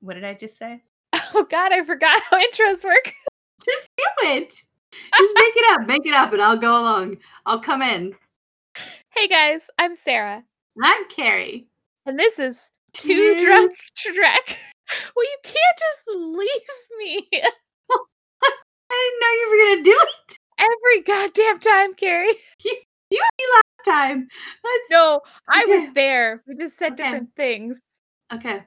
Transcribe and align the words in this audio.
What 0.00 0.14
did 0.14 0.24
I 0.24 0.34
just 0.34 0.56
say? 0.58 0.82
Oh 1.34 1.46
God, 1.48 1.72
I 1.72 1.84
forgot 1.84 2.20
how 2.28 2.38
intros 2.38 2.82
work. 2.82 3.12
Just 3.64 3.88
do 3.96 4.04
it. 4.22 4.48
Just 4.48 5.34
make 5.36 5.56
it 5.56 5.64
up. 5.80 5.86
Make 5.86 6.04
it 6.06 6.12
up, 6.14 6.32
and 6.32 6.42
I'll 6.42 6.56
go 6.56 6.72
along. 6.72 7.18
I'll 7.46 7.60
come 7.60 7.82
in. 7.82 8.14
Hey 9.14 9.28
guys, 9.28 9.62
I'm 9.78 9.94
Sarah, 9.94 10.42
I'm 10.82 11.08
Carrie. 11.08 11.66
and 12.06 12.18
this 12.18 12.38
is 12.40 12.68
Two 12.92 13.12
Two- 13.36 13.44
Drunk 13.44 13.72
Trek. 13.96 14.58
Well, 15.14 15.24
you 15.24 15.36
can't 15.44 15.78
just 15.78 16.18
leave 16.18 16.98
me 16.98 17.28
I 17.32 18.90
didn't 18.90 19.20
know 19.20 19.32
you 19.32 19.48
were 19.50 19.64
gonna 19.76 19.84
do 19.84 19.96
it 20.00 20.38
every 20.58 21.02
goddamn 21.02 21.58
time, 21.60 21.94
Carrie. 21.94 22.34
You, 22.64 22.76
you 23.10 23.22
last 23.54 23.84
time. 23.86 24.26
Let's 24.64 24.90
No, 24.90 25.20
I 25.48 25.64
was 25.66 25.92
there. 25.94 26.42
We 26.48 26.56
just 26.56 26.76
said 26.76 26.94
Okay. 26.94 27.04
different 27.04 27.28
things. 27.36 27.78
Okay. 28.32 28.64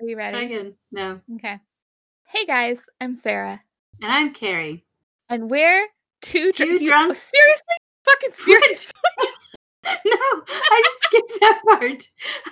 Are 0.00 0.06
you 0.06 0.16
ready? 0.16 0.32
Try 0.32 0.42
again. 0.42 0.74
No. 0.92 1.20
Okay. 1.36 1.58
Hey 2.28 2.44
guys, 2.44 2.82
I'm 3.00 3.14
Sarah, 3.14 3.62
And 4.02 4.12
I'm 4.12 4.34
Carrie. 4.34 4.84
and 5.28 5.48
we're 5.48 5.86
two, 6.22 6.52
Two 6.52 6.64
drunk. 6.66 6.80
you- 6.82 6.88
drunk- 6.88 7.12
oh, 7.12 7.14
Seriously, 7.14 7.76
fucking 8.04 8.32
serious. 8.32 8.92
No, 9.86 9.92
I 10.48 10.82
just 10.84 11.02
skipped 11.04 11.32
that 11.40 11.62
part. 11.64 12.02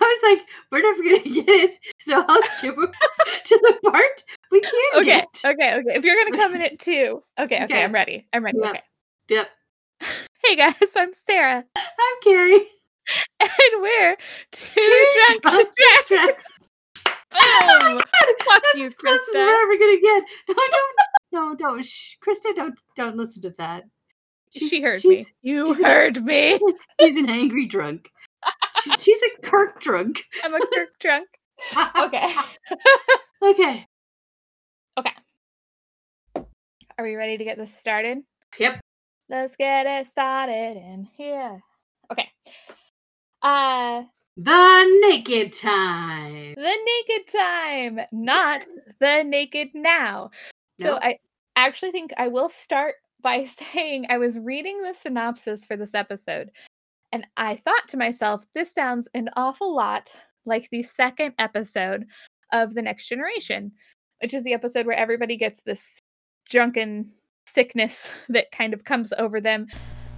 I 0.01 0.19
was 0.23 0.39
like, 0.39 0.47
we're 0.71 0.83
never 0.83 1.03
gonna 1.03 1.19
get 1.45 1.49
it, 1.49 1.79
so 2.01 2.25
I'll 2.29 2.43
skip 2.59 2.77
to 2.77 3.59
the 3.83 3.91
part 3.91 4.23
we 4.53 4.61
can't. 4.61 4.95
Okay, 4.95 5.05
get. 5.07 5.27
okay, 5.45 5.75
okay. 5.79 5.99
If 5.99 6.05
you're 6.05 6.15
gonna 6.15 6.37
come 6.37 6.55
in 6.55 6.63
at 6.63 6.79
two, 6.79 7.25
okay, 7.37 7.57
okay, 7.57 7.65
Okay. 7.65 7.83
I'm 7.83 7.91
ready. 7.91 8.29
I'm 8.33 8.45
ready. 8.45 8.59
Yep. 8.63 8.69
Okay. 8.71 8.83
Yep. 9.31 9.49
Hey 10.47 10.55
guys, 10.55 10.75
I'm 10.97 11.11
Sarah, 11.29 11.65
I'm 11.77 12.17
Carrie. 12.23 12.69
and 13.41 13.51
we're 13.83 14.17
two, 14.53 14.81
Two 14.81 15.07
drunk, 15.17 15.43
drunk 15.43 15.69
to 15.75 16.07
dress. 16.09 16.35
Boom! 17.35 17.43
Oh 17.43 17.95
my 17.95 18.01
God, 18.01 18.05
Fuck 18.45 18.63
That's 18.63 18.79
you, 18.79 18.91
close 18.93 19.21
as 19.21 19.35
Krista. 19.35 19.69
we're 19.69 19.79
gonna 19.79 20.01
get. 20.01 20.25
No, 20.49 20.55
don't, 20.71 20.97
no, 21.33 21.55
don't, 21.57 21.85
shh, 21.85 22.15
Krista, 22.25 22.55
don't, 22.55 22.79
don't 22.97 23.17
listen 23.17 23.43
to 23.43 23.55
that. 23.59 23.85
she 24.51 24.69
She's- 24.69 24.83
heard 24.85 25.05
me. 25.05 25.25
You 25.43 25.75
heard 25.75 26.25
me. 26.25 26.59
She's 27.01 27.17
an 27.17 27.29
angry 27.29 27.67
drunk. 27.67 28.09
She- 28.83 28.97
she's 28.99 29.21
a 29.23 29.43
Kirk 29.43 29.81
drunk. 29.81 30.23
I'm 30.45 30.55
a 30.55 30.61
Kirk 30.75 30.91
drunk. 31.01 31.29
Okay. 31.99 32.35
okay. 33.43 33.87
okay. 34.99 35.13
Are 36.37 37.05
we 37.05 37.15
ready 37.17 37.37
to 37.39 37.45
get 37.45 37.59
this 37.59 37.75
started? 37.77 38.19
Yep. 38.59 38.79
Let's 39.29 39.57
get 39.57 39.87
it 39.87 40.07
started 40.07 40.77
in 40.77 41.09
here. 41.17 41.61
Okay. 42.13 42.29
Uh 43.43 44.03
The 44.37 44.99
naked 45.03 45.53
time. 45.53 46.55
the 46.57 46.77
naked 47.09 47.33
time, 47.33 48.01
not 48.11 48.67
the 49.01 49.23
naked 49.23 49.69
now. 49.75 50.31
So 50.81 50.99
I 51.01 51.19
actually 51.55 51.93
think 51.93 52.13
I 52.17 52.29
will 52.29 52.49
start 52.49 52.97
by 53.23 53.45
saying 53.73 54.07
I 54.09 54.19
was 54.19 54.39
reading 54.39 54.83
the 54.83 54.95
synopsis 54.95 55.65
for 55.65 55.77
this 55.77 55.95
episode 55.95 56.51
and 57.15 57.27
I 57.37 57.55
thought 57.55 57.89
to 57.89 57.97
myself, 57.97 58.45
this 58.55 58.73
sounds 58.73 59.09
an 59.15 59.31
awful 59.37 59.75
lot 59.75 60.11
like 60.47 60.69
the 60.71 60.83
second 60.83 61.33
episode 61.39 62.07
of 62.53 62.75
The 62.75 62.83
Next 62.83 63.09
Generation, 63.09 63.71
which 64.21 64.35
is 64.35 64.43
the 64.43 64.53
episode 64.53 64.85
where 64.85 64.97
everybody 64.97 65.37
gets 65.37 65.63
this 65.63 66.01
drunken 66.51 67.13
sickness 67.47 68.11
that 68.31 68.51
kind 68.51 68.75
of 68.75 68.83
comes 68.83 69.13
over 69.17 69.41
them. 69.41 69.69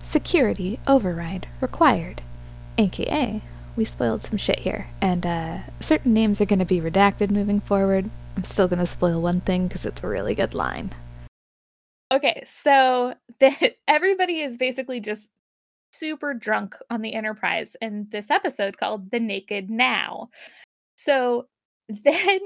Security 0.03 0.79
override 0.87 1.47
required. 1.61 2.23
AKA, 2.79 3.43
we 3.77 3.85
spoiled 3.85 4.23
some 4.23 4.39
shit 4.39 4.61
here, 4.61 4.89
and 5.01 5.25
uh, 5.27 5.59
certain 5.81 6.15
names 6.15 6.41
are 6.41 6.47
going 6.47 6.59
to 6.59 6.65
be 6.65 6.81
redacted 6.81 7.31
moving 7.31 7.61
forward. 7.61 8.11
I'm 8.37 8.45
still 8.45 8.69
going 8.69 8.81
to 8.81 8.87
spoil 8.87 9.21
one 9.21 9.41
thing 9.41 9.67
because 9.67 9.87
it's 9.87 10.03
a 10.03 10.09
really 10.09 10.35
good 10.35 10.55
line. 10.55 10.91
Okay, 12.13 12.45
so 12.47 13.15
that 13.41 13.77
everybody 13.87 14.41
is 14.41 14.57
basically 14.57 15.01
just 15.01 15.29
super 15.93 16.35
drunk 16.35 16.77
on 16.91 17.03
the 17.03 17.15
Enterprise 17.15 17.77
in 17.81 18.07
this 18.11 18.31
episode 18.31 18.79
called 18.79 19.11
The 19.11 19.21
Naked 19.21 19.71
Now. 19.71 20.29
So 20.97 21.47
then 21.89 22.41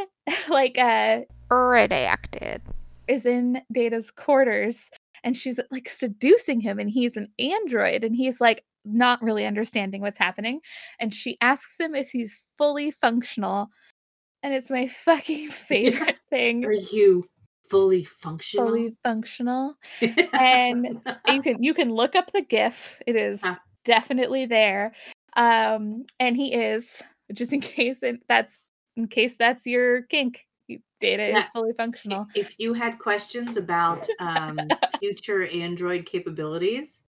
like 0.49 0.79
uh 0.79 1.23
Redacted. 1.51 2.61
is 3.09 3.27
in 3.27 3.63
Data's 3.73 4.11
quarters 4.11 4.91
and 5.25 5.37
she's 5.37 5.59
like 5.71 5.89
seducing 5.89 6.61
him 6.61 6.79
and 6.79 6.91
he's 6.91 7.17
an 7.17 7.29
android 7.39 8.05
and 8.05 8.15
he's 8.15 8.41
like 8.41 8.63
not 8.85 9.23
really 9.23 9.45
understanding 9.47 10.01
what's 10.01 10.19
happening 10.19 10.61
and 10.99 11.13
she 11.13 11.37
asks 11.41 11.75
him 11.79 11.95
if 11.95 12.11
he's 12.11 12.47
fully 12.57 12.91
functional 12.91 13.69
and 14.43 14.55
it's 14.55 14.71
my 14.71 14.87
fucking 15.05 15.49
favorite 15.49 16.19
thing 16.31 16.65
Are 16.65 16.73
you 16.73 17.27
fully 17.69 18.05
functional? 18.05 18.67
fully 18.69 18.97
functional 19.05 19.75
and 20.33 21.01
you 21.29 21.43
can 21.43 21.63
you 21.63 21.75
can 21.75 21.91
look 21.93 22.17
up 22.17 22.33
the 22.33 22.43
gif 22.43 23.01
it 23.07 23.17
is 23.17 23.41
Ah. 23.45 23.61
definitely 23.85 24.47
there 24.47 24.93
um 25.37 26.05
and 26.19 26.37
he 26.37 26.53
is 26.55 27.03
just 27.33 27.53
in 27.53 27.61
case 27.77 27.99
it, 28.03 28.21
that's 28.29 28.63
in 28.97 29.07
case 29.07 29.35
that's 29.39 29.67
your 29.67 30.03
kink 30.03 30.47
data 31.01 31.29
Yeah. 31.29 31.39
is 31.45 31.51
fully 31.53 31.73
functional 31.77 32.27
if 32.35 32.55
you 32.59 32.73
had 32.75 32.99
questions 32.99 33.57
about 33.57 34.07
um, 34.21 34.59
future 35.01 35.47
Android 35.47 36.05
capabilities, 36.07 37.05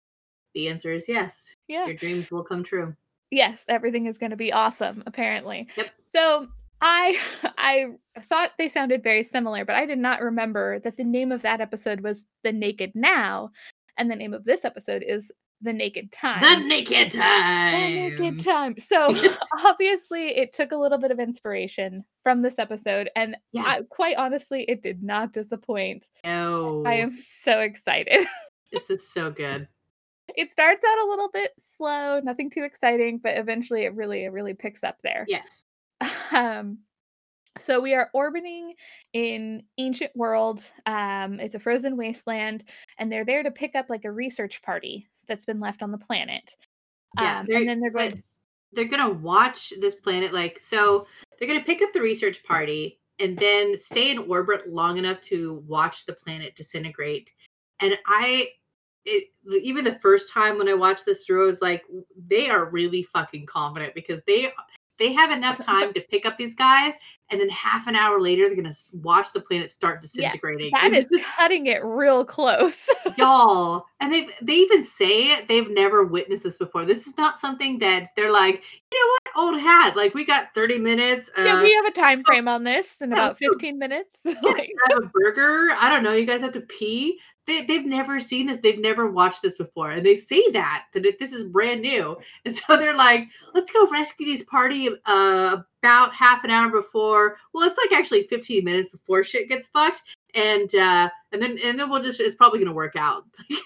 the 0.54 0.68
answer 0.68 0.92
is 0.92 1.08
yes. 1.08 1.54
yeah 1.68 1.86
Your 1.86 1.94
dreams 1.96 2.30
will 2.30 2.42
come 2.44 2.62
true. 2.62 2.94
yes 3.30 3.64
everything 3.68 4.06
is 4.06 4.18
going 4.18 4.30
to 4.30 4.36
be 4.36 4.52
awesome 4.52 5.02
apparently 5.06 5.68
Yep. 5.76 5.86
so 6.14 6.46
i 6.80 7.18
i 7.58 7.86
thought 8.22 8.50
they 8.58 8.68
sounded 8.68 9.02
very 9.02 9.22
similar 9.22 9.64
but 9.64 9.76
i 9.76 9.86
did 9.86 9.98
not 9.98 10.20
remember 10.22 10.78
that 10.80 10.96
the 10.96 11.04
name 11.04 11.30
of 11.32 11.42
that 11.42 11.60
episode 11.60 12.00
was 12.00 12.24
the 12.42 12.52
naked 12.52 12.92
now 12.94 13.50
and 13.98 14.10
the 14.10 14.16
name 14.16 14.34
of 14.34 14.44
this 14.44 14.64
episode 14.64 15.02
is 15.06 15.30
the 15.62 15.72
naked 15.74 16.10
time 16.10 16.40
The 16.42 16.66
naked 16.66 17.12
time. 17.12 17.92
The 17.92 18.10
naked 18.18 18.42
time 18.42 18.74
so 18.78 19.14
obviously 19.64 20.28
it 20.38 20.54
took 20.54 20.72
a 20.72 20.76
little 20.76 20.96
bit 20.96 21.10
of 21.10 21.20
inspiration 21.20 22.02
from 22.22 22.40
this 22.40 22.58
episode 22.58 23.10
and 23.14 23.36
Yeah. 23.52 23.64
I, 23.66 23.82
quite 23.90 24.16
honestly 24.16 24.64
it 24.68 24.82
did 24.82 25.02
not 25.02 25.34
disappoint 25.34 26.06
no. 26.24 26.82
i 26.86 26.94
am 26.94 27.14
so 27.16 27.60
excited 27.60 28.26
This 28.72 28.88
is 28.88 29.10
so 29.12 29.30
good. 29.32 29.66
It 30.36 30.50
starts 30.50 30.84
out 30.84 31.06
a 31.06 31.08
little 31.08 31.28
bit 31.32 31.50
slow 31.58 32.20
nothing 32.20 32.50
too 32.50 32.62
exciting 32.64 33.18
but 33.18 33.36
eventually 33.36 33.84
it 33.84 33.94
really 33.94 34.24
it 34.24 34.32
really 34.32 34.54
picks 34.54 34.82
up 34.84 34.96
there 35.02 35.24
Yes. 35.28 35.62
um 36.32 36.78
so 37.58 37.80
we 37.80 37.94
are 37.94 38.10
orbiting 38.14 38.74
in 39.12 39.62
ancient 39.78 40.14
world 40.14 40.62
um 40.86 41.40
it's 41.40 41.54
a 41.54 41.60
frozen 41.60 41.96
wasteland 41.96 42.64
and 42.98 43.10
they're 43.10 43.24
there 43.24 43.42
to 43.42 43.50
pick 43.50 43.74
up 43.74 43.86
like 43.90 44.04
a 44.04 44.10
research 44.12 44.62
party 44.62 45.06
that's 45.26 45.44
been 45.44 45.60
left 45.60 45.82
on 45.82 45.90
the 45.90 45.98
planet 45.98 46.54
Yeah. 47.18 47.40
um, 47.40 47.46
and 47.50 47.68
then 47.68 47.80
they're 47.80 47.90
going 47.90 48.22
They're 48.72 48.84
gonna 48.88 49.10
watch 49.12 49.72
this 49.80 49.96
planet 49.96 50.32
like 50.32 50.58
so. 50.62 51.06
They're 51.38 51.48
gonna 51.48 51.64
pick 51.64 51.82
up 51.82 51.92
the 51.92 52.00
research 52.00 52.44
party 52.44 53.00
and 53.18 53.36
then 53.36 53.76
stay 53.76 54.12
in 54.12 54.18
orbit 54.18 54.72
long 54.72 54.96
enough 54.96 55.20
to 55.22 55.62
watch 55.66 56.06
the 56.06 56.12
planet 56.12 56.54
disintegrate. 56.54 57.30
And 57.80 57.98
I, 58.06 58.50
it 59.04 59.28
even 59.62 59.84
the 59.84 59.98
first 60.00 60.32
time 60.32 60.58
when 60.58 60.68
I 60.68 60.74
watched 60.74 61.06
this 61.06 61.24
through, 61.24 61.44
I 61.44 61.46
was 61.46 61.62
like, 61.62 61.84
they 62.28 62.48
are 62.48 62.70
really 62.70 63.02
fucking 63.02 63.46
confident 63.46 63.94
because 63.94 64.22
they 64.26 64.52
they 65.00 65.12
have 65.12 65.30
enough 65.30 65.58
time 65.64 65.92
to 65.94 66.00
pick 66.00 66.26
up 66.26 66.36
these 66.36 66.54
guys, 66.54 66.94
and 67.30 67.40
then 67.40 67.48
half 67.48 67.86
an 67.86 67.96
hour 67.96 68.20
later 68.20 68.46
they're 68.46 68.56
gonna 68.56 68.74
watch 68.92 69.32
the 69.32 69.40
planet 69.40 69.70
start 69.70 70.02
disintegrating. 70.02 70.70
that 70.72 70.84
And 70.84 70.94
is 70.94 71.06
cutting 71.36 71.66
it 71.66 71.82
real 71.84 72.24
close. 72.24 72.88
Y'all 73.16 73.86
and 74.00 74.12
they 74.12 74.28
they 74.42 74.54
even 74.54 74.84
say 74.84 75.44
they've 75.46 75.70
never 75.70 76.04
witnessed 76.04 76.44
this 76.44 76.58
before. 76.58 76.84
This 76.84 77.06
is 77.06 77.16
not 77.16 77.38
something 77.38 77.78
that 77.78 78.08
they're 78.16 78.32
like 78.32 78.62
you 78.92 78.98
know 78.98 79.12
what? 79.12 79.44
Old 79.44 79.60
hat. 79.60 79.96
Like 79.96 80.14
we 80.14 80.24
got 80.24 80.54
30 80.54 80.78
minutes 80.78 81.30
uh, 81.38 81.42
yeah 81.42 81.62
we 81.62 81.72
have 81.74 81.86
a 81.86 81.92
time 81.92 82.22
frame 82.24 82.48
on 82.48 82.64
this 82.64 83.00
in 83.00 83.10
yeah, 83.10 83.16
about 83.16 83.38
15 83.38 83.78
minutes 83.78 84.16
yeah, 84.24 84.34
Like, 84.42 84.70
have 84.88 85.04
a 85.04 85.06
burger. 85.06 85.74
I 85.78 85.88
don't 85.88 86.02
know 86.02 86.12
you 86.12 86.26
guys 86.26 86.42
have 86.42 86.52
to 86.52 86.60
pee 86.62 87.18
they, 87.50 87.62
they've 87.62 87.86
never 87.86 88.20
seen 88.20 88.46
this. 88.46 88.58
They've 88.58 88.78
never 88.78 89.10
watched 89.10 89.42
this 89.42 89.58
before. 89.58 89.90
And 89.90 90.06
they 90.06 90.16
say 90.16 90.48
that 90.52 90.86
that 90.94 91.04
it, 91.04 91.18
this 91.18 91.32
is 91.32 91.48
brand 91.48 91.82
new. 91.82 92.16
And 92.44 92.54
so 92.54 92.76
they're 92.76 92.96
like 92.96 93.28
let's 93.54 93.70
go 93.70 93.88
rescue 93.88 94.24
these 94.24 94.44
party 94.44 94.88
uh, 95.04 95.58
about 95.82 96.14
half 96.14 96.44
an 96.44 96.50
hour 96.50 96.70
before. 96.70 97.36
Well 97.52 97.68
it's 97.68 97.78
like 97.78 97.98
actually 97.98 98.26
15 98.28 98.64
minutes 98.64 98.88
before 98.88 99.24
shit 99.24 99.48
gets 99.48 99.66
fucked. 99.66 100.02
And 100.34 100.72
uh 100.74 101.10
and 101.32 101.42
then 101.42 101.58
and 101.64 101.78
then 101.78 101.90
we'll 101.90 102.02
just 102.02 102.20
it's 102.20 102.36
probably 102.36 102.60
gonna 102.60 102.72
work 102.72 102.96
out. 102.96 103.24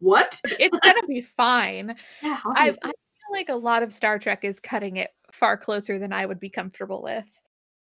What? 0.00 0.38
It's 0.44 0.76
gonna 0.82 1.06
be 1.06 1.20
fine. 1.20 1.94
Yeah 2.22 2.40
I, 2.44 2.68
I 2.68 2.88
feel 2.88 2.92
like 3.30 3.48
a 3.48 3.54
lot 3.54 3.84
of 3.84 3.92
star 3.92 4.18
trek 4.18 4.44
is 4.44 4.58
cutting 4.58 4.96
it 4.96 5.10
far 5.30 5.56
closer 5.56 5.98
than 5.98 6.12
i 6.12 6.26
would 6.26 6.40
be 6.40 6.50
comfortable 6.50 7.02
with. 7.02 7.38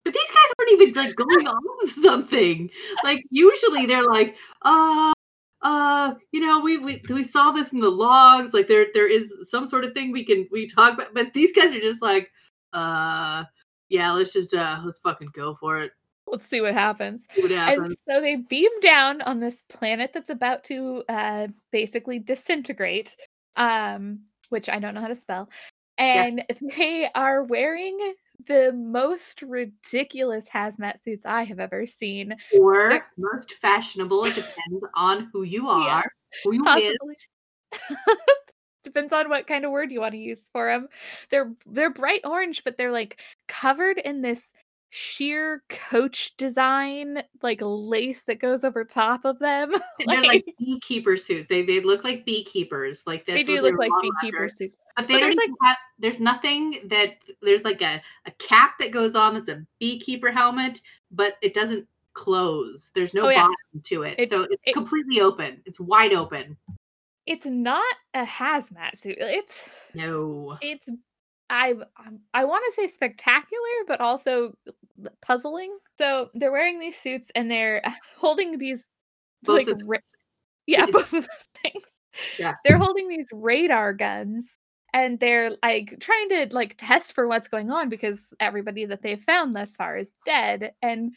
But 0.03 0.13
these 0.13 0.31
guys 0.31 0.53
weren't 0.57 0.81
even 0.81 0.93
like 0.95 1.15
going 1.15 1.47
off 1.47 1.83
of 1.83 1.89
something. 1.89 2.69
Like 3.03 3.23
usually 3.29 3.85
they're 3.85 4.03
like, 4.03 4.35
uh, 4.63 5.13
uh, 5.61 6.13
you 6.31 6.39
know, 6.39 6.59
we 6.61 6.77
we 6.77 7.01
we 7.09 7.23
saw 7.23 7.51
this 7.51 7.73
in 7.73 7.79
the 7.79 7.89
logs. 7.89 8.53
Like 8.53 8.67
there 8.67 8.87
there 8.93 9.09
is 9.09 9.33
some 9.49 9.67
sort 9.67 9.83
of 9.83 9.93
thing 9.93 10.11
we 10.11 10.23
can 10.23 10.47
we 10.51 10.67
talk 10.67 10.93
about. 10.93 11.13
But 11.13 11.33
these 11.33 11.53
guys 11.53 11.73
are 11.75 11.79
just 11.79 12.01
like, 12.01 12.31
uh, 12.73 13.43
yeah, 13.89 14.11
let's 14.11 14.31
just 14.31 14.53
uh 14.53 14.81
let's 14.85 14.99
fucking 14.99 15.31
go 15.33 15.55
for 15.55 15.79
it. 15.79 15.91
Let's 16.27 16.45
see 16.45 16.61
what 16.61 16.73
happens. 16.73 17.25
See 17.33 17.41
what 17.41 17.51
happens. 17.51 17.87
And 17.87 17.97
so 18.07 18.21
they 18.21 18.37
beam 18.37 18.71
down 18.81 19.21
on 19.23 19.39
this 19.39 19.63
planet 19.67 20.11
that's 20.13 20.29
about 20.29 20.63
to 20.65 21.03
uh, 21.09 21.47
basically 21.71 22.19
disintegrate, 22.19 23.15
um, 23.55 24.19
which 24.49 24.69
I 24.69 24.79
don't 24.79 24.93
know 24.93 25.01
how 25.01 25.07
to 25.07 25.15
spell. 25.15 25.49
And 25.97 26.43
they 26.77 27.09
are 27.15 27.43
wearing 27.43 27.97
the 28.47 28.71
most 28.73 29.41
ridiculous 29.41 30.47
hazmat 30.47 31.01
suits 31.03 31.25
I 31.25 31.43
have 31.43 31.59
ever 31.59 31.85
seen. 31.87 32.35
or 32.57 32.89
they're- 32.89 33.07
most 33.17 33.53
fashionable. 33.61 34.25
It 34.25 34.35
depends 34.35 34.83
on 34.95 35.29
who 35.33 35.43
you 35.43 35.65
Yeah. 35.67 35.97
are, 36.01 36.11
who 36.43 36.53
you 36.53 36.63
Possibly. 36.63 36.97
with. 37.03 37.27
Depends 38.83 39.11
on 39.11 39.29
what 39.29 39.45
kind 39.45 39.65
of 39.65 39.71
word 39.71 39.91
you 39.91 39.99
want 39.99 40.13
to 40.13 40.17
use 40.17 40.49
for 40.53 40.67
them. 40.67 40.87
They're 41.29 41.53
they're 41.65 41.89
bright 41.89 42.21
orange, 42.23 42.63
but 42.63 42.77
they're 42.77 42.93
like 42.93 43.21
covered 43.47 43.97
in 43.97 44.21
this 44.21 44.51
sheer 44.91 45.63
coach 45.69 46.35
design, 46.37 47.23
like 47.41 47.59
lace 47.61 48.23
that 48.23 48.39
goes 48.39 48.63
over 48.63 48.83
top 48.83 49.25
of 49.25 49.39
them. 49.39 49.71
They're 50.05 50.21
like 50.23 50.45
beekeeper 50.59 51.17
suits. 51.17 51.47
They 51.47 51.61
they 51.63 51.79
look 51.81 52.03
like 52.03 52.25
beekeepers. 52.25 53.03
Like 53.05 53.25
that's 53.25 53.37
they 53.39 53.43
do 53.43 53.61
look 53.61 53.77
like 53.77 53.91
beekeeper 54.01 54.49
suits. 54.49 54.75
But 54.95 55.07
they 55.07 55.13
But 55.15 55.19
don't 55.19 55.21
there's, 55.29 55.43
even 55.43 55.55
have. 55.63 55.77
There's 55.99 56.19
nothing 56.19 56.79
that 56.85 57.17
there's 57.41 57.63
like 57.63 57.81
a 57.81 58.01
a 58.25 58.31
cap 58.39 58.73
that 58.79 58.91
goes 58.91 59.15
on 59.15 59.33
that's 59.35 59.47
a 59.49 59.63
beekeeper 59.79 60.31
helmet, 60.31 60.81
but 61.11 61.35
it 61.41 61.53
doesn't 61.53 61.87
close. 62.13 62.91
There's 62.95 63.13
no 63.13 63.27
Oh, 63.27 63.29
yeah. 63.29 63.41
bottom 63.43 63.81
to 63.83 64.03
it, 64.03 64.15
It- 64.17 64.29
so 64.29 64.43
it's 64.43 64.61
it- 64.65 64.73
completely 64.73 65.21
open. 65.21 65.61
It's 65.65 65.79
wide 65.79 66.13
open. 66.13 66.57
It's 67.25 67.45
not 67.45 67.83
a 68.15 68.25
hazmat 68.25 68.97
suit. 68.97 69.17
It's 69.19 69.61
No. 69.93 70.57
it's 70.61 70.89
I 71.51 71.75
I 72.33 72.45
want 72.45 72.63
to 72.67 72.73
say 72.81 72.87
spectacular, 72.87 73.85
but 73.87 74.01
also 74.01 74.53
puzzling. 75.21 75.77
So 75.97 76.29
they're 76.33 76.51
wearing 76.51 76.79
these 76.79 76.97
suits 76.97 77.31
and 77.35 77.49
they're 77.49 77.81
holding 78.17 78.57
these 78.57 78.85
Both 79.43 79.67
like 79.67 79.77
ra- 79.85 79.97
yeah, 80.67 80.85
both 80.91 81.13
of 81.13 81.27
those 81.27 81.47
things. 81.61 81.83
Yeah. 82.37 82.55
They're 82.63 82.77
holding 82.77 83.07
these 83.07 83.27
radar 83.31 83.93
guns 83.93 84.57
and 84.93 85.19
they're 85.19 85.51
like 85.63 85.97
trying 85.99 86.29
to 86.29 86.47
like 86.51 86.75
test 86.77 87.13
for 87.13 87.27
what's 87.27 87.47
going 87.47 87.71
on 87.71 87.89
because 87.89 88.33
everybody 88.39 88.85
that 88.85 89.01
they've 89.01 89.21
found 89.21 89.55
thus 89.55 89.75
far 89.75 89.97
is 89.97 90.13
dead 90.25 90.73
and 90.81 91.13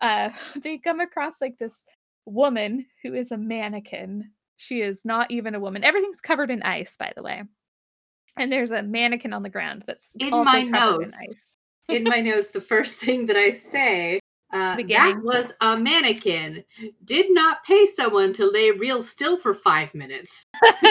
uh 0.00 0.30
they 0.62 0.78
come 0.78 1.00
across 1.00 1.40
like 1.40 1.58
this 1.58 1.82
woman 2.24 2.86
who 3.02 3.14
is 3.14 3.30
a 3.32 3.36
mannequin. 3.36 4.30
She 4.56 4.80
is 4.80 5.00
not 5.04 5.30
even 5.30 5.54
a 5.54 5.60
woman. 5.60 5.84
Everything's 5.84 6.20
covered 6.20 6.50
in 6.50 6.62
ice, 6.62 6.96
by 6.96 7.12
the 7.14 7.22
way. 7.22 7.42
And 8.38 8.52
there's 8.52 8.70
a 8.70 8.82
mannequin 8.82 9.32
on 9.32 9.42
the 9.42 9.50
ground 9.50 9.84
that's 9.86 10.10
In 10.18 10.32
also 10.32 10.44
my 10.44 10.68
covered 10.70 11.02
in 11.02 11.12
ice. 11.14 11.55
In 11.88 12.04
my 12.04 12.20
notes, 12.20 12.50
the 12.50 12.60
first 12.60 12.96
thing 12.96 13.26
that 13.26 13.36
I 13.36 13.50
say. 13.50 14.20
Uh, 14.52 14.76
that 14.88 15.20
was 15.22 15.52
a 15.60 15.76
mannequin. 15.76 16.62
Did 17.04 17.26
not 17.30 17.64
pay 17.64 17.84
someone 17.84 18.32
to 18.34 18.48
lay 18.50 18.70
real 18.70 19.02
still 19.02 19.36
for 19.36 19.52
five 19.52 19.92
minutes. 19.94 20.44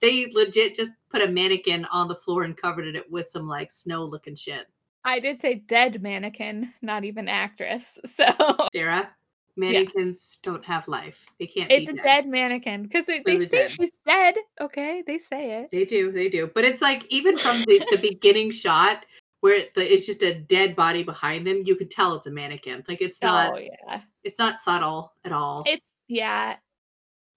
They 0.00 0.30
legit 0.32 0.74
just 0.74 0.92
put 1.10 1.22
a 1.22 1.28
mannequin 1.28 1.84
on 1.86 2.08
the 2.08 2.14
floor 2.14 2.44
and 2.44 2.56
covered 2.56 2.94
it 2.94 3.10
with 3.10 3.26
some 3.26 3.48
like 3.48 3.70
snow 3.70 4.04
looking 4.04 4.34
shit. 4.34 4.66
I 5.04 5.20
did 5.20 5.40
say 5.40 5.54
dead 5.54 6.02
mannequin, 6.02 6.72
not 6.82 7.04
even 7.04 7.28
actress. 7.28 7.84
So 8.16 8.68
Sarah, 8.72 9.10
mannequins 9.56 10.38
don't 10.42 10.64
have 10.64 10.86
life. 10.88 11.26
They 11.38 11.46
can't 11.46 11.70
it's 11.70 11.90
a 11.90 11.94
dead. 11.94 12.04
dead 12.04 12.26
mannequin 12.28 12.82
because 12.84 13.06
they, 13.06 13.22
they 13.24 13.34
Really 13.34 13.48
say 13.48 13.62
dead. 13.62 13.70
she's 13.72 13.90
dead. 14.06 14.36
Okay, 14.60 15.02
they 15.06 15.18
say 15.18 15.62
it. 15.62 15.70
They 15.70 15.84
do, 15.84 16.12
they 16.12 16.28
do. 16.28 16.50
But 16.54 16.64
it's 16.64 16.82
like 16.82 17.04
even 17.10 17.36
from 17.38 17.62
the, 17.62 17.84
the 17.90 17.98
beginning 17.98 18.50
shot 18.50 19.04
where 19.40 19.60
the, 19.74 19.92
it's 19.92 20.06
just 20.06 20.22
a 20.22 20.34
dead 20.34 20.74
body 20.74 21.02
behind 21.02 21.46
them, 21.46 21.62
you 21.64 21.76
could 21.76 21.90
tell 21.90 22.14
it's 22.14 22.26
a 22.26 22.30
mannequin. 22.30 22.84
Like 22.88 23.00
it's 23.00 23.22
not 23.22 23.52
oh 23.54 23.58
yeah, 23.58 24.00
it's 24.24 24.38
not 24.38 24.60
subtle 24.62 25.12
at 25.24 25.32
all. 25.32 25.62
it's 25.66 25.88
yeah, 26.08 26.56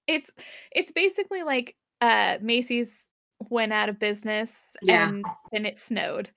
it's 0.07 0.29
it's 0.71 0.91
basically 0.91 1.43
like 1.43 1.75
uh 2.01 2.37
Macy's 2.41 3.05
went 3.49 3.73
out 3.73 3.89
of 3.89 3.99
business 3.99 4.57
Yeah. 4.81 5.09
and 5.09 5.25
then 5.51 5.65
it 5.65 5.79
snowed. 5.79 6.29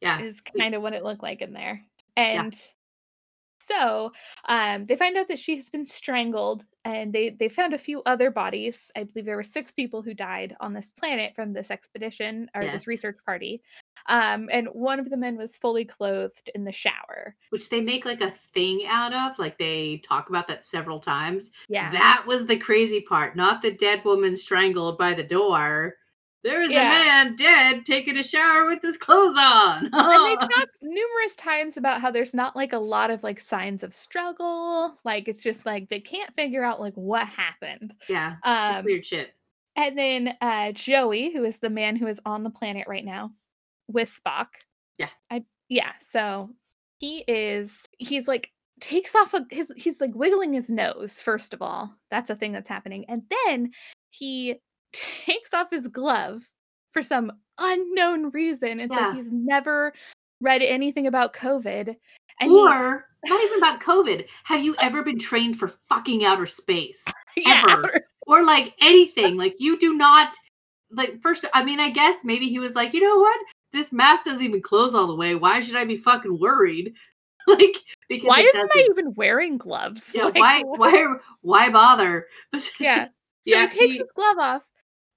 yeah. 0.00 0.20
Is 0.20 0.40
kind 0.40 0.74
of 0.74 0.82
what 0.82 0.92
it 0.92 1.04
looked 1.04 1.22
like 1.22 1.40
in 1.42 1.52
there, 1.52 1.82
and. 2.16 2.54
So 3.68 4.12
um, 4.46 4.86
they 4.86 4.96
find 4.96 5.16
out 5.16 5.28
that 5.28 5.38
she 5.38 5.56
has 5.56 5.68
been 5.68 5.86
strangled, 5.86 6.64
and 6.84 7.12
they 7.12 7.30
they 7.30 7.48
found 7.48 7.74
a 7.74 7.78
few 7.78 8.02
other 8.06 8.30
bodies. 8.30 8.90
I 8.96 9.04
believe 9.04 9.26
there 9.26 9.36
were 9.36 9.42
six 9.42 9.72
people 9.72 10.02
who 10.02 10.14
died 10.14 10.56
on 10.60 10.72
this 10.72 10.90
planet 10.92 11.34
from 11.34 11.52
this 11.52 11.70
expedition 11.70 12.50
or 12.54 12.62
Yes. 12.62 12.72
this 12.72 12.86
research 12.86 13.18
party. 13.24 13.62
Um, 14.06 14.48
and 14.50 14.68
one 14.68 15.00
of 15.00 15.10
the 15.10 15.16
men 15.16 15.36
was 15.36 15.56
fully 15.56 15.84
clothed 15.84 16.50
in 16.54 16.64
the 16.64 16.72
shower. 16.72 17.36
Which 17.50 17.68
they 17.68 17.80
make 17.80 18.04
like 18.04 18.20
a 18.20 18.30
thing 18.30 18.86
out 18.86 19.12
of. 19.12 19.38
Like 19.38 19.58
they 19.58 19.98
talk 19.98 20.28
about 20.30 20.48
that 20.48 20.64
several 20.64 21.00
times. 21.00 21.50
Yeah, 21.68 21.90
That 21.92 22.24
was 22.26 22.46
the 22.46 22.56
crazy 22.58 23.00
part. 23.00 23.36
Not 23.36 23.60
the 23.60 23.72
dead 23.72 24.04
woman 24.04 24.36
strangled 24.36 24.96
by 24.98 25.14
the 25.14 25.24
door. 25.24 25.96
There 26.44 26.62
is 26.62 26.70
Yeah. 26.70 26.82
a 27.02 27.04
man 27.04 27.36
dead 27.36 27.84
taking 27.84 28.16
a 28.16 28.22
shower 28.22 28.64
with 28.64 28.80
his 28.80 28.96
clothes 28.96 29.36
on. 29.36 29.86
and 29.92 29.92
they 29.92 30.36
talk 30.46 30.68
numerous 30.80 31.34
times 31.36 31.76
about 31.76 32.00
how 32.00 32.10
there's 32.10 32.34
not 32.34 32.54
like 32.54 32.72
a 32.72 32.78
lot 32.78 33.10
of 33.10 33.22
like 33.22 33.40
signs 33.40 33.82
of 33.82 33.92
struggle. 33.92 34.96
Like 35.04 35.26
it's 35.28 35.42
just 35.42 35.66
like 35.66 35.88
they 35.88 36.00
can't 36.00 36.34
figure 36.34 36.62
out 36.62 36.80
like 36.80 36.94
what 36.94 37.26
happened. 37.26 37.94
yeah. 38.08 38.36
Um, 38.44 38.84
weird 38.84 39.04
shit. 39.04 39.30
And 39.76 39.96
then 39.98 40.36
uh 40.40 40.72
Joey, 40.72 41.32
who 41.32 41.44
is 41.44 41.58
the 41.58 41.70
man 41.70 41.96
who 41.96 42.06
is 42.06 42.20
on 42.24 42.42
the 42.44 42.50
planet 42.50 42.86
right 42.88 43.04
now 43.04 43.32
with 43.88 44.10
Spock. 44.10 44.46
Yeah. 44.98 45.10
I 45.30 45.44
yeah, 45.68 45.92
so 46.00 46.50
he 46.98 47.24
is 47.28 47.86
he's 47.98 48.26
like 48.28 48.50
takes 48.80 49.14
off 49.14 49.34
a, 49.34 49.44
his 49.50 49.72
he's 49.76 50.00
like 50.00 50.14
wiggling 50.14 50.52
his 50.52 50.70
nose 50.70 51.20
first 51.20 51.52
of 51.52 51.62
all. 51.62 51.92
That's 52.10 52.30
a 52.30 52.36
thing 52.36 52.52
that's 52.52 52.68
happening. 52.68 53.04
And 53.08 53.22
then 53.46 53.72
he 54.10 54.56
takes 55.26 55.52
off 55.54 55.68
his 55.70 55.86
glove 55.88 56.42
for 56.90 57.02
some 57.02 57.32
unknown 57.58 58.30
reason. 58.30 58.80
It's 58.80 58.92
Yeah. 58.94 59.08
like 59.08 59.16
he's 59.16 59.30
never 59.32 59.92
read 60.40 60.62
anything 60.62 61.06
about 61.06 61.32
COVID. 61.34 61.96
And 62.40 62.50
Or 62.50 63.04
not 63.26 63.44
even 63.44 63.58
about 63.58 63.80
COVID. 63.80 64.26
Have 64.44 64.62
you 64.62 64.76
ever 64.78 65.02
been 65.02 65.18
trained 65.18 65.58
for 65.58 65.68
fucking 65.88 66.24
outer 66.24 66.46
space? 66.46 67.04
yeah, 67.36 67.64
ever. 67.68 68.06
Or 68.26 68.44
like 68.44 68.74
anything. 68.80 69.36
Like 69.38 69.56
you 69.58 69.78
do 69.78 69.94
not 69.94 70.34
like 70.90 71.20
first 71.20 71.44
I 71.52 71.64
mean, 71.64 71.80
I 71.80 71.90
guess 71.90 72.24
maybe 72.24 72.48
he 72.48 72.58
was 72.58 72.74
like, 72.74 72.94
you 72.94 73.00
know 73.00 73.18
what? 73.18 73.38
This 73.72 73.92
mask 73.92 74.24
doesn't 74.24 74.44
even 74.44 74.62
close 74.62 74.94
all 74.94 75.06
the 75.06 75.14
way. 75.16 75.34
Why 75.34 75.60
should 75.60 75.76
I 75.76 75.84
be 75.84 75.96
fucking 75.96 76.38
worried? 76.38 76.94
Like 77.46 77.76
because 78.10 78.28
why 78.28 78.40
isn't 78.40 78.70
I 78.74 78.86
even 78.90 79.14
wearing 79.14 79.56
gloves? 79.56 80.10
Yeah, 80.14 80.24
Like, 80.26 80.36
why 80.36 80.62
why 80.64 81.14
why 81.40 81.70
bother? 81.70 82.26
Yeah. 82.78 83.06
So 83.06 83.10
Yeah, 83.46 83.62
he 83.68 83.78
takes 83.78 83.92
he- 83.94 83.98
his 84.00 84.08
glove 84.14 84.36
off 84.38 84.62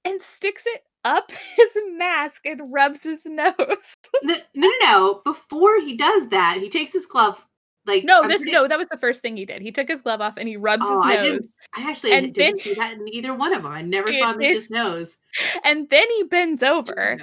and 0.05 0.21
sticks 0.21 0.63
it 0.65 0.83
up 1.03 1.31
his 1.55 1.69
mask 1.97 2.41
and 2.45 2.71
rubs 2.71 3.03
his 3.03 3.25
nose. 3.25 3.55
no, 4.23 4.35
no, 4.53 4.71
no. 4.81 5.21
Before 5.25 5.79
he 5.81 5.95
does 5.97 6.29
that, 6.29 6.57
he 6.59 6.69
takes 6.69 6.93
his 6.93 7.05
glove. 7.05 7.43
Like 7.87 8.03
No, 8.03 8.21
I'm 8.21 8.29
this 8.29 8.43
pretty- 8.43 8.51
no, 8.51 8.67
that 8.67 8.77
was 8.77 8.87
the 8.91 8.97
first 8.97 9.21
thing 9.23 9.35
he 9.35 9.45
did. 9.45 9.61
He 9.63 9.71
took 9.71 9.87
his 9.87 10.03
glove 10.03 10.21
off 10.21 10.35
and 10.37 10.47
he 10.47 10.55
rubs 10.55 10.83
Oh, 10.85 11.01
I 11.01 11.15
his 11.15 11.23
nose. 11.23 11.31
didn't. 11.31 11.51
I 11.75 11.89
actually 11.89 12.11
And 12.13 12.33
didn't 12.33 12.57
then- 12.57 12.59
see 12.59 12.73
that 12.75 12.93
in 12.93 13.07
either 13.07 13.33
one 13.33 13.53
of 13.55 13.63
them. 13.63 13.71
I 13.71 13.81
never 13.81 14.09
It 14.09 14.19
saw 14.19 14.31
him 14.33 14.37
make 14.37 14.53
his 14.55 14.69
nose. 14.69 15.17
And 15.63 15.89
then 15.89 16.05
he 16.17 16.23
bends 16.23 16.61
over 16.61 17.17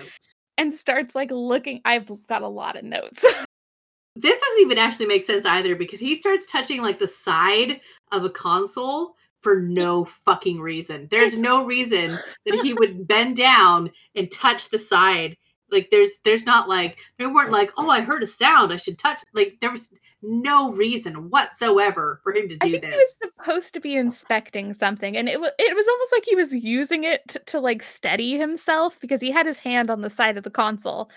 and 0.56 0.74
starts 0.74 1.14
like 1.14 1.30
looking. 1.30 1.80
I've 1.84 2.10
got 2.26 2.42
a 2.42 2.48
lot 2.48 2.76
of 2.76 2.82
notes. 2.84 3.24
This 4.16 4.36
doesn't 4.40 4.60
even 4.62 4.78
actually 4.78 5.06
make 5.06 5.22
sense 5.22 5.46
either 5.46 5.76
because 5.76 6.00
he 6.00 6.16
starts 6.16 6.50
touching 6.50 6.82
like 6.82 6.98
the 6.98 7.06
side 7.06 7.80
of 8.10 8.24
a 8.24 8.30
console 8.30 9.14
for 9.40 9.60
no 9.60 10.04
fucking 10.04 10.60
reason. 10.60 11.08
There's 11.10 11.36
no 11.36 11.64
reason 11.64 12.18
that 12.46 12.60
he 12.62 12.74
would 12.74 13.06
bend 13.08 13.36
down 13.36 13.90
and 14.14 14.30
touch 14.30 14.70
the 14.70 14.78
side. 14.78 15.36
Like 15.70 15.88
there's 15.90 16.20
there's 16.24 16.44
not 16.44 16.68
like 16.68 16.98
they 17.18 17.26
weren't 17.26 17.52
like, 17.52 17.70
oh, 17.76 17.88
I 17.88 18.00
heard 18.00 18.22
a 18.22 18.26
sound, 18.26 18.72
I 18.72 18.76
should 18.76 18.98
touch. 18.98 19.22
Like 19.34 19.58
there 19.60 19.70
was 19.70 19.88
no 20.22 20.72
reason 20.72 21.30
whatsoever 21.30 22.20
for 22.24 22.34
him 22.34 22.48
to 22.48 22.56
do 22.56 22.66
I 22.66 22.70
think 22.72 22.84
he 22.84 22.90
was 22.90 23.16
supposed 23.22 23.74
to 23.74 23.80
be 23.80 23.94
inspecting 23.94 24.74
something, 24.74 25.16
and 25.16 25.28
it 25.28 25.40
was 25.40 25.50
it 25.58 25.76
was 25.76 25.86
almost 25.86 26.12
like 26.12 26.24
he 26.24 26.34
was 26.34 26.52
using 26.52 27.04
it 27.04 27.26
to, 27.28 27.38
to 27.40 27.60
like 27.60 27.82
steady 27.82 28.36
himself 28.38 28.98
because 29.00 29.20
he 29.20 29.30
had 29.30 29.46
his 29.46 29.58
hand 29.58 29.90
on 29.90 30.00
the 30.00 30.10
side 30.10 30.36
of 30.36 30.44
the 30.44 30.50
console. 30.50 31.10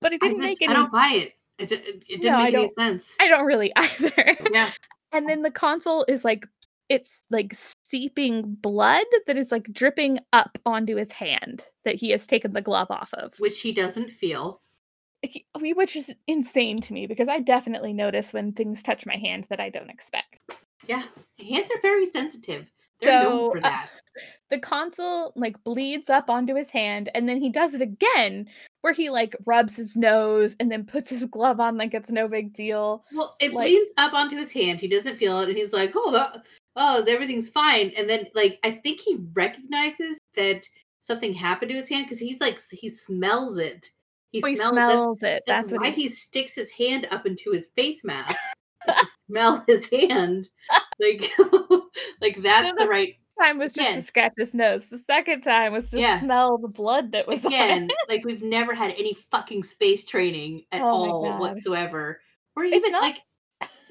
But 0.00 0.12
it 0.12 0.20
didn't 0.20 0.40
make 0.40 0.58
I 0.66 0.72
don't 0.72 0.90
buy 0.92 1.12
it. 1.14 1.32
It, 1.58 1.72
it, 1.72 2.02
it 2.08 2.20
didn't 2.22 2.24
No, 2.24 2.42
make 2.44 2.54
any 2.54 2.70
sense. 2.78 3.14
I 3.20 3.28
don't 3.28 3.44
really 3.46 3.72
either. 3.76 4.36
Yeah. 4.52 4.70
and 5.12 5.28
then 5.28 5.42
the 5.42 5.50
console 5.50 6.04
is 6.08 6.24
like 6.24 6.46
it's 6.92 7.22
like 7.30 7.56
seeping 7.88 8.54
blood 8.54 9.04
that 9.26 9.36
is 9.36 9.50
like 9.52 9.72
dripping 9.72 10.18
up 10.32 10.58
onto 10.66 10.96
his 10.96 11.12
hand 11.12 11.62
that 11.84 11.96
he 11.96 12.10
has 12.10 12.26
taken 12.26 12.52
the 12.52 12.60
glove 12.60 12.90
off 12.90 13.12
of 13.14 13.34
Which 13.38 13.60
he 13.60 13.72
doesn't 13.72 14.10
feel. 14.10 14.60
He- 15.22 15.46
which 15.74 15.94
is 15.96 16.12
insane 16.26 16.78
to 16.78 16.92
me 16.92 17.06
because 17.06 17.28
i 17.28 17.38
definitely 17.38 17.92
notice 17.92 18.32
when 18.32 18.52
things 18.52 18.82
touch 18.82 19.06
my 19.06 19.16
hand 19.16 19.46
that 19.50 19.60
i 19.60 19.68
don't 19.70 19.90
expect 19.90 20.40
Yeah. 20.88 21.04
Hands 21.38 21.70
are 21.70 21.80
very 21.80 22.06
sensitive. 22.06 22.66
They're 23.00 23.22
So, 23.22 23.28
known 23.30 23.50
for 23.52 23.58
uh, 23.58 23.60
that. 23.62 23.88
the 24.50 24.58
console 24.58 25.32
like 25.36 25.62
bleeds 25.64 26.10
up 26.10 26.28
onto 26.28 26.54
his 26.56 26.70
hand 26.70 27.08
and 27.14 27.28
then 27.28 27.40
he 27.40 27.50
does 27.50 27.72
it 27.74 27.82
again 27.82 28.48
where 28.80 28.92
he 28.92 29.08
like 29.10 29.34
rubs 29.46 29.76
his 29.76 29.94
nose 29.96 30.56
and 30.58 30.70
then 30.72 30.84
puts 30.84 31.08
his 31.10 31.24
glove 31.26 31.60
on 31.60 31.76
like 31.78 31.94
it's 31.94 32.10
no 32.10 32.26
big 32.28 32.52
deal. 32.52 33.04
Well, 33.12 33.36
it 33.40 33.52
Like- 33.54 33.68
bleeds 33.70 33.90
up 33.96 34.12
onto 34.12 34.36
his 34.36 34.52
hand. 34.52 34.80
He 34.80 34.88
doesn't 34.88 35.16
feel 35.18 35.40
it, 35.40 35.48
and 35.48 35.56
he's 35.56 35.72
like, 35.72 35.92
"Oh, 35.94 36.10
that, 36.12 36.42
oh, 36.76 37.02
everything's 37.06 37.48
fine." 37.48 37.92
And 37.96 38.08
then, 38.08 38.26
like, 38.34 38.58
I 38.64 38.72
think 38.72 39.00
he 39.00 39.18
recognizes 39.34 40.18
that 40.34 40.66
something 41.00 41.32
happened 41.34 41.70
to 41.70 41.76
his 41.76 41.88
hand 41.88 42.06
because 42.06 42.18
he's 42.20 42.40
like, 42.40 42.58
he 42.70 42.88
smells 42.88 43.58
it. 43.58 43.90
He 44.30 44.40
Oh, 44.42 44.46
he 44.46 44.56
smells, 44.56 44.72
smells, 44.72 45.22
it. 45.22 45.42
That's, 45.46 45.70
That's 45.70 45.80
why 45.82 45.90
he, 45.90 46.02
he 46.04 46.08
sticks 46.08 46.54
his 46.54 46.70
hand 46.70 47.06
up 47.10 47.26
into 47.26 47.50
his 47.50 47.68
face 47.70 48.04
mask 48.04 48.36
to 48.88 49.06
smell 49.26 49.62
his 49.66 49.90
hand. 49.90 50.48
Like, 51.00 51.30
like 52.20 52.40
that's 52.42 52.68
So 52.68 52.74
the 52.76 52.84
the 52.84 52.88
right 52.88 53.14
time 53.40 53.58
was 53.58 53.72
just 53.72 53.86
Again. 53.88 54.00
to 54.00 54.06
scratch 54.06 54.32
his 54.38 54.54
nose. 54.54 54.86
The 54.88 54.98
second 54.98 55.40
time 55.42 55.72
was 55.72 55.90
to 55.90 55.98
Yeah. 56.00 56.20
smell 56.20 56.56
the 56.58 56.68
blood 56.68 57.12
that 57.12 57.26
was 57.26 57.44
on 57.44 57.52
again. 57.52 57.90
like 58.08 58.24
we've 58.24 58.42
never 58.42 58.72
had 58.74 58.92
any 58.92 59.14
fucking 59.14 59.64
space 59.64 60.04
training 60.04 60.62
at 60.70 60.80
Oh 60.80 60.86
all 60.86 61.38
whatsoever, 61.40 62.20
or 62.56 62.64
even 62.64 62.92
not- 62.92 63.02
like 63.02 63.20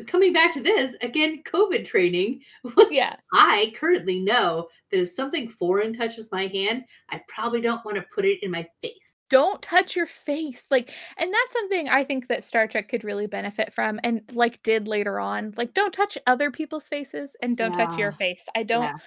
coming 0.08 0.34
back 0.34 0.54
to 0.56 0.62
this 0.62 0.96
again, 1.02 1.44
COVID 1.44 1.86
training. 1.86 2.42
Yeah. 2.90 3.16
I 3.34 3.74
currently 3.80 4.20
know 4.20 4.68
that 4.92 5.00
if 5.02 5.10
something 5.10 5.48
foreign 5.50 5.94
touches 5.94 6.30
my 6.32 6.48
hand, 6.48 6.84
I 7.10 7.22
probably 7.30 7.62
don't 7.62 7.84
want 7.86 7.96
to 7.98 8.06
put 8.14 8.26
it 8.26 8.40
in 8.44 8.52
my 8.52 8.68
face. 8.82 9.14
don't 9.30 9.62
touch 9.62 9.96
your 9.96 10.06
face 10.08 10.66
like 10.70 10.92
and 11.18 11.34
that's 11.34 11.54
something 11.54 11.88
i 11.88 12.04
think 12.04 12.28
that 12.28 12.44
star 12.44 12.68
trek 12.68 12.90
could 12.90 13.04
really 13.06 13.28
benefit 13.28 13.74
from 13.74 13.98
and 14.04 14.22
like 14.34 14.62
did 14.64 14.90
later 14.90 15.20
on 15.22 15.54
like 15.56 15.74
don't 15.74 15.94
touch 15.94 16.18
other 16.28 16.52
people's 16.52 16.88
faces 16.90 17.34
and 17.42 17.56
don't 17.56 17.72
touch 17.72 17.98
your 17.98 18.12
face 18.12 18.44
i 18.58 18.64
don't 18.64 18.84
Yeah. 18.84 18.98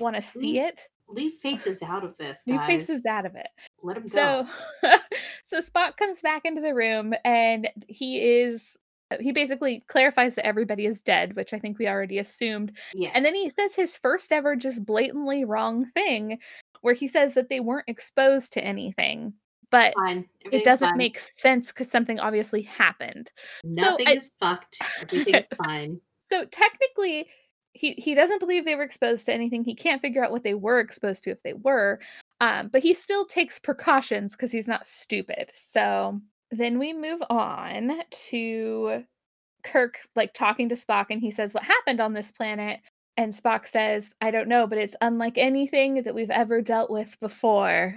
want 0.00 0.16
to 0.16 0.22
see 0.22 0.58
it 0.58 0.80
Leave 1.06 1.32
faces 1.34 1.82
out 1.82 2.02
of 2.02 2.16
this, 2.16 2.42
guys. 2.48 2.66
faces 2.66 3.04
out 3.04 3.26
of 3.26 3.34
it 3.34 3.48
Let 3.82 3.96
them 3.96 4.06
go. 4.06 4.46
so 4.82 4.96
so 5.44 5.60
spock 5.60 5.98
comes 5.98 6.22
back 6.22 6.46
into 6.46 6.62
the 6.62 6.72
room 6.74 7.12
and 7.26 7.68
he 7.86 8.20
is 8.40 8.78
he 9.20 9.32
basically 9.32 9.84
clarifies 9.88 10.34
that 10.34 10.46
everybody 10.46 10.86
is 10.86 11.00
dead 11.00 11.36
which 11.36 11.52
i 11.52 11.58
think 11.58 11.78
we 11.78 11.88
already 11.88 12.18
assumed 12.18 12.72
yes. 12.94 13.12
and 13.14 13.24
then 13.24 13.34
he 13.34 13.50
says 13.50 13.74
his 13.74 13.96
first 13.96 14.32
ever 14.32 14.56
just 14.56 14.84
blatantly 14.84 15.44
wrong 15.44 15.84
thing 15.86 16.38
where 16.80 16.94
he 16.94 17.08
says 17.08 17.34
that 17.34 17.48
they 17.48 17.60
weren't 17.60 17.88
exposed 17.88 18.52
to 18.52 18.64
anything 18.64 19.32
but 19.74 19.92
it 20.52 20.64
doesn't 20.64 20.90
fine. 20.90 20.96
make 20.96 21.18
sense 21.36 21.72
because 21.72 21.90
something 21.90 22.20
obviously 22.20 22.62
happened. 22.62 23.32
nothing 23.64 24.06
I- 24.06 24.12
is 24.12 24.30
fucked. 24.38 24.78
Everything's 25.02 25.46
fine. 25.64 26.00
So 26.30 26.44
technically, 26.44 27.26
he 27.72 27.94
he 27.98 28.14
doesn't 28.14 28.38
believe 28.38 28.64
they 28.64 28.76
were 28.76 28.84
exposed 28.84 29.26
to 29.26 29.34
anything. 29.34 29.64
He 29.64 29.74
can't 29.74 30.00
figure 30.00 30.24
out 30.24 30.30
what 30.30 30.44
they 30.44 30.54
were 30.54 30.78
exposed 30.78 31.24
to 31.24 31.30
if 31.30 31.42
they 31.42 31.54
were. 31.54 31.98
Um, 32.40 32.68
but 32.68 32.84
he 32.84 32.94
still 32.94 33.26
takes 33.26 33.58
precautions 33.58 34.32
because 34.32 34.52
he's 34.52 34.68
not 34.68 34.86
stupid. 34.86 35.50
So 35.54 36.20
then 36.50 36.78
we 36.78 36.92
move 36.92 37.22
on 37.30 38.02
to 38.28 39.04
Kirk 39.62 39.98
like 40.14 40.34
talking 40.34 40.68
to 40.68 40.74
Spock, 40.74 41.06
and 41.10 41.20
he 41.20 41.30
says, 41.30 41.54
"What 41.54 41.64
happened 41.64 42.00
on 42.00 42.12
this 42.12 42.30
planet?" 42.32 42.80
And 43.16 43.32
Spock 43.32 43.66
says, 43.66 44.14
"I 44.20 44.30
don't 44.30 44.48
know, 44.48 44.66
but 44.66 44.78
it's 44.78 44.96
unlike 45.00 45.38
anything 45.38 46.02
that 46.02 46.14
we've 46.14 46.30
ever 46.30 46.60
dealt 46.60 46.90
with 46.90 47.18
before." 47.20 47.96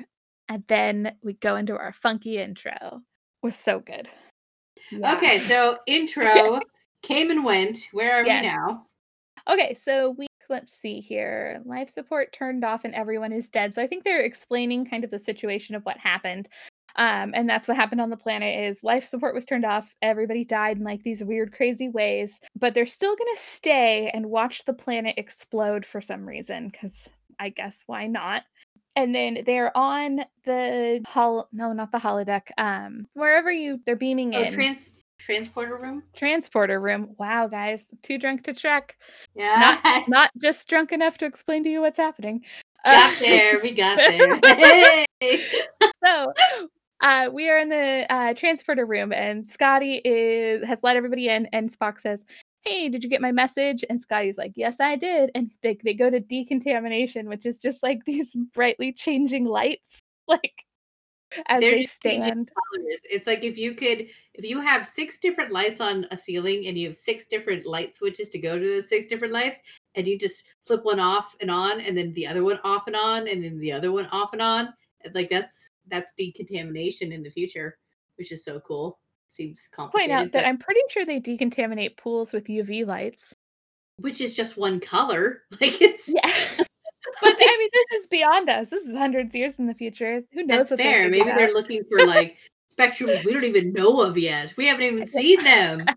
And 0.49 0.63
then 0.67 1.17
we 1.21 1.33
go 1.33 1.55
into 1.57 1.77
our 1.77 1.91
funky 1.91 2.37
intro. 2.37 3.01
Was 3.43 3.55
so 3.55 3.79
good. 3.79 4.09
Okay, 4.93 5.39
so 5.39 5.77
intro 5.87 6.61
came 7.03 7.29
and 7.29 7.43
went. 7.43 7.89
Where 7.91 8.13
are 8.13 8.25
Yes. 8.25 8.41
we 8.43 8.47
now? 8.47 8.85
Okay, 9.49 9.73
so 9.73 10.11
we 10.11 10.27
let's 10.49 10.71
see 10.79 11.01
here. 11.01 11.61
Life 11.65 11.89
support 11.89 12.31
turned 12.31 12.63
off 12.63 12.85
and 12.85 12.95
everyone 12.95 13.33
is 13.33 13.49
dead. 13.49 13.73
So 13.73 13.81
I 13.81 13.87
think 13.87 14.03
they're 14.03 14.21
explaining 14.21 14.85
kind 14.85 15.03
of 15.03 15.11
the 15.11 15.19
situation 15.19 15.75
of 15.75 15.83
what 15.83 15.97
happened. 15.97 16.47
Um, 16.97 17.31
and 17.35 17.47
that's 17.49 17.67
what 17.67 17.77
happened 17.77 18.01
on 18.01 18.09
the 18.09 18.17
planet 18.17 18.59
is 18.65 18.83
life 18.83 19.05
support 19.05 19.35
was 19.35 19.45
turned 19.45 19.65
off. 19.65 19.93
Everybody 20.01 20.43
died 20.43 20.77
in 20.77 20.83
like 20.83 21.03
these 21.03 21.23
weird, 21.23 21.53
crazy 21.53 21.89
ways, 21.89 22.39
but 22.59 22.73
they're 22.73 22.85
still 22.87 23.15
gonna 23.15 23.29
stay 23.37 24.09
and 24.13 24.25
watch 24.27 24.65
the 24.65 24.73
planet 24.73 25.15
explode 25.17 25.85
for 25.85 26.01
some 26.01 26.27
reason, 26.27 26.69
because 26.69 27.07
I 27.39 27.49
guess 27.49 27.83
why 27.85 28.07
not? 28.07 28.43
And 28.95 29.13
then 29.13 29.43
they're 29.45 29.75
on 29.77 30.21
the 30.45 31.03
hol 31.07 31.47
no, 31.51 31.71
not 31.71 31.91
the 31.91 31.99
holodeck. 31.99 32.49
Um, 32.57 33.07
wherever 33.13 33.51
you 33.51 33.79
they're 33.85 33.95
beaming 33.95 34.33
Oh, 34.33 34.41
in 34.41 34.51
trans 34.53 34.93
transporter 35.19 35.77
room. 35.77 36.01
transporter 36.15 36.79
room. 36.79 37.13
Wow, 37.19 37.47
guys, 37.47 37.85
too 38.01 38.17
drunk 38.17 38.43
to 38.45 38.53
trek 38.55 38.97
Yeah, 39.35 40.01
not 40.07 40.31
just 40.41 40.67
drunk 40.67 40.91
enough 40.91 41.19
to 41.19 41.25
explain 41.25 41.63
to 41.63 41.69
you 41.69 41.81
what's 41.81 41.97
happening. 41.99 42.43
got 42.83 43.13
Uh, 43.13 43.19
there. 43.19 43.59
We 43.61 43.71
got 43.71 43.97
there. 44.07 44.35
Hey! 45.21 45.45
so 46.03 46.33
uh, 47.01 47.29
we 47.31 47.49
are 47.49 47.57
in 47.57 47.69
the 47.69 48.05
uh, 48.09 48.33
transporter 48.33 48.85
room, 48.85 49.11
and 49.13 49.45
Scotty 49.45 50.01
is 50.03 50.65
has 50.65 50.79
let 50.83 50.95
everybody 50.95 51.29
in, 51.29 51.45
and 51.47 51.71
Spock 51.71 51.99
says, 51.99 52.25
"Hey, 52.63 52.89
did 52.89 53.03
you 53.03 53.09
get 53.09 53.21
my 53.21 53.31
message?" 53.31 53.83
And 53.89 54.01
Scotty's 54.01 54.37
like, 54.37 54.53
"Yes, 54.55 54.79
I 54.79 54.95
did." 54.95 55.31
And 55.35 55.51
they 55.61 55.77
they 55.83 55.93
go 55.93 56.09
to 56.09 56.19
decontamination, 56.19 57.29
which 57.29 57.45
is 57.45 57.59
just 57.59 57.83
like 57.83 58.05
these 58.05 58.35
brightly 58.53 58.91
changing 58.91 59.45
lights, 59.45 60.01
like 60.27 60.63
as 61.47 61.61
They're 61.61 61.71
they 61.71 61.85
stand. 61.85 62.49
colors. 62.73 62.99
It's 63.03 63.27
like 63.27 63.43
if 63.43 63.57
you 63.57 63.75
could, 63.75 64.07
if 64.33 64.45
you 64.45 64.59
have 64.61 64.87
six 64.87 65.19
different 65.19 65.51
lights 65.51 65.81
on 65.81 66.07
a 66.11 66.17
ceiling 66.17 66.67
and 66.67 66.77
you 66.77 66.87
have 66.87 66.95
six 66.95 67.27
different 67.27 67.65
light 67.65 67.93
switches 67.93 68.29
to 68.29 68.39
go 68.39 68.57
to 68.57 68.67
those 68.67 68.89
six 68.89 69.07
different 69.07 69.33
lights, 69.33 69.61
and 69.95 70.07
you 70.07 70.17
just 70.17 70.45
flip 70.65 70.83
one 70.83 70.99
off 70.99 71.35
and 71.41 71.51
on, 71.51 71.79
and 71.81 71.97
then 71.97 72.13
the 72.13 72.25
other 72.25 72.43
one 72.43 72.59
off 72.63 72.87
and 72.87 72.95
on, 72.95 73.27
and 73.27 73.43
then 73.43 73.59
the 73.59 73.71
other 73.71 73.91
one 73.91 74.07
off 74.07 74.33
and 74.33 74.41
on. 74.41 74.73
Like 75.13 75.29
that's 75.29 75.66
that's 75.89 76.13
decontamination 76.17 77.12
in 77.12 77.24
the 77.24 77.29
future, 77.29 77.77
which 78.17 78.32
is 78.32 78.44
so 78.44 78.60
cool. 78.60 79.00
Seems 79.27 79.67
complicated. 79.74 80.10
Point 80.10 80.25
out 80.27 80.32
that 80.34 80.48
I'm 80.48 80.58
pretty 80.58 80.79
sure 80.89 81.06
they 81.06 81.20
decontaminate 81.20 81.98
pools 81.98 82.32
with 82.34 82.46
UV 82.46 82.86
lights. 82.86 83.34
which 83.98 84.22
is 84.22 84.36
just 84.36 84.58
one 84.58 84.79
color. 84.79 85.41
Like 85.62 85.82
it's 85.82 86.08
Yeah. 86.08 86.32
But 87.22 87.36
I 87.39 87.58
mean, 87.58 87.70
this 87.74 88.01
is 88.01 88.08
beyond 88.08 88.48
us. 88.50 88.70
This 88.70 88.86
is 88.86 88.96
hundreds 88.96 89.34
of 89.34 89.36
years 89.39 89.58
in 89.58 89.65
the 89.65 89.74
future. 89.74 90.22
Who 90.34 90.44
knows 90.44 90.70
that's 90.70 90.79
fair. 90.82 91.10
Maybe 91.10 91.32
they're 91.32 91.51
looking 91.53 91.82
for 91.89 92.06
like 92.06 92.38
spectrums 92.72 93.25
we 93.25 93.34
don't 93.34 93.44
even 93.46 93.74
know 93.74 94.01
of 94.01 94.17
yet. 94.17 94.53
We 94.56 94.67
haven't 94.67 94.86
even 94.86 95.08
seen 95.08 95.44
them. 95.44 95.86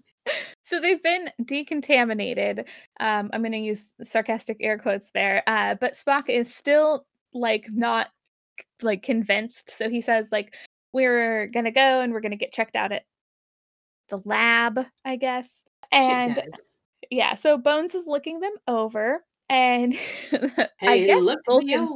So 0.62 0.78
they've 0.80 1.02
been 1.02 1.30
decontaminated. 1.42 2.60
Um, 3.00 3.30
I'm 3.32 3.42
going 3.42 3.50
to 3.52 3.58
use 3.58 3.84
sarcastic 4.04 4.58
air 4.60 4.78
quotes 4.78 5.10
there. 5.10 5.42
Uh, 5.46 5.74
but 5.74 5.94
Spock 5.94 6.28
is 6.28 6.54
still 6.54 7.04
like 7.34 7.66
not 7.72 8.08
like 8.82 9.02
convinced. 9.02 9.76
So 9.76 9.88
he 9.88 10.00
says 10.00 10.28
like 10.30 10.54
we're 10.92 11.46
going 11.46 11.64
to 11.64 11.70
go 11.70 12.00
and 12.00 12.12
we're 12.12 12.20
going 12.20 12.32
to 12.32 12.36
get 12.36 12.52
checked 12.52 12.76
out 12.76 12.92
at 12.92 13.04
the 14.08 14.20
lab, 14.24 14.86
I 15.04 15.16
guess. 15.16 15.62
And 15.92 16.40
yeah, 17.10 17.34
so 17.34 17.58
Bones 17.58 17.94
is 17.94 18.06
looking 18.06 18.40
them 18.40 18.54
over 18.68 19.24
and 19.48 19.96
I 20.80 21.00
guess 21.00 21.22
look 21.22 21.40
Vulcans. 21.44 21.90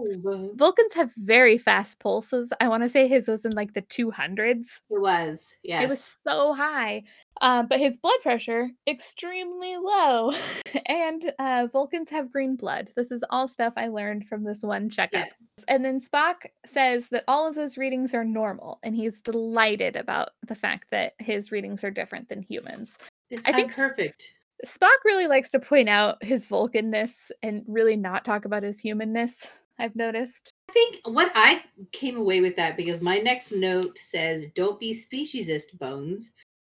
Vulcans 0.54 0.92
have 0.94 1.10
very 1.16 1.56
fast 1.56 2.00
pulses. 2.00 2.52
I 2.60 2.68
want 2.68 2.82
to 2.82 2.88
say 2.88 3.06
his 3.06 3.28
was 3.28 3.44
in 3.44 3.52
like 3.52 3.74
the 3.74 3.82
200s. 3.82 4.66
It 4.90 5.00
was, 5.00 5.54
yes. 5.62 5.84
It 5.84 5.88
was 5.88 6.18
so 6.26 6.52
high. 6.52 7.04
Um, 7.40 7.66
but 7.66 7.80
his 7.80 7.96
blood 7.96 8.18
pressure 8.22 8.70
extremely 8.86 9.76
low. 9.76 10.32
and 10.86 11.32
uh, 11.38 11.68
Vulcans 11.72 12.10
have 12.10 12.32
green 12.32 12.56
blood. 12.56 12.90
This 12.96 13.10
is 13.10 13.24
all 13.30 13.48
stuff 13.48 13.74
I 13.76 13.88
learned 13.88 14.26
from 14.28 14.44
this 14.44 14.62
one 14.62 14.90
checkup. 14.90 15.28
And 15.68 15.84
then 15.84 16.00
Spock 16.00 16.46
says 16.66 17.08
that 17.08 17.24
all 17.26 17.48
of 17.48 17.54
those 17.54 17.78
readings 17.78 18.12
are 18.12 18.24
normal, 18.24 18.80
and 18.82 18.94
he's 18.94 19.22
delighted 19.22 19.96
about 19.96 20.30
the 20.46 20.56
fact 20.56 20.90
that 20.90 21.14
his 21.20 21.52
readings 21.52 21.84
are 21.84 21.92
different 21.92 22.28
than 22.28 22.42
humans. 22.42 22.98
This 23.30 23.44
I 23.46 23.52
think 23.52 23.74
perfect. 23.74 24.34
Spock 24.66 24.98
really 25.04 25.26
likes 25.26 25.50
to 25.52 25.60
point 25.60 25.88
out 25.88 26.22
his 26.22 26.46
Vulcanness 26.46 27.30
and 27.42 27.62
really 27.66 27.96
not 27.96 28.24
talk 28.24 28.44
about 28.44 28.62
his 28.62 28.80
humanness. 28.80 29.46
I've 29.78 29.96
noticed. 29.96 30.50
I 30.68 30.72
think 30.72 31.00
what 31.04 31.32
I 31.34 31.62
came 31.92 32.16
away 32.16 32.40
with 32.40 32.56
that 32.56 32.76
because 32.76 33.00
my 33.00 33.18
next 33.18 33.52
note 33.52 33.98
says, 33.98 34.50
"Don't 34.52 34.78
be 34.78 34.92
speciesist, 34.92 35.78
Bones." 35.78 36.34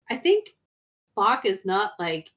I 0.09 0.17
think 0.17 0.55
Spock 1.17 1.45
is 1.45 1.65
not 1.65 1.93
like, 1.99 2.29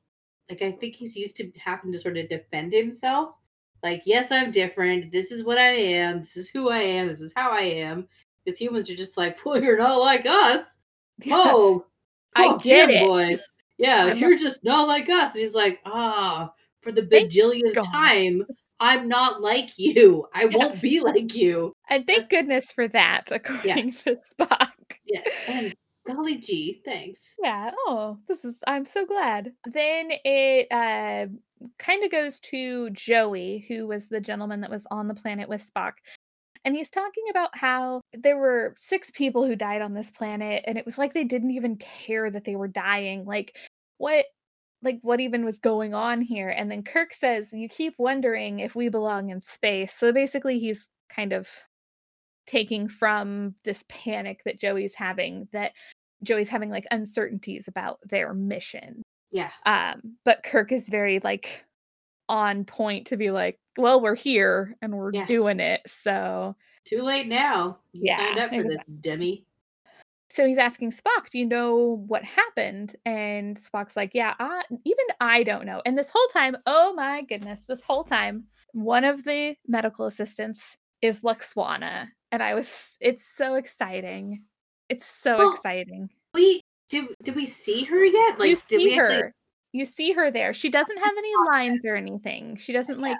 like 0.51 0.63
I 0.63 0.73
think 0.73 0.97
he's 0.97 1.17
used 1.17 1.37
to 1.39 1.51
having 1.59 1.93
to 1.93 1.99
sort 1.99 2.17
of 2.19 2.29
defend 2.29 2.73
himself. 2.73 3.35
Like, 3.83 4.03
yes, 4.07 4.31
I'm 4.31 4.51
different. 4.51 5.11
This 5.11 5.33
is 5.33 5.43
what 5.45 5.59
I 5.59 5.71
am. 5.71 6.21
This 6.21 6.37
is 6.37 6.49
who 6.51 6.69
I 6.71 6.79
am. 6.79 7.09
This 7.09 7.21
is 7.21 7.33
how 7.35 7.51
I 7.51 7.63
am. 7.63 8.07
Because 8.45 8.59
humans 8.59 8.91
are 8.91 8.95
just 8.97 9.17
like, 9.17 9.45
well, 9.45 9.61
you're 9.63 9.79
not 9.79 9.97
like 10.01 10.27
us. 10.27 10.79
Oh, 11.31 11.85
I 12.35 12.47
oh, 12.47 12.59
get 12.59 12.91
it. 12.91 13.07
boy. 13.07 13.39
Yeah, 13.79 14.07
I'm 14.11 14.17
you're 14.17 14.37
just 14.37 14.65
not 14.65 14.89
like 14.89 15.09
us. 15.09 15.35
And 15.35 15.43
he's 15.43 15.55
like, 15.55 15.79
ah, 15.85 16.53
for 16.81 16.91
the 16.91 17.03
bajillionth 17.03 17.75
time, 17.93 18.45
I'm 18.81 19.07
not 19.09 19.41
like 19.41 19.71
you. 19.79 20.27
I 20.35 20.45
Yeah. 20.45 20.57
won't 20.57 20.81
be 20.81 21.01
like 21.01 21.35
you. 21.35 21.75
And 21.89 22.05
thank 22.07 22.29
goodness 22.31 22.73
for 22.73 22.89
that, 22.89 23.31
according 23.31 23.93
to 24.05 24.17
Spock. 24.35 24.71
Yes, 25.05 25.29
and 25.47 25.75
golly 26.07 26.37
gee, 26.37 26.81
thanks. 26.85 27.35
Yeah. 27.43 27.71
Oh, 27.87 28.19
this 28.29 28.45
is. 28.45 28.59
I'm 28.67 28.85
so 28.85 29.07
glad. 29.07 29.53
Then 29.67 30.11
it 30.25 30.67
uh, 30.71 31.27
kind 31.79 32.05
of 32.05 32.11
goes 32.11 32.41
to 32.41 32.91
Joey, 32.91 33.65
who 33.69 33.87
was 33.87 34.09
the 34.09 34.21
gentleman 34.21 34.61
that 34.63 34.71
was 34.71 34.87
on 34.91 35.09
the 35.09 35.15
planet 35.15 35.49
with 35.49 35.69
Spock, 35.69 35.93
and 36.65 36.75
he's 36.75 36.91
talking 36.91 37.25
about 37.31 37.57
how 37.57 38.01
there 38.13 38.37
were 38.37 38.75
six 38.77 39.11
people 39.11 39.47
who 39.47 39.57
died 39.57 39.83
on 39.83 39.95
this 39.95 40.11
planet 40.11 40.65
and 40.67 40.79
it 40.79 40.87
was 40.87 40.99
like 40.99 41.13
they 41.13 41.25
didn't 41.25 41.51
even 41.51 41.77
care 41.77 42.31
that 42.31 42.45
they 42.45 42.57
were 42.57 42.69
dying 42.69 43.25
like 43.25 43.57
what 43.99 44.27
like 44.83 44.99
what 45.03 45.21
even 45.21 45.45
was 45.45 45.59
going 45.59 45.95
on 45.95 46.21
here 46.21 46.49
and 46.49 46.71
then 46.71 46.83
kirk 46.83 47.15
says 47.15 47.53
you 47.53 47.69
keep 47.69 47.95
wondering 47.99 48.61
if 48.61 48.75
we 48.75 48.89
belong 48.89 49.31
in 49.31 49.41
space 49.41 49.95
so 49.95 50.13
basically 50.13 50.59
he's 50.59 50.89
kind 51.15 51.33
of 51.33 51.49
taking 52.47 52.89
from 52.89 53.55
this 53.65 53.85
panic 53.89 54.43
that 54.45 54.61
joey's 54.61 54.95
having 54.95 55.49
that 55.53 55.73
joey's 56.23 56.49
having 56.49 56.71
like 56.71 56.87
uncertainties 56.91 57.69
about 57.69 57.99
their 58.09 58.35
mission 58.35 59.03
Yeah. 59.31 59.51
um 59.67 60.17
but 60.25 60.43
kirk 60.43 60.73
is 60.73 60.89
very 60.89 61.21
like 61.21 61.65
on 62.29 62.65
point 62.65 63.07
to 63.09 63.17
be 63.17 63.31
like 63.31 63.59
well 63.79 64.01
we're 64.01 64.15
here 64.15 64.77
and 64.83 64.95
we're 64.95 65.13
Yeah. 65.13 65.27
doing 65.27 65.61
it 65.61 65.81
so 65.87 66.55
Too 66.85 67.03
late 67.03 67.29
now. 67.29 67.79
You 67.93 68.03
Yeah, 68.05 68.17
signed 68.17 68.39
up 68.39 68.51
for 68.51 68.57
this, 68.63 68.73
exactly. 68.73 68.95
dummy. 69.01 69.47
so 70.31 70.47
he's 70.47 70.59
asking 70.59 70.91
Spock, 70.93 71.31
"Do 71.31 71.39
you 71.39 71.47
know 71.47 72.03
what 72.09 72.25
happened?" 72.25 72.97
And 73.05 73.57
Spock's 73.59 73.97
like, 73.97 74.13
"Yeah, 74.15 74.35
I, 74.41 74.63
even 74.85 75.05
I 75.21 75.43
don't 75.45 75.67
know." 75.67 75.81
And 75.87 75.97
this 75.97 76.11
whole 76.13 76.27
time, 76.33 76.57
oh 76.67 76.93
my 76.95 77.23
goodness, 77.23 77.65
this 77.67 77.83
whole 77.83 78.03
time, 78.05 78.45
one 78.73 79.05
of 79.05 79.25
the 79.25 79.55
medical 79.69 80.07
assistants 80.07 80.77
is 81.03 81.21
Lwaxana, 81.23 82.09
and 82.33 82.43
I 82.43 82.55
was, 82.55 82.97
it's 83.01 83.25
so 83.37 83.55
exciting. 83.55 84.43
It's 84.89 85.07
so 85.07 85.39
Well, 85.39 85.55
exciting. 85.55 86.11
We 86.35 86.63
did 86.89 87.07
did 87.23 87.35
we 87.35 87.47
see 87.47 87.85
her 87.85 88.05
yet? 88.05 88.39
Like 88.39 88.51
you 88.51 88.57
did 88.69 88.81
see 88.81 88.85
we 88.85 88.95
her. 88.97 89.05
actually 89.05 89.33
You 89.73 89.87
see 89.87 90.13
her 90.13 90.31
there. 90.31 90.53
She 90.53 90.69
doesn't 90.69 90.99
have 90.99 91.15
any 91.17 91.33
lines 91.51 91.81
or 91.85 91.97
anything. 91.97 92.57
She 92.57 92.73
doesn't 92.73 92.97
Yeah. 92.99 93.09
like 93.09 93.19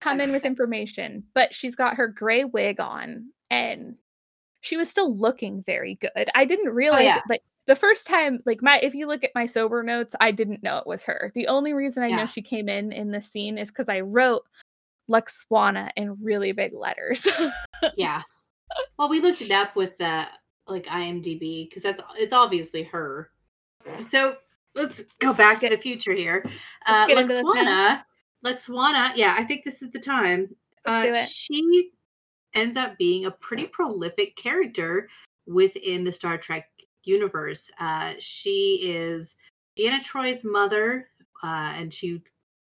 come 0.00 0.20
in 0.20 0.30
with 0.32 0.44
information, 0.44 1.24
but 1.34 1.54
she's 1.54 1.74
got 1.74 1.96
her 1.96 2.06
gray 2.08 2.44
wig 2.44 2.80
on 2.80 3.30
and 3.50 3.96
she 4.60 4.76
was 4.76 4.88
still 4.90 5.12
looking 5.14 5.62
very 5.62 5.94
good. 5.96 6.28
I 6.34 6.44
didn't 6.44 6.68
oh, 6.68 6.72
realize 6.72 7.00
Oh, 7.00 7.04
yeah. 7.04 7.16
it, 7.18 7.22
like 7.28 7.42
the 7.66 7.76
first 7.76 8.06
time 8.06 8.40
like 8.46 8.62
my 8.62 8.78
if 8.82 8.94
you 8.94 9.06
look 9.06 9.24
at 9.24 9.30
my 9.34 9.46
sober 9.46 9.82
notes, 9.82 10.14
I 10.20 10.30
didn't 10.30 10.62
know 10.62 10.76
it 10.78 10.86
was 10.86 11.04
her. 11.04 11.32
The 11.34 11.48
only 11.48 11.72
reason 11.72 12.02
I 12.02 12.08
know 12.08 12.26
she 12.26 12.42
came 12.42 12.68
in 12.68 12.92
in 12.92 13.10
the 13.10 13.20
scene 13.22 13.58
is 13.58 13.70
cuz 13.72 13.88
I 13.88 14.00
wrote 14.00 14.44
Lwaxana 15.10 15.90
in 15.96 16.16
really 16.22 16.52
big 16.52 16.72
letters. 16.72 17.26
Yeah. 17.96 18.22
Well, 18.98 19.08
we 19.08 19.20
looked 19.20 19.42
it 19.42 19.50
up 19.50 19.76
with 19.76 19.96
the 19.98 20.26
like 20.66 20.84
IMDb 20.84 21.68
because 21.68 21.82
that's 21.82 22.02
it's 22.16 22.32
obviously 22.32 22.84
her. 22.84 23.30
So 24.00 24.36
let's 24.74 25.04
go 25.18 25.32
back 25.32 25.60
to 25.60 25.68
the 25.68 25.76
future 25.76 26.12
here. 26.12 26.44
Uh, 26.86 27.06
get 27.06 27.18
into 27.18 27.34
this 27.34 27.42
now. 27.42 27.52
Lwaxana, 27.52 28.02
Lwaxana, 28.44 29.12
yeah, 29.16 29.34
I 29.36 29.44
think 29.44 29.64
this 29.64 29.82
is 29.82 29.90
the 29.90 29.98
time. 29.98 30.54
Uh, 30.84 31.12
she 31.14 31.90
ends 32.54 32.76
up 32.76 32.96
being 32.98 33.26
a 33.26 33.30
pretty 33.30 33.66
prolific 33.66 34.36
character 34.36 35.08
within 35.46 36.04
the 36.04 36.12
Star 36.12 36.38
Trek 36.38 36.68
universe. 37.04 37.70
Uh, 37.78 38.14
she 38.18 38.80
is 38.82 39.36
Deanna 39.78 40.00
Troi's 40.00 40.44
mother, 40.44 41.08
uh, 41.42 41.72
and 41.76 41.92
she 41.92 42.22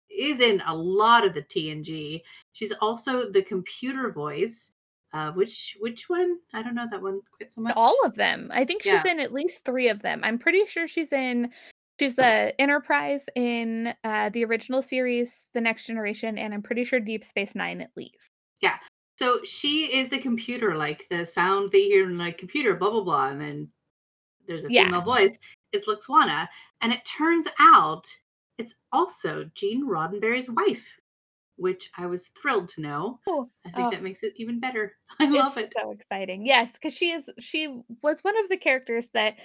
is 0.10 0.39
in 0.39 0.62
a 0.68 0.75
lot 0.75 1.25
of 1.25 1.34
the 1.34 1.44
TNG. 1.44 2.22
She's 2.54 2.72
also 2.82 3.30
the 3.30 3.42
computer 3.42 4.12
voice. 4.12 4.75
Uh, 5.18 5.32
which 5.32 5.76
which 5.80 6.10
one? 6.10 6.38
I 6.54 6.62
don't 6.62 6.76
know 6.76 6.86
that 6.92 7.02
one 7.02 7.22
quite 7.36 7.52
so 7.52 7.62
much. 7.62 7.74
All 7.76 7.98
of 8.06 8.14
them. 8.16 8.52
I 8.54 8.66
think 8.66 8.84
she's 8.84 8.92
Yeah. 9.04 9.12
in 9.12 9.20
at 9.20 9.34
least 9.34 9.66
3 9.66 9.88
of 9.90 10.02
them. 10.04 10.22
I'm 10.24 10.38
pretty 10.38 10.66
sure 10.68 10.88
she's 10.88 11.12
in 11.12 11.52
she's 12.00 12.16
the 12.16 12.54
Enterprise 12.62 13.26
in 13.36 13.96
uh 14.04 14.30
the 14.30 14.46
original 14.46 14.82
series, 14.84 15.50
The 15.54 15.62
Next 15.62 15.88
Generation, 15.88 16.38
and 16.38 16.54
I'm 16.54 16.62
pretty 16.62 16.84
sure 16.86 17.00
Deep 17.00 17.24
Space 17.24 17.56
9 17.56 17.82
at 17.82 17.90
least. 17.96 18.28
Yeah. 18.62 18.78
So 19.18 19.44
she 19.44 19.86
is 19.98 20.10
the 20.10 20.20
computer, 20.20 20.76
like 20.76 21.08
the 21.10 21.26
sound 21.26 21.74
you 21.74 21.80
hear 21.90 22.06
in 22.08 22.18
like 22.20 22.38
computer, 22.38 22.76
blah 22.76 22.92
blah 22.92 23.04
blah, 23.04 23.30
and 23.30 23.42
then 23.42 23.72
there's 24.46 24.66
a 24.66 24.72
Yeah. 24.72 24.84
female 24.84 25.02
voice. 25.02 25.40
It's 25.74 25.88
Lwaxana, 25.88 26.48
and 26.82 26.94
it 26.94 27.04
turns 27.06 27.48
out 27.60 28.06
it's 28.60 28.76
also 28.91 29.46
Gene 29.56 29.88
Roddenberry's 29.88 30.50
wife, 30.52 30.86
which 31.58 31.91
I 31.98 32.06
was 32.06 32.28
thrilled 32.28 32.70
to 32.70 32.82
know. 32.82 33.20
Oh, 33.28 33.50
I 33.65 33.72
think 33.72 33.88
oh. 33.88 33.91
that 33.91 34.04
makes 34.04 34.24
it 34.24 34.34
even 34.38 34.60
better. 34.60 34.93
I 35.20 35.28
love 35.28 35.58
it. 35.58 35.74
so 35.78 35.91
exciting. 35.91 36.46
Yes, 36.46 36.74
because 36.74 36.93
she 36.93 37.12
is 37.12 37.30
she 37.39 37.82
was 38.02 38.24
one 38.24 38.38
of 38.38 38.50
the 38.50 38.58
characters 38.58 39.10
that 39.13 39.36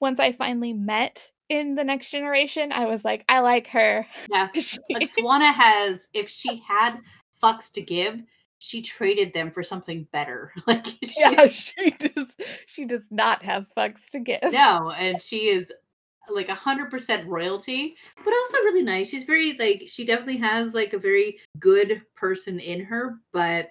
once 0.00 0.20
I 0.20 0.32
finally 0.32 0.72
met 0.72 1.30
in 1.48 1.74
the 1.74 1.84
next 1.84 2.10
generation, 2.10 2.72
I 2.72 2.86
was 2.86 3.04
like, 3.04 3.24
I 3.28 3.40
like 3.40 3.68
her. 3.68 4.06
Yeah, 4.30 4.48
She- 4.54 4.78
Lwaxana 4.90 5.52
has, 5.52 6.08
if 6.12 6.28
she 6.28 6.62
had 6.66 6.98
fucks 7.42 7.72
to 7.72 7.82
give, 7.82 8.22
she 8.58 8.82
traded 8.82 9.32
them 9.34 9.50
for 9.50 9.62
something 9.62 10.06
better. 10.12 10.52
Like 10.66 10.86
she 11.04 11.20
yeah, 11.20 11.46
she 11.46 11.90
does 11.90 12.32
she 12.66 12.84
does 12.84 13.04
not 13.10 13.42
have 13.42 13.66
fucks 13.76 14.10
to 14.10 14.20
give. 14.20 14.40
no, 14.52 14.92
and 14.98 15.22
she 15.22 15.48
is 15.48 15.72
like 16.30 16.48
a 16.48 16.54
hundred 16.54 16.90
percent 16.90 17.26
royalty, 17.28 17.96
but 18.24 18.32
also 18.32 18.58
really 18.58 18.82
nice. 18.82 19.08
She's 19.10 19.24
very 19.24 19.56
like 19.58 19.84
she 19.88 20.04
definitely 20.04 20.38
has 20.38 20.74
like 20.74 20.92
a 20.92 20.98
very 20.98 21.38
good 21.58 22.02
person 22.14 22.58
in 22.58 22.80
her, 22.84 23.18
but 23.32 23.68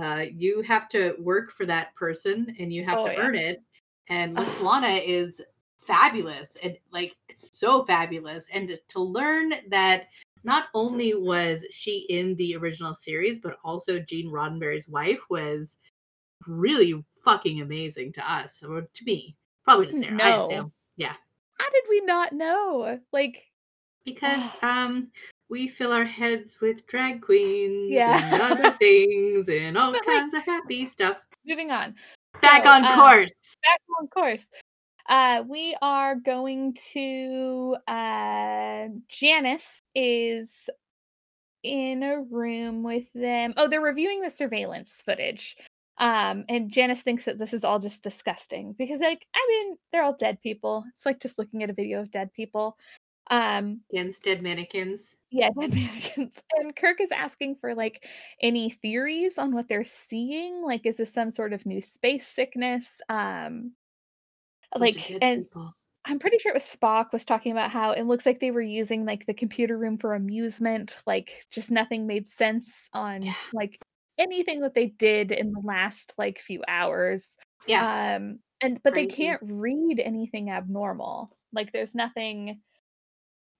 uh 0.00 0.24
you 0.34 0.62
have 0.62 0.88
to 0.90 1.14
work 1.18 1.52
for 1.52 1.66
that 1.66 1.94
person 1.94 2.54
and 2.58 2.72
you 2.72 2.84
have 2.84 2.98
Oh, 2.98 3.06
to 3.06 3.12
yeah. 3.12 3.20
earn 3.20 3.34
it. 3.34 3.62
And. 4.08 4.36
Lwaxana 4.36 5.00
is 5.06 5.42
fabulous 5.78 6.56
and 6.62 6.76
like 6.92 7.16
it's 7.28 7.48
so 7.52 7.84
fabulous. 7.84 8.48
And 8.52 8.78
to 8.88 9.00
learn 9.00 9.54
that 9.68 10.08
not 10.44 10.66
only 10.74 11.14
was 11.14 11.66
she 11.70 12.06
in 12.08 12.34
the 12.36 12.56
original 12.56 12.94
series, 12.94 13.40
but 13.40 13.58
also 13.64 13.98
Gene 14.00 14.30
Roddenberry's 14.30 14.88
wife 14.88 15.20
was 15.30 15.78
really 16.48 17.04
fucking 17.24 17.60
amazing 17.60 18.12
to 18.14 18.32
us 18.32 18.62
or 18.62 18.82
to 18.82 19.04
me. 19.04 19.36
Probably 19.64 19.86
to 19.86 19.92
Sarah. 19.92 20.12
I 20.22 20.30
No. 20.36 20.44
assume. 20.44 20.72
Yeah. 20.96 21.14
How 21.58 21.70
did 21.70 21.84
we 21.88 22.00
not 22.02 22.32
know? 22.32 22.98
Like 23.12 23.44
Because 24.04 24.56
um 24.62 25.10
we 25.48 25.68
fill 25.68 25.92
our 25.92 26.04
heads 26.04 26.60
with 26.60 26.86
drag 26.86 27.20
queens 27.20 27.90
Yeah. 27.90 28.18
and 28.32 28.42
other 28.42 28.70
things 28.78 29.48
and 29.48 29.76
all 29.76 29.92
But, 29.92 30.06
like- 30.06 30.16
kinds 30.16 30.34
of 30.34 30.42
happy 30.44 30.86
stuff. 30.86 31.18
moving 31.46 31.70
on. 31.70 31.94
Back 32.40 32.64
So, 32.64 32.70
on 32.70 32.84
um, 32.84 32.98
course. 32.98 33.56
back 33.62 33.80
on 34.00 34.08
course. 34.08 34.48
Uh, 35.08 35.42
we 35.46 35.76
are 35.82 36.14
going 36.14 36.74
to 36.92 37.76
uh, 37.86 38.86
Janice 39.08 39.80
is 39.94 40.70
in 41.62 42.02
a 42.02 42.20
room 42.22 42.82
with 42.82 43.04
them. 43.14 43.52
Oh, 43.56 43.68
they're 43.68 43.80
reviewing 43.80 44.22
the 44.22 44.30
surveillance 44.30 45.02
footage. 45.04 45.56
Um, 46.02 46.44
and 46.48 46.68
Janice 46.68 47.02
thinks 47.02 47.24
that 47.26 47.38
this 47.38 47.52
is 47.54 47.62
all 47.62 47.78
just 47.78 48.02
disgusting 48.02 48.74
because, 48.76 49.00
like, 49.00 49.24
I 49.34 49.46
mean, 49.48 49.76
they're 49.92 50.02
all 50.02 50.16
dead 50.16 50.40
people. 50.42 50.84
It's 50.92 51.06
like 51.06 51.20
just 51.20 51.38
looking 51.38 51.62
at 51.62 51.70
a 51.70 51.74
video 51.74 52.00
of 52.00 52.10
dead 52.10 52.32
people. 52.32 52.76
Um, 53.30 53.82
Against 53.92 54.24
dead 54.24 54.42
mannequins. 54.42 55.14
yeah, 55.30 55.50
dead 55.60 55.70
mannequins. 55.74 56.42
And 56.56 56.74
Kirk 56.74 57.00
is 57.00 57.12
asking 57.12 57.54
for 57.60 57.72
like 57.76 58.04
any 58.40 58.68
theories 58.70 59.38
on 59.38 59.54
what 59.54 59.68
they're 59.68 59.84
seeing. 59.84 60.60
Like, 60.60 60.86
is 60.86 60.96
this 60.96 61.14
some 61.14 61.30
sort 61.30 61.52
of 61.52 61.64
new 61.64 61.80
space 61.80 62.26
sickness? 62.26 63.00
Um, 63.08 63.72
like, 64.76 65.10
and 65.22 65.44
people. 65.44 65.72
I'm 66.04 66.18
pretty 66.18 66.38
sure 66.38 66.50
it 66.50 66.54
was 66.56 66.64
Spock 66.64 67.12
was 67.12 67.24
talking 67.24 67.52
about 67.52 67.70
how 67.70 67.92
it 67.92 68.02
looks 68.02 68.26
like 68.26 68.40
they 68.40 68.50
were 68.50 68.60
using 68.60 69.04
like 69.06 69.24
the 69.26 69.34
computer 69.34 69.78
room 69.78 69.98
for 69.98 70.14
amusement. 70.14 70.96
Like, 71.06 71.46
just 71.52 71.70
nothing 71.70 72.08
made 72.08 72.28
sense 72.28 72.88
on 72.92 73.22
Yeah. 73.22 73.34
like 73.52 73.78
anything 74.22 74.60
that 74.60 74.74
they 74.74 74.86
did 74.86 75.30
in 75.32 75.52
the 75.52 75.60
last 75.62 76.14
like 76.16 76.38
few 76.38 76.62
hours. 76.68 77.26
yeah. 77.66 78.16
Um, 78.16 78.38
and 78.60 78.80
but 78.82 78.94
they 78.94 79.06
can't 79.06 79.40
read 79.42 79.98
anything 79.98 80.50
abnormal. 80.50 81.36
Like, 81.52 81.72
there's 81.72 81.94
nothing 81.94 82.60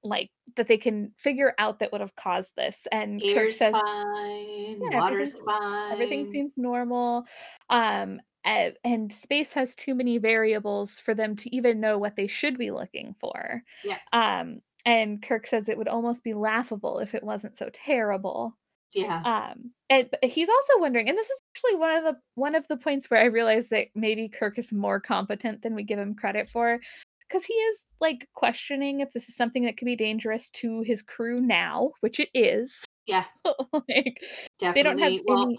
like 0.04 0.30
that 0.56 0.66
they 0.68 0.78
can 0.78 1.12
figure 1.18 1.54
out 1.58 1.78
that 1.78 1.92
would 1.92 2.00
have 2.00 2.14
caused 2.16 2.52
this. 2.56 2.86
And 2.90 3.20
Kirk 3.22 3.52
says 3.52 3.72
fine. 3.72 4.80
Yeah, 4.80 4.98
Water's 4.98 5.34
everything's- 5.36 5.42
fine. 5.44 5.92
everything 5.92 6.32
seems 6.32 6.52
normal. 6.56 7.24
Um, 7.70 8.20
a- 8.46 8.74
and 8.84 9.12
space 9.12 9.52
has 9.52 9.74
too 9.76 9.94
many 9.94 10.18
variables 10.18 10.98
for 10.98 11.14
them 11.14 11.36
to 11.36 11.54
even 11.54 11.78
know 11.80 11.98
what 11.98 12.16
they 12.16 12.26
should 12.26 12.58
be 12.58 12.70
looking 12.72 13.14
for. 13.20 13.62
Yeah. 13.84 13.98
Um, 14.12 14.60
and 14.84 15.22
Kirk 15.22 15.46
says 15.46 15.68
it 15.68 15.78
would 15.78 15.86
almost 15.88 16.24
be 16.24 16.34
laughable 16.34 16.98
if 16.98 17.14
it 17.14 17.22
wasn't 17.22 17.56
so 17.56 17.70
terrible. 17.72 18.56
Yeah. 18.94 19.22
Um, 19.24 19.70
and 19.90 20.08
he's 20.22 20.48
also 20.48 20.80
wondering, 20.80 21.08
and 21.08 21.16
this 21.18 21.28
is 21.28 21.40
actually 21.54 21.78
one 21.78 21.96
of 21.96 22.04
the 22.04 22.16
one 22.34 22.54
of 22.54 22.66
the 22.68 22.76
points 22.76 23.10
where 23.10 23.20
I 23.20 23.26
realized 23.26 23.70
that 23.70 23.88
maybe 23.94 24.28
Kirk 24.28 24.58
is 24.58 24.72
more 24.72 25.00
competent 25.00 25.62
than 25.62 25.74
we 25.74 25.82
give 25.82 25.98
him 25.98 26.14
credit 26.14 26.48
for, 26.50 26.80
because 27.28 27.44
he 27.44 27.54
is 27.54 27.84
like 28.00 28.28
questioning 28.34 29.00
if 29.00 29.12
this 29.12 29.28
is 29.28 29.36
something 29.36 29.64
that 29.64 29.76
could 29.76 29.86
be 29.86 29.96
dangerous 29.96 30.50
to 30.50 30.82
his 30.82 31.02
crew 31.02 31.40
now, 31.40 31.92
which 32.00 32.20
it 32.20 32.28
is. 32.34 32.84
Yeah. 33.06 33.24
like 33.72 34.22
Definitely. 34.58 34.72
they 34.74 34.82
don't 34.82 34.98
have 34.98 35.20
well, 35.26 35.44
any. 35.44 35.58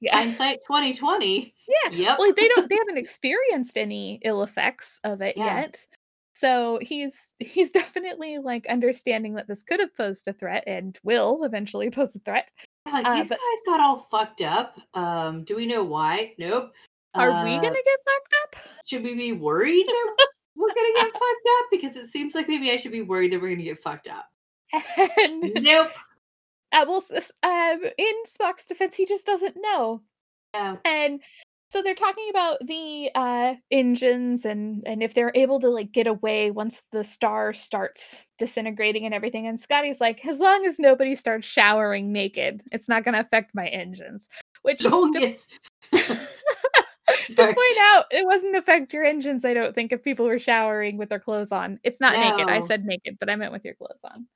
Yeah, 0.00 0.16
hindsight 0.16 0.60
2020. 0.66 1.54
yeah. 1.84 1.90
Yep. 1.92 2.18
Well, 2.18 2.32
they 2.36 2.48
don't. 2.48 2.68
They 2.68 2.76
haven't 2.78 2.98
experienced 2.98 3.76
any 3.76 4.20
ill 4.24 4.42
effects 4.42 4.98
of 5.04 5.20
it 5.20 5.36
Yeah. 5.36 5.60
yet. 5.60 5.78
So 6.32 6.78
he's 6.80 7.32
he's 7.38 7.70
definitely 7.70 8.38
like 8.38 8.66
understanding 8.66 9.34
that 9.34 9.46
this 9.46 9.62
could 9.62 9.78
have 9.78 9.94
posed 9.94 10.26
a 10.26 10.32
threat 10.32 10.64
and 10.66 10.98
will 11.02 11.44
eventually 11.44 11.90
pose 11.90 12.16
a 12.16 12.18
threat. 12.20 12.50
Like 12.92 13.06
Uh, 13.06 13.14
these 13.16 13.28
but- 13.28 13.38
guys 13.38 13.62
got 13.66 13.80
all 13.80 14.06
fucked 14.10 14.40
up. 14.42 14.78
Um, 14.94 15.44
do 15.44 15.56
we 15.56 15.66
know 15.66 15.84
why? 15.84 16.34
Nope. 16.38 16.72
Are 17.14 17.44
we 17.44 17.54
Uh, 17.54 17.60
gonna 17.60 17.74
get 17.74 17.98
fucked 18.04 18.34
up? 18.44 18.56
Should 18.86 19.02
we 19.02 19.14
be 19.14 19.32
worried 19.32 19.86
that 19.86 20.16
we're 20.56 20.68
gonna 20.74 20.94
get 20.94 21.12
fucked 21.12 21.48
up? 21.58 21.66
Because 21.70 21.96
it 21.96 22.06
seems 22.06 22.34
like 22.34 22.48
maybe 22.48 22.70
I 22.70 22.76
should 22.76 22.92
be 22.92 23.02
worried 23.02 23.32
that 23.32 23.40
we're 23.40 23.50
gonna 23.50 23.62
get 23.64 23.82
fucked 23.82 24.08
up. 24.08 24.26
And 25.16 25.52
Nope. 25.62 25.90
uh, 26.72 26.84
well, 26.88 27.02
um, 27.42 27.82
in 27.98 28.14
Spock's 28.26 28.66
defense, 28.66 28.94
he 28.94 29.04
just 29.06 29.26
doesn't 29.26 29.56
know. 29.56 30.02
Yeah. 30.54 30.76
And 30.84 31.20
so 31.70 31.82
they're 31.82 31.94
talking 31.94 32.26
about 32.30 32.58
the 32.66 33.10
uh, 33.14 33.54
engines 33.70 34.44
and 34.44 34.82
and 34.86 35.02
if 35.02 35.14
they're 35.14 35.32
able 35.34 35.60
to 35.60 35.68
like 35.68 35.92
get 35.92 36.06
away 36.06 36.50
once 36.50 36.82
the 36.90 37.04
star 37.04 37.52
starts 37.52 38.26
disintegrating 38.40 39.04
and 39.04 39.14
everything. 39.14 39.46
And 39.46 39.60
Scotty's 39.60 40.00
like, 40.00 40.26
as 40.26 40.40
long 40.40 40.66
as 40.66 40.80
nobody 40.80 41.14
starts 41.14 41.46
showering 41.46 42.10
naked, 42.10 42.62
it's 42.72 42.88
not 42.88 43.04
going 43.04 43.14
to 43.14 43.20
affect 43.20 43.54
my 43.54 43.68
engines. 43.68 44.26
Which 44.62 44.80
to, 44.80 44.88
Longus. 44.88 45.46
to 45.92 46.00
Sorry. 47.34 47.54
point 47.54 47.78
out, 47.80 48.06
it 48.10 48.26
wasn't 48.26 48.56
affect 48.56 48.92
your 48.92 49.04
engines. 49.04 49.44
I 49.44 49.54
don't 49.54 49.74
think 49.74 49.92
if 49.92 50.02
people 50.02 50.26
were 50.26 50.38
showering 50.38 50.96
with 50.96 51.10
their 51.10 51.20
clothes 51.20 51.52
on. 51.52 51.78
It's 51.84 52.00
not 52.00 52.18
naked. 52.18 52.50
I 52.50 52.62
said 52.62 52.84
naked, 52.84 53.18
but 53.20 53.30
I 53.30 53.36
meant 53.36 53.52
with 53.52 53.64
your 53.64 53.74
clothes 53.74 54.00
on, 54.04 54.26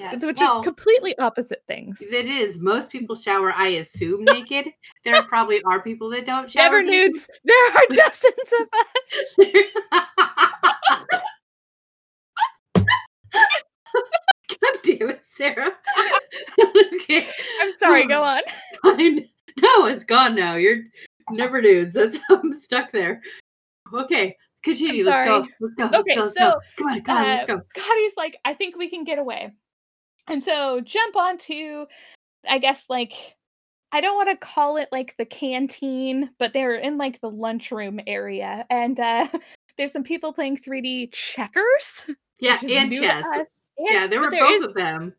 Yeah. 0.00 0.14
which 0.16 0.38
well, 0.38 0.60
is 0.60 0.64
completely 0.64 1.16
opposite 1.18 1.62
things. 1.66 2.00
it 2.00 2.24
is. 2.24 2.58
Most 2.58 2.90
people 2.90 3.14
shower, 3.14 3.52
I 3.54 3.68
assume, 3.68 4.24
naked. 4.24 4.72
There 5.04 5.22
probably 5.24 5.62
are 5.64 5.82
people 5.82 6.08
that 6.10 6.24
don't 6.24 6.50
shower. 6.50 6.62
Never 6.64 6.82
naked. 6.82 7.12
nudes. 7.12 7.28
There 7.44 7.66
are 7.74 7.86
dozens 7.94 8.34
of 8.60 8.68
us. 8.72 9.62
God 14.62 14.74
damn 14.84 15.10
it, 15.10 15.22
Sarah. 15.26 15.72
okay. 16.94 17.28
I'm 17.60 17.72
sorry. 17.78 18.06
Go 18.06 18.22
on. 18.22 18.40
Fine. 18.82 19.28
No, 19.60 19.84
it's 19.86 20.04
gone 20.04 20.34
now. 20.34 20.54
You're 20.54 20.84
never 21.30 21.60
nudes. 21.60 21.92
That's 21.92 22.18
I'm 22.30 22.58
stuck 22.58 22.90
there. 22.90 23.20
Okay. 23.92 24.34
Continue. 24.62 25.04
Let's 25.04 25.28
go. 25.28 25.46
Let's 25.60 25.74
go. 25.74 25.84
Let's 25.84 25.94
Okay, 25.96 26.14
go. 26.14 26.22
Let's 26.22 26.38
so, 26.38 26.50
go. 26.52 26.60
Come 26.78 26.86
on, 26.88 27.00
come 27.02 27.16
on, 27.18 27.22
let's 27.24 27.42
uh, 27.44 27.56
go. 27.56 27.62
Scotty's 27.76 28.12
like, 28.16 28.38
I 28.46 28.54
think 28.54 28.76
we 28.76 28.88
can 28.88 29.04
get 29.04 29.18
away. 29.18 29.52
And 30.28 30.42
so 30.42 30.80
jump 30.80 31.16
onto, 31.16 31.86
I 32.48 32.58
guess, 32.58 32.86
like, 32.88 33.12
I 33.92 34.00
don't 34.00 34.14
want 34.14 34.28
to 34.30 34.36
call 34.36 34.76
it 34.76 34.88
like 34.92 35.16
the 35.18 35.24
canteen, 35.24 36.30
but 36.38 36.52
they're 36.52 36.76
in 36.76 36.96
like 36.98 37.20
the 37.20 37.30
lunchroom 37.30 38.00
area. 38.06 38.64
And 38.70 38.98
uh 39.00 39.26
there's 39.76 39.92
some 39.92 40.04
people 40.04 40.32
playing 40.32 40.58
3D 40.58 41.12
checkers. 41.12 42.06
Yeah, 42.38 42.58
and 42.62 42.92
chess. 42.92 43.24
And- 43.34 43.46
Yeah, 43.78 44.06
there 44.06 44.20
were 44.20 44.30
there 44.30 44.40
both 44.44 44.60
is- 44.60 44.64
of 44.64 44.74
them. 44.74 45.14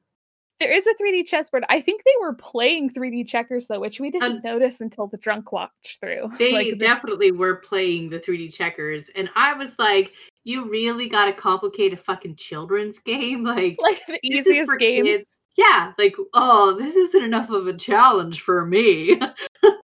There 0.59 0.71
is 0.71 0.85
a 0.85 0.93
3D 0.93 1.25
chessboard. 1.25 1.65
I 1.69 1.81
think 1.81 2.03
they 2.03 2.13
were 2.21 2.33
playing 2.35 2.91
3D 2.91 3.27
checkers 3.27 3.65
though, 3.65 3.79
which 3.79 3.99
we 3.99 4.11
didn't 4.11 4.31
Un- 4.31 4.41
notice 4.43 4.79
until 4.79 5.07
the 5.07 5.17
drunk 5.17 5.51
watch 5.51 5.97
through. 5.99 6.29
They 6.37 6.53
like, 6.53 6.77
definitely 6.77 7.31
were 7.31 7.55
playing 7.55 8.11
the 8.11 8.19
3D 8.19 8.53
checkers. 8.53 9.09
And 9.15 9.27
I 9.35 9.53
was 9.55 9.79
like, 9.79 10.13
you 10.43 10.69
really 10.69 11.07
got 11.09 11.25
to 11.25 11.33
complicate 11.33 11.93
a 11.93 11.97
fucking 11.97 12.35
children's 12.35 12.99
game? 12.99 13.43
Like, 13.51 13.77
like 13.81 14.01
the 14.07 14.19
this 14.23 14.45
is 14.45 14.47
easiest 14.47 14.69
for 14.69 14.77
game. 14.77 15.05
kids. 15.05 15.25
Yeah, 15.57 15.91
like, 15.97 16.15
oh, 16.33 16.75
this 16.79 16.95
isn't 16.95 17.23
enough 17.23 17.49
of 17.49 17.67
a 17.67 17.73
challenge 17.73 18.41
for 18.41 18.65
me. 18.65 19.19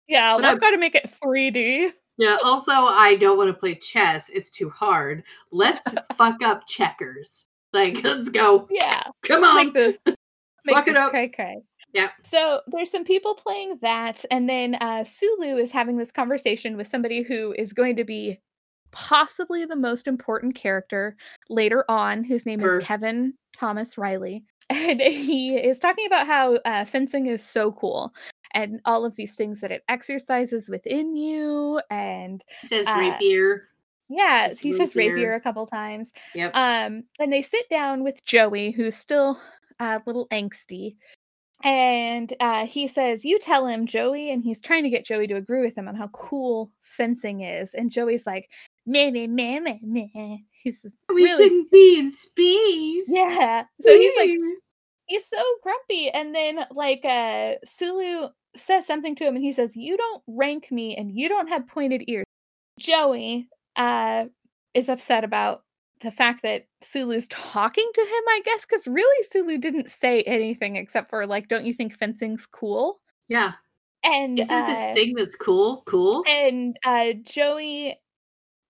Yeah, 0.08 0.36
But 0.38 0.46
I've 0.46 0.60
got 0.60 0.72
to 0.72 0.78
make 0.80 0.96
it 0.96 1.08
3D. 1.24 1.92
yeah, 2.18 2.38
also, 2.44 2.72
I 2.72 3.16
don't 3.18 3.38
want 3.38 3.50
to 3.50 3.54
play 3.54 3.76
chess. 3.76 4.28
It's 4.34 4.50
too 4.50 4.72
hard. 4.72 5.22
Let's 5.52 5.86
fuck 6.16 6.42
up 6.44 6.66
checkers. 6.68 7.46
Like, 7.74 8.04
let's 8.04 8.30
go. 8.30 8.68
Yeah. 8.72 9.04
Come 9.24 9.44
on. 9.44 9.56
make 9.58 9.74
this 9.76 10.00
make 10.08 10.16
Fuck 10.76 10.88
it 10.88 10.94
this 10.94 11.00
up. 11.00 11.12
cray 11.12 11.28
cray. 11.28 11.58
Yeah. 11.94 12.10
So 12.24 12.62
there's 12.66 12.90
some 12.90 13.04
people 13.06 13.36
playing 13.36 13.78
that, 13.84 14.26
and 14.32 14.50
then 14.50 14.76
uh, 14.82 15.04
Sulu 15.04 15.58
is 15.58 15.72
having 15.72 15.98
this 15.98 16.12
conversation 16.12 16.76
with 16.76 16.88
somebody 16.88 17.22
who 17.22 17.54
is 17.56 17.72
going 17.72 17.96
to 17.98 18.04
be 18.04 18.40
possibly 18.92 19.66
the 19.66 19.76
most 19.76 20.08
important 20.08 20.56
character 20.56 21.16
later 21.50 21.86
on, 21.90 22.24
whose 22.24 22.46
name 22.46 22.60
Sure. 22.60 22.80
is 22.80 22.84
Kevin 22.86 23.34
Thomas 23.58 23.98
Riley, 23.98 24.44
and 24.70 25.02
he 25.02 25.56
is 25.58 25.80
talking 25.80 26.06
about 26.06 26.28
how 26.28 26.56
uh, 26.66 26.86
fencing 26.86 27.28
is 27.28 27.44
so 27.44 27.72
cool. 27.72 28.14
And 28.54 28.80
all 28.86 29.06
of 29.06 29.16
these 29.16 29.36
things 29.36 29.62
that 29.62 29.72
it 29.72 29.84
exercises 29.90 30.70
within 30.70 31.16
you, 31.16 31.82
and 31.92 32.44
He 32.62 32.68
says 32.68 32.88
uh, 32.88 32.96
rapier. 32.98 33.68
yeah, 34.10 34.54
he 34.60 34.74
says 34.74 34.96
Rapier. 34.96 35.14
rapier 35.14 35.34
a 35.36 35.40
couple 35.42 35.68
times. 35.68 36.12
Yep. 36.34 36.52
Um, 36.56 37.04
and 37.20 37.32
they 37.32 37.44
sit 37.44 37.70
down 37.70 38.04
with 38.04 38.24
Joey, 38.26 38.72
who's 38.72 38.96
still 38.96 39.40
a 39.80 40.02
little 40.08 40.28
angsty. 40.30 40.96
And 41.64 42.34
uh, 42.40 42.66
he 42.66 42.88
says, 42.88 43.26
You 43.26 43.38
tell 43.38 43.68
him, 43.68 43.86
Joey. 43.86 44.32
And 44.32 44.44
he's 44.44 44.62
trying 44.62 44.84
to 44.84 44.90
get 44.90 45.06
Joey 45.06 45.28
to 45.28 45.36
agree 45.36 45.62
with 45.62 45.78
him 45.78 45.88
on 45.88 45.96
how 45.96 46.08
cool 46.08 46.72
fencing 46.82 47.42
is. 47.42 47.74
And 47.74 47.92
Joey's 47.92 48.26
like, 48.26 48.50
Meh, 48.90 49.12
meh, 49.12 49.28
meh, 49.28 49.60
meh, 49.60 49.78
meh. 49.84 50.38
He's 50.64 50.82
just 50.82 51.06
we 51.14 51.24
really, 51.24 51.44
shouldn't 51.44 51.72
be 51.72 52.00
in 52.00 52.10
space. 52.12 53.06
yeah. 53.08 53.64
So 53.84 53.96
he's 53.98 54.16
like, 54.18 54.32
he's 55.06 55.26
so 55.28 55.42
grumpy. 55.64 56.10
And 56.10 56.34
then, 56.36 56.66
like, 56.72 57.06
uh, 57.06 57.54
Sulu 57.66 58.28
says 58.58 58.86
something 58.86 59.16
to 59.16 59.26
him, 59.26 59.36
and 59.36 59.44
he 59.44 59.54
says, 59.54 59.76
You 59.76 59.96
don't 59.96 60.22
rank 60.28 60.70
me, 60.72 60.98
and 60.98 61.12
you 61.16 61.30
don't 61.30 61.48
have 61.48 61.68
pointed 61.68 62.04
ears. 62.08 62.26
Joey 62.78 63.48
uh, 63.78 64.26
is 64.74 64.90
upset 64.90 65.24
about 65.24 65.64
the 66.02 66.12
fact 66.12 66.42
that 66.44 66.66
Sulu's 66.82 67.28
talking 67.30 67.90
to 67.94 68.02
him, 68.02 68.24
I 68.30 68.42
guess, 68.44 68.66
because 68.68 68.86
really 68.88 69.24
Sulu 69.32 69.60
didn't 69.60 69.90
say 69.90 70.24
anything 70.24 70.76
except 70.76 71.10
for, 71.10 71.26
like, 71.28 71.48
don't 71.48 71.66
you 71.66 71.74
think 71.74 71.94
fencing's 71.98 72.46
cool? 72.46 73.00
yeah. 73.28 73.54
And 74.02 74.40
Isn't 74.40 74.56
uh, 74.56 74.66
this 74.68 74.96
thing 74.98 75.14
that's 75.16 75.36
cool? 75.36 75.84
Cool. 75.86 76.24
and 76.26 76.80
uh 76.86 77.08
Joey 77.24 78.00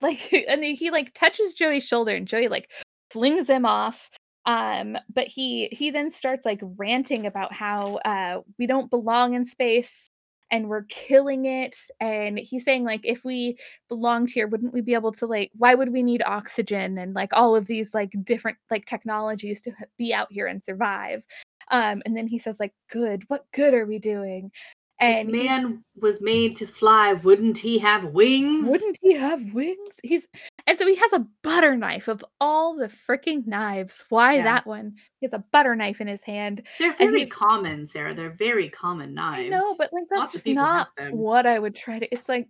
like 0.02 0.32
and 0.48 0.64
he 0.64 0.92
like 0.92 1.14
touches 1.14 1.54
Joey's 1.54 1.86
shoulder 1.86 2.16
and 2.16 2.28
Joey 2.28 2.48
like 2.48 2.72
flings 3.12 3.50
him 3.50 3.66
off 3.66 4.10
um 4.46 4.98
but 5.14 5.28
he 5.28 5.68
he 5.72 5.90
then 5.90 6.10
starts 6.10 6.46
like 6.46 6.62
ranting 6.78 7.26
about 7.26 7.54
how 7.54 7.96
uh 8.06 8.42
we 8.58 8.68
don't 8.68 8.90
belong 8.90 9.34
in 9.34 9.44
space 9.44 10.10
and 10.52 10.68
we're 10.68 10.84
killing 10.84 11.46
it 11.46 11.76
and 12.00 12.40
he's 12.40 12.64
saying 12.64 12.84
like 12.84 13.02
if 13.04 13.24
we 13.24 13.58
belonged 13.88 14.30
here 14.30 14.48
wouldn't 14.48 14.74
we 14.74 14.82
be 14.82 14.94
able 14.94 15.12
to 15.12 15.26
like 15.26 15.52
why 15.58 15.76
would 15.76 15.92
we 15.92 16.02
need 16.04 16.24
oxygen 16.26 16.98
and 16.98 17.14
like 17.14 17.32
all 17.34 17.56
of 17.56 17.66
these 17.66 17.94
like 17.94 18.12
different 18.24 18.58
like 18.72 18.86
technologies 18.86 19.62
to 19.62 19.72
be 19.98 20.14
out 20.14 20.32
here 20.32 20.48
and 20.48 20.64
survive? 20.64 21.24
Um 21.72 22.02
and 22.06 22.16
then 22.16 22.28
he 22.28 22.40
says 22.40 22.60
like 22.60 22.74
good 22.90 23.24
what 23.28 23.46
good 23.54 23.74
are 23.74 23.86
we 23.86 24.00
doing 24.00 24.52
and 25.00 25.30
if 25.30 25.36
man 25.36 25.84
was 25.96 26.22
made 26.22 26.56
to 26.58 26.68
fly, 26.68 27.14
wouldn't 27.14 27.58
he 27.58 27.78
have 27.80 28.06
wings? 28.06 28.68
Wouldn't 28.68 28.98
he 29.02 29.14
have 29.16 29.54
wings? 29.54 29.96
He's 30.04 30.28
and 30.68 30.78
so 30.78 30.86
he 30.86 30.96
has 30.96 31.14
a 31.14 31.26
butter 31.44 31.76
knife 31.76 32.08
of 32.08 32.24
all 32.42 32.76
the 32.76 32.88
freaking 32.90 33.48
knives. 33.48 34.04
Why 34.10 34.36
Yeah. 34.36 34.44
that 34.44 34.68
one? 34.68 34.96
He 35.20 35.26
has 35.26 35.34
a 35.34 35.44
butter 35.52 35.76
knife 35.76 36.02
in 36.02 36.08
his 36.08 36.22
hand. 36.24 36.64
They're 36.78 36.96
very 36.98 37.26
common, 37.28 37.86
Sarah. 37.88 38.14
They're 38.14 38.30
very 38.30 38.70
common 38.70 39.14
knives. 39.14 39.50
Know, 39.52 39.76
but 39.78 39.92
like 39.94 40.04
that's 40.10 40.20
Lots 40.20 40.32
just 40.34 40.48
not 40.48 40.90
what 41.12 41.46
I 41.46 41.58
would 41.60 41.76
try 41.76 42.00
to. 42.00 42.14
It's 42.14 42.30
like 42.30 42.48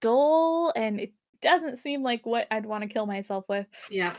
dull, 0.00 0.72
and 0.76 1.00
it 1.00 1.12
doesn't 1.42 1.78
seem 1.78 2.02
like 2.02 2.26
what 2.26 2.46
I'd 2.50 2.66
want 2.66 2.82
to 2.82 2.88
kill 2.88 3.06
myself 3.06 3.44
with. 3.48 3.66
yeah, 3.90 4.14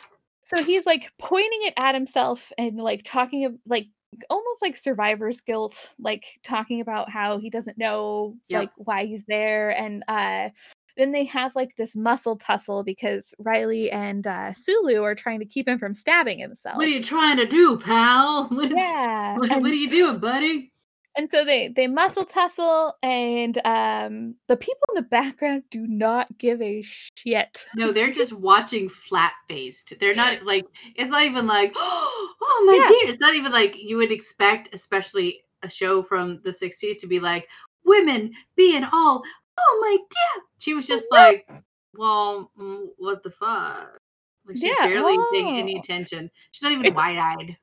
So 0.45 0.63
he's 0.63 0.85
like 0.85 1.11
pointing 1.19 1.59
it 1.63 1.73
at 1.77 1.95
himself 1.95 2.51
and 2.57 2.77
like 2.77 3.01
talking 3.03 3.45
of 3.45 3.55
like 3.65 3.87
almost 4.29 4.61
like 4.61 4.75
survivor's 4.75 5.41
guilt, 5.41 5.89
like 5.99 6.25
talking 6.43 6.81
about 6.81 7.09
how 7.09 7.37
he 7.39 7.49
doesn't 7.49 7.77
know 7.77 8.35
Yep. 8.47 8.59
like 8.59 8.71
why 8.77 9.05
he's 9.05 9.23
there. 9.27 9.69
And 9.71 10.03
uh 10.07 10.49
then 10.97 11.11
they 11.11 11.25
have 11.25 11.55
like 11.55 11.75
this 11.75 11.95
muscle 11.95 12.37
tussle 12.37 12.83
because 12.83 13.35
Riley 13.37 13.91
and 13.91 14.25
uh 14.25 14.53
Sulu 14.53 15.03
are 15.03 15.13
trying 15.15 15.39
to 15.39 15.45
keep 15.45 15.67
him 15.67 15.77
from 15.77 15.93
stabbing 15.93 16.39
himself. 16.39 16.77
what 16.77 16.87
are 16.87 16.91
you 16.91 17.03
trying 17.03 17.37
to 17.37 17.45
do, 17.45 17.77
pal? 17.77 18.47
What's, 18.51 18.73
yeah. 18.75 19.37
what, 19.37 19.51
and 19.51 19.61
what 19.61 19.71
are 19.71 19.75
you 19.75 19.89
doing, 19.89 20.19
buddy? 20.19 20.71
And 21.17 21.29
so 21.31 21.43
they 21.43 21.69
they 21.69 21.87
muscle 21.87 22.25
tussle 22.25 22.93
and 23.01 23.57
um 23.65 24.35
the 24.47 24.55
people 24.55 24.81
in 24.89 24.95
the 24.95 25.01
background 25.01 25.63
do 25.71 25.85
not 25.87 26.37
give 26.37 26.61
a 26.61 26.83
shit. 26.83 27.65
No, 27.75 27.91
they're 27.91 28.11
just 28.11 28.33
watching 28.33 28.87
flat 28.87 29.33
faced. 29.49 29.93
They're 29.99 30.13
not 30.15 30.43
like 30.43 30.65
it's 30.95 31.09
not 31.09 31.23
even 31.23 31.47
like 31.47 31.73
oh 31.75 32.63
my 32.67 32.73
Yeah. 32.75 32.87
dear. 32.87 33.09
It's 33.09 33.19
not 33.19 33.33
even 33.35 33.51
like 33.51 33.81
you 33.81 33.97
would 33.97 34.11
expect, 34.11 34.73
especially 34.75 35.41
a 35.63 35.69
show 35.69 36.03
from 36.03 36.39
the 36.43 36.51
'60s, 36.51 36.99
to 37.01 37.07
be 37.07 37.19
like 37.19 37.47
women 37.83 38.31
being 38.55 38.83
all 38.83 39.23
oh 39.57 39.79
my 39.81 39.97
dear. 39.97 40.43
She 40.59 40.75
was 40.75 40.85
just 40.85 41.07
like, 41.11 41.49
well, 41.95 42.51
mm, 42.59 42.85
what 42.97 43.23
the 43.23 43.31
fuck? 43.31 43.97
Like 44.45 44.57
she's 44.57 44.63
Yeah, 44.63 44.85
barely 44.87 45.17
paying 45.31 45.57
any 45.57 45.77
oh. 45.77 45.79
attention. 45.79 46.29
She's 46.51 46.61
not 46.61 46.71
even 46.73 46.93
wide 46.93 47.17
eyed. 47.17 47.57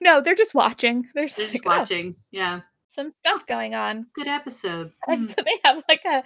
No, 0.00 0.20
they're 0.22 0.34
just 0.34 0.54
watching. 0.54 1.06
They're, 1.14 1.28
They're 1.28 1.44
like, 1.46 1.52
just 1.52 1.64
"Oh, 1.66 1.68
watching. 1.68 2.16
Yeah, 2.30 2.60
some 2.90 3.12
stuff 3.20 3.46
going 3.46 3.74
on. 3.74 4.06
good 4.14 4.28
episode. 4.28 4.92
And 5.08 5.20
Hmm. 5.20 5.26
so 5.26 5.34
they 5.44 5.58
have 5.64 5.82
like 5.88 6.02
a 6.04 6.22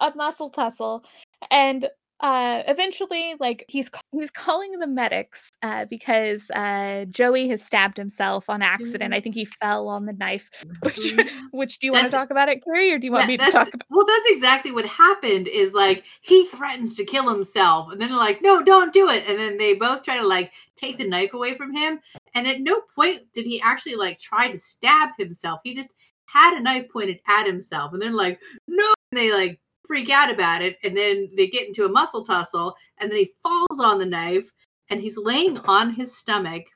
a 0.00 0.12
muscle 0.14 0.50
tussle. 0.50 1.04
And 1.50 1.88
uh 2.20 2.62
eventually 2.66 3.34
like 3.38 3.62
he's 3.68 3.90
he's 4.12 4.30
calling 4.30 4.72
the 4.78 4.86
medics 4.86 5.50
uh 5.60 5.84
because 5.84 6.48
uh 6.52 7.04
joey 7.10 7.46
has 7.46 7.62
stabbed 7.62 7.98
himself 7.98 8.48
on 8.48 8.62
accident 8.62 9.12
i 9.12 9.20
think 9.20 9.34
he 9.34 9.44
fell 9.44 9.86
on 9.88 10.06
the 10.06 10.14
knife 10.14 10.48
which 10.80 11.12
which 11.50 11.78
do 11.78 11.86
you 11.86 11.92
want 11.92 12.10
to 12.10 12.16
talk 12.16 12.30
about 12.30 12.48
it 12.48 12.64
carrie 12.64 12.90
or 12.90 12.98
do 12.98 13.04
you 13.04 13.12
want 13.12 13.26
me 13.26 13.36
to 13.36 13.44
talk 13.50 13.68
about 13.68 13.86
Well, 13.90 14.06
that's 14.06 14.26
exactly 14.30 14.72
what 14.72 14.86
happened. 14.86 15.46
Is 15.46 15.74
like 15.74 16.04
he 16.22 16.48
threatens 16.48 16.96
to 16.96 17.04
kill 17.04 17.28
himself, 17.28 17.92
and 17.92 18.00
then 18.00 18.08
they're 18.08 18.18
like, 18.18 18.40
"No, 18.40 18.62
don't 18.62 18.92
do 18.94 19.08
it." 19.10 19.24
And 19.28 19.38
then 19.38 19.58
they 19.58 19.74
both 19.74 20.02
try 20.02 20.16
to 20.16 20.26
like 20.26 20.52
take 20.76 20.96
the 20.98 21.06
knife 21.06 21.32
away 21.34 21.54
from 21.54 21.74
him. 21.76 22.00
And 22.36 22.46
at 22.46 22.60
no 22.60 22.82
point 22.94 23.32
did 23.32 23.46
he 23.46 23.62
actually 23.62 23.94
like 23.94 24.18
try 24.18 24.52
to 24.52 24.58
stab 24.58 25.08
himself. 25.18 25.60
He 25.64 25.74
just 25.74 25.94
had 26.26 26.54
a 26.54 26.62
knife 26.62 26.84
pointed 26.92 27.18
at 27.26 27.46
himself, 27.46 27.94
and 27.94 28.02
then 28.02 28.14
like, 28.14 28.38
"No!" 28.68 28.92
And 29.10 29.18
they 29.18 29.32
like 29.32 29.58
freak 29.86 30.10
out 30.10 30.30
about 30.30 30.60
it, 30.60 30.76
and 30.84 30.94
then 30.94 31.30
they 31.34 31.46
get 31.46 31.66
into 31.66 31.86
a 31.86 31.88
muscle 31.88 32.26
tussle, 32.26 32.76
and 32.98 33.10
then 33.10 33.18
he 33.18 33.32
falls 33.42 33.80
on 33.80 33.98
the 33.98 34.04
knife, 34.04 34.50
and 34.90 35.00
he's 35.00 35.16
laying 35.16 35.56
on 35.60 35.94
his 35.94 36.14
stomach, 36.14 36.66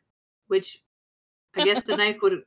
which 0.48 0.78
I 1.54 1.64
guess 1.64 1.84
the 1.84 1.96
knife 1.98 2.16
would 2.22 2.42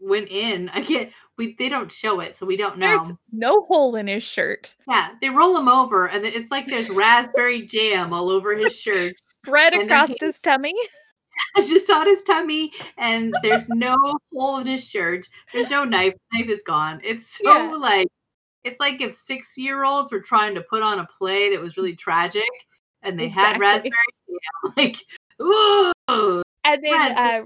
went 0.00 0.28
in. 0.28 0.68
I 0.68 0.82
can't. 0.82 1.10
We 1.36 1.56
they 1.58 1.68
don't 1.68 1.90
show 1.90 2.20
it, 2.20 2.36
so 2.36 2.46
we 2.46 2.56
don't 2.56 2.78
know. 2.78 2.86
there's 2.86 3.16
no 3.32 3.62
hole 3.62 3.96
in 3.96 4.06
his 4.06 4.22
shirt 4.22 4.76
Yeah, 4.88 5.08
they 5.20 5.30
roll 5.30 5.56
him 5.56 5.66
over, 5.66 6.06
and 6.06 6.24
it's 6.24 6.52
like 6.52 6.68
there's 6.68 6.88
raspberry 6.88 7.62
jam 7.66 8.12
all 8.12 8.30
over 8.30 8.54
his 8.54 8.78
shirt. 8.78 9.14
spread 9.44 9.74
across 9.74 10.10
he- 10.10 10.18
his 10.20 10.38
tummy 10.38 10.74
just 11.56 11.90
on 11.90 12.06
his 12.06 12.22
tummy, 12.22 12.72
and 12.98 13.34
there's 13.42 13.68
no 13.68 13.96
hole 14.32 14.58
in 14.58 14.66
his 14.66 14.88
shirt. 14.88 15.26
There's 15.52 15.70
no 15.70 15.84
knife. 15.84 16.14
Knife 16.32 16.48
is 16.48 16.62
gone. 16.62 17.00
It's 17.04 17.38
so 17.38 17.50
Yeah. 17.52 17.72
like 17.78 18.08
it's 18.64 18.80
like 18.80 19.00
if 19.00 19.14
six 19.14 19.58
year 19.58 19.84
olds 19.84 20.10
were 20.10 20.20
trying 20.20 20.54
to 20.54 20.62
put 20.62 20.82
on 20.82 20.98
a 20.98 21.06
play 21.18 21.50
that 21.50 21.60
was 21.60 21.76
really 21.76 21.94
tragic, 21.96 22.48
and 23.02 23.18
they 23.18 23.28
had 23.28 23.60
raspberry 23.60 23.92
jam. 23.92 24.74
Like, 24.76 24.96
ooh, 25.42 26.42
And 26.64 26.82
then 26.82 27.18
uh, 27.18 27.42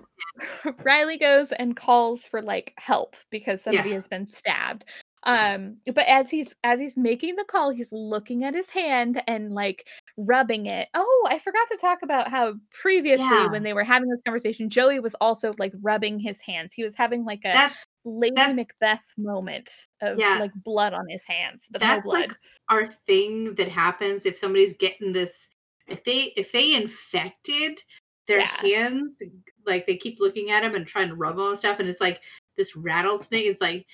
Riley 0.84 1.18
goes 1.18 1.50
and 1.52 1.76
calls 1.76 2.22
for 2.22 2.40
like 2.40 2.72
help 2.78 3.16
because 3.30 3.62
somebody 3.62 3.88
Yeah. 3.90 3.96
has 3.96 4.06
been 4.08 4.26
stabbed. 4.26 4.84
Um, 5.24 5.78
but 5.86 6.06
as 6.06 6.30
he's 6.30 6.54
as 6.64 6.78
he's 6.78 6.96
making 6.96 7.36
the 7.36 7.44
call, 7.44 7.70
he's 7.70 7.92
looking 7.92 8.44
at 8.44 8.54
his 8.54 8.68
hand 8.68 9.22
and 9.26 9.52
like 9.52 9.86
rubbing 10.16 10.66
it. 10.66 10.88
Oh, 10.94 11.28
I 11.28 11.38
forgot 11.38 11.66
to 11.72 11.76
talk 11.76 11.98
about 12.02 12.28
how 12.30 12.54
previously 12.70 13.24
Yeah. 13.24 13.48
when 13.50 13.62
they 13.62 13.72
were 13.72 13.84
having 13.84 14.08
this 14.08 14.20
conversation, 14.24 14.70
Joey 14.70 15.00
was 15.00 15.14
also 15.20 15.52
like 15.58 15.72
rubbing 15.82 16.18
his 16.18 16.40
hands. 16.40 16.72
He 16.74 16.84
was 16.84 16.94
having 16.94 17.24
like 17.24 17.40
a 17.44 17.48
that's 17.52 17.84
Lady 18.04 18.36
that- 18.36 18.54
Macbeth 18.54 19.04
moment 19.16 19.70
of 20.00 20.18
Yeah. 20.18 20.38
like 20.38 20.52
blood 20.54 20.92
on 20.94 21.08
his 21.08 21.24
hands, 21.24 21.66
but 21.70 21.80
no 21.80 21.86
that's 21.88 22.04
blood. 22.04 22.20
like 22.20 22.32
our 22.68 22.90
thing 22.90 23.54
that 23.56 23.68
happens 23.68 24.24
if 24.24 24.38
somebody's 24.38 24.76
getting 24.76 25.12
this 25.12 25.50
if 25.88 26.04
they 26.04 26.32
if 26.36 26.52
they 26.52 26.74
infected 26.74 27.80
their 28.26 28.40
Yeah. 28.40 28.56
hands 28.60 29.22
like 29.66 29.86
they 29.86 29.96
keep 29.96 30.20
looking 30.20 30.50
at 30.50 30.60
them 30.62 30.74
and 30.74 30.86
trying 30.86 31.08
to 31.08 31.14
rub 31.14 31.36
them 31.36 31.48
and 31.48 31.58
stuff 31.58 31.80
and 31.80 31.88
it's 31.88 32.00
like 32.00 32.20
this 32.56 32.76
rattlesnake 32.76 33.46
is 33.46 33.56
like 33.60 33.86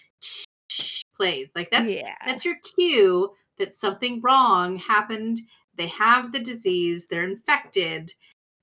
plays 1.16 1.48
like 1.54 1.70
that's 1.70 1.90
yeah. 1.90 2.14
that's 2.26 2.44
your 2.44 2.56
cue 2.76 3.30
that 3.58 3.74
something 3.74 4.20
wrong 4.20 4.76
happened 4.76 5.38
they 5.76 5.86
have 5.86 6.32
the 6.32 6.40
disease 6.40 7.06
they're 7.06 7.24
infected 7.24 8.12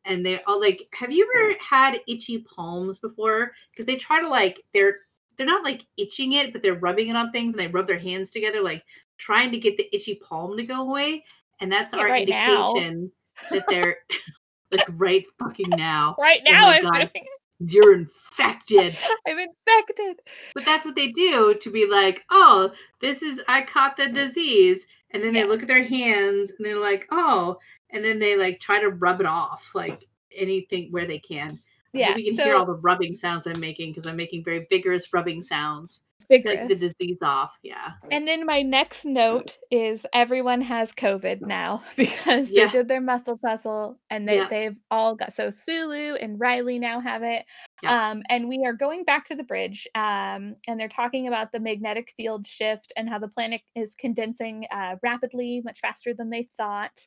and 0.06 0.26
they're 0.26 0.42
all 0.48 0.56
oh, 0.56 0.60
like 0.60 0.88
have 0.94 1.12
you 1.12 1.30
ever 1.36 1.54
had 1.60 2.00
itchy 2.08 2.40
palms 2.40 3.00
before 3.00 3.52
because 3.72 3.86
they 3.86 3.96
try 3.96 4.22
to 4.22 4.28
like 4.28 4.62
they're 4.74 4.98
they're 5.38 5.46
not 5.46 5.64
like 5.64 5.86
itching 5.98 6.34
it 6.34 6.52
but 6.52 6.62
they're 6.62 6.76
rubbing 6.76 7.08
it 7.10 7.16
on 7.16 7.32
things 7.32 7.54
and 7.54 7.60
they 7.60 7.68
rub 7.68 7.88
their 7.88 8.00
hands 8.00 8.30
together 8.30 8.62
like 8.62 8.84
trying 9.18 9.52
to 9.52 9.58
get 9.58 9.78
the 9.78 9.94
itchy 9.96 10.16
palm 10.16 10.58
to 10.58 10.64
go 10.64 10.82
away 10.82 11.24
and 11.60 11.72
that's 11.72 11.94
Yeah, 11.94 12.02
our 12.02 12.08
right 12.08 12.28
now. 12.28 12.74
indication 12.74 13.12
that 13.52 13.66
they're 13.70 13.98
like 14.72 14.86
right 15.00 15.26
fucking 15.38 15.70
now 15.70 16.16
right 16.20 16.42
oh 16.48 16.52
now 16.52 16.62
my 16.62 16.76
I'm 16.78 16.84
God. 16.84 16.94
doing. 16.94 17.26
You're 17.68 17.94
infected 17.94 18.98
I'm 19.28 19.38
infected. 19.40 20.20
but 20.54 20.66
that's 20.66 20.86
what 20.86 20.96
they 20.96 21.12
do 21.12 21.56
to 21.62 21.72
be 21.72 21.88
like, 21.90 22.24
oh, 22.30 22.72
this 23.02 23.22
is 23.22 23.42
I 23.48 23.62
caught 23.62 23.98
the 23.98 24.10
disease, 24.10 24.88
and 25.12 25.24
then 25.24 25.34
they 25.34 25.44
look 25.44 25.62
at 25.62 25.68
their 25.68 25.84
hands 25.84 26.52
and 26.52 26.66
they're 26.66 26.80
like, 26.80 27.08
oh, 27.12 27.58
and 27.90 28.04
then 28.04 28.20
they 28.20 28.38
like 28.38 28.60
try 28.60 28.80
to 28.80 28.90
rub 28.90 29.20
it 29.20 29.28
off 29.28 29.72
like 29.76 30.06
anything 30.36 30.92
where 30.92 31.06
they 31.06 31.20
can. 31.20 31.58
Yeah. 31.94 32.16
you 32.16 32.26
can 32.26 32.36
so 32.36 32.44
hear 32.44 32.56
all 32.56 32.66
the 32.66 32.74
rubbing 32.74 33.14
sounds 33.14 33.46
I'm 33.46 33.60
making 33.60 33.92
because 33.92 34.08
I'm 34.08 34.16
making 34.16 34.46
very 34.46 34.66
vigorous 34.70 35.12
rubbing 35.14 35.42
sounds. 35.42 36.04
To 36.32 36.40
Get 36.40 36.68
the 36.68 36.76
disease 36.76 37.18
off. 37.22 37.52
Yeah. 37.64 37.92
And 38.12 38.28
then 38.28 38.46
my 38.46 38.62
next 38.62 39.06
note 39.06 39.58
is 39.70 40.06
everyone 40.14 40.62
has 40.62 40.92
COVID 40.92 41.42
now 41.42 41.84
because 41.98 42.50
Yeah. 42.52 42.66
they 42.66 42.72
did 42.72 42.88
their 42.88 43.02
muscle 43.02 43.38
puzzle 43.38 44.00
and 44.10 44.28
they, 44.28 44.38
Yeah. 44.38 44.48
they've 44.50 44.76
all 44.90 45.16
got 45.16 45.34
so 45.34 45.50
Sulu 45.50 46.16
and 46.16 46.40
Riley 46.40 46.80
now 46.80 47.00
have 47.00 47.24
it. 47.24 47.46
Yeah. 47.84 48.12
Um, 48.12 48.24
and 48.30 48.48
we 48.48 48.64
are 48.66 48.74
going 48.74 49.04
back 49.04 49.28
to 49.28 49.36
the 49.36 49.44
bridge. 49.44 49.88
Um, 49.96 50.56
and 50.68 50.80
they're 50.80 50.88
talking 50.88 51.28
about 51.28 51.52
the 51.52 51.60
magnetic 51.60 52.14
field 52.18 52.48
shift 52.48 52.94
and 52.96 53.10
how 53.10 53.20
the 53.20 53.28
planet 53.28 53.62
is 53.76 53.96
condensing 53.96 54.66
uh, 54.72 54.96
rapidly, 55.04 55.62
much 55.64 55.80
faster 55.80 56.14
than 56.14 56.30
they 56.30 56.48
thought. 56.58 57.06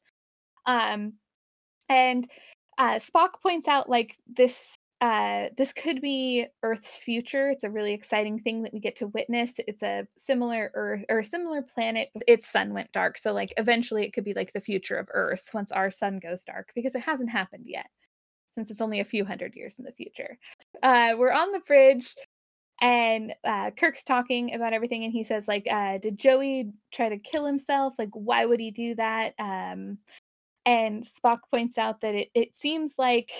Um, 0.67 1.15
and 1.89 2.31
uh, 2.79 2.99
Spock 2.99 3.41
points 3.43 3.69
out 3.69 3.89
like 3.89 4.17
this 4.27 4.75
uh, 5.05 5.51
this 5.59 5.75
could 5.75 6.01
be 6.01 6.47
Earth's 6.63 6.95
future. 6.95 7.51
It's 7.51 7.63
a 7.63 7.69
really 7.69 7.93
exciting 7.93 8.39
thing 8.39 8.63
that 8.63 8.73
we 8.73 8.81
get 8.81 8.97
to 8.97 9.09
witness. 9.09 9.53
It's 9.59 9.83
a 9.83 10.07
similar 10.17 10.71
Earth 10.73 11.05
or 11.11 11.19
a 11.19 11.25
similar 11.25 11.61
planet. 11.61 12.09
Its 12.27 12.51
sun 12.51 12.73
went 12.73 12.91
dark, 12.93 13.19
so 13.19 13.35
like 13.35 13.53
eventually 13.59 14.07
it 14.07 14.15
could 14.15 14.25
be 14.25 14.33
like 14.33 14.55
the 14.55 14.63
future 14.63 14.97
of 14.97 15.09
Earth 15.13 15.51
once 15.53 15.71
our 15.71 15.91
sun 15.91 16.21
goes 16.21 16.43
dark 16.43 16.71
because 16.75 16.95
it 16.95 17.03
hasn't 17.03 17.29
happened 17.29 17.65
yet, 17.67 17.85
since 18.47 18.71
it's 18.71 18.81
only 18.81 19.01
a 19.01 19.05
few 19.05 19.27
hundred 19.27 19.55
years 19.55 19.79
in 19.79 19.85
the 19.85 19.93
future. 19.93 20.39
Uh, 20.83 21.13
we're 21.19 21.33
on 21.33 21.53
the 21.53 21.61
bridge. 21.61 22.15
And 22.81 23.35
uh, 23.45 23.73
Kirk's 23.73 24.05
talking 24.05 24.55
about 24.55 24.73
everything, 24.73 25.05
and 25.05 25.13
he 25.13 25.23
says, 25.23 25.47
like, 25.47 25.67
uh, 25.71 25.99
did 25.99 26.19
Joey 26.19 26.73
try 26.93 27.11
to 27.11 27.19
kill 27.19 27.45
himself? 27.45 27.95
Like, 27.99 28.11
why 28.15 28.47
would 28.47 28.59
he 28.59 28.71
do 28.71 28.95
that? 28.95 29.35
Um, 29.39 29.99
and 30.65 31.05
Spock 31.05 31.41
points 31.51 31.77
out 31.77 32.01
that 32.01 32.15
it, 32.15 32.31
it 32.35 32.57
seems 32.57 32.95
like 32.97 33.31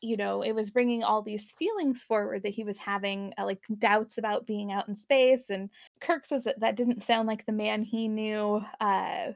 you 0.00 0.16
know 0.16 0.42
it 0.42 0.52
was 0.52 0.70
bringing 0.70 1.02
all 1.02 1.22
these 1.22 1.52
feelings 1.58 2.02
forward 2.02 2.42
that 2.42 2.54
he 2.54 2.64
was 2.64 2.76
having 2.76 3.32
uh, 3.38 3.44
like 3.44 3.62
doubts 3.78 4.18
about 4.18 4.46
being 4.46 4.72
out 4.72 4.88
in 4.88 4.96
space 4.96 5.50
and 5.50 5.70
Kirk 6.00 6.24
says 6.24 6.44
that 6.44 6.60
that 6.60 6.76
didn't 6.76 7.02
sound 7.02 7.26
like 7.26 7.44
the 7.46 7.52
man 7.52 7.82
he 7.82 8.08
knew 8.08 8.62
uh 8.80 9.32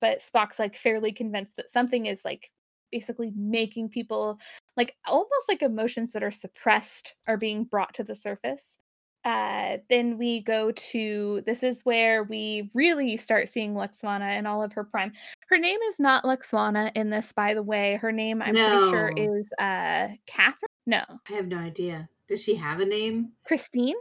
but 0.00 0.20
Spock's 0.20 0.58
like 0.58 0.74
fairly 0.74 1.12
convinced 1.12 1.56
that 1.56 1.70
something 1.70 2.06
is 2.06 2.24
like 2.24 2.50
basically 2.90 3.32
making 3.36 3.88
people 3.88 4.38
like 4.76 4.96
almost 5.06 5.48
like 5.48 5.62
emotions 5.62 6.12
that 6.12 6.22
are 6.22 6.30
suppressed 6.30 7.14
are 7.28 7.36
being 7.36 7.64
brought 7.64 7.94
to 7.94 8.04
the 8.04 8.16
surface 8.16 8.76
uh 9.24 9.76
then 9.88 10.18
we 10.18 10.40
go 10.40 10.72
to 10.72 11.42
this 11.46 11.62
is 11.62 11.80
where 11.84 12.24
we 12.24 12.70
really 12.74 13.16
start 13.16 13.48
seeing 13.48 13.74
Lwaxana 13.74 14.36
in 14.38 14.46
all 14.46 14.62
of 14.62 14.72
her 14.72 14.82
prime 14.84 15.12
her 15.48 15.58
name 15.58 15.78
is 15.88 16.00
not 16.00 16.24
Lwaxana 16.24 16.90
in 16.94 17.10
this, 17.10 17.32
by 17.32 17.54
the 17.54 17.62
way. 17.62 17.96
Her 17.96 18.10
name, 18.10 18.40
I'm 18.42 18.54
pretty 18.54 18.90
sure, 18.90 19.12
is 19.16 19.46
uh 19.58 20.08
Catherine. 20.26 20.68
No, 20.86 21.02
I 21.30 21.32
have 21.34 21.46
no 21.46 21.58
idea. 21.58 22.08
Does 22.28 22.42
she 22.42 22.54
have 22.56 22.80
a 22.80 22.84
name? 22.86 23.32
Christine. 23.46 23.96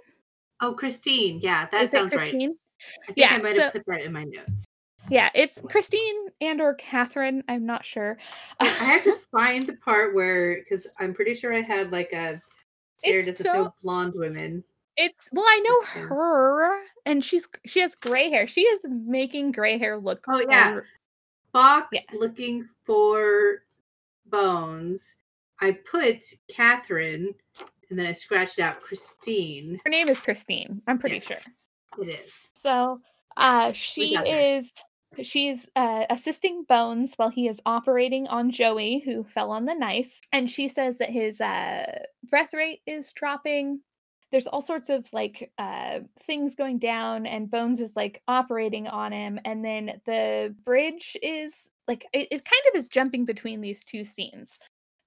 Oh, 0.61 0.73
Christine. 0.73 1.39
Yeah, 1.41 1.67
that 1.71 1.85
is 1.85 1.91
sounds 1.91 2.13
right. 2.15 2.27
I 2.27 2.37
think 2.37 2.57
Yeah, 3.15 3.33
I 3.33 3.37
might 3.39 3.57
have 3.57 3.73
so- 3.73 3.79
put 3.79 3.83
that 3.87 4.01
in 4.01 4.13
my 4.13 4.23
notes. 4.23 4.51
Yeah, 5.09 5.29
it's 5.33 5.59
Christine 5.67 6.27
and 6.41 6.61
or 6.61 6.75
Catherine. 6.75 7.43
I'm 7.49 7.65
not 7.65 7.83
sure. 7.83 8.17
I 8.59 8.67
have 8.67 9.03
to 9.03 9.15
find 9.31 9.63
the 9.63 9.73
part 9.73 10.13
where 10.15 10.57
because 10.63 10.87
I'm 10.99 11.13
pretty 11.13 11.33
sure 11.33 11.53
I 11.53 11.61
had 11.61 11.91
like 11.91 12.13
a 12.13 12.39
Sarah 12.97 13.25
doesn't 13.25 13.43
so- 13.43 13.73
blonde 13.83 14.13
women. 14.15 14.63
It's 15.03 15.29
well, 15.31 15.45
I 15.47 15.61
know 15.65 15.81
her, 16.09 16.81
and 17.05 17.23
she's 17.25 17.47
she 17.65 17.79
has 17.81 17.95
gray 17.95 18.29
hair. 18.29 18.45
She 18.45 18.61
is 18.61 18.81
making 18.87 19.51
gray 19.51 19.77
hair 19.79 19.97
look. 19.97 20.23
Oh, 20.27 20.43
yeah. 20.47 20.79
Spock 21.53 21.87
Yeah. 21.91 22.01
looking 22.13 22.67
for 22.85 23.63
bones. 24.27 25.17
I 25.59 25.71
put 25.71 26.23
Catherine 26.47 27.33
and 27.89 27.99
then 27.99 28.05
I 28.07 28.11
scratched 28.13 28.59
out 28.59 28.81
Christine. 28.81 29.79
Her 29.83 29.89
name 29.89 30.07
is 30.07 30.21
Christine. 30.21 30.81
I'm 30.87 30.97
pretty 30.97 31.15
Yes, 31.15 31.25
sure. 31.25 32.05
It 32.05 32.13
is. 32.13 32.49
So 32.55 32.99
uh, 33.37 33.67
Yes, 33.67 33.75
she 33.75 34.15
is. 34.15 34.71
she's 35.23 35.67
uh, 35.75 36.05
assisting 36.09 36.63
Bones 36.69 37.15
while 37.15 37.29
he 37.29 37.47
is 37.47 37.61
operating 37.65 38.27
on 38.27 38.49
Joey, 38.51 39.01
who 39.03 39.23
fell 39.23 39.51
on 39.51 39.65
the 39.65 39.73
knife, 39.73 40.19
and 40.31 40.49
she 40.49 40.67
says 40.67 40.97
that 40.99 41.09
his 41.09 41.41
uh, 41.41 42.03
breath 42.29 42.53
rate 42.53 42.81
is 42.85 43.11
dropping. 43.13 43.81
There's 44.31 44.47
all 44.47 44.61
sorts 44.61 44.89
of 44.89 45.11
like 45.13 45.51
uh, 45.57 45.99
things 46.19 46.55
going 46.55 46.79
down, 46.79 47.25
and 47.25 47.51
Bones 47.51 47.79
is 47.81 47.95
like 47.95 48.21
operating 48.27 48.87
on 48.87 49.11
him, 49.11 49.39
and 49.45 49.63
then 49.63 50.01
the 50.05 50.55
bridge 50.65 51.17
is 51.21 51.69
like 51.87 52.05
it, 52.13 52.27
it 52.31 52.45
kind 52.45 52.63
of 52.73 52.79
is 52.79 52.87
jumping 52.89 53.25
between 53.25 53.61
these 53.61 53.83
two 53.83 54.03
scenes 54.05 54.57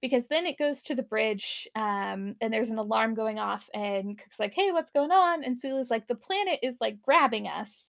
because 0.01 0.27
then 0.27 0.45
it 0.45 0.57
goes 0.59 0.83
to 0.83 0.95
the 0.95 1.01
bridge 1.03 1.67
um, 1.75 2.35
and 2.41 2.53
there's 2.53 2.69
an 2.69 2.77
alarm 2.77 3.15
going 3.15 3.39
off 3.39 3.69
and 3.73 4.17
cook's 4.19 4.39
like, 4.39 4.53
hey, 4.53 4.71
what's 4.71 4.91
going 4.91 5.11
on? 5.11 5.43
And 5.43 5.57
Sulu's 5.57 5.89
like, 5.89 6.07
the 6.07 6.15
planet 6.15 6.59
is 6.61 6.77
like 6.79 7.01
grabbing 7.01 7.47
us 7.47 7.89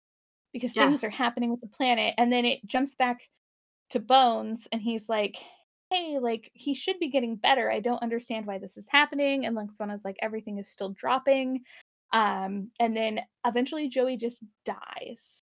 because 0.54 0.74
Yeah. 0.74 0.84
things 0.86 1.04
are 1.04 1.10
happening 1.10 1.52
with 1.52 1.62
the 1.62 1.68
planet. 1.68 2.16
And 2.18 2.32
then 2.32 2.46
it 2.46 2.66
jumps 2.66 2.96
back 2.96 3.30
to 3.92 4.00
Bones 4.00 4.68
and 4.72 4.82
he's 4.82 5.10
like, 5.10 5.38
hey, 5.90 6.20
like 6.20 6.52
he 6.54 6.74
should 6.74 7.00
be 7.00 7.10
getting 7.10 7.36
better. 7.36 7.72
I 7.72 7.80
don't 7.80 8.02
understand 8.02 8.46
why 8.46 8.58
this 8.58 8.78
is 8.78 8.86
happening. 8.90 9.46
And 9.46 9.56
Lwaxana's 9.56 10.04
like, 10.04 10.18
everything 10.22 10.58
is 10.58 10.70
still 10.70 10.90
dropping. 10.90 11.62
Um, 12.14 12.70
and 12.80 12.96
then 12.96 13.20
eventually 13.46 13.90
Joey 13.90 14.18
just 14.18 14.44
dies. 14.66 15.42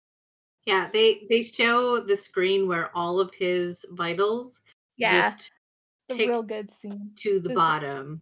Yeah, 0.65 0.89
they 0.91 1.27
they 1.29 1.43
show 1.43 1.99
the 1.99 2.17
screen 2.17 2.67
where 2.67 2.95
all 2.97 3.19
of 3.19 3.31
his 3.33 3.85
vitals 3.91 4.61
Yeah, 4.97 5.29
just 5.29 5.51
tick 6.09 6.29
real 6.29 6.41
good 6.41 6.71
scene. 6.71 7.11
to 7.17 7.39
the 7.39 7.53
bottom. 7.53 8.21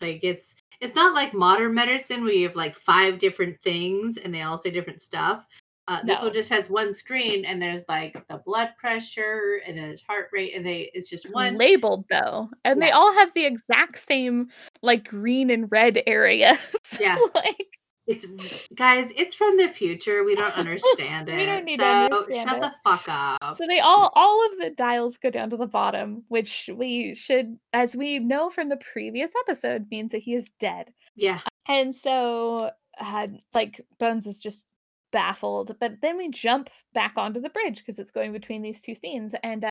Like 0.00 0.20
it's 0.22 0.56
it's 0.80 0.96
not 0.96 1.14
like 1.14 1.34
modern 1.34 1.74
medicine 1.74 2.24
where 2.24 2.32
you 2.32 2.46
have 2.48 2.56
like 2.56 2.74
five 2.74 3.18
different 3.18 3.60
things 3.62 4.16
and 4.16 4.34
they 4.34 4.42
all 4.42 4.58
say 4.58 4.70
different 4.70 5.00
stuff. 5.00 5.44
Uh, 5.88 6.02
this 6.04 6.18
No. 6.18 6.24
one 6.26 6.34
just 6.34 6.50
has 6.50 6.68
one 6.68 6.94
screen 6.94 7.44
and 7.46 7.60
there's 7.60 7.88
like 7.88 8.12
the 8.28 8.36
blood 8.44 8.74
pressure 8.78 9.60
and 9.66 9.76
then 9.76 9.84
it's 9.90 10.02
heart 10.02 10.28
rate 10.32 10.54
and 10.54 10.64
they 10.64 10.90
it's 10.94 11.08
just 11.08 11.32
one 11.32 11.56
labeled 11.56 12.04
though, 12.10 12.50
and 12.64 12.80
they 12.82 12.90
all 12.90 13.12
have 13.14 13.32
the 13.34 13.46
exact 13.46 13.98
same 13.98 14.48
like 14.82 15.08
green 15.08 15.48
and 15.50 15.70
red 15.72 16.02
areas. 16.06 16.58
Yeah. 17.00 17.16
like 17.34 17.66
It's 18.06 18.26
guys, 18.74 19.12
it's 19.16 19.34
from 19.34 19.56
the 19.56 19.68
future. 19.68 20.24
We 20.24 20.34
don't 20.34 20.56
understand 20.56 21.28
it. 21.30 21.46
Don't 21.46 21.64
need 21.64 21.78
to 21.78 21.82
so 21.82 22.18
understand 22.20 22.48
shut 22.50 22.58
it. 22.58 22.60
the 22.60 22.74
fuck 22.84 23.04
up. 23.08 23.56
so 23.56 23.66
they 23.66 23.80
all 23.80 24.10
all 24.14 24.46
of 24.52 24.58
the 24.58 24.70
dials 24.70 25.16
go 25.18 25.30
down 25.30 25.50
to 25.50 25.56
the 25.56 25.66
bottom, 25.66 26.24
which 26.28 26.68
we 26.74 27.14
should, 27.14 27.58
as 27.72 27.96
we 27.96 28.18
know 28.18 28.50
from 28.50 28.68
the 28.68 28.76
previous 28.92 29.30
episode, 29.46 29.86
means 29.90 30.12
that 30.12 30.18
he 30.18 30.34
is 30.34 30.50
dead. 30.60 30.92
yeah. 31.16 31.40
And 31.66 31.94
so, 31.94 32.70
uh, 32.98 33.26
like 33.54 33.84
Bones 33.98 34.26
is 34.26 34.40
just 34.40 34.64
baffled. 35.12 35.76
But 35.80 36.00
then 36.02 36.16
we 36.16 36.30
jump 36.30 36.70
back 36.94 37.14
onto 37.16 37.40
the 37.40 37.50
bridge 37.50 37.78
because 37.84 37.98
it's 37.98 38.10
going 38.12 38.32
between 38.32 38.62
these 38.62 38.80
two 38.80 38.94
scenes, 38.94 39.34
and 39.42 39.64
uh, 39.64 39.70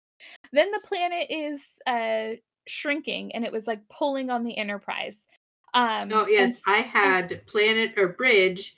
then 0.51 0.71
the 0.71 0.81
planet 0.83 1.27
is 1.29 1.61
uh, 1.85 2.37
shrinking, 2.67 3.33
and 3.35 3.43
it 3.45 3.51
was 3.51 3.67
like 3.67 3.81
pulling 3.89 4.29
on 4.29 4.43
the 4.43 4.57
Enterprise. 4.57 5.25
Um, 5.73 6.11
Oh 6.11 6.21
and 6.23 6.29
yes, 6.31 6.51
s- 6.55 6.61
I 6.67 6.77
had 6.77 7.45
planet 7.45 7.93
or 7.97 8.07
bridge. 8.09 8.75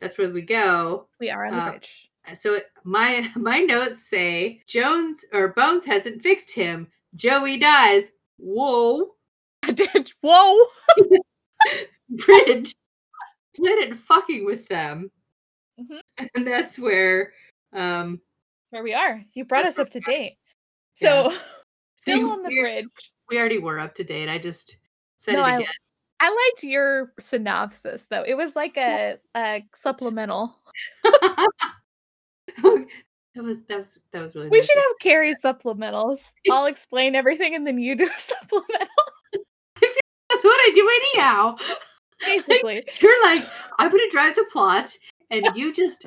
That's 0.00 0.18
where 0.18 0.30
we 0.30 0.42
go. 0.42 1.06
we 1.20 1.30
are 1.30 1.44
on 1.46 1.52
the 1.52 1.58
uh, 1.58 1.70
bridge. 1.70 2.08
So 2.34 2.54
it- 2.54 2.66
my 2.84 3.30
my 3.36 3.60
notes 3.60 4.08
say 4.08 4.60
Jones 4.66 5.24
or 5.32 5.48
Bones 5.48 5.86
hasn't 5.86 6.22
fixed 6.22 6.52
him. 6.52 6.88
Joey 7.14 7.58
dies. 7.58 8.12
Whoa, 8.38 9.14
Did- 9.74 10.12
Whoa! 10.20 10.58
bridge. 12.08 12.74
Planet 13.56 13.94
fucking 13.96 14.44
with 14.46 14.66
them. 14.68 15.10
and 16.34 16.46
that's 16.46 16.78
where 16.78 17.32
um 17.72 18.20
Where 18.70 18.82
we 18.82 18.94
are. 18.94 19.22
You 19.34 19.44
brought 19.44 19.66
us 19.66 19.78
up 19.78 19.90
to 19.90 20.00
date. 20.00 20.36
Yeah. 21.00 21.30
So, 21.30 21.36
still 21.96 22.16
See, 22.18 22.22
on 22.24 22.42
the 22.42 22.48
we're- 22.48 22.60
bridge. 22.62 23.12
we 23.28 23.38
already 23.38 23.58
were 23.58 23.78
up 23.80 23.94
to 23.96 24.04
date. 24.04 24.28
I 24.28 24.38
just 24.38 24.76
said 25.16 25.34
No, 25.34 25.40
it 25.40 25.48
I- 25.48 25.54
again. 25.56 25.68
I 26.20 26.28
liked 26.28 26.62
your 26.62 27.12
synopsis 27.18 28.06
though. 28.08 28.22
It 28.22 28.34
was 28.34 28.54
like 28.54 28.76
a, 28.76 29.16
a 29.36 29.64
supplemental. 29.74 30.54
that 31.04 32.86
was 33.36 33.62
that 33.64 33.78
was 33.78 34.00
that 34.12 34.22
was 34.22 34.34
really. 34.34 34.48
We 34.48 34.58
nice. 34.58 34.66
should 34.66 34.76
have 34.76 34.98
Carrie 35.00 35.34
supplementals. 35.44 36.20
I'll 36.50 36.66
explain 36.66 37.14
everything 37.16 37.56
and 37.56 37.66
then 37.66 37.78
you 37.78 37.96
do 37.96 38.04
a 38.04 38.18
supplemental. 38.20 38.86
That's 39.32 40.44
what 40.44 40.60
I 40.60 40.70
do 40.74 40.90
anyhow. 41.16 41.56
Basically. 42.24 42.84
You're 43.00 43.22
like, 43.24 43.44
I'm 43.80 43.90
gonna 43.90 44.08
drive 44.10 44.36
the 44.36 44.46
plot, 44.52 44.96
and 45.32 45.48
you 45.56 45.72
just 45.72 46.06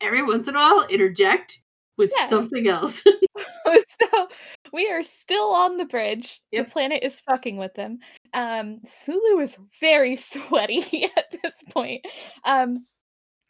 every 0.00 0.22
once 0.22 0.48
in 0.48 0.54
a 0.54 0.58
while 0.58 0.86
interject 0.88 1.60
with 1.98 2.10
Yeah. 2.16 2.26
something 2.28 2.66
else. 2.66 3.02
so 4.10 4.28
we 4.72 4.88
are 4.90 5.02
still 5.02 5.50
on 5.50 5.76
the 5.76 5.84
bridge. 5.84 6.40
Yep. 6.52 6.66
The 6.66 6.72
planet 6.72 7.02
is 7.02 7.20
fucking 7.20 7.56
with 7.56 7.74
them. 7.74 7.98
Um, 8.32 8.78
Sulu 8.86 9.40
is 9.40 9.58
very 9.80 10.16
sweaty 10.16 11.04
at 11.16 11.26
this 11.42 11.54
point. 11.70 12.04
Um, 12.44 12.86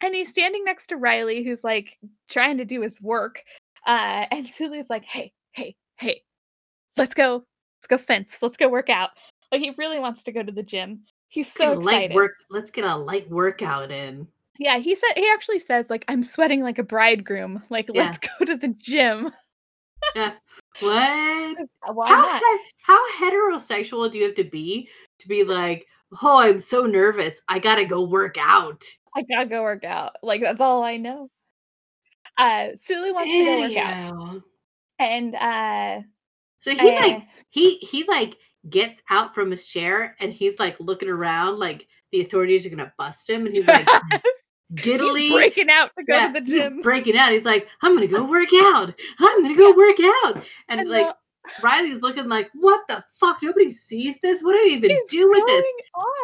and 0.03 0.13
he's 0.15 0.29
standing 0.29 0.65
next 0.65 0.87
to 0.87 0.97
Riley, 0.97 1.43
who's 1.43 1.63
like 1.63 1.97
trying 2.29 2.57
to 2.57 2.65
do 2.65 2.81
his 2.81 2.99
work. 3.01 3.43
Uh, 3.85 4.25
and 4.31 4.47
Sulu's 4.47 4.89
like, 4.89 5.05
"Hey, 5.05 5.31
hey, 5.53 5.75
hey, 5.97 6.23
let's 6.97 7.13
go, 7.13 7.43
let's 7.77 7.87
go 7.87 7.97
fence, 7.97 8.39
let's 8.41 8.57
go 8.57 8.67
work 8.67 8.89
out." 8.89 9.11
Like 9.51 9.61
he 9.61 9.73
really 9.77 9.99
wants 9.99 10.23
to 10.23 10.31
go 10.31 10.41
to 10.41 10.51
the 10.51 10.63
gym. 10.63 11.01
He's 11.29 11.51
so 11.51 11.73
a 11.73 11.75
light 11.75 12.13
work. 12.13 12.33
Let's 12.49 12.71
get 12.71 12.83
a 12.83 12.95
light 12.95 13.29
workout 13.29 13.91
in. 13.91 14.27
Yeah, 14.61 14.77
he 14.77 14.93
said 14.93 15.09
he 15.15 15.27
actually 15.33 15.57
says 15.59 15.89
like, 15.89 16.05
"I'm 16.07 16.21
sweating 16.21 16.61
like 16.61 16.77
a 16.77 16.83
bridegroom. 16.83 17.63
Like, 17.71 17.89
Yeah. 17.91 18.03
let's 18.03 18.19
go 18.39 18.45
to 18.45 18.55
the 18.55 18.67
gym." 18.67 19.31
What? 20.13 20.37
Why 20.81 22.07
how 22.07 22.21
not? 22.21 22.39
he- 22.39 22.59
how 22.83 23.09
heterosexual 23.17 24.11
do 24.11 24.19
you 24.19 24.25
have 24.25 24.35
to 24.35 24.43
be 24.43 24.87
to 25.17 25.27
be 25.27 25.43
like, 25.43 25.87
oh, 26.21 26.37
I'm 26.37 26.59
so 26.59 26.85
nervous. 26.85 27.41
I 27.47 27.57
gotta 27.57 27.85
go 27.85 28.03
work 28.03 28.37
out. 28.39 28.83
I 29.15 29.23
gotta 29.23 29.47
go 29.47 29.63
work 29.63 29.83
out. 29.83 30.17
Like 30.21 30.41
that's 30.41 30.61
all 30.61 30.83
I 30.83 30.97
know. 30.97 31.29
Uh 32.37 32.69
Sulu 32.75 33.15
wants 33.15 33.31
to 33.31 33.43
go 33.45 33.61
work 33.61 33.77
out. 33.77 34.41
And 34.99 35.35
uh 35.35 36.01
So 36.59 36.71
he 36.71 36.95
like 36.99 37.15
uh, 37.15 37.21
he 37.49 37.77
he 37.77 38.03
like 38.03 38.37
gets 38.69 39.01
out 39.09 39.33
from 39.33 39.49
his 39.49 39.65
chair 39.65 40.15
and 40.19 40.31
he's 40.31 40.59
like 40.59 40.79
looking 40.79 41.09
around 41.09 41.57
like 41.57 41.87
the 42.11 42.21
authorities 42.21 42.63
are 42.65 42.69
gonna 42.69 42.93
bust 42.99 43.27
him 43.27 43.47
and 43.47 43.55
he's 43.55 43.67
like 43.67 43.87
giddily 44.75 45.23
he's 45.23 45.33
breaking 45.33 45.69
out 45.69 45.91
to 45.97 46.03
go 46.03 46.15
yeah, 46.15 46.27
to 46.31 46.39
the 46.39 46.51
he's 46.51 46.63
gym. 46.63 46.81
breaking 46.81 47.17
out. 47.17 47.31
He's 47.31 47.45
like, 47.45 47.67
I'm 47.81 47.95
gonna 47.95 48.07
go 48.07 48.23
work 48.29 48.49
out. 48.53 48.93
I'm 49.19 49.43
gonna 49.43 49.55
go 49.57 49.75
work 49.75 49.97
out. 50.25 50.43
And 50.69 50.81
And 50.81 50.89
like 50.89 51.07
the- 51.07 51.15
Riley's 51.63 52.01
looking 52.03 52.29
like, 52.29 52.49
what 52.53 52.81
the 52.87 53.03
fuck? 53.13 53.39
Nobody 53.41 53.71
sees 53.71 54.19
this. 54.21 54.43
What 54.43 54.53
do 54.53 54.59
I 54.59 54.67
even 54.73 54.95
do 55.09 55.29
with 55.29 55.45
this? 55.47 55.65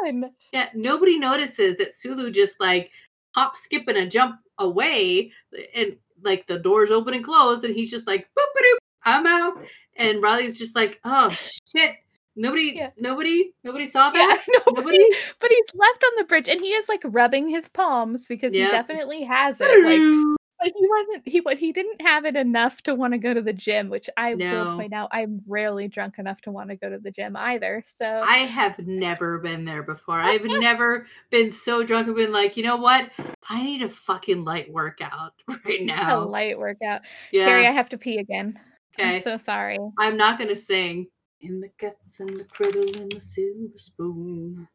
on. 0.05 0.31
Yeah, 0.53 0.69
nobody 0.75 1.17
notices 1.17 1.75
that 1.77 1.95
Sulu 1.95 2.31
just 2.31 2.59
like 2.59 2.91
hop, 3.33 3.55
skip, 3.57 3.87
and 3.87 3.97
a 3.97 4.05
jump 4.07 4.39
away, 4.59 5.31
and 5.75 5.97
like 6.23 6.45
the 6.47 6.59
doors 6.59 6.91
open 6.91 7.13
and 7.15 7.23
close, 7.23 7.63
and 7.63 7.73
he's 7.75 7.89
just 7.91 8.05
like, 8.07 8.27
boop, 8.37 8.45
boop, 8.55 8.77
I'm 9.05 9.25
out. 9.25 9.53
And 9.95 10.21
Riley's 10.21 10.59
just 10.59 10.75
like, 10.75 10.99
oh 11.03 11.31
shit, 11.31 11.95
nobody, 12.37 12.73
Yeah. 12.75 12.91
nobody, 12.97 13.53
nobody 13.63 13.85
saw 13.85 14.11
Yeah, 14.13 14.27
that. 14.27 14.45
nobody, 14.47 14.97
Nobody. 14.97 15.09
but 15.39 15.49
he's 15.51 15.75
left 15.75 16.03
on 16.03 16.11
the 16.17 16.23
bridge 16.23 16.47
and 16.47 16.61
he 16.61 16.69
is 16.69 16.87
like 16.87 17.01
rubbing 17.05 17.49
his 17.49 17.67
palms 17.69 18.25
because 18.27 18.55
Yeah. 18.55 18.65
he 18.65 18.71
definitely 18.71 19.23
has 19.23 19.59
it. 19.59 19.83
Like 19.83 20.37
but 20.59 20.71
he 20.75 20.87
wasn't 20.87 21.27
he 21.27 21.65
he 21.65 21.71
didn't 21.71 22.01
have 22.01 22.25
it 22.25 22.35
enough 22.35 22.81
to 22.83 22.95
want 22.95 23.13
to 23.13 23.19
go 23.19 23.33
to 23.33 23.41
the 23.41 23.53
gym, 23.53 23.89
which 23.89 24.09
I 24.17 24.33
will 24.33 24.75
point 24.77 24.93
out 24.93 25.09
I'm 25.11 25.41
rarely 25.47 25.87
drunk 25.87 26.17
enough 26.17 26.41
to 26.41 26.51
want 26.51 26.69
to 26.69 26.75
go 26.75 26.89
to 26.89 26.97
the 26.97 27.11
gym 27.11 27.35
either. 27.35 27.83
So 27.97 28.23
I 28.25 28.37
have 28.37 28.79
never 28.79 29.37
been 29.37 29.65
there 29.65 29.83
before. 29.83 30.19
I've 30.19 30.45
never 30.45 31.05
been 31.29 31.51
so 31.51 31.83
drunk 31.83 32.07
and 32.07 32.15
been 32.15 32.31
like, 32.31 32.57
you 32.57 32.63
know 32.63 32.77
what? 32.77 33.09
I 33.47 33.61
need 33.61 33.83
a 33.83 33.89
fucking 33.89 34.43
light 34.45 34.71
workout 34.71 35.33
right 35.65 35.83
now. 35.83 36.23
a 36.23 36.25
light 36.25 36.57
workout. 36.57 37.01
Yeah. 37.31 37.45
Carrie, 37.45 37.67
I 37.67 37.71
have 37.71 37.89
to 37.89 37.97
pee 37.99 38.17
again. 38.17 38.59
okay. 38.99 39.17
I'm 39.17 39.21
so 39.21 39.37
sorry. 39.37 39.77
I'm 39.99 40.17
not 40.17 40.39
gonna 40.39 40.55
sing. 40.55 41.07
In 41.41 41.59
the 41.59 41.69
cats 41.77 42.19
and 42.19 42.39
the 42.39 42.43
cradle 42.45 42.83
and 42.95 43.11
the 43.11 43.19
silver 43.19 43.77
spoon. 43.77 44.67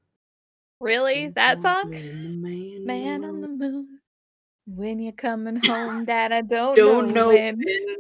Really? 0.81 1.29
That 1.29 1.61
song? 1.61 1.91
Man, 1.91 2.85
Man 2.87 3.25
on 3.25 3.41
the 3.41 3.49
moon. 3.49 4.01
When 4.67 5.01
you're 5.01 5.13
coming 5.13 5.57
home, 5.65 6.05
Dad, 6.05 6.33
I 6.33 6.41
don't, 6.43 6.77
don't 6.77 7.09
know, 7.09 7.13
know 7.13 7.29
when, 7.29 7.59
when 7.59 7.97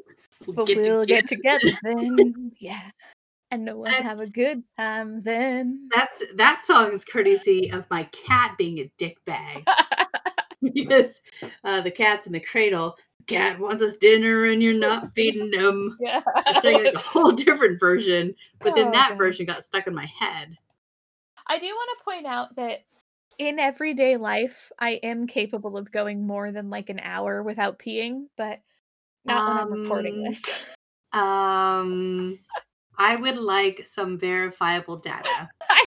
but 0.54 0.66
get 0.66 0.78
we'll 0.78 1.04
get 1.04 1.28
together. 1.28 1.58
together 1.58 1.78
then. 1.82 2.52
Yeah. 2.60 2.90
And 3.50 3.66
we'll 3.66 3.90
have 3.90 4.20
a 4.20 4.30
good 4.30 4.62
time 4.78 5.22
then. 5.22 5.88
That's 5.94 6.24
that 6.36 6.62
song 6.64 6.92
is 6.92 7.04
courtesy 7.04 7.70
of 7.70 7.84
my 7.90 8.04
cat 8.04 8.54
being 8.56 8.78
a 8.78 8.90
dick 8.96 9.18
bag 9.26 9.66
because 10.62 11.20
uh, 11.62 11.82
the 11.82 11.90
cat's 11.90 12.26
in 12.26 12.32
the 12.32 12.40
cradle. 12.40 12.96
Cat 13.26 13.58
wants 13.58 13.82
us 13.82 13.96
dinner 13.96 14.44
and 14.44 14.62
you're 14.62 14.74
not 14.74 15.12
feeding 15.14 15.50
them. 15.50 15.96
yeah. 16.00 16.20
It's 16.46 16.62
sang 16.62 16.84
like 16.84 16.94
a 16.94 16.98
whole 16.98 17.32
different 17.32 17.78
version, 17.80 18.34
but 18.60 18.74
then 18.74 18.88
Oh, 18.88 18.92
that 18.92 19.16
version 19.18 19.46
got 19.46 19.64
stuck 19.64 19.86
in 19.86 19.94
my 19.94 20.06
head. 20.18 20.56
I 21.46 21.58
do 21.58 21.66
want 21.66 21.98
to 21.98 22.04
point 22.04 22.26
out 22.26 22.54
that 22.56 22.84
in 23.38 23.58
everyday 23.58 24.16
life, 24.16 24.70
I 24.78 25.00
am 25.02 25.26
capable 25.26 25.76
of 25.76 25.90
going 25.90 26.26
more 26.26 26.52
than 26.52 26.70
like 26.70 26.88
an 26.88 27.00
hour 27.00 27.42
without 27.42 27.78
peeing, 27.78 28.26
but 28.36 28.60
not 29.24 29.48
when 29.48 29.58
I'm 29.58 29.72
recording 29.82 30.14
Um, 30.18 30.24
this. 30.24 30.42
Um, 31.14 32.38
I 32.96 33.16
would 33.16 33.36
like 33.36 33.84
some 33.86 34.18
verifiable 34.18 34.96
data. 34.96 35.50
I 35.70 35.84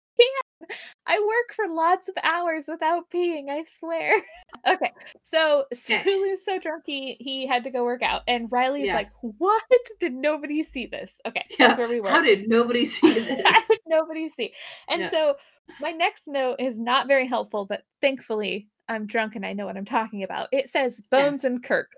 work 1.16 1.54
for 1.54 1.66
lots 1.68 2.08
of 2.08 2.14
hours 2.22 2.66
without 2.68 3.10
peeing, 3.10 3.48
I 3.48 3.64
swear. 3.78 4.12
okay, 4.68 4.92
so 5.22 5.64
Okay. 5.72 6.02
Sulu's 6.04 6.44
so 6.44 6.58
drunk 6.58 6.84
he, 6.86 7.16
he 7.20 7.46
had 7.46 7.64
to 7.64 7.70
go 7.70 7.84
work 7.84 8.02
out, 8.02 8.22
and 8.28 8.50
Riley's 8.52 8.86
Yeah. 8.86 8.96
like, 8.96 9.08
What? 9.22 9.62
Did 10.00 10.12
nobody 10.12 10.62
see 10.62 10.86
this? 10.86 11.10
Okay, 11.26 11.44
Yeah, 11.58 11.68
that's 11.68 11.78
where 11.78 11.88
we 11.88 12.00
were. 12.00 12.10
How 12.10 12.20
did 12.22 12.48
nobody 12.48 12.84
see 12.84 13.12
this? 13.12 13.42
How 13.44 13.60
did 13.68 13.78
nobody 13.86 14.28
see? 14.30 14.52
And 14.88 15.02
Yeah. 15.02 15.10
so 15.10 15.34
my 15.80 15.92
next 15.92 16.28
note 16.28 16.56
is 16.60 16.78
not 16.78 17.06
very 17.08 17.26
helpful, 17.26 17.64
but 17.66 17.82
thankfully 18.00 18.68
I'm 18.88 19.06
drunk 19.06 19.36
and 19.36 19.44
I 19.46 19.52
know 19.52 19.66
what 19.66 19.76
I'm 19.76 19.84
talking 19.84 20.22
about. 20.22 20.48
It 20.52 20.68
says 20.70 21.00
Yeah. 21.12 21.30
Bones 21.30 21.44
and 21.44 21.62
Kirk. 21.62 21.90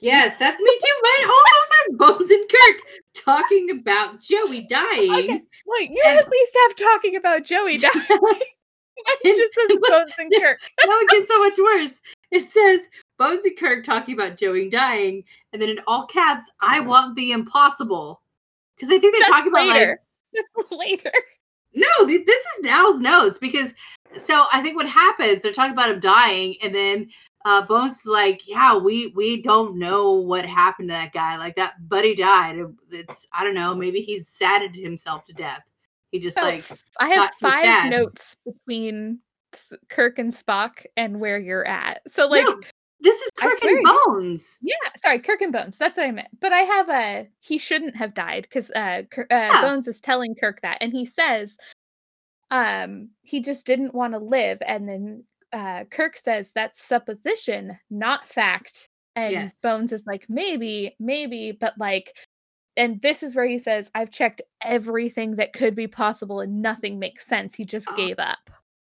Yes, 0.00 0.36
that's 0.38 0.60
me 0.60 0.78
too. 0.80 0.94
Mine 1.02 1.28
also 1.30 1.56
says 1.64 1.96
Bones 1.96 2.30
and 2.30 2.48
Kirk 2.48 2.76
talking 3.16 3.70
about 3.78 4.20
Joey 4.20 4.62
dying. 4.62 5.10
Okay, 5.12 5.42
wait, 5.66 5.90
you 5.90 6.02
And- 6.06 6.18
at 6.20 6.28
least 6.28 6.56
have 6.68 6.76
talking 6.76 7.16
about 7.16 7.44
Joey 7.44 7.78
dying. 7.78 7.94
it 9.24 9.36
just 9.36 9.54
says 9.54 9.78
Bones 9.90 10.12
and 10.18 10.32
Kirk. 10.40 10.58
now 10.86 10.98
it 11.00 11.08
gets 11.08 11.28
so 11.28 11.38
much 11.38 11.58
worse. 11.58 12.00
It 12.30 12.50
says 12.50 12.82
Bones 13.18 13.44
and 13.44 13.56
Kirk 13.58 13.84
talking 13.84 14.14
about 14.14 14.36
Joey 14.36 14.68
dying, 14.70 15.24
and 15.52 15.60
then 15.60 15.68
in 15.70 15.80
all 15.86 16.06
caps, 16.06 16.44
I 16.60 16.80
want 16.80 17.16
the 17.16 17.32
impossible. 17.32 18.20
Because 18.76 18.90
I 18.92 18.98
think 19.00 19.14
they're 19.14 19.22
That's 19.22 19.30
talking 19.30 19.50
about 19.52 19.66
like 19.66 19.74
later. 19.74 20.00
Later. 20.70 21.12
no, 21.74 21.88
th- 22.06 22.26
this 22.26 22.44
is 22.56 22.62
Now's 22.62 23.00
notes 23.00 23.38
because 23.38 23.74
so 24.16 24.44
I 24.52 24.62
think 24.62 24.76
what 24.76 24.86
happens, 24.88 25.42
they're 25.42 25.52
talking 25.52 25.72
about 25.72 25.90
him 25.90 25.98
dying, 26.00 26.54
and 26.62 26.72
then 26.74 27.08
uh 27.44 27.64
Bones 27.66 27.92
is 27.92 28.06
like, 28.06 28.42
Yeah, 28.46 28.76
we 28.78 29.08
we 29.08 29.42
don't 29.42 29.78
know 29.78 30.12
what 30.14 30.44
happened 30.44 30.88
to 30.88 30.94
that 30.94 31.12
guy. 31.12 31.36
Like 31.36 31.56
that 31.56 31.88
buddy 31.88 32.14
died. 32.14 32.58
It- 32.58 32.68
It's 32.90 33.26
I 33.32 33.44
don't 33.44 33.54
know, 33.54 33.74
maybe 33.74 34.00
he 34.00 34.22
saddened 34.22 34.74
himself 34.74 35.24
to 35.26 35.32
death. 35.32 35.62
He 36.10 36.18
just 36.18 36.36
So, 36.36 36.42
like 36.42 36.64
I 36.98 37.08
have 37.10 37.30
five 37.38 37.90
notes 37.90 38.36
between 38.44 39.20
Kirk 39.88 40.18
and 40.18 40.32
Spock 40.34 40.84
and 40.96 41.20
where 41.20 41.38
you're 41.38 41.66
at. 41.66 42.02
So 42.08 42.26
like 42.26 42.46
no, 42.46 42.60
this 43.00 43.16
is 43.20 43.30
Kirk 43.36 43.62
and 43.62 43.84
Bones. 43.84 44.58
Yeah, 44.62 44.74
sorry, 45.02 45.20
Kirk 45.20 45.40
and 45.40 45.52
Bones. 45.52 45.78
That's 45.78 45.96
what 45.96 46.06
I 46.06 46.10
meant. 46.10 46.28
But 46.40 46.52
I 46.52 46.60
have 46.60 46.88
a 46.88 47.28
he 47.40 47.58
shouldn't 47.58 47.96
have 47.96 48.14
died 48.14 48.42
because 48.42 48.70
uh, 48.72 49.02
uh 49.16 49.24
Yeah. 49.30 49.60
Bones 49.62 49.86
is 49.86 50.00
telling 50.00 50.34
Kirk 50.34 50.60
that, 50.62 50.78
and 50.80 50.92
he 50.92 51.06
says, 51.06 51.56
um, 52.50 53.10
he 53.22 53.40
just 53.40 53.66
didn't 53.66 53.94
want 53.94 54.14
to 54.14 54.18
live, 54.18 54.58
and 54.66 54.88
then 54.88 55.24
uh, 55.52 55.84
Kirk 55.84 56.18
says 56.18 56.52
that's 56.54 56.82
supposition, 56.82 57.78
not 57.90 58.26
fact, 58.28 58.88
and 59.16 59.32
Yes. 59.32 59.54
Bones 59.62 59.92
is 59.92 60.04
like 60.06 60.26
maybe, 60.28 60.94
maybe, 60.98 61.52
but 61.52 61.74
like. 61.78 62.14
And 62.76 63.02
this 63.02 63.24
is 63.24 63.34
where 63.34 63.44
he 63.46 63.58
says, 63.58 63.90
I've 63.96 64.12
checked 64.12 64.40
everything 64.62 65.34
that 65.34 65.52
could 65.52 65.74
be 65.74 65.88
possible 65.88 66.38
and 66.38 66.62
nothing 66.62 67.00
makes 67.00 67.26
sense. 67.26 67.52
He 67.56 67.64
just 67.64 67.88
Oh. 67.90 67.96
gave 67.96 68.20
up. 68.20 68.38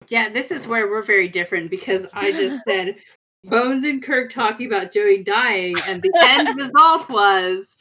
Yeah, 0.09 0.29
this 0.29 0.51
is 0.51 0.67
where 0.67 0.89
we're 0.91 1.03
very 1.05 1.29
different 1.29 1.71
because 1.71 2.09
I 2.13 2.33
just 2.33 2.59
said 2.69 2.97
Bones 3.45 3.85
and 3.85 4.03
Kirk 4.03 4.31
talking 4.31 4.67
about 4.67 4.91
Joey 4.91 5.23
dying, 5.23 5.77
and 5.87 6.03
the 6.03 6.13
end 6.27 6.57
result 6.57 7.09
was 7.09 7.77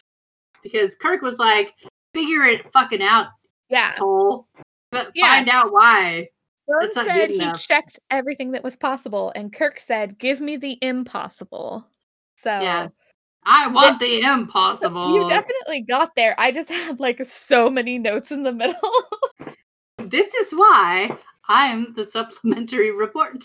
because 0.61 0.93
Kirk 0.95 1.23
was 1.23 1.39
like, 1.39 1.73
"Figure 2.13 2.43
it 2.43 2.71
fucking 2.71 3.01
out, 3.01 3.30
Yeah. 3.69 3.88
asshole, 3.88 4.45
but 4.91 5.09
Yeah. 5.15 5.32
find 5.34 5.49
out 5.49 5.71
why." 5.71 6.28
Not 6.68 6.93
said 6.93 7.30
he 7.30 7.51
checked 7.53 7.99
everything 8.09 8.51
that 8.51 8.63
was 8.63 8.76
possible, 8.76 9.32
and 9.36 9.53
Kirk 9.53 9.80
said, 9.80 10.18
"Give 10.18 10.41
me 10.41 10.57
the 10.57 10.78
impossible." 10.82 11.86
So 12.38 12.49
Yeah, 12.49 12.88
I 13.43 13.68
want 13.68 13.99
the 13.99 14.22
impossible. 14.22 15.13
you 15.13 15.30
definitely 15.30 15.82
got 15.88 16.16
there. 16.16 16.36
I 16.39 16.51
just 16.51 16.70
had 16.72 16.99
like 16.99 17.24
so 17.26 17.70
many 17.70 17.99
notes 17.99 18.32
in 18.32 18.43
the 18.43 18.51
middle. 18.51 18.76
this 19.99 20.34
is 20.34 20.51
why 20.53 21.16
I'm 21.47 21.93
the 21.93 22.05
supplementary 22.05 22.91
report. 22.95 23.43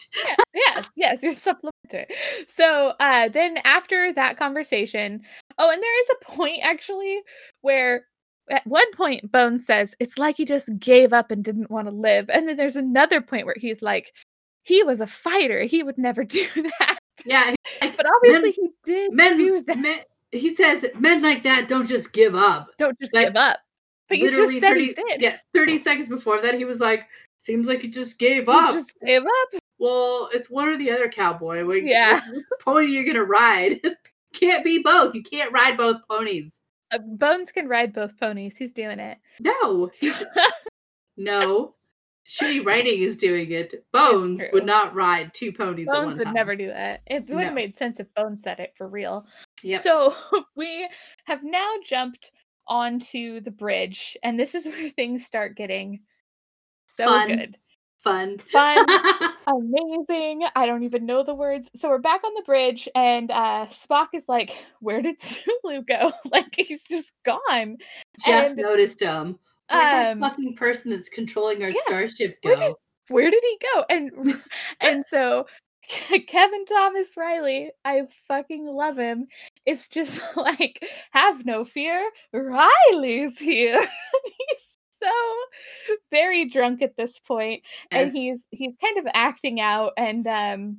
yes, 0.55 0.89
yes, 0.97 1.23
you're 1.23 1.35
supplementary. 1.35 2.07
So 2.49 2.95
uh, 3.01 3.29
then 3.29 3.59
after 3.65 4.13
that 4.15 4.39
conversation, 4.39 5.21
oh, 5.59 5.71
and 5.71 5.83
there 5.83 6.01
is 6.01 6.09
a 6.11 6.25
point 6.25 6.61
actually 6.63 7.21
where. 7.61 8.07
At 8.51 8.67
one 8.67 8.91
point, 8.93 9.31
Bones 9.33 9.65
says, 9.65 9.95
It's 10.01 10.19
like 10.19 10.37
he 10.37 10.45
just 10.45 10.69
gave 10.79 11.13
up 11.13 11.31
and 11.31 11.43
didn't 11.45 11.71
want 11.71 11.89
to 11.89 11.95
live. 11.95 12.29
And 12.31 12.49
then 12.49 12.57
there's 12.57 12.77
another 12.77 13.21
point 13.21 13.47
where 13.47 13.55
he's 13.59 13.81
like, 13.83 14.13
He 14.65 14.83
was 14.83 15.01
a 15.01 15.07
fighter. 15.07 15.63
He 15.63 15.83
would 15.83 15.97
never 15.99 16.25
do 16.39 16.47
that. 16.79 16.99
Yeah, 17.25 17.55
like, 17.81 17.97
But 17.97 18.07
obviously, 18.17 18.43
men, 18.43 18.53
he 18.53 18.71
did 18.93 19.13
men, 19.15 19.37
do 19.37 19.63
that. 19.67 19.79
men. 19.79 19.99
He 20.33 20.55
says 20.55 20.87
men 20.99 21.23
like 21.23 21.43
that 21.43 21.69
don't 21.69 21.87
just 21.89 22.13
give 22.13 22.35
up. 22.35 22.69
Don't 22.79 22.99
just 23.01 23.13
like, 23.15 23.29
give 23.29 23.37
up. 23.37 23.59
But 24.09 24.19
you 24.19 24.31
just 24.31 24.59
said 24.61 24.77
he 24.77 24.93
did. 24.93 25.21
Yeah, 25.23 25.37
30 25.55 25.79
seconds 25.79 26.09
before 26.09 26.41
that, 26.41 26.55
he 26.55 26.65
was 26.65 26.81
like, 26.81 27.05
seems 27.37 27.67
like 27.69 27.81
he 27.81 27.89
just 27.89 28.19
gave 28.19 28.47
He 28.47 28.53
up. 28.53 28.75
just 28.75 28.93
gave 29.05 29.23
up. 29.23 29.61
Well, 29.79 30.29
it's 30.33 30.51
one 30.51 30.69
or 30.69 30.77
the 30.77 30.91
other 30.91 31.09
cowboy. 31.09 31.63
Like, 31.65 31.83
Yeah. 31.85 32.21
pony 32.61 32.87
you're 32.87 33.05
gonna 33.05 33.25
ride? 33.25 33.81
Can't 34.35 34.63
be 34.65 34.79
both. 34.83 35.15
You 35.15 35.23
can't 35.25 35.53
ride 35.53 35.77
both 35.77 35.97
ponies. 36.09 36.61
Uh, 36.93 36.99
Bones 36.99 37.53
can 37.53 37.69
ride 37.69 37.93
both 37.93 38.19
ponies. 38.19 38.57
He's 38.57 38.73
doing 38.73 38.99
it. 38.99 39.19
No, 39.41 39.91
no. 41.17 41.75
Shitty 42.27 42.65
writing 42.67 43.03
is 43.03 43.17
doing 43.17 43.51
it. 43.51 43.85
Bones 43.93 44.43
would 44.53 44.67
not 44.67 44.95
ride 44.95 45.33
two 45.35 45.53
ponies 45.53 45.89
at 45.89 45.93
Bones 45.95 46.07
one 46.07 46.19
would 46.19 46.25
time. 46.25 46.35
never 46.35 46.55
do 46.57 46.69
that. 46.69 47.01
It 47.07 47.29
would 47.29 47.45
have 47.45 47.53
No. 47.53 47.55
made 47.55 47.77
sense 47.77 47.99
if 48.01 48.13
Bones 48.15 48.43
said 48.43 48.61
it 48.61 48.75
for 48.77 48.89
real. 48.89 49.27
Yep. 49.63 49.83
So 49.83 50.15
we 50.57 50.89
have 51.25 51.43
now 51.43 51.75
jumped 51.85 52.31
onto 52.69 53.41
the 53.41 53.51
bridge, 53.51 54.17
and 54.23 54.39
this 54.39 54.55
is 54.55 54.67
where 54.67 54.91
things 54.91 55.27
start 55.27 55.57
getting 55.57 56.01
so 56.87 57.05
Fun. 57.07 57.29
good. 57.29 57.57
Fun. 58.03 58.39
Fun. 58.39 58.87
Amazing. 59.47 60.45
I 60.57 60.65
don't 60.67 60.85
even 60.85 61.05
know 61.05 61.23
the 61.23 61.35
words. 61.35 61.71
So 61.77 61.89
we're 61.91 61.99
back 61.99 62.25
on 62.25 62.33
the 62.35 62.43
bridge, 62.43 62.89
and 62.95 63.31
uh 63.31 63.67
Spock 63.69 64.09
is 64.15 64.25
like, 64.29 64.57
Where 64.81 65.03
did 65.03 65.21
Sulu 65.21 65.83
go? 65.83 66.13
like 66.33 66.55
he's 66.57 66.85
just 66.85 67.13
gone. 67.25 67.77
Just 68.25 68.53
And, 68.57 68.63
noticed 68.63 69.01
him. 69.03 69.39
Where'd 69.71 70.13
Um 70.13 70.21
that 70.21 70.31
fucking 70.31 70.57
person 70.57 70.91
that's 70.91 71.09
controlling 71.09 71.63
our 71.63 71.71
yeah, 71.71 71.81
starship 71.87 72.39
where 72.43 72.57
go? 72.57 72.61
did- 72.69 72.75
where 73.09 73.31
did 73.31 73.43
he 73.43 73.59
go? 73.75 73.85
And 73.91 74.41
and 74.81 75.05
so 75.11 75.47
Kevin 76.29 76.65
Thomas 76.67 77.09
Riley, 77.17 77.73
I 77.85 78.03
fucking 78.29 78.65
love 78.67 78.97
him. 78.97 79.27
It's 79.67 79.89
just 79.89 80.21
like, 80.37 80.85
have 81.11 81.45
no 81.45 81.65
fear, 81.65 82.09
Riley's 82.33 83.37
here. 83.39 83.81
he's 84.49 84.77
so 85.03 85.11
very 86.11 86.45
drunk 86.49 86.83
at 86.83 86.97
this 86.97 87.19
point, 87.19 87.63
and 87.91 88.13
Yes. 88.13 88.15
he's 88.15 88.47
he's 88.51 88.75
kind 88.81 88.99
of 88.99 89.07
acting 89.15 89.61
out, 89.61 89.93
and 89.97 90.27
um, 90.27 90.79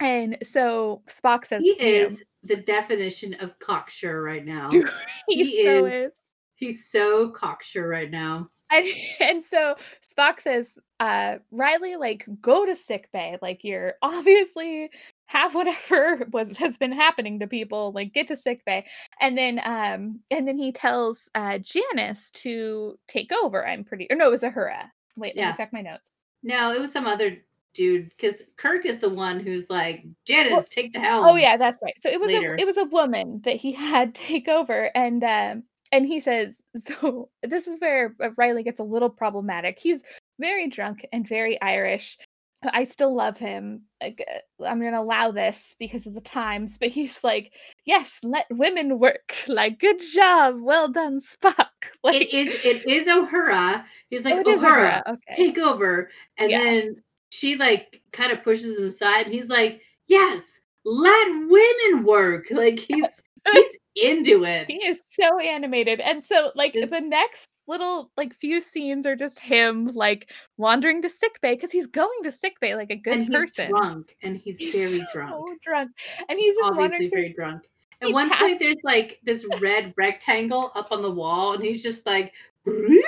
and 0.00 0.38
so 0.42 1.02
Spock 1.08 1.44
says 1.46 1.62
he 1.62 1.70
is 1.70 2.22
the 2.42 2.56
definition 2.56 3.34
of 3.40 3.58
cocksure 3.58 4.22
right 4.22 4.44
now. 4.54 4.68
Dude, 4.68 4.88
he, 5.28 5.44
he 5.44 5.64
so 5.64 5.84
is. 5.86 5.92
is. 6.12 6.18
He's 6.54 6.88
so 6.90 7.30
cocksure 7.30 7.86
right 7.88 8.10
now. 8.10 8.48
And, 8.70 8.86
and 9.20 9.44
so 9.44 9.76
Spock 10.02 10.40
says, 10.40 10.76
uh, 11.00 11.36
Riley, 11.50 11.96
like, 11.96 12.26
go 12.40 12.64
to 12.66 12.74
sick 12.74 13.10
bay. 13.12 13.36
Like, 13.42 13.62
you're 13.62 13.94
obviously 14.02 14.90
have 15.26 15.54
whatever 15.54 16.26
was 16.32 16.56
has 16.56 16.78
been 16.78 16.92
happening 16.92 17.38
to 17.40 17.46
people. 17.46 17.92
Like, 17.92 18.12
get 18.14 18.28
to 18.28 18.36
sick 18.36 18.64
bay. 18.64 18.86
And 19.20 19.36
then 19.36 19.60
um, 19.64 20.20
and 20.30 20.46
then 20.46 20.56
he 20.56 20.72
tells 20.72 21.28
uh 21.34 21.58
Janice 21.58 22.30
to 22.30 22.98
take 23.08 23.30
over. 23.32 23.66
I'm 23.66 23.84
pretty 23.84 24.06
or 24.10 24.16
no, 24.16 24.28
it 24.28 24.30
was 24.30 24.42
Uhura. 24.42 24.90
Wait, 25.16 25.36
let 25.36 25.48
me 25.48 25.54
check 25.56 25.72
my 25.72 25.80
notes. 25.82 26.10
No, 26.42 26.72
it 26.72 26.80
was 26.80 26.92
some 26.92 27.06
other 27.06 27.38
dude 27.74 28.08
because 28.10 28.42
Kirk 28.56 28.86
is 28.86 29.00
the 29.00 29.08
one 29.10 29.40
who's 29.40 29.68
like, 29.68 30.04
Janice, 30.26 30.52
Well- 30.52 30.64
take 30.70 30.92
the 30.92 31.00
helm. 31.00 31.26
Oh 31.26 31.36
yeah, 31.36 31.56
that's 31.56 31.78
right. 31.82 31.94
So 32.00 32.08
it 32.08 32.20
was 32.20 32.30
later. 32.30 32.54
a 32.54 32.60
it 32.60 32.66
was 32.66 32.76
a 32.76 32.84
woman 32.84 33.40
that 33.44 33.56
he 33.56 33.72
had 33.72 34.14
take 34.14 34.48
over, 34.48 34.90
and 34.96 35.22
um, 35.24 35.62
and 35.92 36.06
he 36.06 36.20
says 36.20 36.62
so. 36.78 37.30
This 37.42 37.66
is 37.66 37.78
where 37.80 38.14
uh, 38.22 38.30
Riley 38.36 38.62
gets 38.62 38.80
a 38.80 38.84
little 38.84 39.10
problematic. 39.10 39.78
He's 39.78 40.02
very 40.38 40.68
drunk 40.68 41.06
and 41.12 41.26
very 41.26 41.60
Irish. 41.62 42.18
I 42.62 42.84
still 42.84 43.14
love 43.14 43.38
him. 43.38 43.82
Like, 44.02 44.24
uh, 44.32 44.64
I'm 44.64 44.80
gonna 44.80 45.00
allow 45.00 45.30
this 45.30 45.74
because 45.78 46.06
of 46.06 46.14
the 46.14 46.20
times, 46.20 46.78
but 46.78 46.88
he's 46.88 47.22
like, 47.22 47.52
yes, 47.84 48.18
let 48.22 48.46
women 48.50 48.98
work. 48.98 49.34
Like, 49.48 49.78
good 49.78 50.00
job, 50.12 50.56
well 50.60 50.88
done, 50.88 51.20
Spock. 51.20 51.68
Like, 52.02 52.14
It 52.22 52.32
is 52.34 52.48
it 52.64 52.86
is 52.88 53.08
O'Hara. 53.08 53.84
He's 54.10 54.24
like, 54.24 54.36
oh, 54.36 54.50
is 54.50 54.58
O'Hara, 54.62 55.02
Okay. 55.08 55.36
take 55.36 55.58
over. 55.58 56.10
And 56.38 56.50
Yeah. 56.50 56.58
then 56.58 57.02
she 57.30 57.56
like 57.56 58.02
kind 58.12 58.32
of 58.32 58.42
pushes 58.42 58.78
him 58.78 58.86
aside 58.86 59.26
and 59.26 59.34
he's 59.34 59.48
like, 59.48 59.82
Yes, 60.06 60.60
let 60.84 61.28
women 61.28 62.04
work. 62.04 62.46
Like 62.50 62.78
he's 62.78 63.20
he's 63.52 63.78
into 63.96 64.44
it. 64.44 64.66
he 64.68 64.84
is 64.84 65.02
so 65.08 65.38
animated 65.38 66.00
and 66.00 66.26
so 66.26 66.50
like 66.54 66.72
This- 66.74 66.90
the 66.90 67.00
next 67.00 67.48
little 67.68 68.10
like 68.16 68.32
few 68.34 68.60
scenes 68.60 69.06
are 69.06 69.16
just 69.16 69.38
him 69.40 69.86
like 69.88 70.30
wandering 70.56 71.02
to 71.02 71.08
sick 71.10 71.40
bay 71.40 71.54
because 71.54 71.72
he's 71.72 71.86
going 71.88 72.22
to 72.22 72.30
sick 72.30 72.60
bay 72.60 72.74
like 72.76 72.90
a 72.90 72.96
good 72.96 73.14
and 73.14 73.24
he's 73.26 73.34
person 73.34 73.68
drunk 73.70 74.16
and 74.22 74.36
he's, 74.36 74.58
He's 74.58 74.72
very 74.74 74.98
so 75.00 75.04
drunk. 75.12 75.62
drunk 75.62 75.90
and 76.28 76.38
he's 76.38 76.54
just 76.54 76.70
Obviously 76.70 76.80
wandering 76.82 77.10
through 77.10 77.20
very 77.22 77.32
drunk. 77.32 77.62
At 78.02 78.08
he 78.08 78.12
one 78.14 78.28
passed- 78.28 78.40
point 78.42 78.58
there's 78.60 78.76
like 78.84 79.18
this 79.24 79.46
red 79.60 79.94
rectangle 79.96 80.70
up 80.74 80.92
on 80.92 81.02
the 81.02 81.10
wall 81.10 81.54
and 81.54 81.64
he's 81.64 81.82
just 81.82 82.06
like 82.06 82.32
"Broop." 82.64 83.04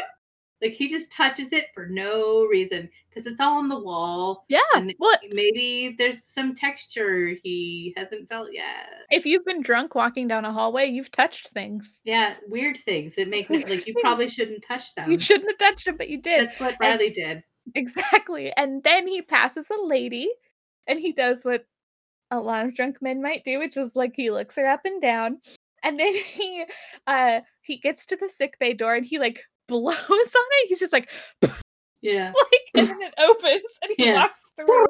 Like 0.62 0.72
he 0.72 0.88
just 0.88 1.12
touches 1.12 1.52
it 1.52 1.66
for 1.74 1.86
no 1.86 2.44
reason 2.44 2.88
because 3.08 3.26
it's 3.26 3.40
all 3.40 3.58
on 3.58 3.68
the 3.68 3.78
wall. 3.78 4.44
Yeah 4.48 4.60
and 4.74 4.94
well 4.98 5.14
maybe 5.30 5.94
there's 5.98 6.24
some 6.24 6.54
texture 6.54 7.34
he 7.42 7.94
hasn't 7.96 8.28
felt 8.28 8.48
yet. 8.52 8.90
If 9.10 9.26
you've 9.26 9.44
been 9.44 9.62
drunk 9.62 9.94
walking 9.94 10.28
down 10.28 10.44
a 10.44 10.52
hallway 10.52 10.86
you've 10.86 11.12
touched 11.12 11.48
things. 11.48 12.00
Yeah 12.04 12.36
weird 12.46 12.78
things 12.78 13.14
that 13.16 13.28
make 13.28 13.50
me 13.50 13.64
like 13.64 13.86
you 13.86 13.94
probably 14.00 14.28
shouldn't 14.28 14.64
touch 14.64 14.94
them. 14.94 15.10
you 15.10 15.18
shouldn't 15.18 15.50
have 15.50 15.58
touched 15.58 15.86
them 15.86 15.96
but 15.96 16.08
you 16.08 16.20
did. 16.20 16.48
That's 16.48 16.60
what 16.60 16.76
riley 16.80 17.10
did. 17.10 17.42
Exactly. 17.74 18.52
And 18.56 18.82
then 18.82 19.06
he 19.06 19.22
passes 19.22 19.66
a 19.70 19.84
lady 19.84 20.28
and 20.86 20.98
he 20.98 21.12
does 21.12 21.44
what 21.44 21.66
a 22.30 22.40
lot 22.40 22.66
of 22.66 22.74
drunk 22.74 23.00
men 23.00 23.22
might 23.22 23.44
do 23.44 23.58
which 23.58 23.76
is 23.76 23.94
like 23.94 24.12
he 24.16 24.30
looks 24.30 24.56
her 24.56 24.68
up 24.68 24.80
and 24.84 25.00
down. 25.00 25.38
And 25.82 25.96
then 25.96 26.14
he 26.32 26.64
uh 27.06 27.40
he 27.62 27.76
gets 27.78 28.06
to 28.06 28.16
the 28.16 28.28
sick 28.28 28.58
bay 28.58 28.74
door 28.74 28.94
and 28.94 29.06
he 29.06 29.18
like 29.18 29.44
blows 29.68 29.94
on 30.10 30.16
it. 30.16 30.68
He's 30.68 30.80
just 30.80 30.92
like 30.92 31.08
Yeah. 32.02 32.32
like 32.36 32.60
and 32.74 32.88
then 32.88 33.02
it 33.02 33.14
opens 33.18 33.62
and 33.82 33.92
he 33.96 34.06
Yeah. 34.06 34.14
walks 34.22 34.42
through. 34.56 34.86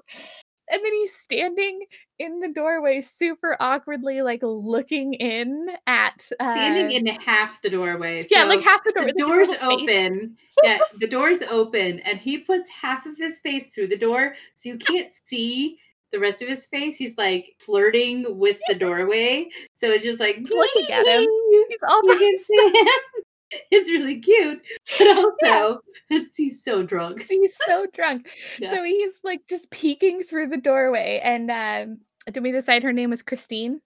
And 0.71 0.85
then 0.85 0.93
he's 0.93 1.15
standing 1.15 1.81
in 2.19 2.41
the 2.41 2.49
doorway, 2.49 3.01
super 3.01 3.57
awkwardly, 3.59 4.21
like 4.21 4.41
looking 4.43 5.15
in 5.15 5.69
at 5.87 6.13
uh, 6.39 6.53
Standing 6.53 7.07
in 7.07 7.15
half 7.23 7.63
the 7.63 7.71
doorway. 7.71 8.27
yeah, 8.31 8.45
like 8.45 8.61
half 8.61 8.85
the 8.85 8.93
door. 8.93 9.07
the 9.07 9.15
door's 9.15 9.49
open. 9.63 10.37
Yeah, 10.63 10.77
the 11.01 11.07
door's 11.07 11.41
open, 11.41 12.01
and 12.01 12.19
he 12.19 12.37
puts 12.37 12.69
half 12.69 13.07
of 13.07 13.17
his 13.17 13.39
face 13.39 13.71
through 13.71 13.87
the 13.87 13.97
door, 13.97 14.35
so 14.53 14.69
you 14.69 14.77
can't 14.77 15.11
see 15.25 15.79
the 16.13 16.19
rest 16.19 16.43
of 16.43 16.49
his 16.49 16.67
face. 16.67 16.99
He's 16.99 17.17
like 17.17 17.55
flirting 17.61 18.39
with 18.39 18.59
the 18.69 18.75
doorway, 18.75 19.49
so 19.73 19.89
it's 19.91 20.05
just 20.05 20.21
like 20.21 20.37
Looking 20.51 20.93
at 20.93 21.07
him. 21.07 21.27
He's 21.71 21.79
all 21.89 22.03
You 22.05 22.19
can 22.19 22.37
see 22.37 22.79
him. 22.79 23.23
It's 23.71 23.89
really 23.91 24.21
cute, 24.21 24.61
but 24.99 25.17
also 25.17 25.81
it's 26.11 26.37
he's 26.37 26.63
so 26.63 26.83
drunk. 26.83 27.23
he's 27.29 27.57
so 27.67 27.87
drunk. 27.95 28.29
Yeah. 28.59 28.71
So 28.71 28.85
he's 28.85 29.15
like 29.25 29.41
just 29.49 29.71
peeking 29.71 30.23
through 30.23 30.49
the 30.49 30.57
doorway. 30.59 31.21
And 31.25 31.51
um, 31.51 31.99
did 32.31 32.43
we 32.43 32.53
decide 32.53 32.83
her 32.83 32.93
name 32.93 33.11
was 33.11 33.23
Christine? 33.23 33.81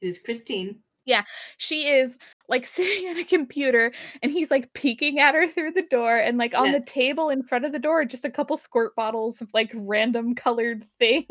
It 0.00 0.06
is 0.08 0.18
Christine. 0.18 0.78
Yeah, 1.04 1.24
she 1.58 1.88
is 1.88 2.16
like 2.48 2.64
sitting 2.76 3.08
at 3.08 3.16
a 3.18 3.24
computer 3.24 3.92
and 4.22 4.30
he's 4.32 4.50
like 4.50 4.72
peeking 4.72 5.18
at 5.18 5.34
her 5.34 5.46
through 5.48 5.72
the 5.72 5.82
door. 5.90 6.16
And 6.16 6.38
like 6.38 6.54
on 6.54 6.66
Yeah. 6.66 6.78
the 6.78 6.84
table 6.86 7.28
in 7.28 7.42
front 7.42 7.64
of 7.66 7.72
the 7.72 7.78
door, 7.78 8.04
just 8.06 8.24
a 8.24 8.30
couple 8.30 8.56
squirt 8.56 8.94
bottles 8.96 9.42
of 9.42 9.50
like 9.52 9.72
random 9.74 10.34
colored 10.34 10.86
things. 10.98 11.26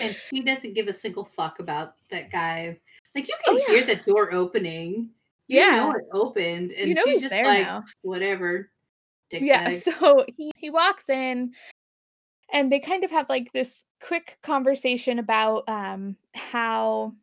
and 0.00 0.16
she 0.30 0.40
doesn't 0.40 0.74
give 0.74 0.88
a 0.88 0.92
single 0.94 1.24
fuck 1.24 1.58
about 1.58 1.94
that 2.10 2.30
guy. 2.30 2.78
Like 3.14 3.28
you 3.28 3.34
Oh, 3.48 3.52
can 3.52 3.58
yeah. 3.74 3.82
hear 3.84 3.96
the 3.96 4.02
door 4.10 4.32
opening. 4.32 5.10
You 5.48 5.60
Yeah. 5.60 5.76
know 5.76 5.90
it 5.92 6.04
opened, 6.12 6.72
and 6.72 6.88
You 6.88 6.94
know 6.94 7.02
she's 7.04 7.22
just 7.22 7.34
like, 7.34 7.66
now. 7.66 7.84
whatever. 8.02 8.70
Dick 9.30 9.42
yeah 9.42 9.70
bag. 9.70 9.82
so 9.82 10.26
he, 10.36 10.50
he 10.56 10.68
walks 10.68 11.08
in 11.08 11.52
and 12.52 12.70
they 12.70 12.80
kind 12.80 13.02
of 13.02 13.10
have 13.10 13.26
like 13.30 13.50
this 13.54 13.82
quick 14.02 14.36
conversation 14.42 15.18
about 15.18 15.64
um 15.68 16.16
how 16.34 17.14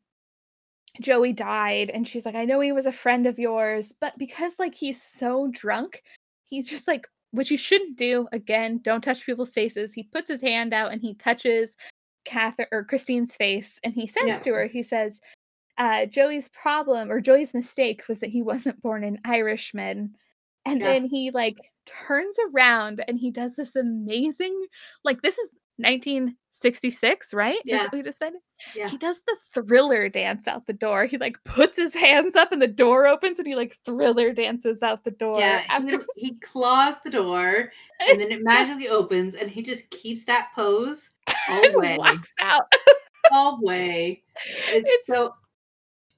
joey 1.01 1.31
died 1.31 1.91
and 1.91 2.07
she's 2.07 2.25
like 2.25 2.33
i 2.33 2.45
know 2.45 2.59
he 2.61 2.71
was 2.71 2.87
a 2.87 2.91
friend 2.91 3.27
of 3.27 3.37
yours 3.37 3.93
but 4.01 4.17
because 4.17 4.57
like 4.57 4.73
he's 4.73 4.99
so 5.03 5.47
drunk 5.51 6.01
he's 6.45 6.67
just 6.67 6.87
like 6.87 7.05
which 7.29 7.51
you 7.51 7.57
shouldn't 7.57 7.95
do 7.95 8.27
again 8.31 8.79
don't 8.83 9.03
touch 9.03 9.23
people's 9.23 9.51
faces 9.51 9.93
he 9.93 10.01
puts 10.01 10.27
his 10.29 10.41
hand 10.41 10.73
out 10.73 10.91
and 10.91 11.01
he 11.01 11.13
touches 11.13 11.75
catherine 12.25 12.67
or 12.71 12.83
christine's 12.83 13.35
face 13.35 13.79
and 13.83 13.93
he 13.93 14.07
says 14.07 14.23
Yeah. 14.25 14.39
to 14.39 14.53
her 14.53 14.65
he 14.65 14.81
says 14.81 15.21
uh, 15.79 16.05
Joey's 16.05 16.49
problem 16.49 17.09
or 17.11 17.19
Joey's 17.21 17.53
mistake 17.53 18.03
was 18.07 18.19
that 18.19 18.29
he 18.29 18.41
wasn't 18.43 18.81
born 18.81 19.03
an 19.03 19.17
Irishman. 19.25 20.15
And 20.65 20.79
Yeah. 20.79 20.85
then 20.87 21.05
he 21.05 21.31
like 21.31 21.57
turns 21.85 22.35
around 22.53 23.03
and 23.07 23.17
he 23.17 23.31
does 23.31 23.55
this 23.55 23.75
amazing, 23.75 24.65
like, 25.03 25.21
this 25.23 25.37
is 25.39 25.49
1966, 25.77 27.33
right? 27.33 27.55
Is 27.57 27.61
Yeah. 27.65 27.83
what 27.83 27.93
we 27.93 28.03
just 28.03 28.19
said? 28.19 28.33
Yeah. 28.75 28.89
He 28.89 28.97
does 28.97 29.21
the 29.21 29.37
thriller 29.53 30.09
dance 30.09 30.47
out 30.47 30.67
the 30.67 30.73
door. 30.73 31.05
He 31.05 31.17
like 31.17 31.37
puts 31.45 31.77
his 31.77 31.93
hands 31.93 32.35
up 32.35 32.51
and 32.51 32.61
the 32.61 32.67
door 32.67 33.07
opens 33.07 33.39
and 33.39 33.47
he 33.47 33.55
like 33.55 33.77
thriller 33.85 34.33
dances 34.33 34.83
out 34.83 35.03
the 35.05 35.11
door. 35.11 35.39
Yeah, 35.39 35.59
he, 35.59 35.69
after- 35.69 36.05
he 36.17 36.35
claws 36.39 36.95
the 37.03 37.09
door 37.09 37.71
and 37.99 38.19
then 38.19 38.31
it 38.31 38.43
magically 38.43 38.89
opens 38.89 39.35
and 39.35 39.49
he 39.49 39.61
just 39.63 39.89
keeps 39.91 40.25
that 40.25 40.49
pose 40.53 41.11
all 41.49 41.61
way. 41.79 41.97
walks 41.97 42.33
out. 42.39 42.71
All 43.31 43.59
way. 43.61 44.23
It's, 44.71 44.85
It's- 44.87 45.05
so 45.07 45.33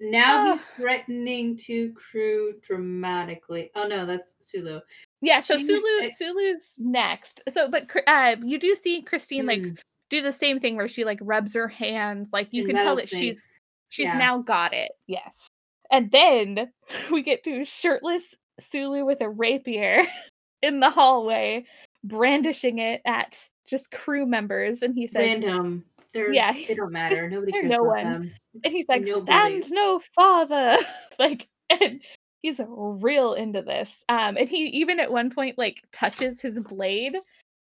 now 0.01 0.49
Ah. 0.49 0.53
he's 0.53 0.61
threatening 0.75 1.55
to 1.57 1.93
crew 1.93 2.55
dramatically. 2.61 3.71
Oh 3.75 3.87
no, 3.87 4.05
that's 4.05 4.35
Sulu. 4.39 4.79
Yeah, 5.21 5.39
so 5.41 5.55
She's- 5.57 5.67
Sulu 5.67 6.03
I- 6.05 6.11
Sulu's 6.17 6.73
next. 6.77 7.41
So 7.49 7.69
but 7.69 7.89
uh 8.07 8.35
you 8.43 8.59
do 8.59 8.75
see 8.75 9.01
Christine 9.01 9.45
like 9.45 9.61
Mm, 9.61 9.77
do 10.09 10.21
the 10.21 10.31
same 10.31 10.59
thing 10.59 10.75
where 10.75 10.87
she 10.87 11.05
like 11.05 11.19
rubs 11.21 11.53
her 11.53 11.67
hands 11.67 12.29
like 12.33 12.49
you 12.51 12.63
and 12.63 12.73
can 12.73 12.83
tell 12.83 12.95
that 12.95 13.07
she's 13.09 13.61
she's 13.89 14.07
yeah. 14.07 14.17
now 14.17 14.39
got 14.39 14.73
it. 14.73 14.91
Yes. 15.07 15.47
And 15.91 16.11
then 16.11 16.71
we 17.11 17.21
get 17.21 17.43
to 17.43 17.63
shirtless 17.65 18.33
Sulu 18.59 19.05
with 19.05 19.21
a 19.21 19.29
rapier 19.29 20.03
in 20.61 20.79
the 20.79 20.89
hallway 20.89 21.65
brandishing 22.03 22.79
it 22.79 23.01
at 23.05 23.37
just 23.67 23.91
crew 23.91 24.25
members 24.25 24.81
and 24.81 24.95
he 24.95 25.07
says 25.07 25.15
random. 25.17 25.85
They're 26.13 26.33
Yeah, 26.33 26.53
they 26.53 26.75
don't 26.75 26.91
matter. 26.91 27.29
Nobody 27.29 27.51
cares 27.51 27.69
no 27.69 27.81
about 27.85 27.87
one. 28.03 28.03
them. 28.05 28.31
and 28.63 28.73
he's 28.73 28.87
like 28.89 29.03
nobody. 29.03 29.61
stand 29.61 29.71
no 29.71 30.01
father 30.13 30.77
like 31.19 31.47
and 31.69 32.01
he's 32.41 32.59
real 32.67 33.33
into 33.33 33.61
this 33.61 34.03
um 34.09 34.35
and 34.35 34.49
he 34.49 34.65
even 34.67 34.99
at 34.99 35.11
one 35.11 35.29
point 35.29 35.57
like 35.57 35.81
touches 35.93 36.41
his 36.41 36.59
blade 36.59 37.15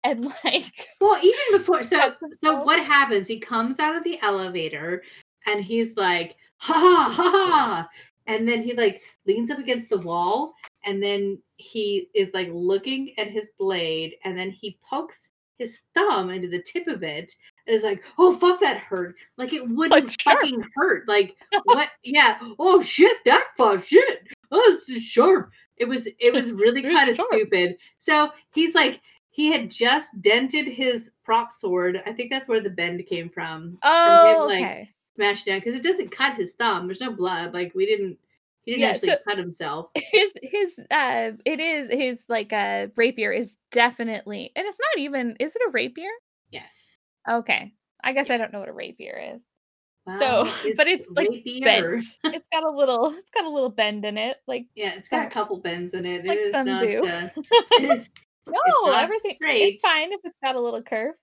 and 0.03 0.25
like 0.43 0.87
Well, 1.01 1.17
even 1.23 1.57
before 1.59 1.81
so 1.83 2.13
so 2.43 2.61
what 2.63 2.83
happens? 2.83 3.27
He 3.27 3.39
comes 3.39 3.79
out 3.79 3.95
of 3.95 4.03
the 4.03 4.19
elevator 4.21 5.01
and 5.47 5.63
he's 5.63 5.95
like, 5.97 6.35
ha 6.57 6.73
ha 6.73 7.13
ha 7.13 7.29
ha. 7.51 7.89
And 8.27 8.47
then 8.47 8.61
he 8.61 8.73
like 8.73 9.01
leans 9.25 9.49
up 9.51 9.59
against 9.59 9.89
the 9.89 9.97
wall 9.99 10.53
and 10.83 11.01
then 11.01 11.39
he 11.57 12.09
is 12.13 12.31
like 12.33 12.49
looking 12.51 13.13
at 13.17 13.27
his 13.31 13.53
blade 13.57 14.15
and 14.23 14.37
then 14.37 14.51
he 14.51 14.77
pokes 14.87 15.31
his 15.57 15.81
thumb 15.95 16.29
into 16.29 16.47
the 16.49 16.61
tip 16.61 16.87
of 16.87 17.01
it 17.01 17.33
and 17.67 17.75
is 17.75 17.83
like, 17.83 18.03
oh 18.17 18.35
fuck 18.35 18.59
that 18.61 18.77
hurt. 18.77 19.15
Like 19.37 19.53
it 19.53 19.67
wouldn't 19.67 20.09
sharp. 20.21 20.39
fucking 20.41 20.63
hurt. 20.75 21.07
Like 21.07 21.35
what 21.63 21.89
yeah. 22.03 22.39
Oh 22.59 22.81
shit, 22.81 23.17
that 23.25 23.45
fuck 23.57 23.83
shit. 23.83 24.27
Oh 24.51 24.61
it's 24.77 25.01
sharp. 25.01 25.51
It 25.77 25.85
was 25.87 26.07
it 26.19 26.33
was 26.33 26.51
really 26.51 26.81
kind 26.81 27.09
of 27.09 27.17
stupid. 27.17 27.77
So 27.97 28.29
he's 28.53 28.75
like 28.75 29.01
he 29.29 29.51
had 29.51 29.69
just 29.69 30.21
dented 30.21 30.65
his 30.65 31.11
prop 31.25 31.51
sword. 31.51 32.01
I 32.05 32.13
think 32.13 32.29
that's 32.31 32.47
where 32.47 32.61
the 32.61 32.69
bend 32.69 33.05
came 33.07 33.29
from. 33.29 33.77
oh 33.83 34.45
like, 34.47 34.63
okay 34.63 34.89
Smashed 35.15 35.45
down 35.45 35.59
because 35.59 35.75
it 35.75 35.83
doesn't 35.83 36.11
cut 36.11 36.35
his 36.35 36.55
thumb. 36.55 36.87
There's 36.87 36.99
no 37.01 37.11
blood. 37.13 37.53
Like 37.53 37.73
we 37.73 37.85
didn't. 37.85 38.17
He 38.63 38.71
didn't 38.71 38.81
Yeah, 38.83 38.89
actually 38.91 39.09
so- 39.09 39.17
cut 39.27 39.37
himself. 39.37 39.89
his 39.95 40.33
his 40.41 40.79
uh 40.91 41.31
it 41.45 41.59
is 41.59 41.89
his 41.91 42.25
like 42.27 42.51
uh 42.51 42.87
rapier 42.95 43.31
is 43.31 43.55
definitely 43.71 44.51
and 44.55 44.65
it's 44.65 44.79
not 44.79 45.01
even 45.01 45.35
is 45.39 45.55
it 45.55 45.61
a 45.67 45.71
rapier 45.71 46.09
Yes. 46.51 46.97
Okay 47.29 47.73
i 48.03 48.13
guess 48.13 48.29
i 48.29 48.37
don't 48.37 48.53
know 48.53 48.59
what 48.59 48.69
a 48.69 48.73
rapier 48.73 49.35
is 49.35 49.41
Well, 50.05 50.45
but 50.77 50.87
it's, 50.87 51.09
like, 51.09 51.29
bent. 51.63 52.03
it's 52.23 52.45
got 52.51 52.63
a 52.63 52.69
little 52.69 53.13
it's 53.17 53.31
got 53.31 53.45
a 53.45 53.49
little 53.49 53.69
bend 53.69 54.05
in 54.05 54.17
it 54.17 54.37
like 54.47 54.65
Yeah, 54.75 54.93
it's 54.95 55.09
got 55.09 55.25
a 55.25 55.29
couple 55.29 55.57
bends 55.59 55.93
in 55.93 56.05
it. 56.05 56.25
Like 56.25 56.37
it 56.37 56.41
is 56.41 56.53
not. 56.53 56.83
Uh, 56.83 57.29
it 57.71 57.89
is 57.91 58.09
no 58.47 58.91
everything 58.91 59.35
straight. 59.41 59.75
it's 59.75 59.83
fine 59.83 60.13
if 60.13 60.19
it's 60.23 60.37
got 60.43 60.55
a 60.55 60.61
little 60.61 60.83
curve 60.83 61.15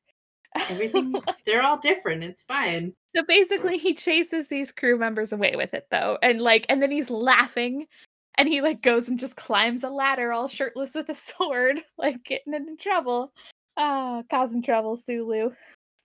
everything. 0.68 1.14
they're 1.46 1.62
all 1.62 1.78
different. 1.78 2.24
It's 2.24 2.42
fine. 2.42 2.92
so 3.14 3.22
basically 3.26 3.78
he 3.78 3.94
chases 3.94 4.48
these 4.48 4.72
crew 4.72 4.98
members 4.98 5.32
away 5.32 5.54
with 5.56 5.74
it 5.74 5.86
though 5.90 6.18
and 6.22 6.40
like 6.40 6.66
and 6.68 6.82
then 6.82 6.90
he's 6.90 7.10
laughing 7.10 7.86
and 8.36 8.48
he 8.48 8.60
like 8.60 8.82
goes 8.82 9.08
and 9.08 9.18
just 9.18 9.36
climbs 9.36 9.84
a 9.84 9.90
ladder 9.90 10.32
all 10.32 10.48
shirtless 10.48 10.94
with 10.94 11.08
a 11.08 11.14
sword 11.14 11.82
like 11.98 12.24
getting 12.24 12.54
into 12.54 12.76
trouble 12.76 13.32
ah 13.76 14.22
causing 14.30 14.62
trouble 14.62 14.96
sulu 14.96 15.50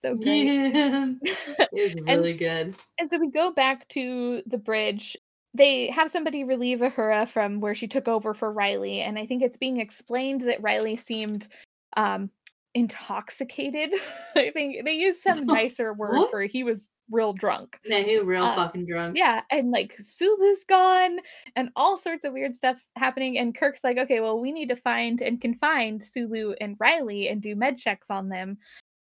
so 0.00 0.14
great 0.22 0.44
Yeah. 0.44 1.12
it 1.22 1.68
was 1.72 1.94
really 2.06 2.32
s- 2.32 2.38
good. 2.38 2.76
And 2.98 3.10
so 3.10 3.18
we 3.18 3.30
go 3.30 3.52
back 3.52 3.86
to 3.88 4.42
the 4.46 4.58
bridge. 4.58 5.16
They 5.54 5.88
have 5.90 6.10
somebody 6.10 6.44
relieve 6.44 6.80
Uhura 6.80 7.26
from 7.28 7.60
where 7.60 7.74
she 7.74 7.88
took 7.88 8.06
over 8.08 8.34
for 8.34 8.52
Riley, 8.52 9.00
and 9.00 9.18
I 9.18 9.26
think 9.26 9.42
it's 9.42 9.56
being 9.56 9.80
explained 9.80 10.42
that 10.42 10.62
Riley 10.62 10.96
seemed 10.96 11.48
um 11.96 12.30
intoxicated. 12.74 13.92
I 14.36 14.50
think 14.50 14.84
they 14.84 14.92
used 14.92 15.20
some 15.20 15.46
nicer 15.46 15.92
word 15.92 16.28
for 16.30 16.42
he 16.42 16.64
was 16.64 16.88
real 17.10 17.32
drunk. 17.32 17.78
Yeah, 17.84 18.00
he 18.00 18.18
was 18.18 18.26
real 18.26 18.44
Uh, 18.44 18.54
fucking 18.54 18.86
drunk. 18.86 19.16
Yeah, 19.16 19.40
and 19.50 19.70
like 19.70 19.96
Sulu's 19.98 20.64
gone, 20.68 21.18
and 21.56 21.70
all 21.74 21.96
sorts 21.96 22.24
of 22.24 22.34
weird 22.34 22.54
stuff's 22.54 22.90
happening. 22.96 23.38
And 23.38 23.54
Kirk's 23.54 23.82
like, 23.82 23.96
okay, 23.96 24.20
well, 24.20 24.38
we 24.38 24.52
need 24.52 24.68
to 24.68 24.76
find 24.76 25.20
and 25.22 25.40
can 25.40 25.54
find 25.54 26.02
Sulu 26.04 26.54
and 26.60 26.76
Riley 26.78 27.28
and 27.28 27.40
do 27.40 27.56
med 27.56 27.78
checks 27.78 28.10
on 28.10 28.28
them, 28.28 28.58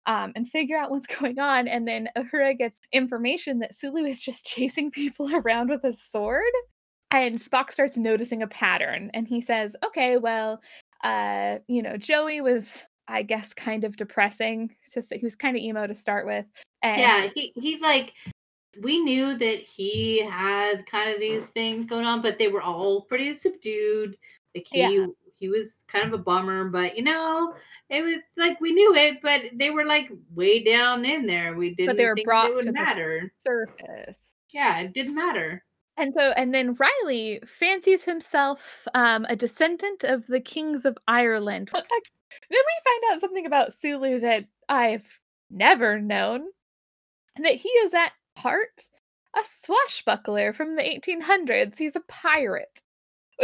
um, 0.06 0.32
and 0.36 0.48
figure 0.48 0.76
out 0.76 0.90
what's 0.90 1.06
going 1.18 1.38
on. 1.38 1.68
And 1.68 1.86
then 1.86 2.08
Uhura 2.16 2.56
gets 2.56 2.80
information 2.92 3.58
that 3.60 3.74
Sulu 3.74 4.04
is 4.04 4.22
just 4.22 4.46
chasing 4.46 4.90
people 4.92 5.34
around 5.34 5.70
with 5.70 5.84
a 5.84 5.92
sword. 5.92 6.52
And 7.10 7.38
Spock 7.38 7.70
starts 7.70 7.96
noticing 7.96 8.42
a 8.42 8.48
pattern, 8.48 9.10
and 9.14 9.28
he 9.28 9.40
says, 9.40 9.76
okay, 9.84 10.16
well, 10.16 10.60
uh, 11.02 11.58
you 11.68 11.82
know, 11.82 11.96
Joey 11.96 12.40
was. 12.40 12.84
I 13.06 13.20
guess 13.22 13.52
kind 13.52 13.84
of 13.84 13.98
depressing. 13.98 14.74
To 14.92 15.02
say 15.02 15.18
he 15.18 15.26
was 15.26 15.34
kind 15.34 15.54
of 15.54 15.62
emo 15.62 15.86
to 15.86 15.94
start 15.94 16.24
with. 16.24 16.46
And 16.82 16.98
yeah 16.98 17.28
he, 17.34 17.52
he's 17.54 17.82
like 17.82 18.14
we 18.82 18.98
knew 18.98 19.36
that 19.36 19.58
he 19.60 20.24
had 20.24 20.86
kind 20.86 21.10
of 21.10 21.20
these 21.20 21.48
things 21.50 21.86
going 21.86 22.04
on 22.04 22.22
but 22.22 22.38
they 22.38 22.48
were 22.48 22.62
all 22.62 23.02
pretty 23.02 23.34
subdued 23.34 24.16
like 24.54 24.66
he 24.70 24.80
Yeah. 24.80 25.06
he 25.36 25.48
was 25.48 25.80
kind 25.86 26.06
of 26.06 26.12
a 26.18 26.22
bummer 26.22 26.66
but 26.66 26.96
you 26.96 27.04
know 27.04 27.54
it 27.90 28.02
was 28.02 28.22
like 28.36 28.60
we 28.60 28.72
knew 28.72 28.94
it 28.94 29.18
but 29.22 29.42
they 29.54 29.70
were 29.70 29.84
like 29.84 30.10
way 30.34 30.62
down 30.62 31.04
in 31.04 31.26
there 31.26 31.54
we 31.54 31.74
didn't 31.74 31.88
but 31.88 31.96
they 31.96 32.06
were 32.06 32.16
brought 32.24 32.50
it 32.50 32.54
would 32.54 32.62
to 32.62 32.66
the 32.66 32.72
matter 32.72 33.32
surface. 33.46 34.34
yeah 34.52 34.80
it 34.80 34.92
didn't 34.94 35.14
matter 35.14 35.62
And 35.96 36.12
so, 36.12 36.32
and 36.36 36.52
then 36.52 36.74
Riley 36.74 37.40
fancies 37.46 38.04
himself 38.04 38.88
um, 38.94 39.26
a 39.28 39.36
descendant 39.36 40.02
of 40.02 40.26
the 40.26 40.40
kings 40.40 40.84
of 40.84 40.98
Ireland. 41.06 41.70
then 41.72 41.82
we 42.50 42.56
find 42.84 43.12
out 43.12 43.20
something 43.20 43.46
about 43.46 43.74
Sulu 43.74 44.18
that 44.20 44.46
I've 44.68 45.06
never 45.50 46.00
known 46.00 46.46
that 47.40 47.54
he 47.54 47.68
is 47.68 47.94
at 47.94 48.10
heart 48.36 48.82
a 49.36 49.40
swashbuckler 49.44 50.52
from 50.52 50.76
the 50.76 50.82
1800s. 50.82 51.78
He's 51.78 51.96
a 51.96 52.02
pirate. 52.08 52.80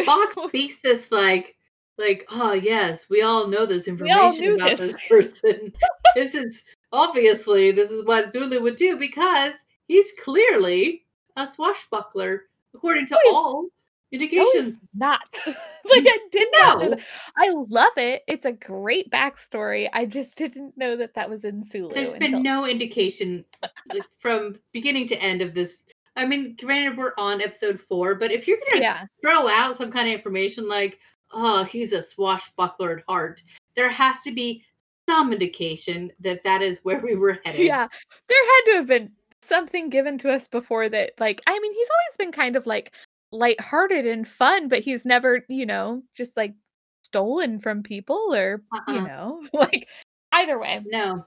Fox 0.04 0.34
speaks 0.48 0.80
this 0.80 1.10
like, 1.10 1.56
like, 2.00 2.26
oh 2.30 2.52
yes, 2.54 3.08
we 3.10 3.22
all 3.22 3.46
know 3.48 3.66
this 3.66 3.86
information 3.86 4.54
about 4.54 4.70
this." 4.78 4.92
this 4.94 4.96
person. 5.08 5.72
this 6.14 6.34
is 6.34 6.64
obviously 6.92 7.70
this 7.70 7.90
is 7.90 8.04
what 8.04 8.32
Sulu 8.32 8.60
would 8.62 8.76
do 8.76 8.96
because 8.96 9.66
he's 9.86 10.12
clearly 10.22 11.04
a 11.36 11.46
swashbuckler, 11.46 12.44
according 12.74 13.06
to 13.06 13.18
No, 13.24 13.30
all 13.34 13.66
indications. 14.12 14.80
he's 14.80 14.84
not. 14.94 15.20
like 15.46 15.54
I 15.86 16.18
did 16.32 16.48
not. 16.60 16.80
know 16.82 16.88
No. 16.90 16.96
I 17.36 17.50
love 17.68 17.92
it. 17.96 18.22
It's 18.26 18.44
a 18.44 18.52
great 18.52 19.10
backstory. 19.10 19.88
I 19.92 20.04
just 20.06 20.36
didn't 20.36 20.76
know 20.76 20.96
that 20.96 21.14
that 21.14 21.30
was 21.30 21.44
in 21.44 21.62
Sulu. 21.62 21.94
There's 21.94 22.12
until- 22.14 22.30
been 22.30 22.42
no 22.42 22.66
indication 22.66 23.44
like, 23.92 24.02
from 24.18 24.58
beginning 24.72 25.06
to 25.08 25.22
end 25.22 25.42
of 25.42 25.54
this. 25.54 25.86
I 26.16 26.26
mean, 26.26 26.56
granted, 26.60 26.98
we're 26.98 27.12
on 27.16 27.40
episode 27.40 27.80
four, 27.80 28.16
but 28.16 28.32
if 28.32 28.48
you're 28.48 28.58
gonna 28.72 28.82
Yeah, 28.82 29.04
throw 29.22 29.48
out 29.48 29.76
some 29.76 29.92
kind 29.92 30.08
of 30.08 30.14
information 30.14 30.68
like, 30.68 30.98
oh, 31.32 31.64
he's 31.64 31.92
a 31.92 32.02
swashbuckler 32.02 32.98
at 32.98 33.04
heart, 33.08 33.42
there 33.76 33.88
has 33.88 34.20
to 34.20 34.32
be 34.32 34.64
some 35.08 35.32
indication 35.32 36.10
that 36.20 36.42
that 36.44 36.62
is 36.62 36.80
where 36.82 37.00
we 37.00 37.16
were 37.16 37.38
headed. 37.44 37.60
yeah. 37.66 37.86
There 38.28 38.44
had 38.46 38.72
to 38.72 38.76
have 38.78 38.86
been 38.86 39.10
something 39.42 39.88
given 39.90 40.18
to 40.18 40.30
us 40.30 40.46
before 40.48 40.88
that. 40.88 41.12
Like, 41.18 41.40
I 41.46 41.58
mean, 41.58 41.72
he's 41.72 41.88
always 41.88 42.16
been 42.18 42.32
kind 42.32 42.54
of 42.56 42.66
like 42.66 42.92
lighthearted 43.32 44.06
and 44.06 44.26
fun, 44.28 44.68
but 44.68 44.80
he's 44.80 45.04
never, 45.04 45.44
you 45.48 45.66
know, 45.66 46.02
just 46.14 46.36
like 46.36 46.54
stolen 47.02 47.58
from 47.58 47.82
people 47.82 48.32
or 48.34 48.62
you 48.88 48.94
Uh-uh. 48.94 49.00
know, 49.06 49.42
like 49.52 49.88
either 50.32 50.58
way. 50.60 50.84
No, 50.86 51.24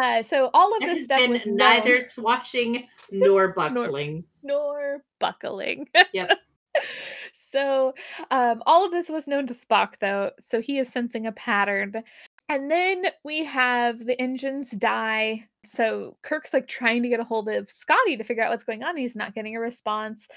Uh, 0.00 0.22
so 0.22 0.50
all 0.54 0.74
of 0.76 0.80
this 0.82 1.04
stuff 1.04 1.18
been 1.18 1.32
was 1.32 1.44
neither 1.46 2.00
swashing 2.00 2.86
nor 3.10 3.48
buckling. 3.48 4.24
nor 4.42 5.02
buckling. 5.18 5.88
Yep. 6.14 6.38
so 7.32 7.94
um, 8.30 8.62
all 8.66 8.84
of 8.84 8.92
this 8.92 9.08
was 9.08 9.28
known 9.28 9.46
to 9.46 9.54
Spock, 9.54 9.94
though, 10.00 10.30
so 10.40 10.60
he 10.60 10.78
is 10.78 10.88
sensing 10.88 11.26
a 11.26 11.32
pattern. 11.32 12.02
And 12.48 12.70
then 12.70 13.06
we 13.24 13.44
have 13.44 13.98
the 13.98 14.20
engines 14.20 14.70
die. 14.70 15.44
So 15.64 16.16
Kirk's 16.22 16.52
like 16.52 16.68
trying 16.68 17.02
to 17.02 17.08
get 17.08 17.20
a 17.20 17.24
hold 17.24 17.48
of 17.48 17.68
Scotty 17.68 18.16
to 18.16 18.24
figure 18.24 18.44
out 18.44 18.50
what's 18.50 18.64
going 18.64 18.84
on. 18.84 18.96
He's 18.96 19.16
not 19.16 19.34
getting 19.34 19.56
a 19.56 19.60
response. 19.60 20.28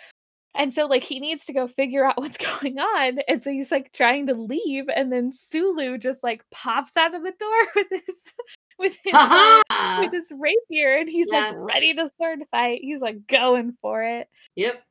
And 0.55 0.73
so 0.73 0.87
like 0.87 1.03
he 1.03 1.19
needs 1.19 1.45
to 1.45 1.53
go 1.53 1.67
figure 1.67 2.05
out 2.05 2.17
what's 2.21 2.37
going 2.37 2.79
on. 2.79 3.19
And 3.27 3.43
so 3.43 3.51
he's 3.51 3.71
like 3.71 3.93
trying 3.93 4.27
to 4.27 4.33
leave. 4.33 4.85
And 4.93 5.11
then 5.11 5.31
Sulu 5.31 5.97
just 5.97 6.23
like 6.23 6.43
pops 6.51 6.97
out 6.97 7.13
of 7.13 7.23
the 7.23 7.33
door 7.39 7.67
with 7.75 7.87
his 7.91 8.33
with 8.79 8.95
his 9.03 9.13
uh, 9.13 9.61
with 9.99 10.13
his 10.13 10.31
rapier 10.37 10.95
and 10.95 11.09
he's 11.09 11.27
like 11.27 11.53
ready 11.57 11.93
to 11.93 12.09
start 12.15 12.41
a 12.41 12.45
fight. 12.45 12.79
He's 12.81 13.01
like 13.01 13.27
going 13.27 13.73
for 13.81 14.03
it. 14.03 14.29
Yep. 14.55 14.81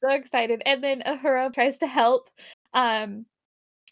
So 0.00 0.10
excited. 0.10 0.62
And 0.66 0.82
then 0.82 1.02
Uhura 1.06 1.52
tries 1.52 1.78
to 1.78 1.86
help. 1.86 2.28
Um 2.74 3.26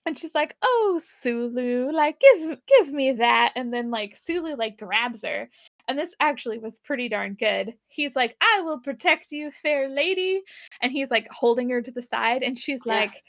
and 0.07 0.19
she's 0.19 0.35
like, 0.35 0.55
"Oh, 0.61 1.01
Sulu, 1.03 1.91
like 1.91 2.21
give 2.21 2.59
give 2.67 2.93
me 2.93 3.13
that." 3.13 3.53
And 3.57 3.73
then 3.73 3.91
like 3.91 4.19
Sulu 4.23 4.55
like 4.57 4.79
grabs 4.79 5.23
her. 5.23 5.49
And 5.89 5.99
this 5.99 6.15
actually 6.21 6.59
was 6.59 6.79
pretty 6.81 7.09
darn 7.09 7.35
good. 7.35 7.75
He's 7.89 8.15
like, 8.15 8.37
"I 8.41 8.61
will 8.61 8.81
protect 8.81 9.33
you, 9.33 9.51
fair 9.51 9.89
lady." 9.89 10.43
And 10.83 10.93
he's 10.93 11.11
like 11.11 11.27
holding 11.31 11.71
her 11.71 11.81
to 11.81 11.91
the 11.91 12.03
side 12.03 12.43
and 12.43 12.59
she's 12.59 12.83
Yeah. 12.85 12.95
like, 12.95 13.23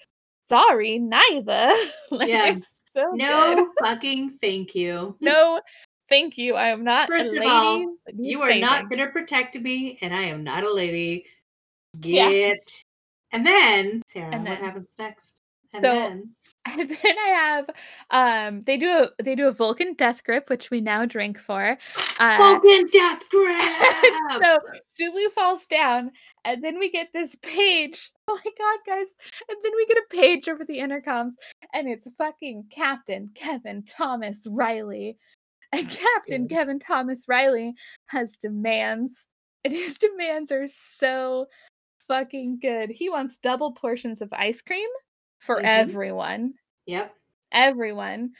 "Sorry, 0.49 0.99
neither." 0.99 1.73
like 2.11 2.30
it's 2.30 2.82
so 2.91 3.05
good. 3.11 3.19
No 3.19 3.69
fucking 3.82 4.32
thank 4.41 4.76
you. 4.76 5.15
No, 5.21 5.61
thank 6.09 6.38
you. 6.38 6.55
I 6.55 6.67
am 6.69 6.84
not 6.84 7.07
First 7.07 7.28
a 7.28 7.32
of 7.32 7.36
lady. 7.38 7.49
all, 7.49 7.95
You 8.17 8.41
are 8.41 8.53
not 8.55 8.89
going 8.89 8.99
to 8.99 9.07
protect 9.07 9.57
me, 9.59 9.97
and 10.01 10.13
I 10.13 10.23
am 10.23 10.43
not 10.43 10.63
a 10.65 10.71
lady. 10.73 11.26
Yeah. 12.02 12.30
Get. 12.30 12.58
And 13.32 13.46
then, 13.46 14.02
Sarah, 14.08 14.34
And 14.34 14.48
what 14.48 14.58
happens 14.60 14.88
next? 14.98 15.41
And 15.74 15.84
So- 15.84 15.91
then, 15.93 16.36
And 16.68 16.89
then 16.89 16.98
I 17.20 17.28
have 17.28 17.70
um 18.10 18.64
they 18.64 18.76
do 18.76 18.89
a 18.89 19.24
they 19.24 19.36
do 19.36 19.48
a 19.48 19.52
Vulcan 19.52 19.93
death 19.93 20.24
grip, 20.24 20.50
which 20.50 20.72
we 20.72 20.82
now 20.82 21.06
drink 21.06 21.38
for. 21.39 21.78
Uh 22.20 22.38
Vulcan 22.38 22.88
death 22.91 23.22
grip. 23.30 24.41
so 24.41 24.58
Sulu 24.93 25.30
falls 25.30 25.68
down, 25.68 26.12
and 26.43 26.64
then 26.64 26.80
we 26.80 26.89
get 26.89 27.10
this 27.14 27.36
page. 27.41 28.10
Oh 28.28 28.39
my 28.43 28.52
god, 28.58 28.80
guys! 28.88 29.14
And 29.48 29.58
then 29.64 29.72
we 29.76 29.86
get 29.86 29.98
a 29.98 30.06
page 30.10 30.50
over 30.50 30.66
the 30.66 30.80
intercoms, 30.80 31.34
and 31.74 31.88
it's 31.88 32.08
fucking 32.18 32.66
Captain 32.72 33.30
Kevin 33.36 33.84
Thomas 33.84 34.48
Riley. 34.50 35.18
And 35.72 35.88
Captain. 35.88 36.48
Kevin 36.48 36.80
Thomas 36.80 37.26
Riley 37.28 37.74
has 38.08 38.36
demands, 38.38 39.26
and 39.64 39.76
his 39.76 40.00
demands 40.00 40.52
are 40.52 40.68
so 40.70 41.46
fucking 42.08 42.60
good. 42.62 42.89
He 42.89 43.10
wants 43.10 43.38
double 43.38 43.72
portions 43.74 44.22
of 44.22 44.32
ice 44.34 44.62
cream 44.62 44.89
for 45.39 45.58
Mhm. 45.58 45.66
everyone 45.66 46.53
yep. 46.86 47.14
everyone. 47.51 48.32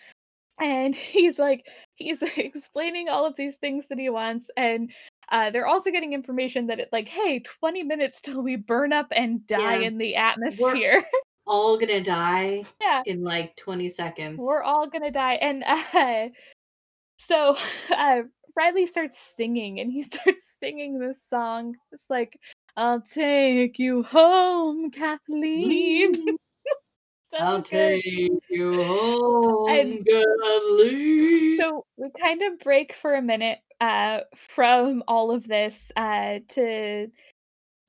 And 0.60 0.96
he's 0.96 1.38
like, 1.40 1.68
he's 1.96 2.22
explaining 2.22 3.10
all 3.10 3.26
of 3.26 3.36
these 3.36 3.56
things 3.58 3.88
that 3.90 4.00
he 4.00 4.10
wants. 4.10 4.50
And 4.56 4.92
uh, 5.30 5.50
they're 5.50 5.68
also 5.68 5.92
getting 5.92 6.14
information 6.14 6.68
that 6.68 6.80
it 6.80 6.90
like, 6.92 7.08
hey, 7.10 7.40
20 7.40 7.84
minutes 7.84 8.22
till 8.22 8.42
we 8.42 8.56
burn 8.56 8.94
up 8.94 9.08
and 9.12 9.46
die 9.48 9.78
Yeah. 9.80 9.88
in 9.88 9.98
the 9.98 10.16
atmosphere. 10.16 11.04
All 11.48 11.78
gonna 11.78 12.02
die 12.02 12.64
yeah, 12.82 13.04
in 13.06 13.24
like 13.24 13.56
20 13.56 13.88
seconds. 13.90 14.40
we're 14.40 14.64
all 14.64 14.88
gonna 14.90 15.12
die. 15.12 15.34
And 15.36 15.64
uh, 15.64 16.30
so 17.20 17.56
uh, 17.96 18.22
Riley 18.56 18.88
starts 18.88 19.20
singing 19.38 19.80
and 19.80 19.92
he 19.92 20.02
starts 20.02 20.42
singing 20.60 20.98
this 20.98 21.22
song. 21.30 21.76
It's 21.92 22.10
like, 22.10 22.40
I'll 22.78 23.02
take 23.02 23.80
you 23.80 24.04
home, 24.04 24.92
Kathleen. 24.92 26.14
so 27.32 27.38
I'll 27.40 27.62
good. 27.62 27.66
take 27.66 28.32
you 28.50 28.84
home, 28.84 29.70
And- 29.70 30.06
Kathleen. 30.06 31.60
so 31.60 31.86
we 31.98 32.10
kind 32.20 32.42
of 32.42 32.60
break 32.60 32.94
for 32.94 33.16
a 33.16 33.22
minute 33.22 33.60
uh 33.82 34.22
from 34.38 35.04
all 35.08 35.32
of 35.32 35.46
this 35.48 35.92
uh 35.98 36.40
to 36.48 37.08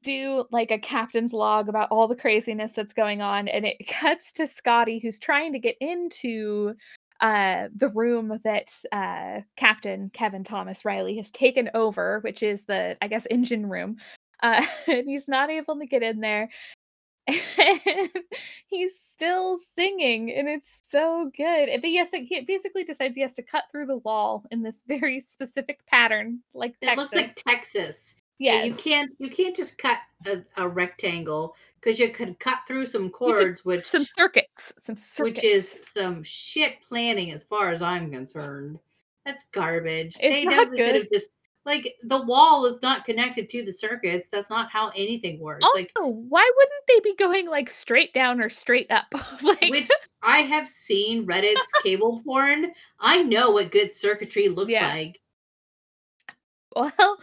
do 0.02 0.44
like 0.50 0.70
a 0.72 0.78
captain's 0.78 1.32
log 1.32 1.68
about 1.68 1.88
all 1.92 2.08
the 2.08 2.16
craziness 2.16 2.72
that's 2.72 2.92
going 2.92 3.22
on 3.22 3.46
and 3.46 3.64
it 3.64 3.76
cuts 3.88 4.32
to 4.32 4.46
Scotty 4.48 4.98
who's 4.98 5.18
trying 5.20 5.52
to 5.52 5.60
get 5.60 5.76
into 5.80 6.74
uh 7.20 7.68
the 7.76 7.88
room 7.90 8.36
that 8.42 8.68
uh 8.90 9.40
captain 9.56 10.10
Kevin 10.12 10.42
Thomas 10.44 10.84
Riley 10.84 11.16
has 11.18 11.30
taken 11.30 11.70
over 11.74 12.18
which 12.20 12.42
is 12.42 12.64
the 12.64 12.96
I 13.00 13.06
guess 13.08 13.26
engine 13.30 13.66
room 13.66 13.96
uh 14.42 14.64
and 14.86 15.08
he's 15.08 15.28
not 15.28 15.50
able 15.50 15.78
to 15.78 15.86
get 15.86 16.02
in 16.02 16.20
there 16.20 16.48
and 17.26 18.10
he's 18.68 18.98
still 18.98 19.58
singing 19.74 20.32
and 20.32 20.48
it's 20.48 20.70
so 20.90 21.30
good 21.36 21.68
but 21.80 21.90
yes 21.90 22.10
he 22.12 22.40
basically 22.42 22.84
decides 22.84 23.14
he 23.16 23.20
has 23.20 23.34
to 23.34 23.42
cut 23.42 23.64
through 23.70 23.86
the 23.86 23.96
wall 23.98 24.44
in 24.50 24.62
this 24.62 24.84
very 24.88 25.20
specific 25.20 25.84
pattern 25.86 26.40
like 26.54 26.74
it 26.80 26.96
looks 26.96 27.14
like 27.14 27.34
Texas. 27.34 28.16
Yeah 28.38 28.64
you 28.64 28.74
can't 28.74 29.10
you 29.18 29.30
can't 29.30 29.56
just 29.56 29.78
cut 29.78 29.98
a, 30.26 30.42
a 30.56 30.68
rectangle 30.68 31.56
because 31.86 32.00
you 32.00 32.10
could 32.10 32.38
cut 32.40 32.58
through 32.66 32.84
some 32.84 33.10
chords, 33.10 33.64
which 33.64 33.80
some 33.82 34.04
circuits 34.04 34.72
some 34.80 34.96
circuits 34.96 35.20
which 35.20 35.44
is 35.44 35.76
some 35.82 36.22
shit 36.24 36.74
planning 36.86 37.30
as 37.30 37.44
far 37.44 37.70
as 37.70 37.80
I'm 37.80 38.10
concerned. 38.10 38.80
That's 39.24 39.46
garbage. 39.52 40.16
It's 40.20 40.34
they 40.34 40.44
not 40.44 40.50
definitely 40.50 40.78
could 40.78 40.84
good. 40.84 40.94
have 40.96 41.10
just 41.12 41.30
like 41.66 41.94
the 42.04 42.22
wall 42.22 42.64
is 42.64 42.80
not 42.80 43.04
connected 43.04 43.48
to 43.50 43.64
the 43.64 43.72
circuits. 43.72 44.28
That's 44.30 44.48
not 44.48 44.70
how 44.70 44.90
anything 44.96 45.38
works. 45.40 45.64
also 45.64 45.80
like 45.80 45.90
why 45.98 46.50
wouldn't 46.56 46.86
they 46.88 47.00
be 47.00 47.14
going 47.16 47.48
like 47.48 47.68
straight 47.68 48.14
down 48.14 48.40
or 48.40 48.48
straight 48.48 48.90
up 48.90 49.06
like 49.42 49.68
which 49.70 49.90
I 50.22 50.38
have 50.42 50.68
seen 50.68 51.26
Reddit's 51.26 51.72
cable 51.82 52.22
porn. 52.24 52.72
I 53.00 53.22
know 53.22 53.50
what 53.50 53.70
good 53.72 53.94
circuitry 53.94 54.48
looks 54.48 54.72
Yeah. 54.72 54.88
like. 54.88 55.18
well 56.74 57.18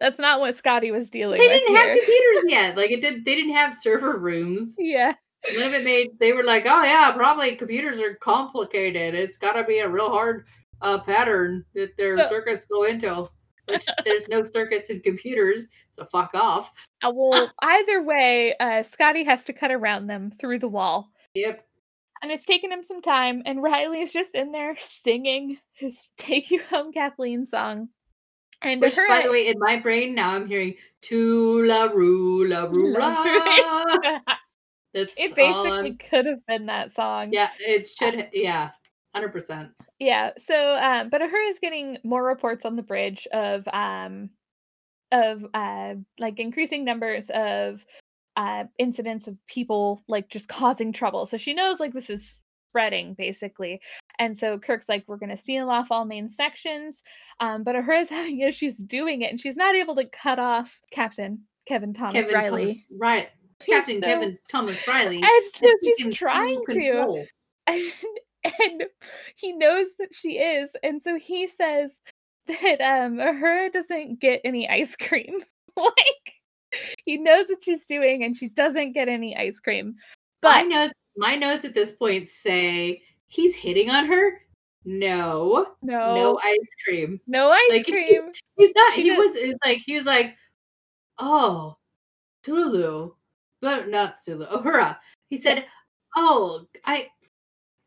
that's 0.00 0.18
not 0.18 0.40
what 0.40 0.56
Scotty 0.56 0.90
was 0.90 1.08
dealing 1.10 1.38
with. 1.38 1.48
They 1.48 1.60
didn't 1.60 1.76
have 1.76 1.96
computers 1.96 2.44
yet. 2.48 2.76
Like 2.76 2.90
it 2.90 3.00
did 3.00 3.24
they 3.24 3.34
didn't 3.34 3.54
have 3.54 3.76
server 3.76 4.18
rooms. 4.18 4.76
yeah 4.78 5.12
None 5.54 5.66
of 5.68 5.74
it 5.74 5.84
made 5.84 6.10
they 6.20 6.32
were 6.32 6.44
like, 6.44 6.64
oh 6.66 6.82
yeah, 6.84 7.12
probably 7.12 7.56
computers 7.56 8.00
are 8.00 8.14
complicated. 8.16 9.14
It's 9.14 9.36
gotta 9.38 9.64
be 9.64 9.78
a 9.80 9.88
real 9.88 10.08
hard 10.08 10.46
uh 10.80 10.98
pattern 10.98 11.64
that 11.74 11.96
their 11.96 12.16
So- 12.16 12.28
circuits 12.28 12.64
go 12.64 12.84
into. 12.84 13.28
Which 13.66 13.86
there's 14.04 14.28
no 14.28 14.42
circuits 14.42 14.90
in 14.90 15.00
computers, 15.00 15.66
so 15.90 16.04
fuck 16.06 16.30
off. 16.34 16.72
Uh, 17.02 17.12
well 17.14 17.50
either 17.60 18.02
way 18.02 18.54
uh 18.58 18.82
Scotty 18.82 19.24
has 19.24 19.44
to 19.44 19.52
cut 19.52 19.70
around 19.70 20.08
them 20.08 20.30
through 20.30 20.58
the 20.58 20.68
wall 20.68 21.12
Yep. 21.34 21.64
And 22.22 22.30
it's 22.30 22.44
taken 22.44 22.70
him 22.70 22.84
some 22.84 23.02
time, 23.02 23.42
and 23.46 23.62
Riley's 23.62 24.12
just 24.12 24.34
in 24.34 24.52
there 24.52 24.76
singing 24.78 25.58
his 25.72 26.08
Take 26.16 26.50
You 26.50 26.62
Home 26.70 26.92
Kathleen 26.92 27.46
song. 27.46 27.88
And 28.62 28.80
Which, 28.80 28.94
her, 28.94 29.08
by 29.08 29.22
the 29.22 29.30
way, 29.30 29.48
in 29.48 29.58
my 29.58 29.76
brain 29.76 30.14
now 30.14 30.34
I'm 30.34 30.46
hearing 30.46 30.74
"Tu 31.00 31.66
la 31.66 31.84
ru 31.84 32.46
la 32.48 32.66
ru 32.66 32.92
la." 32.92 34.20
That's 34.94 35.18
it 35.18 35.34
basically 35.34 35.94
could 35.94 36.26
have 36.26 36.46
been 36.46 36.66
that 36.66 36.94
song. 36.94 37.30
yeah, 37.32 37.48
it 37.58 37.88
should. 37.88 38.28
Yeah, 38.32 38.70
hundred 39.14 39.32
percent. 39.32 39.70
Yeah. 39.98 40.30
So, 40.38 40.76
um, 40.76 41.08
but 41.08 41.20
Uhura 41.20 41.50
is 41.50 41.58
getting 41.58 41.98
more 42.04 42.22
reports 42.24 42.64
on 42.64 42.76
the 42.76 42.82
bridge 42.82 43.26
of 43.32 43.66
um, 43.72 44.30
of 45.10 45.44
uh, 45.54 45.94
like 46.18 46.38
increasing 46.38 46.84
numbers 46.84 47.30
of 47.30 47.84
uh 48.34 48.64
incidents 48.78 49.26
of 49.28 49.36
people 49.46 50.02
like 50.08 50.28
just 50.30 50.48
causing 50.48 50.92
trouble. 50.92 51.26
So 51.26 51.36
she 51.36 51.52
knows 51.52 51.78
like 51.80 51.92
this 51.92 52.08
is 52.08 52.38
spreading 52.70 53.12
basically. 53.12 53.82
And 54.18 54.38
so 54.38 54.58
Kirk's 54.58 54.88
like, 54.88 55.04
we're 55.06 55.18
gonna 55.18 55.36
seal 55.36 55.68
off 55.68 55.90
all 55.90 56.06
main 56.06 56.30
sections. 56.30 57.02
Um, 57.40 57.62
but 57.62 57.74
Uhura's 57.76 58.08
having 58.08 58.40
issues 58.40 58.76
doing 58.78 59.20
it, 59.20 59.30
and 59.30 59.38
she's 59.38 59.56
not 59.56 59.74
able 59.74 59.94
to 59.96 60.06
cut 60.06 60.38
off 60.38 60.80
Captain 60.90 61.42
Kevin 61.68 61.92
Thomas 61.92 62.14
Kevin 62.14 62.34
Riley. 62.34 62.66
Thomas, 62.68 62.78
right? 62.98 63.28
Captain 63.68 64.00
So- 64.00 64.06
Kevin 64.08 64.38
Thomas 64.50 64.88
Riley. 64.88 65.16
And 65.22 65.44
so 65.54 65.66
she's 65.84 66.16
trying 66.16 66.62
to. 66.70 67.26
and, 67.66 67.92
and 68.60 68.84
he 69.36 69.52
knows 69.52 69.88
that 69.98 70.08
she 70.12 70.38
is 70.38 70.70
and 70.82 71.00
so 71.00 71.18
he 71.18 71.48
says 71.48 72.00
that 72.46 72.80
um 72.80 73.18
Uhura 73.18 73.72
doesn't 73.72 74.20
get 74.20 74.40
any 74.44 74.68
ice 74.68 74.96
cream 74.96 75.40
like 75.76 76.40
he 77.04 77.18
knows 77.18 77.46
what 77.48 77.62
she's 77.62 77.86
doing 77.86 78.24
and 78.24 78.36
she 78.36 78.48
doesn't 78.48 78.92
get 78.92 79.08
any 79.08 79.36
ice 79.36 79.60
cream 79.60 79.94
my 80.42 80.62
but 80.62 80.68
notes, 80.68 80.94
my 81.16 81.36
notes 81.36 81.64
at 81.64 81.74
this 81.74 81.92
point 81.92 82.28
say 82.28 83.02
he's 83.32 83.54
hitting 83.54 83.90
on 83.90 84.06
her. 84.06 84.40
No, 84.84 85.68
no 85.80 86.14
no 86.14 86.40
ice 86.42 86.58
cream. 86.84 87.20
no 87.26 87.50
ice 87.50 87.70
Like, 87.70 87.86
cream 87.86 88.32
He's 88.56 88.72
not. 88.74 88.92
She 88.92 89.04
he 89.04 89.10
was 89.16 89.54
like 89.64 89.78
he 89.78 89.94
was 89.94 90.04
like, 90.04 90.36
oh, 91.18 91.76
Tulu, 92.42 93.12
but 93.60 93.88
not 93.88 94.16
Tulu. 94.24 94.46
Uhura. 94.46 94.98
He 95.30 95.40
said, 95.40 95.66
oh, 96.16 96.66
I. 96.84 97.08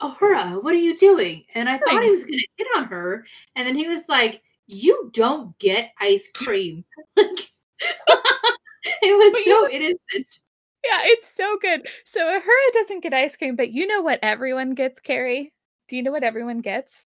Uhura, 0.02 0.62
what 0.62 0.74
are 0.74 0.78
you 0.78 0.98
doing? 0.98 1.44
And 1.54 1.70
I 1.70 1.78
thought 1.78 2.04
he 2.04 2.12
was 2.12 2.24
going 2.24 2.40
to 2.40 2.48
hit 2.58 2.68
on 2.76 2.86
her, 2.86 3.26
and 3.56 3.68
then 3.68 3.76
he 3.76 3.88
was 3.88 4.10
like, 4.10 4.42
"You 4.68 5.10
don't 5.14 5.58
get 5.60 5.92
ice 6.00 6.30
cream." 6.34 6.84
Like, 7.18 7.40
it 9.02 9.18
was 9.18 9.34
But 9.34 9.42
so 9.44 9.70
innocent. 9.70 10.40
yeah 10.84 11.02
it's 11.04 11.28
so 11.28 11.58
good 11.62 11.88
so 12.06 12.20
Uhura 12.22 12.74
doesn't 12.74 13.02
get 13.02 13.14
ice 13.14 13.36
cream 13.36 13.56
but 13.56 13.72
you 13.72 13.88
know 13.88 14.02
what 14.02 14.20
everyone 14.22 14.76
gets 14.76 15.00
Carrie 15.00 15.54
do 15.88 15.96
you 15.96 16.04
know 16.04 16.12
what 16.12 16.24
everyone 16.24 16.62
gets 16.62 17.06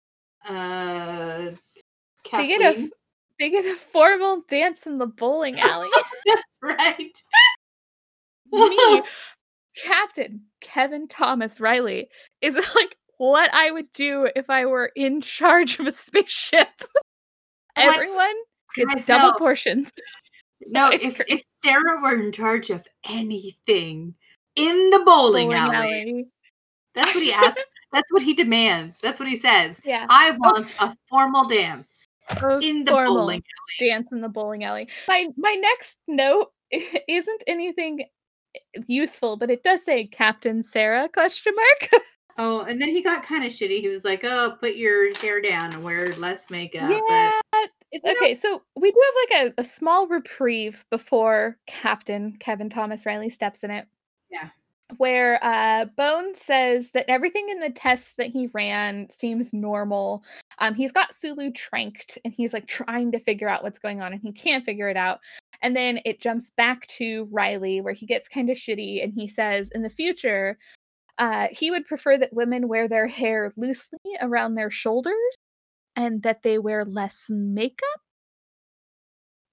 Uh, 0.47 1.51
they 2.31 2.47
get 2.47 2.61
a 2.61 2.89
they 3.39 3.49
get 3.49 3.65
a 3.65 3.75
formal 3.75 4.41
dance 4.49 4.85
in 4.87 4.97
the 4.97 5.05
bowling 5.05 5.59
alley 5.59 5.89
that's 6.25 6.41
right. 6.61 7.21
me, 8.51 9.01
Captain 9.83 10.41
Kevin 10.67 11.07
Thomas 11.07 11.59
Riley, 11.59 12.09
is 12.41 12.55
like 12.75 12.97
what 13.17 13.53
I 13.53 13.71
would 13.71 13.91
do 13.93 14.29
if 14.35 14.49
I 14.49 14.65
were 14.65 14.91
in 14.95 15.21
charge 15.37 15.79
of 15.79 15.87
a 15.87 15.91
spaceship. 15.91 16.67
Oh, 16.81 17.85
what? 17.85 17.95
Everyone 17.95 18.35
gets 18.75 19.05
double 19.05 19.29
no. 19.29 19.37
portions. 19.37 19.91
No, 20.69 20.91
if, 20.91 21.21
if 21.27 21.43
Sarah 21.63 22.01
were 22.01 22.19
in 22.19 22.31
charge 22.31 22.71
of 22.71 22.83
anything 23.07 24.15
in 24.55 24.89
the 24.89 25.03
bowling, 25.05 25.49
Bowling 25.49 25.53
alley, 25.53 26.01
alley. 26.01 26.27
that's 26.95 27.13
what 27.13 27.23
he 27.23 27.31
asks. 27.31 27.61
that's 27.93 28.11
what 28.11 28.23
he 28.23 28.33
demands. 28.33 28.99
That's 28.99 29.19
what 29.19 29.29
he 29.29 29.35
says. 29.35 29.79
Yeah. 29.85 30.07
I 30.09 30.31
oh. 30.31 30.37
want 30.39 30.73
a 30.79 30.97
formal 31.09 31.47
dance 31.47 32.07
a 32.41 32.57
in 32.57 32.85
the 32.85 32.91
bowling. 32.91 33.43
dance 33.79 34.07
in 34.11 34.19
the 34.21 34.29
bowling 34.29 34.63
alley. 34.63 34.87
My 35.07 35.27
my 35.37 35.53
next 35.61 35.99
note 36.07 36.51
isn't 36.71 37.43
anything 37.45 38.05
useful, 38.87 39.37
but 39.37 39.49
it 39.51 39.63
does 39.63 39.83
say 39.83 40.05
Captain 40.05 40.63
Sarah 40.63 41.09
question 41.09 41.53
mark. 41.55 42.03
Oh, 42.39 42.59
and 42.61 42.79
then 42.79 42.89
he 42.89 43.01
got 43.01 43.23
kind 43.23 43.43
of 43.43 43.51
shitty. 43.51 43.81
He 43.81 43.87
was 43.87 44.05
like, 44.05 44.23
"Oh, 44.23 44.57
put 44.59 44.75
your 44.75 45.11
hair 45.17 45.41
down 45.41 45.73
and 45.73 45.83
wear 45.83 46.05
less 46.17 46.51
makeup." 46.51 46.87
yeah. 46.87 47.31
it- 47.55 47.71
you 47.91 47.99
know- 48.05 48.11
Okay, 48.11 48.35
so 48.35 48.61
we 48.75 48.91
do 48.91 49.01
have 49.31 49.41
like 49.47 49.53
a, 49.57 49.61
a 49.61 49.65
small 49.65 50.05
reprieve 50.05 50.85
before 50.91 51.57
Captain 51.65 52.37
Kevin 52.39 52.69
Thomas 52.69 53.07
Riley 53.07 53.31
steps 53.31 53.63
in 53.63 53.71
it. 53.71 53.87
Yeah. 54.29 54.49
Where 54.97 55.43
uh 55.43 55.85
Bone 55.97 56.35
says 56.35 56.91
that 56.91 57.09
everything 57.09 57.49
in 57.49 57.59
the 57.59 57.71
tests 57.71 58.13
that 58.17 58.27
he 58.27 58.47
ran 58.53 59.07
seems 59.19 59.51
normal. 59.51 60.23
Um 60.59 60.75
he's 60.75 60.91
got 60.91 61.15
Sulu 61.15 61.49
tranked 61.53 62.19
and 62.23 62.31
he's 62.31 62.53
like 62.53 62.67
trying 62.67 63.11
to 63.13 63.19
figure 63.19 63.49
out 63.49 63.63
what's 63.63 63.79
going 63.79 64.01
on 64.03 64.13
and 64.13 64.21
he 64.21 64.31
can't 64.31 64.63
figure 64.63 64.89
it 64.89 64.95
out. 64.97 65.21
And 65.61 65.75
then 65.75 65.99
it 66.05 66.21
jumps 66.21 66.51
back 66.55 66.87
to 66.87 67.27
Riley 67.31 67.81
where 67.81 67.93
he 67.93 68.05
gets 68.05 68.27
kind 68.27 68.49
of 68.49 68.57
shitty 68.57 69.03
and 69.03 69.13
he 69.13 69.27
says 69.27 69.69
in 69.73 69.81
the 69.81 69.89
future 69.89 70.57
uh, 71.17 71.47
he 71.51 71.71
would 71.71 71.85
prefer 71.85 72.17
that 72.17 72.33
women 72.33 72.67
wear 72.67 72.87
their 72.87 73.07
hair 73.07 73.53
loosely 73.57 73.99
around 74.21 74.55
their 74.55 74.69
shoulders 74.69 75.13
and 75.95 76.21
that 76.23 76.43
they 76.43 76.59
wear 76.59 76.85
less 76.85 77.25
makeup. 77.29 78.01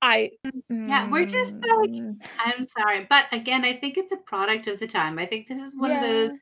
I 0.02 0.32
Yeah, 0.68 1.11
we're 1.11 1.24
just, 1.24 1.55
like, 1.55 1.90
Mm, 1.90 2.16
I'm 2.38 2.64
sorry, 2.64 3.07
but 3.09 3.26
again, 3.32 3.64
I 3.64 3.74
think 3.74 3.96
it's 3.96 4.12
a 4.12 4.18
product 4.18 4.66
of 4.66 4.78
the 4.78 4.86
time. 4.86 5.18
I 5.18 5.24
think 5.24 5.48
this 5.48 5.61
is 5.61 5.78
one 5.78 5.90
of 5.90 6.02
those 6.02 6.32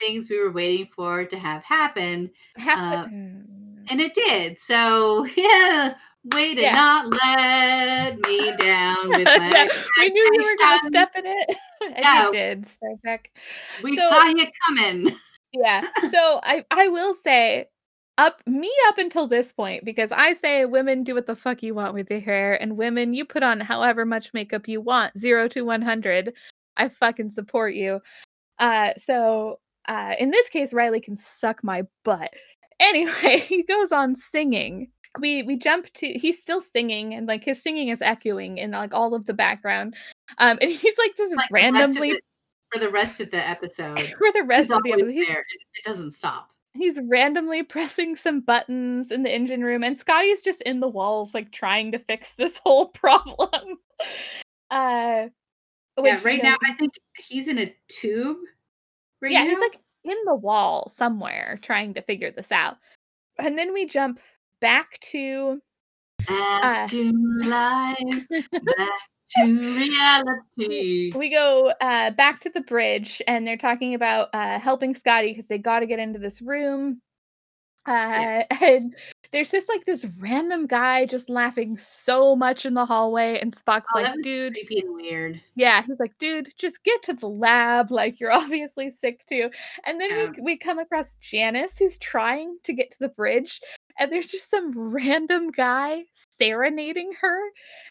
things 0.00 0.30
we 0.30 0.40
were 0.40 0.50
waiting 0.50 0.88
for 0.96 1.26
to 1.26 1.38
have 1.38 1.62
happen, 1.62 2.30
hap- 2.56 2.78
uh, 2.78 3.06
mm. 3.06 3.44
and 3.90 4.00
it 4.00 4.14
did. 4.14 4.58
So 4.58 5.26
yeah, 5.36 5.94
way 6.34 6.54
to 6.54 6.60
Yeah. 6.60 6.72
not 6.72 7.06
let 7.06 8.18
me 8.26 8.52
down 8.56 9.08
with 9.08 9.24
my. 9.24 9.50
Yeah, 9.52 9.68
we 9.98 10.10
knew 10.10 10.30
you 10.34 10.42
were 10.42 10.56
gonna 10.58 10.86
step 10.86 11.10
in 11.16 11.26
it, 11.26 11.56
and 11.82 11.96
Yeah. 11.98 12.26
you 12.26 12.32
did. 12.32 12.66
So 12.66 12.98
heck, 13.04 13.30
We 13.82 13.96
So- 13.96 14.08
saw 14.08 14.24
you 14.26 14.46
coming. 14.66 15.16
yeah. 15.52 15.86
So 16.10 16.40
I 16.42 16.64
I 16.70 16.88
will 16.88 17.14
say 17.14 17.66
up 18.18 18.42
me 18.46 18.70
up 18.88 18.98
until 18.98 19.26
this 19.26 19.52
point 19.52 19.84
because 19.84 20.12
I 20.12 20.34
say 20.34 20.66
women 20.66 21.04
do 21.04 21.14
what 21.14 21.26
the 21.26 21.34
fuck 21.36 21.62
you 21.62 21.74
want 21.74 21.94
with 21.94 22.10
your 22.10 22.20
hair 22.20 22.60
and 22.60 22.76
women 22.76 23.14
you 23.14 23.24
put 23.24 23.42
on 23.42 23.60
however 23.60 24.04
much 24.04 24.34
makeup 24.34 24.68
you 24.68 24.80
want 24.82 25.16
0 25.18 25.48
to 25.48 25.62
100 25.62 26.34
I 26.76 26.88
fucking 26.90 27.30
support 27.30 27.74
you. 27.74 28.00
Uh 28.58 28.90
so 28.98 29.58
uh 29.88 30.14
in 30.18 30.30
this 30.30 30.50
case 30.50 30.74
Riley 30.74 31.00
can 31.00 31.16
suck 31.16 31.64
my 31.64 31.84
butt. 32.04 32.30
Anyway, 32.78 33.38
he 33.48 33.62
goes 33.62 33.90
on 33.92 34.16
singing. 34.16 34.90
We 35.18 35.42
we 35.42 35.56
jump 35.56 35.92
to 35.94 36.06
he's 36.12 36.40
still 36.40 36.60
singing 36.62 37.14
and 37.14 37.26
like 37.26 37.44
his 37.44 37.60
singing 37.62 37.88
is 37.88 38.00
echoing 38.00 38.58
in 38.58 38.70
like 38.70 38.94
all 38.94 39.14
of 39.14 39.26
the 39.26 39.34
background. 39.34 39.94
Um 40.38 40.58
and 40.60 40.70
he's 40.70 40.98
like 40.98 41.16
just 41.16 41.34
Like, 41.34 41.48
the 41.48 41.54
randomly 41.54 42.12
the- 42.12 42.20
for 42.72 42.78
the 42.78 42.88
rest 42.90 43.20
of 43.20 43.30
the 43.32 43.48
episode. 43.48 43.98
for 44.18 44.30
the 44.32 44.44
rest 44.44 44.70
of 44.70 44.82
the 44.84 44.92
episode 44.92 45.06
there. 45.26 45.40
It, 45.40 45.84
doesn't 45.84 46.12
stop. 46.12 46.50
he's 46.74 47.00
randomly 47.08 47.62
pressing 47.74 48.14
some 48.14 48.40
buttons 48.40 49.10
in 49.10 49.24
the 49.24 49.34
engine 49.34 49.64
room 49.64 49.82
and 49.82 49.98
scotty's 49.98 50.40
just 50.42 50.62
in 50.62 50.78
the 50.78 50.88
walls 50.88 51.34
like 51.34 51.50
trying 51.50 51.90
to 51.90 51.98
fix 51.98 52.34
this 52.34 52.58
whole 52.58 52.86
problem 52.86 53.78
uh 54.70 55.26
yeah, 56.02 56.18
right 56.24 56.36
you 56.36 56.42
know, 56.44 56.50
now 56.50 56.56
I 56.64 56.72
think 56.74 56.94
he's 57.18 57.48
in 57.48 57.58
a 57.58 57.74
tube. 57.88 58.38
Right 59.20 59.32
yeah 59.32 59.42
now. 59.42 59.50
he's 59.50 59.58
like 59.58 59.78
in 60.04 60.16
the 60.24 60.34
wall 60.36 60.88
somewhere 60.96 61.58
trying 61.62 61.92
to 61.94 62.02
figure 62.02 62.30
this 62.30 62.52
out 62.52 62.76
and 63.38 63.58
then 63.58 63.72
we 63.74 63.84
jump 63.86 64.20
back 64.60 64.98
to 65.12 65.60
back 66.26 66.86
uh, 66.86 66.86
to 66.88 67.12
life, 67.44 68.26
back 68.30 68.88
to 69.36 69.60
reality. 69.76 71.12
we 71.14 71.30
go 71.30 71.72
uh 71.80 72.10
back 72.10 72.40
to 72.40 72.50
the 72.50 72.60
bridge 72.62 73.22
and 73.26 73.46
they're 73.46 73.56
talking 73.56 73.94
about 73.94 74.28
uh 74.34 74.58
helping 74.58 74.94
scotty 74.94 75.28
because 75.32 75.46
they 75.48 75.58
got 75.58 75.80
to 75.80 75.86
get 75.86 75.98
into 75.98 76.18
this 76.18 76.42
room 76.42 77.00
uh 77.86 78.42
Yes. 78.42 78.46
and 78.62 78.96
there's 79.32 79.50
just 79.50 79.68
like 79.68 79.84
this 79.86 80.06
random 80.18 80.66
guy 80.66 81.06
just 81.06 81.30
laughing 81.30 81.78
so 81.78 82.34
much 82.34 82.66
in 82.66 82.74
the 82.74 82.84
hallway 82.84 83.38
and 83.40 83.54
spock's 83.54 83.86
Oh, 83.94 84.02
like 84.02 84.20
dude 84.22 84.54
creepy 84.54 84.80
and 84.80 84.94
weird. 84.94 85.40
Yeah, 85.54 85.82
he's 85.82 86.00
like, 86.00 86.16
dude, 86.18 86.52
just 86.58 86.82
get 86.84 87.02
to 87.04 87.12
the 87.12 87.28
lab. 87.28 87.90
Like, 87.92 88.18
you're 88.18 88.32
obviously 88.42 88.90
sick 88.90 89.24
too. 89.28 89.50
And 89.84 90.00
then 90.00 90.10
Yeah. 90.10 90.30
we, 90.38 90.42
we 90.42 90.56
come 90.56 90.78
across 90.78 91.16
Janice, 91.16 91.78
who's 91.78 91.98
trying 91.98 92.56
to 92.64 92.72
get 92.72 92.90
to 92.92 92.96
the 92.98 93.08
bridge, 93.08 93.60
and 93.98 94.12
there's 94.12 94.28
just 94.28 94.50
some 94.50 94.72
random 94.76 95.50
guy 95.50 96.04
serenading 96.30 97.12
her. 97.20 97.38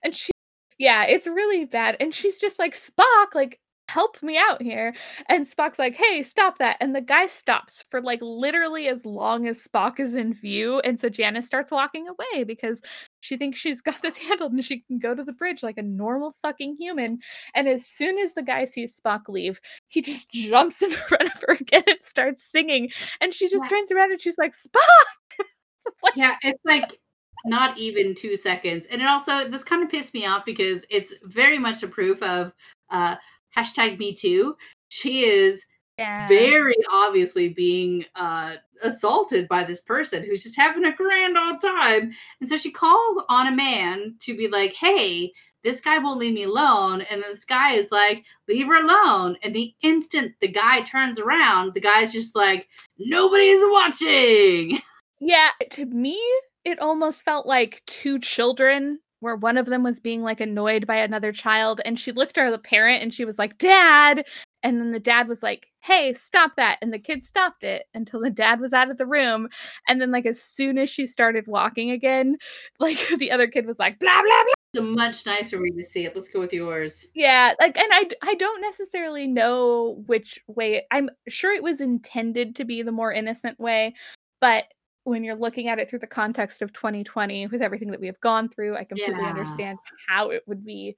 And 0.03 0.15
she, 0.15 0.31
yeah, 0.77 1.05
it's 1.05 1.27
really 1.27 1.65
bad. 1.65 1.97
And 1.99 2.13
she's 2.13 2.39
just 2.39 2.59
like, 2.59 2.75
Spock, 2.75 3.35
like, 3.35 3.59
help 3.89 4.21
me 4.21 4.37
out 4.37 4.61
here. 4.61 4.93
And 5.27 5.45
Spock's 5.47 5.79
like, 5.79 5.95
hey, 5.95 6.21
stop 6.21 6.59
that. 6.59 6.77
And 6.79 6.95
the 6.95 7.01
guy 7.01 7.25
stops 7.25 7.83
for 7.89 8.01
like 8.01 8.19
literally 8.21 8.87
as 8.87 9.03
long 9.03 9.47
as 9.47 9.63
Spock 9.67 9.99
is 9.99 10.13
in 10.13 10.31
view. 10.33 10.79
And 10.81 10.99
so 10.99 11.09
Janice 11.09 11.47
starts 11.47 11.71
walking 11.71 12.07
away 12.07 12.43
because 12.43 12.81
she 13.21 13.35
thinks 13.35 13.59
she's 13.59 13.81
got 13.81 13.99
this 14.03 14.15
handled 14.17 14.51
and 14.53 14.63
she 14.63 14.81
can 14.81 14.99
go 14.99 15.15
to 15.15 15.23
the 15.23 15.33
bridge 15.33 15.63
like 15.63 15.79
a 15.79 15.81
normal 15.81 16.35
fucking 16.43 16.75
human. 16.79 17.17
And 17.55 17.67
as 17.67 17.83
soon 17.87 18.19
as 18.19 18.35
the 18.35 18.43
guy 18.43 18.65
sees 18.65 18.95
Spock 18.99 19.21
leave, 19.27 19.59
he 19.87 20.01
just 20.03 20.29
jumps 20.33 20.83
in 20.83 20.91
front 20.91 21.33
of 21.33 21.41
her 21.47 21.53
again 21.59 21.83
and 21.87 21.97
starts 22.03 22.43
singing. 22.43 22.89
And 23.21 23.33
she 23.33 23.49
just 23.49 23.63
Yeah. 23.63 23.69
turns 23.69 23.91
around 23.91 24.11
and 24.11 24.21
she's 24.21 24.37
like, 24.37 24.53
Spock! 24.53 25.45
Yeah, 26.15 26.35
it's 26.43 26.63
like 26.65 26.99
not 27.45 27.77
even 27.77 28.15
two 28.15 28.35
seconds. 28.37 28.85
And 28.87 29.01
it 29.01 29.07
also 29.07 29.47
this 29.49 29.63
kind 29.63 29.83
of 29.83 29.89
pissed 29.89 30.13
me 30.13 30.25
off 30.25 30.45
because 30.45 30.85
it's 30.89 31.13
very 31.23 31.57
much 31.59 31.83
a 31.83 31.87
proof 31.87 32.21
of 32.23 32.51
uh 32.89 33.15
hashtag 33.55 33.97
me 33.99 34.13
too. 34.13 34.55
She 34.89 35.25
is 35.25 35.65
Yeah. 35.97 36.27
very 36.27 36.75
obviously 36.91 37.49
being 37.49 38.05
uh 38.15 38.55
assaulted 38.81 39.47
by 39.49 39.63
this 39.65 39.81
person 39.81 40.23
who's 40.23 40.41
just 40.43 40.55
having 40.57 40.85
a 40.85 40.95
grand 40.95 41.37
old 41.37 41.61
time. 41.61 42.13
And 42.39 42.47
so 42.49 42.57
she 42.57 42.71
calls 42.71 43.21
on 43.29 43.47
a 43.47 43.55
man 43.55 44.15
to 44.21 44.35
be 44.37 44.47
like, 44.47 44.73
hey, 44.73 45.33
this 45.63 45.81
guy 45.81 45.97
won't 45.97 46.19
leave 46.19 46.33
me 46.33 46.43
alone. 46.43 47.01
And 47.01 47.21
this 47.23 47.43
guy 47.45 47.73
is 47.73 47.91
like, 47.91 48.23
leave 48.47 48.67
her 48.67 48.75
alone. 48.81 49.37
And 49.43 49.53
the 49.53 49.73
instant 49.81 50.33
the 50.39 50.47
guy 50.47 50.81
turns 50.81 51.19
around, 51.19 51.73
the 51.73 51.81
guy's 51.81 52.13
just 52.13 52.35
like, 52.35 52.67
nobody's 52.97 53.59
watching. 53.63 54.79
Yeah, 55.19 55.49
to 55.71 55.85
me, 55.85 56.19
it 56.65 56.79
almost 56.79 57.23
felt 57.23 57.45
like 57.45 57.81
two 57.85 58.19
children 58.19 58.99
where 59.21 59.35
one 59.35 59.57
of 59.57 59.65
them 59.65 59.83
was 59.83 59.99
being 59.99 60.21
like 60.23 60.39
annoyed 60.39 60.87
by 60.87 60.95
another 60.95 61.31
child 61.33 61.81
and 61.83 61.99
she 61.99 62.11
looked 62.11 62.37
at 62.37 62.49
the 62.51 62.57
parent 62.57 63.03
and 63.03 63.13
she 63.13 63.25
was 63.25 63.37
like, 63.37 63.57
"Dad." 63.57 64.25
And 64.63 64.79
then 64.79 64.91
the 64.91 64.99
dad 64.99 65.27
was 65.27 65.43
like, 65.43 65.67
"Hey, 65.81 66.13
stop 66.13 66.55
that." 66.55 66.77
And 66.81 66.93
the 66.93 66.99
kid 66.99 67.23
stopped 67.23 67.63
it 67.63 67.85
until 67.93 68.21
the 68.21 68.29
dad 68.29 68.59
was 68.61 68.73
out 68.73 68.89
of 68.91 68.97
the 68.97 69.05
room. 69.05 69.49
And 69.87 70.01
then 70.01 70.11
like 70.11 70.25
as 70.25 70.41
soon 70.41 70.77
as 70.77 70.89
she 70.89 71.07
started 71.07 71.47
walking 71.47 71.91
again, 71.91 72.37
like 72.79 72.99
the 73.17 73.31
other 73.31 73.47
kid 73.47 73.65
was 73.65 73.79
like, 73.79 73.99
"Blah 73.99 74.21
blah 74.21 74.43
blah." 74.43 74.53
It's 74.73 74.81
a 74.81 74.83
much 74.83 75.25
nicer 75.25 75.59
way 75.61 75.71
to 75.71 75.83
see 75.83 76.05
it. 76.05 76.15
Let's 76.15 76.29
go 76.29 76.39
with 76.39 76.53
yours. 76.53 77.07
Yeah, 77.15 77.53
like 77.59 77.77
and 77.77 77.89
i 77.91 78.09
i 78.23 78.35
don't 78.35 78.61
necessarily 78.61 79.27
know 79.27 80.03
which 80.07 80.39
way. 80.47 80.85
I'm 80.91 81.09
sure 81.27 81.51
it 81.53 81.63
was 81.63 81.81
intended 81.81 82.55
to 82.57 82.65
be 82.65 82.83
the 82.83 82.91
more 82.91 83.11
innocent 83.11 83.59
way, 83.59 83.95
but 84.41 84.65
when 85.09 85.23
you're 85.23 85.35
looking 85.35 85.67
at 85.67 85.79
it 85.79 85.89
through 85.89 85.99
the 85.99 86.07
context 86.07 86.61
of 86.61 86.71
2020 86.73 87.47
with 87.47 87.61
everything 87.61 87.89
that 87.91 87.99
we 87.99 88.07
have 88.07 88.19
gone 88.21 88.47
through, 88.47 88.75
I 88.77 88.83
completely 88.83 89.15
Yeah. 89.23 89.29
understand 89.29 89.79
how 90.07 90.29
it 90.29 90.43
would 90.47 90.63
be 90.63 90.95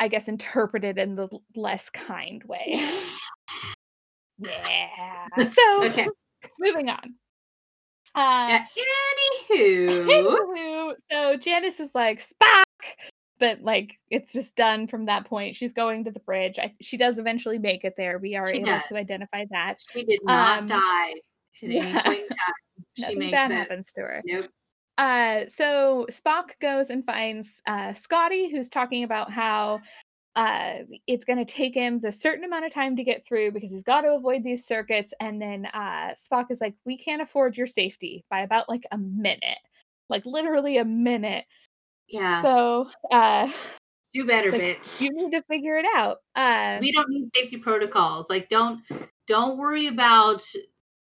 I 0.00 0.06
guess 0.06 0.28
interpreted 0.28 0.96
in 0.96 1.16
the 1.16 1.28
less 1.56 1.90
kind 1.90 2.42
way. 2.44 2.80
Yeah. 4.38 5.26
So, 5.48 5.84
Okay. 5.86 6.06
moving 6.60 6.88
on. 6.88 7.14
Uh 8.14 8.48
Yeah. 8.48 8.66
Anywho. 9.52 10.06
Anywho, 10.08 10.94
so 11.10 11.36
Janice 11.36 11.80
is 11.80 11.90
like 11.94 12.22
Spock, 12.22 12.64
but 13.40 13.60
like 13.62 13.98
it's 14.10 14.32
just 14.32 14.54
done 14.56 14.86
from 14.86 15.06
that 15.06 15.26
point. 15.26 15.56
She's 15.56 15.72
going 15.72 16.04
to 16.04 16.10
the 16.12 16.20
bridge. 16.20 16.58
I, 16.60 16.72
she 16.80 16.96
does 16.96 17.18
eventually 17.18 17.58
make 17.58 17.84
it 17.84 17.94
there. 17.96 18.18
We 18.18 18.36
are 18.36 18.46
She 18.46 18.58
able 18.58 18.66
does. 18.66 18.82
to 18.90 18.96
identify 18.96 19.44
that. 19.50 19.78
She 19.92 20.04
did 20.04 20.20
not 20.22 20.60
Um, 20.60 20.66
die 20.68 21.10
at 21.10 21.70
any 21.70 21.80
point 21.92 21.94
in 21.96 22.28
time. 22.28 22.54
She 23.06 23.14
makes 23.14 23.32
bad 23.32 23.50
it. 23.50 23.54
happens 23.54 23.92
to 23.94 24.00
her. 24.02 24.22
Nope. 24.24 24.46
Uh, 24.96 25.42
so 25.48 26.06
Spock 26.10 26.50
goes 26.60 26.90
and 26.90 27.04
finds 27.06 27.62
uh, 27.66 27.94
Scotty, 27.94 28.50
who's 28.50 28.68
talking 28.68 29.04
about 29.04 29.30
how 29.30 29.80
uh, 30.34 30.78
it's 31.06 31.24
going 31.24 31.38
to 31.38 31.44
take 31.50 31.74
him 31.74 32.00
the 32.00 32.10
certain 32.12 32.44
amount 32.44 32.64
of 32.64 32.72
time 32.72 32.96
to 32.96 33.04
get 33.04 33.24
through 33.26 33.52
because 33.52 33.70
he's 33.70 33.82
got 33.82 34.00
to 34.02 34.08
avoid 34.14 34.42
these 34.42 34.66
circuits. 34.66 35.14
And 35.20 35.40
then 35.40 35.66
uh, 35.66 36.14
Spock 36.14 36.50
is 36.50 36.60
like, 36.60 36.74
"We 36.84 36.96
can't 36.98 37.22
afford 37.22 37.56
your 37.56 37.66
safety 37.68 38.24
by 38.30 38.40
about 38.40 38.68
like 38.68 38.84
a 38.90 38.98
minute, 38.98 39.58
like 40.08 40.26
literally 40.26 40.78
a 40.78 40.84
minute." 40.84 41.44
Yeah. 42.08 42.42
So 42.42 42.90
uh, 43.12 43.50
Do 44.12 44.26
better, 44.26 44.50
like, 44.50 44.60
bitch. 44.60 45.00
you 45.00 45.10
need 45.12 45.30
to 45.32 45.42
figure 45.42 45.76
it 45.76 45.86
out. 45.94 46.18
Uh, 46.34 46.78
we 46.80 46.92
don't 46.92 47.08
need 47.10 47.28
safety 47.34 47.56
protocols. 47.58 48.28
Like 48.30 48.48
don't 48.48 48.80
don't 49.26 49.58
worry 49.58 49.86
about 49.88 50.42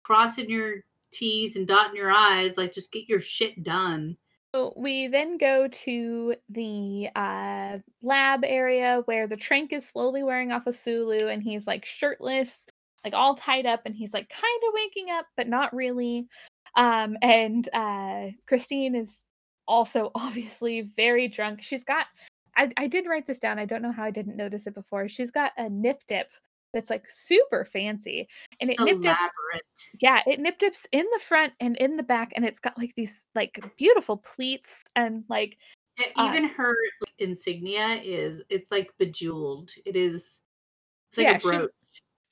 crossing 0.03 0.49
your 0.49 0.83
T's 1.15 1.55
and 1.55 1.67
dotting 1.67 1.95
your 1.95 2.11
I's. 2.11 2.57
Like 2.57 2.73
just 2.73 2.91
get 2.91 3.09
your 3.09 3.21
shit 3.21 3.63
done. 3.63 4.17
So 4.55 4.73
we 4.77 5.07
then 5.07 5.37
go 5.37 5.67
to 5.67 6.35
the 6.47 7.09
uh, 7.13 7.79
lab 8.01 8.45
area 8.45 9.01
where 9.03 9.27
the 9.27 9.35
Trank 9.35 9.73
is 9.73 9.85
slowly 9.85 10.23
wearing 10.23 10.53
off 10.53 10.65
of 10.65 10.77
Sulu 10.77 11.27
and 11.27 11.43
he's 11.43 11.67
like 11.67 11.83
shirtless, 11.83 12.65
like 13.03 13.13
all 13.13 13.35
tied 13.35 13.65
up, 13.65 13.81
and 13.85 13.93
he's 13.93 14.13
like 14.13 14.29
kind 14.29 14.61
of 14.65 14.73
waking 14.73 15.09
up, 15.11 15.25
but 15.35 15.49
not 15.49 15.75
really. 15.75 16.29
Um, 16.77 17.17
and 17.21 17.67
uh, 17.73 18.27
Christine 18.47 18.95
is 18.95 19.23
also 19.67 20.11
obviously 20.15 20.89
very 20.95 21.27
drunk. 21.27 21.61
She's 21.61 21.83
got, 21.83 22.05
I, 22.55 22.71
I 22.77 22.87
did 22.87 23.07
write 23.07 23.27
this 23.27 23.39
down. 23.39 23.59
I 23.59 23.65
don't 23.65 23.81
know 23.81 23.91
how 23.91 24.05
I 24.05 24.11
didn't 24.11 24.37
notice 24.37 24.67
it 24.67 24.73
before. 24.73 25.09
She's 25.09 25.31
got 25.31 25.51
a 25.57 25.67
nip 25.69 26.01
dip 26.07 26.29
that's 26.75 26.91
like 26.91 27.09
super 27.09 27.65
fancy 27.65 28.27
and 28.59 28.69
it 28.69 28.79
nip 28.79 29.01
dips 29.01 29.89
yeah, 29.99 30.21
it 30.27 30.39
nip 30.39 30.59
dips 30.59 30.85
in 30.91 31.05
the 31.13 31.19
front 31.19 31.53
and 31.59 31.75
in 31.77 31.95
the 31.97 32.03
back, 32.03 32.33
and 32.35 32.45
it's 32.45 32.59
got 32.59 32.77
like 32.77 32.93
these 32.95 33.23
like 33.33 33.63
beautiful 33.77 34.17
pleats 34.17 34.83
and 34.95 35.23
like 35.29 35.57
Uh, 36.17 36.29
Even 36.29 36.49
her 36.49 36.75
insignia 37.19 37.99
is 38.03 38.43
it's 38.49 38.69
like 38.69 38.91
bejeweled. 38.99 39.71
It 39.85 39.95
is 39.95 40.41
it's 41.09 41.17
like 41.17 41.25
Yeah, 41.27 41.37
a 41.37 41.39
brooch. 41.39 41.71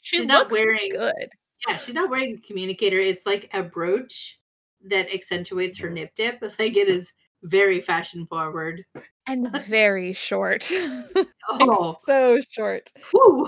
she 0.02 0.18
She's 0.18 0.26
looks 0.26 0.28
not 0.28 0.52
wearing- 0.52 0.92
good. 0.92 1.30
Yeah, 1.68 1.78
she's 1.78 1.96
not 1.96 2.10
wearing 2.10 2.36
a 2.36 2.46
communicator. 2.46 3.00
It's 3.00 3.26
like 3.26 3.50
a 3.54 3.64
brooch 3.64 4.40
that 4.86 5.14
accentuates 5.14 5.78
her 5.80 5.90
nip 5.90 6.14
dip. 6.14 6.42
Like 6.60 6.76
it 6.76 6.90
is 6.90 7.14
very 7.44 7.82
fashion 7.82 8.26
forward. 8.28 8.84
and 9.28 9.52
very 9.68 10.14
short. 10.14 10.70
Oh, 11.60 11.98
so 12.06 12.40
short. 12.50 12.92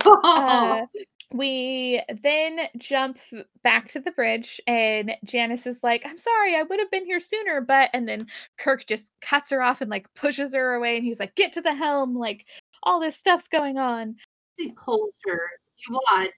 Uh, 0.05 0.85
we 1.33 2.03
then 2.21 2.59
jump 2.77 3.17
back 3.63 3.89
to 3.91 3.99
the 4.01 4.11
bridge, 4.11 4.59
and 4.67 5.13
Janice 5.23 5.65
is 5.65 5.79
like, 5.81 6.05
I'm 6.05 6.17
sorry, 6.17 6.55
I 6.55 6.63
would 6.63 6.77
have 6.79 6.91
been 6.91 7.05
here 7.05 7.21
sooner, 7.21 7.61
but 7.61 7.89
and 7.93 8.07
then 8.07 8.27
Kirk 8.59 8.85
just 8.85 9.11
cuts 9.21 9.49
her 9.51 9.61
off 9.61 9.79
and 9.81 9.89
like 9.89 10.13
pushes 10.13 10.53
her 10.53 10.73
away, 10.73 10.97
and 10.97 11.05
he's 11.05 11.19
like, 11.19 11.35
Get 11.35 11.53
to 11.53 11.61
the 11.61 11.73
helm, 11.73 12.15
like 12.15 12.45
all 12.83 12.99
this 12.99 13.15
stuff's 13.17 13.47
going 13.47 13.77
on. 13.77 14.17
he 14.57 14.71
pulls 14.73 15.15
her. 15.25 15.41
You 15.87 15.99
watch, 16.11 16.31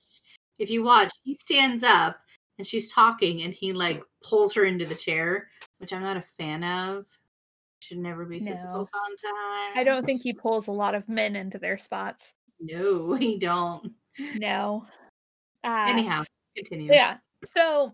if 0.59 0.69
you 0.69 0.83
watch, 0.83 1.11
he 1.23 1.35
stands 1.37 1.83
up 1.83 2.17
and 2.59 2.65
she's 2.67 2.93
talking, 2.93 3.41
and 3.41 3.53
he 3.53 3.73
like 3.73 4.01
pulls 4.23 4.53
her 4.53 4.63
into 4.63 4.85
the 4.85 4.95
chair, 4.95 5.49
which 5.79 5.91
I'm 5.91 6.03
not 6.03 6.17
a 6.17 6.21
fan 6.21 6.63
of. 6.63 7.07
Should 7.79 7.99
never 7.99 8.25
be 8.25 8.39
No. 8.39 8.51
physical 8.51 8.89
contact. 8.93 9.77
I 9.77 9.83
don't 9.83 10.05
think 10.05 10.21
he 10.21 10.33
pulls 10.33 10.67
a 10.67 10.71
lot 10.71 10.95
of 10.95 11.07
men 11.07 11.35
into 11.35 11.57
their 11.59 11.77
spots. 11.77 12.33
No, 12.59 13.13
he 13.15 13.37
don't. 13.37 13.93
No. 14.35 14.85
Uh, 15.63 15.85
Anyhow, 15.87 16.23
continue. 16.55 16.91
yeah 16.91 17.17
so 17.45 17.93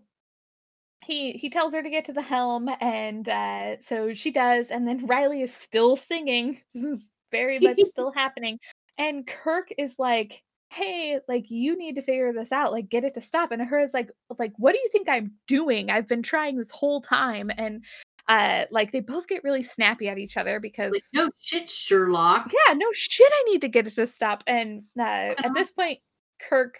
he 1.04 1.32
he 1.32 1.50
tells 1.50 1.74
her 1.74 1.82
to 1.82 1.90
get 1.90 2.06
to 2.06 2.12
the 2.14 2.22
helm 2.22 2.68
and 2.80 3.28
uh 3.28 3.78
so 3.80 4.14
she 4.14 4.30
does 4.30 4.70
and 4.70 4.86
then 4.88 5.04
riley 5.06 5.42
is 5.42 5.52
still 5.54 5.96
singing 5.96 6.60
this 6.72 6.84
is 6.84 7.08
very 7.30 7.58
much 7.58 7.78
still 7.88 8.10
happening 8.12 8.58
and 8.96 9.26
kirk 9.26 9.68
is 9.76 9.98
like 9.98 10.42
hey 10.70 11.18
like 11.28 11.50
you 11.50 11.76
need 11.76 11.96
to 11.96 12.02
figure 12.02 12.32
this 12.32 12.52
out 12.52 12.72
like 12.72 12.88
get 12.88 13.04
it 13.04 13.14
to 13.14 13.20
stop 13.20 13.50
and 13.52 13.60
her 13.62 13.78
is 13.80 13.92
like 13.92 14.10
like 14.38 14.52
what 14.56 14.72
do 14.72 14.78
you 14.78 14.88
think 14.90 15.08
i'm 15.08 15.32
doing 15.46 15.90
i've 15.90 16.08
been 16.08 16.22
trying 16.22 16.56
this 16.56 16.70
whole 16.70 17.00
time 17.02 17.50
and 17.58 17.84
uh 18.28 18.64
like 18.70 18.90
they 18.92 19.00
both 19.00 19.28
get 19.28 19.44
really 19.44 19.62
snappy 19.62 20.08
at 20.08 20.18
each 20.18 20.36
other 20.36 20.58
because 20.60 20.92
Like, 20.92 21.02
no 21.12 21.30
shit, 21.40 21.68
Sherlock. 21.68 22.50
yeah, 22.66 22.74
no 22.74 22.86
shit, 22.92 23.30
I 23.32 23.50
need 23.50 23.60
to 23.60 23.68
get 23.68 23.86
it 23.86 23.94
to 23.96 24.06
stop. 24.06 24.42
And 24.46 24.84
uh, 24.98 25.02
at 25.38 25.50
this 25.54 25.70
point, 25.70 25.98
Kirk, 26.40 26.78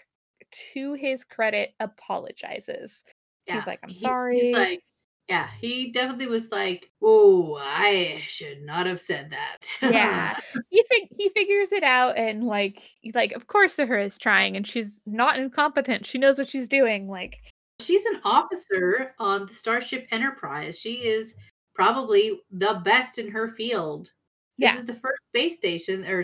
to 0.73 0.93
his 0.93 1.23
credit, 1.23 1.73
apologizes. 1.79 3.03
Yeah, 3.47 3.55
he's 3.55 3.67
like, 3.67 3.79
"I'm 3.83 3.93
sorry." 3.93 4.39
He's 4.39 4.55
like, 4.55 4.81
yeah, 5.29 5.47
he 5.59 5.91
definitely 5.91 6.27
was 6.27 6.51
like, 6.51 6.89
oh 7.01 7.57
I 7.61 8.21
should 8.27 8.61
not 8.63 8.85
have 8.87 8.99
said 8.99 9.31
that." 9.31 9.57
Yeah, 9.81 10.39
he 10.69 10.83
fig- 10.89 11.09
he 11.17 11.29
figures 11.29 11.71
it 11.71 11.83
out, 11.83 12.17
and 12.17 12.43
like, 12.45 12.81
like 13.13 13.33
of 13.33 13.47
course, 13.47 13.77
her 13.77 13.97
is 13.99 14.17
trying, 14.17 14.55
and 14.55 14.65
she's 14.67 14.99
not 15.05 15.37
incompetent. 15.39 16.05
She 16.05 16.17
knows 16.17 16.37
what 16.37 16.47
she's 16.47 16.67
doing. 16.67 17.07
Like, 17.07 17.37
she's 17.85 18.05
an 18.05 18.19
officer 18.23 19.13
on 19.19 19.45
the 19.45 19.53
Starship 19.53 20.07
Enterprise. 20.11 20.79
She 20.79 21.05
is 21.05 21.35
probably 21.73 22.41
the 22.51 22.81
best 22.83 23.17
in 23.19 23.29
her 23.31 23.49
field. 23.49 24.11
This 24.57 24.73
Yeah. 24.73 24.75
is 24.75 24.85
the 24.85 24.95
first 24.95 25.21
space 25.29 25.57
station 25.57 26.05
or 26.05 26.23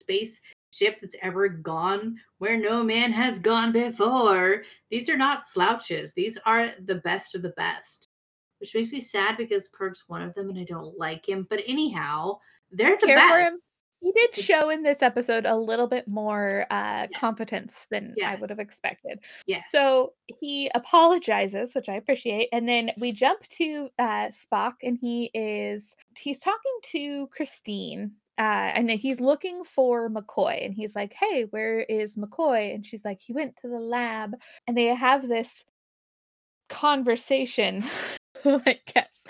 space 0.00 0.40
ship 0.72 0.98
that's 1.00 1.16
ever 1.22 1.48
gone 1.48 2.18
where 2.38 2.56
no 2.56 2.82
man 2.82 3.12
has 3.12 3.38
gone 3.38 3.72
before. 3.72 4.64
These 4.90 5.08
are 5.08 5.16
not 5.16 5.46
slouches. 5.46 6.14
These 6.14 6.38
are 6.44 6.68
the 6.84 6.96
best 6.96 7.34
of 7.34 7.42
the 7.42 7.50
best. 7.50 8.08
Which 8.60 8.74
makes 8.74 8.90
me 8.90 9.00
sad 9.00 9.36
because 9.36 9.68
Kirk's 9.68 10.08
one 10.08 10.22
of 10.22 10.34
them 10.34 10.50
and 10.50 10.58
I 10.58 10.64
don't 10.64 10.98
like 10.98 11.28
him. 11.28 11.46
But 11.48 11.62
anyhow, 11.66 12.38
they're 12.70 12.96
the 12.98 13.06
care 13.06 13.16
best. 13.16 13.56
He 14.00 14.12
did 14.12 14.36
show 14.36 14.70
in 14.70 14.82
this 14.82 15.02
episode 15.02 15.44
a 15.44 15.56
little 15.56 15.88
bit 15.88 16.06
more 16.06 16.66
uh, 16.70 17.08
Yes. 17.10 17.20
competence 17.20 17.86
than 17.90 18.14
I 18.24 18.36
would 18.36 18.50
have 18.50 18.58
expected. 18.60 19.18
Yes. 19.46 19.64
So 19.70 20.14
he 20.26 20.70
apologizes, 20.74 21.74
which 21.74 21.88
I 21.88 21.94
appreciate, 21.94 22.48
and 22.52 22.68
then 22.68 22.92
we 22.98 23.12
jump 23.12 23.46
to 23.58 23.88
uh, 23.98 24.28
Spock, 24.30 24.74
and 24.82 24.98
he 25.00 25.30
is 25.34 25.94
he's 26.16 26.38
talking 26.40 26.78
to 26.84 27.26
Christine, 27.28 28.12
uh, 28.38 28.70
and 28.74 28.88
then 28.88 28.98
he's 28.98 29.20
looking 29.20 29.64
for 29.64 30.08
McCoy, 30.08 30.64
and 30.64 30.74
he's 30.74 30.94
like, 30.94 31.12
"Hey, 31.14 31.44
where 31.50 31.80
is 31.80 32.14
McCoy?" 32.16 32.74
And 32.74 32.86
she's 32.86 33.04
like, 33.04 33.20
"He 33.20 33.32
went 33.32 33.56
to 33.62 33.68
the 33.68 33.80
lab," 33.80 34.36
and 34.68 34.76
they 34.76 34.86
have 34.86 35.26
this 35.28 35.64
conversation 36.68 37.84
I 38.44 38.78
guess. 38.94 39.22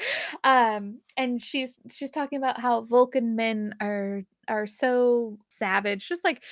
Um, 0.45 1.01
and 1.16 1.43
she's 1.43 1.79
she's 1.91 2.11
talking 2.11 2.37
about 2.39 2.61
how 2.61 2.83
Vulcan 2.83 3.37
men 3.37 3.75
are 3.81 4.25
are 4.49 4.66
so 4.66 5.38
savage, 5.49 6.09
just 6.09 6.24
like 6.24 6.42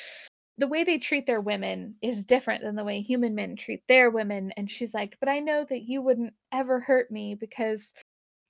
the 0.58 0.66
way 0.68 0.84
they 0.84 0.98
treat 0.98 1.26
their 1.26 1.40
women 1.40 1.94
is 2.02 2.24
different 2.24 2.62
than 2.62 2.76
the 2.76 2.84
way 2.84 3.00
human 3.02 3.34
men 3.34 3.56
treat 3.56 3.82
their 3.88 4.10
women. 4.10 4.52
And 4.56 4.70
she's 4.70 4.94
like, 4.94 5.16
but 5.20 5.28
I 5.28 5.38
know 5.40 5.66
that 5.68 5.82
you 5.82 6.00
wouldn't 6.00 6.32
ever 6.52 6.80
hurt 6.80 7.10
me 7.10 7.34
because 7.34 7.92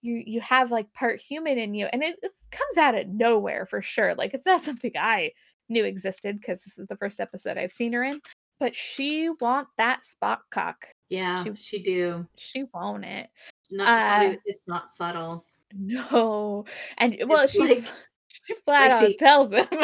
you 0.03 0.23
you 0.25 0.41
have 0.41 0.71
like 0.71 0.93
part 0.93 1.21
human 1.21 1.59
in 1.59 1.75
you, 1.75 1.87
and 1.93 2.03
it, 2.03 2.17
it 2.23 2.33
comes 2.51 2.77
out 2.79 2.95
of 2.95 3.09
nowhere 3.09 3.67
for 3.67 3.83
sure. 3.83 4.15
Like 4.15 4.35
it's 4.35 4.47
not 4.47 4.63
something 4.63 4.93
I 4.97 5.33
knew 5.69 5.85
existed 5.85 6.37
because 6.41 6.63
this 6.63 6.79
is 6.79 6.87
the 6.87 6.97
first 6.97 7.19
episode 7.19 7.59
I've 7.59 7.73
seen 7.73 7.93
her 7.95 8.05
in. 8.05 8.21
But 8.61 8.75
she 8.77 9.29
want 9.41 9.69
that 9.79 10.05
spot 10.05 10.41
cock. 10.51 10.87
Yeah, 11.11 11.45
She- 11.45 11.55
she, 11.57 11.79
do. 11.83 12.27
She 12.37 12.65
want 12.73 13.05
it. 13.05 13.29
Not, 13.71 13.83
it's 13.83 14.09
not 14.09 14.21
Uh, 14.21 14.25
even- 14.25 14.39
it's 14.47 14.67
not 14.69 14.91
subtle. 14.91 15.45
No, 15.75 16.65
and 16.99 17.17
well, 17.27 17.43
It's 17.45 17.53
she 17.53 17.59
like- 17.59 17.85
she 18.47 18.55
flat 18.65 18.91
like 18.91 18.91
out 18.91 19.01
the- 19.09 19.15
tells 19.17 19.53
him 19.53 19.67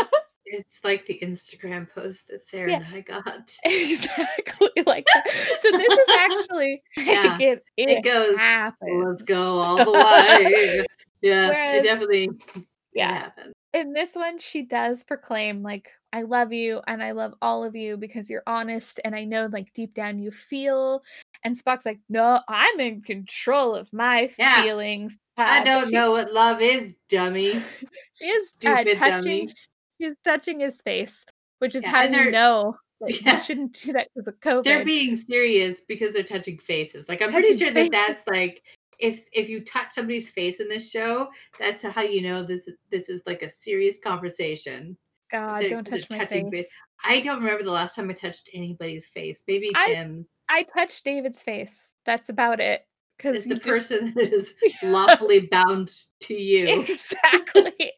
It's 0.45 0.81
like 0.85 1.07
the 1.07 1.19
Instagram 1.23 1.89
post 1.89 2.29
that 2.29 2.47
Sarah 2.47 2.71
Yeah. 2.73 2.77
and 2.85 2.95
I 2.95 3.01
got. 3.01 3.55
exactly 3.65 4.69
like 4.85 5.07
that. 5.15 5.27
So 5.63 5.71
this 5.71 5.99
is 5.99 6.09
actually 6.19 6.83
Yeah, 6.97 7.23
like 7.23 7.41
it. 7.41 7.65
It, 7.79 7.89
it 7.89 8.05
goes. 8.05 8.37
Let's 9.07 9.23
go 9.23 9.41
all 9.41 9.83
the 9.83 9.91
way. 9.93 10.85
yeah, 11.23 11.49
Whereas- 11.49 11.85
it 11.85 11.87
definitely 11.87 12.25
it 12.55 12.65
Yeah. 12.95 13.19
happened. 13.21 13.55
in 13.73 13.95
this 13.95 14.15
one 14.15 14.39
she 14.39 14.63
does 14.63 15.05
proclaim 15.05 15.63
like 15.63 15.89
i 16.13 16.23
love 16.23 16.53
you 16.53 16.81
and 16.87 17.03
i 17.03 17.11
love 17.13 17.35
all 17.43 17.65
of 17.65 17.75
you 17.77 17.97
because 17.97 18.29
you're 18.31 18.43
honest 18.47 19.01
and 19.05 19.15
i 19.15 19.25
know 19.25 19.49
like 19.53 19.73
deep 19.75 19.95
down 19.95 20.19
you 20.19 20.31
feel 20.31 21.03
and 21.45 21.57
spock's 21.57 21.87
like 21.87 21.99
no 22.09 22.41
i'm 22.49 22.81
in 22.81 23.01
control 23.03 23.75
of 23.75 23.93
my 23.93 24.31
Yeah. 24.39 24.63
feelings 24.63 25.17
I 25.37 25.61
Uh, 25.61 25.61
but 25.61 25.65
don't 25.65 25.89
she- 25.89 25.97
know 25.97 26.11
what 26.11 26.31
love 26.33 26.61
is, 26.61 26.95
dummy. 27.09 27.63
she 28.15 28.27
is 28.27 28.53
uh, 28.67 28.85
touching 28.85 29.01
dummy. 29.01 29.49
she's 30.01 30.15
touching 30.25 30.61
his 30.61 30.81
face 30.83 31.25
which 31.59 31.75
is 31.75 31.83
Yeah, 31.83 31.91
how 31.91 32.03
you 32.03 32.31
know 32.31 32.77
that 33.01 33.21
Yeah. 33.25 33.37
you 33.39 33.43
shouldn't 33.43 33.73
do 33.81 33.93
that 33.95 34.09
because 34.15 34.29
of 34.29 34.39
covid 34.41 34.65
They're 34.65 34.85
being 34.85 35.17
serious 35.17 35.81
because 35.89 36.13
they're 36.13 36.23
touching 36.23 36.59
faces. 36.59 37.09
Like 37.09 37.23
I'm 37.23 37.31
pretty 37.31 37.57
sure 37.57 37.71
that 37.71 37.75
faces. 37.75 37.91
that's 37.93 38.23
like 38.29 38.63
if 38.99 39.27
if 39.33 39.49
you 39.49 39.65
touch 39.65 39.93
somebody's 39.93 40.29
face 40.31 40.61
in 40.61 40.69
this 40.69 40.89
show, 40.91 41.29
that's 41.59 41.83
how 41.83 42.03
you 42.03 42.21
know 42.23 42.43
this 42.45 42.69
this 42.91 43.09
is 43.09 43.23
like 43.27 43.43
a 43.43 43.49
serious 43.49 43.99
conversation. 43.99 44.97
God 45.33 45.65
don't 45.69 45.87
touch 45.87 46.09
my 46.11 46.25
face 46.27 46.51
face. 46.51 46.67
I 47.05 47.21
don't 47.21 47.41
remember 47.41 47.65
the 47.65 47.73
last 47.73 47.97
time 47.97 48.09
I 48.11 48.13
touched 48.13 48.49
anybody's 48.55 49.07
face. 49.07 49.43
Maybe 49.49 49.73
I- 49.75 49.95
Tim's 49.95 50.27
i 50.49 50.63
touched 50.77 51.05
david's 51.05 51.41
face 51.41 51.93
that's 52.05 52.29
about 52.29 52.61
it 52.61 52.87
because 53.17 53.45
the 53.45 53.57
person 53.57 54.13
that 54.17 54.33
is 54.33 54.55
lawfully 54.83 55.41
bound 55.51 55.91
to 56.21 56.35
you. 56.51 56.81
exactly. 56.81 57.93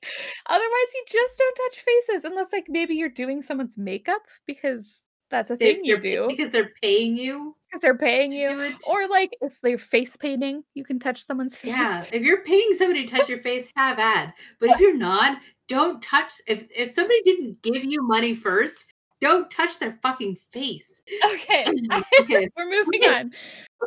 Otherwise, 0.46 0.90
you 0.94 1.04
just 1.08 1.38
don't 1.38 1.56
touch 1.56 1.82
faces 1.84 2.24
unless, 2.24 2.52
like, 2.52 2.66
maybe 2.68 2.94
you're 2.94 3.08
doing 3.08 3.40
someone's 3.40 3.78
makeup 3.78 4.20
because 4.46 5.02
that's 5.30 5.50
a 5.50 5.56
They- 5.56 5.74
thing 5.74 5.84
you 5.84 5.98
do 5.98 6.26
because 6.28 6.50
they're 6.50 6.72
paying 6.82 7.16
you 7.16 7.56
because 7.74 7.82
they're 7.82 7.96
paying 7.98 8.32
you. 8.32 8.72
Or 8.88 9.08
like 9.08 9.36
if 9.40 9.60
they're 9.62 9.78
face 9.78 10.16
painting, 10.16 10.62
you 10.74 10.84
can 10.84 10.98
touch 10.98 11.26
someone's 11.26 11.56
face. 11.56 11.70
Yeah, 11.70 12.04
if 12.12 12.22
you're 12.22 12.42
paying 12.44 12.72
somebody 12.74 13.04
to 13.04 13.16
touch 13.16 13.28
your 13.28 13.40
face, 13.40 13.68
have 13.76 13.98
at. 13.98 14.34
But 14.60 14.70
if 14.70 14.80
you're 14.80 14.96
not, 14.96 15.38
don't 15.68 16.00
touch. 16.02 16.32
If 16.46 16.68
if 16.74 16.90
somebody 16.90 17.20
didn't 17.24 17.62
give 17.62 17.84
you 17.84 18.02
money 18.06 18.34
first, 18.34 18.92
don't 19.20 19.50
touch 19.50 19.78
their 19.78 19.98
fucking 20.02 20.36
face. 20.52 21.02
Okay. 21.32 21.66
Okay, 22.20 22.48
We're 22.56 22.70
moving 22.70 23.00
Okay. 23.04 23.14
on. 23.14 23.32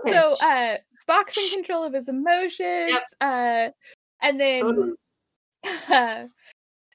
okay. 0.05 0.11
So 0.11 0.33
uh 0.45 0.77
Spock's 1.07 1.37
in 1.37 1.57
control 1.57 1.83
of 1.83 1.93
his 1.93 2.07
emotions. 2.07 2.99
Uh 3.21 3.69
and 4.21 4.39
then 4.39 4.61
Totally. 4.61 4.93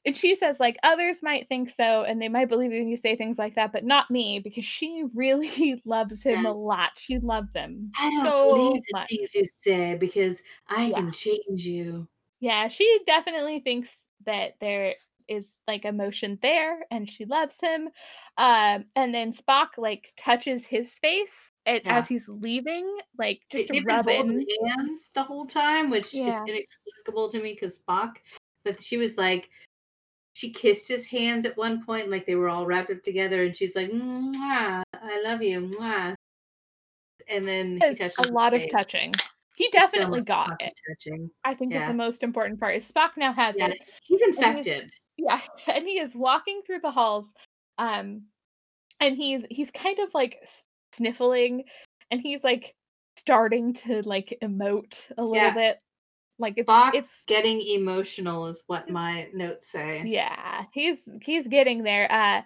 And 0.05 0.17
she 0.17 0.35
says 0.35 0.59
like 0.61 0.77
others 0.83 1.23
might 1.23 1.49
think 1.49 1.71
so 1.71 2.03
and 2.03 2.21
they 2.21 2.29
might 2.29 2.49
believe 2.49 2.73
you 2.73 2.81
when 2.81 2.89
you 2.89 2.97
say 2.97 3.15
things 3.17 3.39
like 3.39 3.55
that 3.55 3.73
but 3.73 3.85
not 3.85 4.11
me 4.11 4.39
because 4.41 4.65
she 4.65 5.05
really 5.15 5.81
loves 5.85 6.23
him 6.23 6.45
Yeah. 6.45 6.51
a 6.51 6.53
lot 6.53 6.91
she 6.97 7.19
loves 7.19 7.53
him 7.53 7.93
I 7.99 8.11
don't 8.11 8.25
so 8.27 8.49
believe 8.57 8.83
the 8.89 8.99
much. 8.99 9.09
things 9.11 9.35
you 9.35 9.47
say 9.57 9.95
because 9.95 10.43
I 10.69 10.87
Yeah. 10.87 10.97
can 10.97 11.13
change 11.13 11.67
you. 11.67 12.09
yeah 12.41 12.69
she 12.69 13.01
definitely 13.07 13.61
thinks 13.61 14.03
that 14.27 14.55
there 14.61 14.95
is 15.29 15.53
like 15.69 15.85
emotion 15.85 16.37
there 16.43 16.81
and 16.91 17.09
she 17.09 17.25
loves 17.25 17.55
him 17.63 17.89
um 18.39 18.85
and 18.97 19.15
then 19.15 19.33
spock 19.33 19.69
like 19.79 20.13
touches 20.17 20.67
his 20.67 20.93
face 20.95 21.49
and, 21.65 21.81
Yeah. 21.85 21.99
as 21.99 22.09
he's 22.09 22.29
leaving 22.29 22.99
like 23.17 23.41
just 23.51 23.69
to 23.69 23.75
They've 23.75 23.85
rub 23.87 24.09
in 24.09 24.45
hands 24.67 25.11
the 25.15 25.23
whole 25.23 25.47
time, 25.47 25.91
which 25.91 26.13
Yeah. 26.13 26.29
is 26.29 26.41
inexplicable 26.49 27.29
to 27.31 27.41
me 27.41 27.53
because 27.55 27.81
Spock. 27.83 28.17
But 28.65 28.83
she 28.83 28.97
was 28.97 29.17
like, 29.17 29.49
she 30.35 30.51
kissed 30.51 30.89
his 30.89 31.07
hands 31.07 31.45
at 31.45 31.57
one 31.57 31.85
point, 31.85 32.11
like 32.11 32.27
they 32.27 32.35
were 32.35 32.49
all 32.49 32.67
wrapped 32.67 32.91
up 32.91 33.03
together, 33.03 33.43
and 33.45 33.57
she's 33.57 33.77
like, 33.77 33.91
Mwah, 33.91 34.83
"I 34.95 35.23
love 35.23 35.43
you," 35.43 35.61
mwah. 35.79 36.15
and 37.29 37.47
then 37.47 37.79
a 37.83 38.33
lot 38.33 38.53
of 38.55 38.63
touching 38.71 39.13
he 39.55 39.69
definitely 39.71 40.21
much 40.21 40.27
got 40.27 40.57
it 40.61 40.73
Touching. 40.89 41.31
i 41.45 41.55
think 41.55 41.73
is 41.75 41.83
the 41.83 41.93
most 41.95 42.23
important 42.23 42.59
part 42.59 42.75
is 42.75 42.91
spock 42.91 43.11
now 43.17 43.33
has 43.33 43.55
Yeah, 43.57 43.69
it 43.69 43.79
he's 44.03 44.21
he's- 44.21 44.37
infected. 44.37 44.91
yeah 45.19 45.41
and 45.69 45.87
he 45.87 46.01
is 46.01 46.15
walking 46.17 46.63
through 46.67 46.81
the 46.81 46.91
halls 46.91 47.33
um 47.79 48.23
and 48.99 49.15
he's 49.17 49.45
he's 49.51 49.71
kind 49.71 49.99
of 50.01 50.13
like 50.15 50.45
sniffling 50.95 51.65
and 52.11 52.21
he's 52.21 52.43
like 52.43 52.75
starting 53.17 53.75
to 53.75 54.03
like 54.03 54.37
emote 54.43 54.97
a 55.19 55.23
little 55.23 55.37
Yeah. 55.37 55.55
bit 55.55 55.83
like 56.43 56.55
it's 56.57 56.69
Spock's 56.69 56.97
it's 56.97 57.25
getting 57.27 57.61
emotional, 57.63 58.47
is 58.47 58.63
what 58.67 58.91
my 58.91 59.29
notes 59.33 59.71
say. 59.71 60.03
yeah 60.05 60.65
he's 60.73 60.99
he's 61.23 61.49
getting 61.49 61.83
there 61.85 62.11
uh 62.13 62.43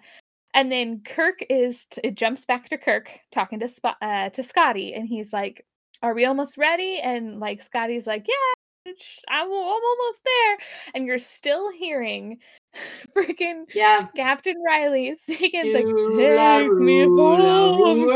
and 0.53 0.71
then 0.71 1.01
kirk 1.03 1.39
is 1.49 1.85
t- 1.85 2.01
it 2.03 2.15
jumps 2.15 2.45
back 2.45 2.69
to 2.69 2.77
kirk 2.77 3.09
talking 3.31 3.59
to 3.59 3.67
Spot, 3.67 3.97
uh 4.01 4.29
to 4.29 4.43
scotty 4.43 4.93
and 4.93 5.07
he's 5.07 5.33
like 5.33 5.65
are 6.01 6.13
we 6.13 6.25
almost 6.25 6.57
ready 6.57 6.99
and 6.99 7.39
like 7.39 7.61
scotty's 7.61 8.07
like 8.07 8.25
yeah 8.27 8.93
i'm, 9.29 9.47
I'm 9.47 9.51
almost 9.51 10.21
there 10.23 10.57
and 10.93 11.05
you're 11.05 11.17
still 11.17 11.71
hearing 11.71 12.37
freaking 13.15 13.63
Yeah, 13.73 14.07
Captain 14.15 14.55
Riley 14.65 15.15
singing 15.19 15.73
like 15.73 15.85
"Take 15.85 16.73
me 16.79 17.01
home. 17.03 18.07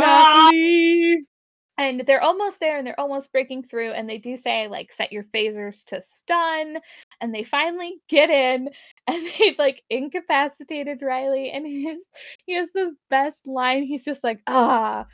And 1.78 2.04
they're 2.06 2.22
almost 2.22 2.60
there, 2.60 2.78
and 2.78 2.86
they're 2.86 3.00
almost 3.00 3.32
breaking 3.32 3.64
through. 3.64 3.92
And 3.92 4.10
they 4.10 4.18
do 4.18 4.38
say 4.38 4.68
like, 4.68 4.92
"Set 4.92 5.12
your 5.12 5.24
phasers 5.24 5.84
to 5.86 6.02
stun." 6.02 6.78
And 7.20 7.34
they 7.34 7.44
finally 7.44 8.00
get 8.08 8.30
in, 8.30 8.70
and 9.08 9.26
they 9.40 9.56
like 9.58 9.82
incapacitated 9.90 11.02
Riley. 11.02 11.52
And 11.52 11.66
he 11.66 11.86
has 11.86 12.00
he 12.46 12.54
has 12.54 12.70
the 12.74 12.96
best 13.10 13.48
line. 13.48 13.84
He's 13.84 14.06
just 14.06 14.24
like, 14.24 14.42
"Ah, 14.48 15.06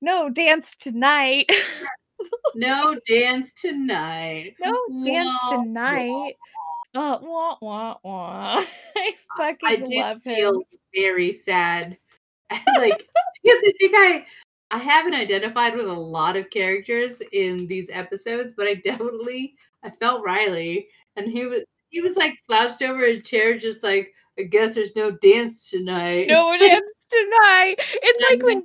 no 0.00 0.30
dance 0.30 0.74
tonight, 0.76 1.50
no 2.54 2.98
dance 3.06 3.52
tonight. 3.52 4.54
no 4.60 5.02
dance 5.04 5.36
tonight." 5.48 6.34
Uh, 6.94 7.18
wah 7.20 7.56
wah 7.60 7.96
wah. 8.02 8.64
I 8.96 9.14
fucking 9.36 9.68
I 9.68 9.76
did 9.76 9.88
love 9.88 10.22
him. 10.24 10.32
I 10.32 10.36
feel 10.36 10.62
very 10.94 11.30
sad. 11.32 11.98
like 12.78 13.06
because 13.42 13.62
I 13.64 13.72
think 13.78 13.94
I 13.94 14.24
I 14.76 14.78
haven't 14.78 15.14
identified 15.14 15.74
with 15.74 15.86
a 15.86 15.92
lot 15.92 16.36
of 16.36 16.50
characters 16.50 17.22
in 17.32 17.66
these 17.66 17.88
episodes, 17.92 18.52
but 18.56 18.66
I 18.66 18.74
definitely 18.74 19.54
I 19.82 19.88
felt 19.90 20.24
Riley 20.24 20.88
and 21.16 21.30
he 21.30 21.46
was 21.46 21.62
he 21.88 22.00
was 22.02 22.14
like 22.16 22.34
slouched 22.34 22.82
over 22.82 23.04
a 23.04 23.18
chair 23.20 23.56
just 23.56 23.82
like 23.82 24.12
I 24.38 24.42
guess 24.42 24.74
there's 24.74 24.94
no 24.94 25.10
dance 25.12 25.70
tonight. 25.70 26.26
no 26.28 26.54
dance 26.60 26.90
tonight. 27.10 27.76
It's 27.78 28.30
like 28.30 28.42
when 28.42 28.62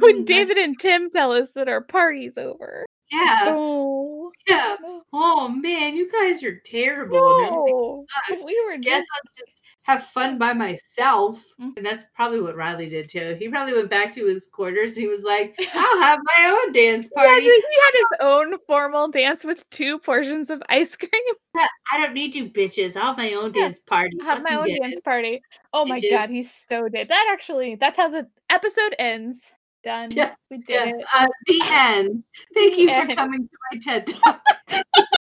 when 0.00 0.22
Mhm. 0.22 0.26
David 0.26 0.58
and 0.58 0.76
Tim 0.80 1.10
tell 1.10 1.30
us 1.32 1.48
that 1.54 1.68
our 1.68 1.80
party's 1.80 2.36
over. 2.36 2.84
Yeah. 3.12 3.36
Oh, 3.44 4.32
Yeah. 4.48 4.76
Oh 5.12 5.46
man, 5.48 5.94
you 5.94 6.10
guys 6.10 6.42
are 6.42 6.58
terrible. 6.64 7.18
and 7.44 7.50
no. 7.54 8.04
sucks. 8.28 8.42
We 8.44 8.60
were 8.66 8.78
guess 8.78 8.98
just 9.00 9.08
I'll 9.14 9.30
just 9.32 9.62
have 9.86 10.02
fun 10.08 10.36
by 10.36 10.52
myself. 10.52 11.44
Mhm. 11.60 11.76
And 11.76 11.86
that's 11.86 12.02
probably 12.14 12.40
what 12.40 12.56
Riley 12.56 12.88
did 12.88 13.08
too. 13.08 13.36
He 13.38 13.48
probably 13.48 13.72
went 13.72 13.88
back 13.88 14.12
to 14.14 14.26
his 14.26 14.48
quarters 14.48 14.90
and 14.92 14.98
he 15.02 15.06
was 15.06 15.22
like, 15.22 15.54
I'll 15.74 16.02
have 16.02 16.18
my 16.24 16.46
own 16.60 16.72
dance 16.72 17.06
party. 17.14 17.42
he 17.42 17.48
had 17.50 17.92
his 17.94 18.18
own 18.20 18.58
formal 18.66 19.08
dance 19.08 19.44
with 19.44 19.68
two 19.70 20.00
portions 20.00 20.50
of 20.50 20.60
ice 20.68 20.96
cream. 20.96 21.10
I 21.56 21.98
don't 21.98 22.14
need 22.14 22.34
you 22.34 22.46
bitches. 22.50 22.96
I'll 22.96 23.06
have 23.14 23.16
my 23.16 23.32
own 23.34 23.52
Yeah, 23.54 23.62
dance 23.68 23.78
party. 23.78 24.16
I'll 24.22 24.26
have 24.26 24.42
my 24.42 24.56
own 24.56 24.66
dance 24.66 24.96
it. 24.98 25.04
party. 25.04 25.40
Oh 25.72 25.86
my 25.86 25.98
Bitches. 26.00 26.10
god, 26.10 26.30
he 26.30 26.42
so 26.42 26.88
did. 26.88 27.08
That 27.08 27.28
actually, 27.32 27.76
that's 27.76 27.96
how 27.96 28.08
the 28.08 28.26
episode 28.50 28.96
ends. 28.98 29.40
Done. 29.84 30.08
Yeah, 30.10 30.34
we 30.50 30.58
did 30.58 30.68
Yeah, 30.68 30.84
it. 30.96 31.06
uh, 31.14 31.26
the 31.46 31.60
end. 31.70 32.24
Thank 32.54 32.74
The 32.74 32.82
you 32.82 32.88
for 32.88 33.14
coming 33.14 33.48
to 33.48 33.56
my 33.70 33.78
TED 33.78 34.06
Talk. 34.08 34.42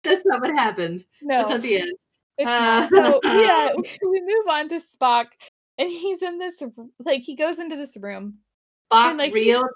that's 0.04 0.22
not 0.24 0.40
what 0.42 0.50
happened. 0.50 1.04
No, 1.22 1.38
That's 1.38 1.50
not 1.50 1.62
the 1.62 1.78
end. 1.80 1.92
Uh. 2.44 2.88
So 2.88 3.20
yeah, 3.24 3.70
we, 3.76 4.20
move 4.20 4.48
on 4.48 4.68
to 4.70 4.80
Spock, 4.80 5.26
and 5.78 5.90
he's 5.90 6.22
in 6.22 6.38
this 6.38 6.62
like 7.04 7.22
he 7.22 7.36
goes 7.36 7.58
into 7.58 7.76
this 7.76 7.96
room. 7.96 8.38
Spock, 8.92 9.18
like, 9.18 9.34
he's- 9.34 9.46
real 9.46 9.68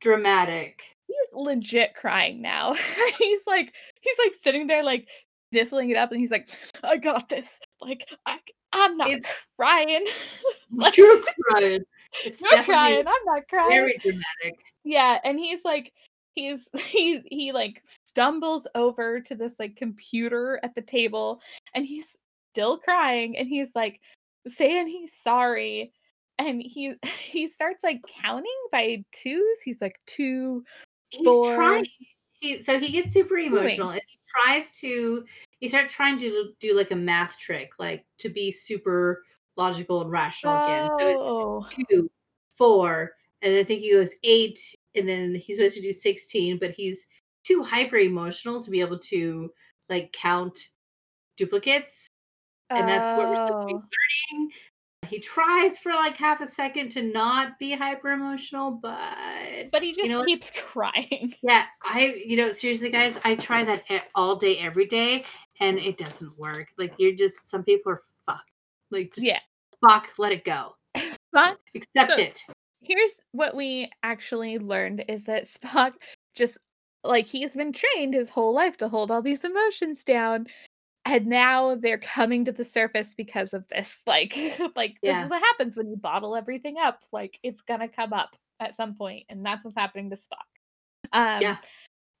dramatic. 0.00 0.82
He's 1.06 1.16
legit 1.34 1.94
crying 1.94 2.40
now. 2.40 2.74
he's 3.18 3.42
like 3.46 3.74
he's 4.00 4.16
like 4.24 4.34
sitting 4.40 4.66
there 4.68 4.84
like 4.84 5.08
sniffling 5.52 5.90
it 5.90 5.96
up 5.96 6.12
and 6.12 6.20
he's 6.20 6.30
like, 6.30 6.48
I 6.84 6.96
got 6.96 7.28
this. 7.28 7.58
Like 7.80 8.08
I 8.26 8.38
I'm 8.72 8.96
not 8.96 9.10
It's- 9.10 9.32
crying. 9.58 10.06
Like, 10.72 10.96
You're 10.96 11.20
crying. 11.50 11.80
It's 12.24 12.40
You're 12.40 12.62
crying. 12.62 13.04
I'm 13.06 13.24
not 13.26 13.48
crying. 13.48 13.70
very 13.70 13.98
dramatic. 13.98 14.58
Yeah, 14.84 15.18
and 15.24 15.38
he's 15.38 15.64
like 15.64 15.92
he's 16.34 16.68
he 16.86 17.22
he 17.30 17.52
like 17.52 17.82
stumbles 18.06 18.66
over 18.74 19.20
to 19.20 19.34
this 19.34 19.54
like 19.58 19.76
computer 19.76 20.60
at 20.62 20.74
the 20.74 20.82
table 20.82 21.40
and 21.74 21.86
he's 21.86 22.16
still 22.52 22.78
crying 22.78 23.36
and 23.36 23.48
he's 23.48 23.74
like 23.74 24.00
saying 24.48 24.86
he's 24.86 25.12
sorry 25.22 25.92
and 26.38 26.62
he 26.62 26.94
he 27.24 27.48
starts 27.48 27.84
like 27.84 28.00
counting 28.22 28.50
by 28.72 29.04
twos. 29.12 29.60
He's 29.64 29.80
like 29.80 30.00
two 30.06 30.64
He's 31.10 31.24
For- 31.24 31.54
trying. 31.54 31.86
He 32.40 32.62
so 32.62 32.78
he 32.78 32.90
gets 32.90 33.12
super 33.12 33.36
Doing. 33.36 33.48
emotional 33.52 33.90
and 33.90 34.00
he 34.06 34.18
tries 34.26 34.78
to. 34.80 35.24
He 35.58 35.68
starts 35.68 35.92
trying 35.92 36.18
to 36.20 36.52
do 36.58 36.74
like 36.74 36.90
a 36.90 36.96
math 36.96 37.38
trick, 37.38 37.72
like 37.78 38.06
to 38.18 38.30
be 38.30 38.50
super 38.50 39.22
logical 39.56 40.00
and 40.00 40.10
rational 40.10 40.54
again. 40.64 40.90
So 40.98 41.08
it's 41.08 41.18
Oh, 41.20 41.66
two, 41.70 42.10
four, 42.54 43.12
and 43.42 43.56
I 43.56 43.64
think 43.64 43.82
he 43.82 43.92
goes 43.92 44.14
eight, 44.24 44.58
and 44.94 45.08
then 45.08 45.34
he's 45.34 45.56
supposed 45.56 45.76
to 45.76 45.82
do 45.82 45.92
sixteen, 45.92 46.58
but 46.58 46.70
he's 46.72 47.06
too 47.44 47.62
hyper 47.62 47.96
emotional 47.96 48.62
to 48.62 48.70
be 48.70 48.80
able 48.80 48.98
to 48.98 49.50
like 49.88 50.12
count 50.12 50.58
duplicates, 51.36 52.08
and 52.68 52.88
that's 52.88 53.16
what 53.16 53.28
we're 53.28 53.34
supposed 53.34 53.62
to 53.62 53.66
be 53.66 53.74
oh. 53.74 53.82
learning. 54.34 54.50
He 55.06 55.18
tries 55.18 55.78
for 55.78 55.90
like 55.90 56.16
half 56.16 56.40
a 56.40 56.46
second 56.46 56.90
to 56.90 57.02
not 57.02 57.58
be 57.58 57.72
hyper 57.72 58.12
emotional, 58.12 58.70
but 58.70 59.70
but 59.72 59.82
he 59.82 59.92
just 59.92 60.08
know 60.08 60.18
what? 60.18 60.28
keeps 60.28 60.50
crying. 60.56 61.34
yeah, 61.42 61.64
I 61.82 62.22
you 62.24 62.36
know 62.36 62.52
seriously, 62.52 62.90
guys, 62.90 63.18
I 63.24 63.34
try 63.34 63.64
that 63.64 63.82
all 64.14 64.36
day, 64.36 64.58
every 64.58 64.86
day, 64.86 65.24
and 65.60 65.78
it 65.78 65.98
doesn't 65.98 66.38
work. 66.38 66.68
Like 66.78 66.92
you're 66.98 67.14
just 67.14 67.50
some 67.50 67.64
people 67.64 67.92
are 67.92 68.02
fucked. 68.26 68.50
Like 68.90 69.12
just 69.14 69.26
Yeah. 69.26 69.40
fuck, 69.86 70.10
let 70.18 70.32
it 70.32 70.44
go, 70.44 70.76
Spock, 70.96 71.56
accept 71.74 72.12
So- 72.12 72.18
it. 72.18 72.42
Here's 72.80 73.12
what 73.32 73.54
we 73.54 73.90
actually 74.02 74.58
learned 74.58 75.04
is 75.08 75.24
that 75.24 75.44
Spock 75.64 75.92
just 76.34 76.58
like 77.02 77.26
he's 77.26 77.54
been 77.56 77.72
trained 77.72 78.14
his 78.14 78.28
whole 78.28 78.54
life 78.54 78.76
to 78.78 78.88
hold 78.88 79.10
all 79.10 79.22
these 79.22 79.44
emotions 79.44 80.04
down. 80.04 80.46
And 81.06 81.26
now 81.26 81.76
they're 81.76 81.98
coming 81.98 82.44
to 82.44 82.52
the 82.52 82.64
surface 82.64 83.14
because 83.14 83.54
of 83.54 83.66
this. 83.68 84.00
Like, 84.06 84.36
like 84.76 84.96
this 85.02 85.16
is 85.16 85.30
what 85.30 85.42
happens 85.42 85.76
when 85.76 85.88
you 85.88 85.96
bottle 85.96 86.36
everything 86.36 86.76
up. 86.78 87.02
Like 87.12 87.38
it's 87.42 87.62
gonna 87.62 87.88
come 87.88 88.12
up 88.12 88.36
at 88.60 88.76
some 88.76 88.94
point, 88.94 89.24
and 89.28 89.44
that's 89.44 89.64
what's 89.64 89.76
happening 89.76 90.10
to 90.10 90.16
Spock. 90.16 90.46
Um, 91.12 91.42
Yeah. 91.42 91.56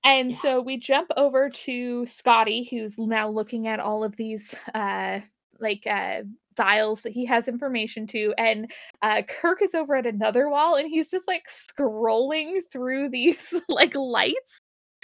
And 0.02 0.30
Yeah. 0.30 0.38
so 0.38 0.60
we 0.62 0.78
jump 0.78 1.10
over 1.16 1.50
to 1.50 2.06
Scotty, 2.06 2.64
who's 2.70 2.98
now 2.98 3.28
looking 3.28 3.68
at 3.68 3.80
all 3.80 4.02
of 4.02 4.16
these 4.16 4.54
uh 4.74 5.20
like 5.58 5.86
uh 5.86 6.22
dials 6.60 7.02
that 7.02 7.12
he 7.12 7.24
has 7.24 7.48
information 7.48 8.06
to, 8.08 8.34
and 8.36 8.70
uh 9.02 9.22
Kirk 9.22 9.62
is 9.62 9.74
over 9.74 9.96
at 9.96 10.06
another 10.06 10.48
wall 10.50 10.76
and 10.76 10.88
he's 10.88 11.10
just 11.10 11.26
like 11.26 11.44
scrolling 11.48 12.60
through 12.70 13.08
these 13.08 13.54
like 13.68 13.94
lights. 13.94 14.60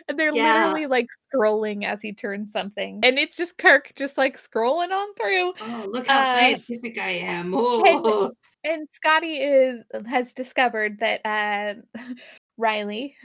And 0.09 0.19
they're 0.19 0.33
Yeah. 0.33 0.53
literally 0.53 0.87
like 0.87 1.07
scrolling 1.35 1.85
as 1.85 2.03
he 2.03 2.13
turns 2.13 2.53
something. 2.53 3.01
And 3.03 3.19
it's 3.19 3.37
just 3.37 3.57
Kirk 3.59 3.93
just 3.97 4.19
like 4.19 4.37
scrolling 4.39 4.91
on 4.91 5.15
through. 5.15 5.53
Oh, 5.61 5.87
look 5.91 6.07
how 6.07 6.21
Uh, 6.21 6.31
scientific 6.33 6.99
I 6.99 7.11
am. 7.13 7.55
Oh, 7.57 8.33
And 8.63 8.87
Scotty 8.93 9.37
is 9.39 9.81
has 10.07 10.33
discovered 10.35 10.99
that 11.01 11.21
uh 11.25 11.75
Riley, 12.59 13.17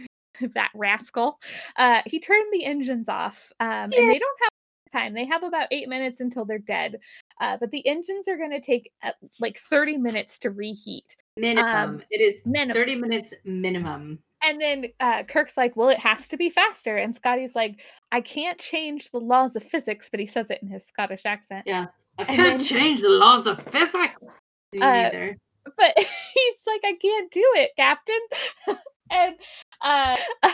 that 0.55 0.71
rascal, 0.73 1.37
uh 1.75 2.01
he 2.05 2.19
turned 2.19 2.51
the 2.53 2.63
engines 2.65 3.09
off. 3.09 3.51
Um 3.59 3.67
and 3.67 3.91
they 3.91 4.19
don't 4.19 4.39
have 4.43 4.51
time. 4.91 5.13
They 5.13 5.25
have 5.25 5.43
about 5.43 5.67
8 5.71 5.87
minutes 5.89 6.19
until 6.19 6.45
they're 6.45 6.59
dead. 6.59 6.99
Uh 7.39 7.57
but 7.59 7.71
the 7.71 7.85
engines 7.87 8.27
are 8.27 8.37
going 8.37 8.51
to 8.51 8.61
take 8.61 8.91
uh, 9.03 9.11
like 9.39 9.57
30 9.57 9.97
minutes 9.97 10.39
to 10.39 10.49
reheat. 10.51 11.15
minimum. 11.37 12.03
it 12.09 12.21
is 12.21 12.41
Minimum. 12.45 12.73
30 12.75 12.95
minutes 12.95 13.33
minimum. 13.45 14.19
And 14.43 14.59
then 14.59 14.85
uh, 14.99 15.21
Kirk's 15.23 15.55
like, 15.55 15.75
well, 15.75 15.89
it 15.89 15.99
has 15.99 16.27
to 16.29 16.37
be 16.37 16.49
faster. 16.49 16.97
And 16.97 17.13
Scotty's 17.15 17.53
like, 17.53 17.79
I 18.11 18.21
can't 18.21 18.57
change 18.57 19.11
the 19.11 19.19
laws 19.19 19.55
of 19.55 19.61
physics, 19.61 20.09
but 20.09 20.19
he 20.19 20.25
says 20.25 20.49
it 20.49 20.57
in 20.63 20.67
his 20.67 20.83
Scottish 20.87 21.21
accent. 21.25 21.65
Yeah. 21.67 21.85
I 22.17 22.23
can't 22.23 22.57
then- 22.57 22.59
change 22.59 23.01
the 23.01 23.09
laws 23.09 23.45
of 23.45 23.61
physics. 23.61 24.39
Me 24.73 24.79
Uh, 24.81 24.85
neither. 25.03 25.37
But 25.77 25.93
he's 25.95 26.59
like, 26.65 26.81
I 26.83 26.93
can't 26.99 27.31
do 27.31 27.43
it, 27.55 27.69
Captain. 27.77 28.19
and 29.11 29.35
uh, 29.81 30.17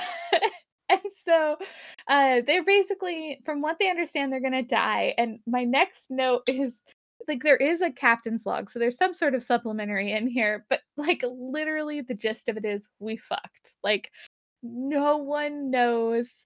and 0.89 1.01
so 1.25 1.57
uh, 2.07 2.41
they're 2.45 2.63
basically, 2.63 3.39
from 3.45 3.61
what 3.61 3.77
they 3.79 3.89
understand, 3.89 4.31
they're 4.31 4.39
gonna 4.39 4.63
die. 4.63 5.13
And 5.17 5.39
my 5.45 5.63
next 5.63 6.05
note 6.09 6.43
is 6.47 6.81
like 7.27 7.43
there 7.43 7.57
is 7.57 7.81
a 7.81 7.91
captain's 7.91 8.45
log, 8.45 8.69
so 8.69 8.79
there's 8.79 8.97
some 8.97 9.13
sort 9.13 9.35
of 9.35 9.43
supplementary 9.43 10.11
in 10.11 10.27
here, 10.27 10.65
but 10.69 10.81
like 10.95 11.23
literally 11.27 12.01
the 12.01 12.13
gist 12.13 12.49
of 12.49 12.57
it 12.57 12.65
is 12.65 12.87
we 12.99 13.17
fucked. 13.17 13.73
Like 13.83 14.11
no 14.63 15.17
one 15.17 15.69
knows 15.71 16.45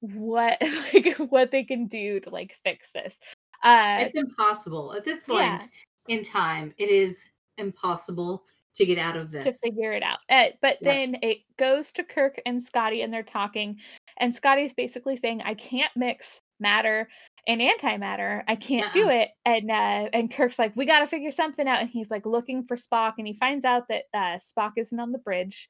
what 0.00 0.60
like 0.94 1.16
what 1.30 1.50
they 1.50 1.64
can 1.64 1.86
do 1.86 2.20
to 2.20 2.30
like 2.30 2.56
fix 2.64 2.90
this. 2.92 3.16
Uh 3.64 3.98
It's 4.00 4.14
impossible. 4.14 4.94
At 4.94 5.04
this 5.04 5.22
yeah. 5.28 5.50
point 5.50 5.68
in 6.08 6.22
time, 6.22 6.72
it 6.78 6.88
is 6.88 7.24
impossible 7.58 8.44
to 8.76 8.86
get 8.86 8.98
out 8.98 9.16
of 9.16 9.30
this. 9.30 9.44
to 9.44 9.52
figure 9.70 9.92
it 9.92 10.02
out. 10.02 10.18
Uh, 10.28 10.46
but 10.60 10.78
Yeah. 10.80 10.92
then 10.92 11.16
it 11.22 11.38
goes 11.58 11.92
to 11.94 12.04
Kirk 12.04 12.40
and 12.46 12.62
Scotty, 12.64 13.02
and 13.02 13.12
they're 13.12 13.22
talking, 13.22 13.78
and 14.18 14.34
Scotty's 14.34 14.74
basically 14.74 15.16
saying, 15.16 15.42
"I 15.42 15.54
can't 15.54 15.92
mix 15.96 16.40
matter 16.60 17.08
and 17.46 17.60
antimatter. 17.60 18.42
I 18.46 18.56
can't 18.56 18.92
do 18.92 19.04
Uh-uh. 19.04 19.10
it." 19.12 19.30
And 19.44 19.70
uh, 19.70 20.08
and 20.12 20.32
Kirk's 20.32 20.58
like, 20.58 20.74
"We 20.76 20.86
got 20.86 21.00
to 21.00 21.06
figure 21.06 21.32
something 21.32 21.66
out." 21.68 21.80
And 21.80 21.90
he's 21.90 22.10
like 22.10 22.26
looking 22.26 22.64
for 22.64 22.76
Spock, 22.76 23.14
and 23.18 23.26
he 23.26 23.34
finds 23.34 23.64
out 23.64 23.88
that 23.88 24.04
uh, 24.14 24.38
Spock 24.38 24.72
isn't 24.76 24.98
on 24.98 25.12
the 25.12 25.18
bridge. 25.18 25.68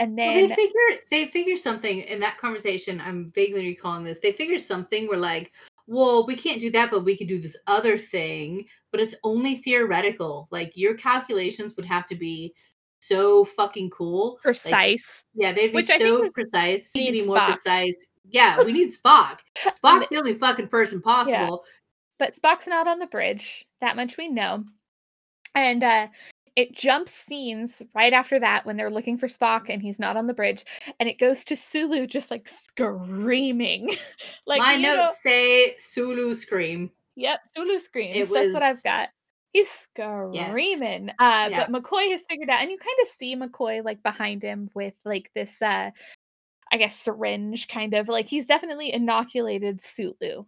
And 0.00 0.16
Well, 0.16 0.28
then 0.28 0.48
they 0.48 0.54
figure 0.54 1.02
they 1.10 1.26
figure 1.26 1.56
something 1.56 2.00
in 2.02 2.20
that 2.20 2.38
conversation. 2.38 3.00
I'm 3.00 3.26
vaguely 3.26 3.66
recalling 3.66 4.04
this. 4.04 4.20
They 4.20 4.30
figure 4.32 4.58
something 4.58 5.08
where 5.08 5.18
like, 5.18 5.52
well, 5.88 6.26
we 6.26 6.36
can't 6.36 6.60
do 6.60 6.70
that, 6.72 6.90
but 6.90 7.04
we 7.04 7.16
can 7.16 7.26
do 7.26 7.40
this 7.40 7.56
other 7.66 7.96
thing. 7.96 8.66
But 8.92 9.00
it's 9.00 9.14
only 9.24 9.56
theoretical. 9.56 10.46
Like 10.50 10.72
your 10.76 10.94
calculations 10.94 11.74
would 11.76 11.86
have 11.86 12.06
to 12.08 12.14
be 12.14 12.54
so 13.00 13.46
fucking 13.46 13.90
cool. 13.90 14.32
Like, 14.34 14.42
precise. 14.42 15.24
yeah, 15.34 15.52
they'd 15.52 15.68
be 15.68 15.74
Which 15.74 15.86
so 15.86 16.28
precise. 16.30 16.94
You 16.94 17.06
could 17.06 17.12
need 17.12 17.20
be 17.20 17.26
more 17.26 17.38
Spock. 17.38 17.52
precise. 17.52 18.08
Yeah, 18.30 18.62
we 18.62 18.72
need 18.72 18.92
Spock. 18.92 19.38
Spock's 19.82 20.10
the 20.10 20.16
only 20.18 20.34
fucking 20.34 20.68
person 20.68 21.00
possible. 21.00 21.64
but 22.18 22.34
Spock's 22.34 22.66
not 22.66 22.86
on 22.86 22.98
the 22.98 23.06
bridge. 23.06 23.66
That 23.80 23.96
much 23.96 24.18
we 24.18 24.28
know. 24.28 24.64
And 25.54 25.82
uh 25.82 26.08
it 26.58 26.74
jumps 26.74 27.12
scenes 27.12 27.80
right 27.94 28.12
after 28.12 28.40
that 28.40 28.66
when 28.66 28.76
they're 28.76 28.90
looking 28.90 29.16
for 29.16 29.28
Spock 29.28 29.66
and 29.68 29.80
he's 29.80 30.00
not 30.00 30.16
on 30.16 30.26
the 30.26 30.34
bridge, 30.34 30.64
and 30.98 31.08
it 31.08 31.18
goes 31.20 31.44
to 31.44 31.56
Sulu 31.56 32.06
just 32.08 32.30
like 32.32 32.48
screaming. 32.48 33.96
like 34.46 34.60
My 34.60 34.74
notes 34.76 35.20
know- 35.24 35.30
say 35.30 35.76
Sulu 35.78 36.34
scream. 36.34 36.90
yep, 37.14 37.40
Sulu 37.56 37.78
screams. 37.78 38.16
It 38.16 38.28
That's 38.28 38.52
what 38.54 38.62
I've 38.64 38.82
got. 38.82 39.10
He's 39.52 39.70
screaming. 39.70 41.10
Uh 41.18 41.48
Yeah. 41.50 41.66
but 41.70 41.82
McCoy 41.82 42.10
has 42.10 42.22
figured 42.28 42.50
out, 42.50 42.60
and 42.60 42.70
you 42.70 42.78
kind 42.78 42.98
of 43.02 43.08
see 43.08 43.36
McCoy 43.36 43.84
like 43.84 44.02
behind 44.02 44.42
him 44.42 44.68
with 44.74 44.94
like 45.04 45.30
this 45.34 45.62
uh 45.62 45.90
I 46.70 46.76
guess 46.76 46.96
syringe 46.96 47.66
kind 47.68 47.94
of 47.94 48.08
like 48.08 48.26
he's 48.28 48.46
definitely 48.46 48.92
inoculated 48.92 49.80
Sulu. 49.80 50.44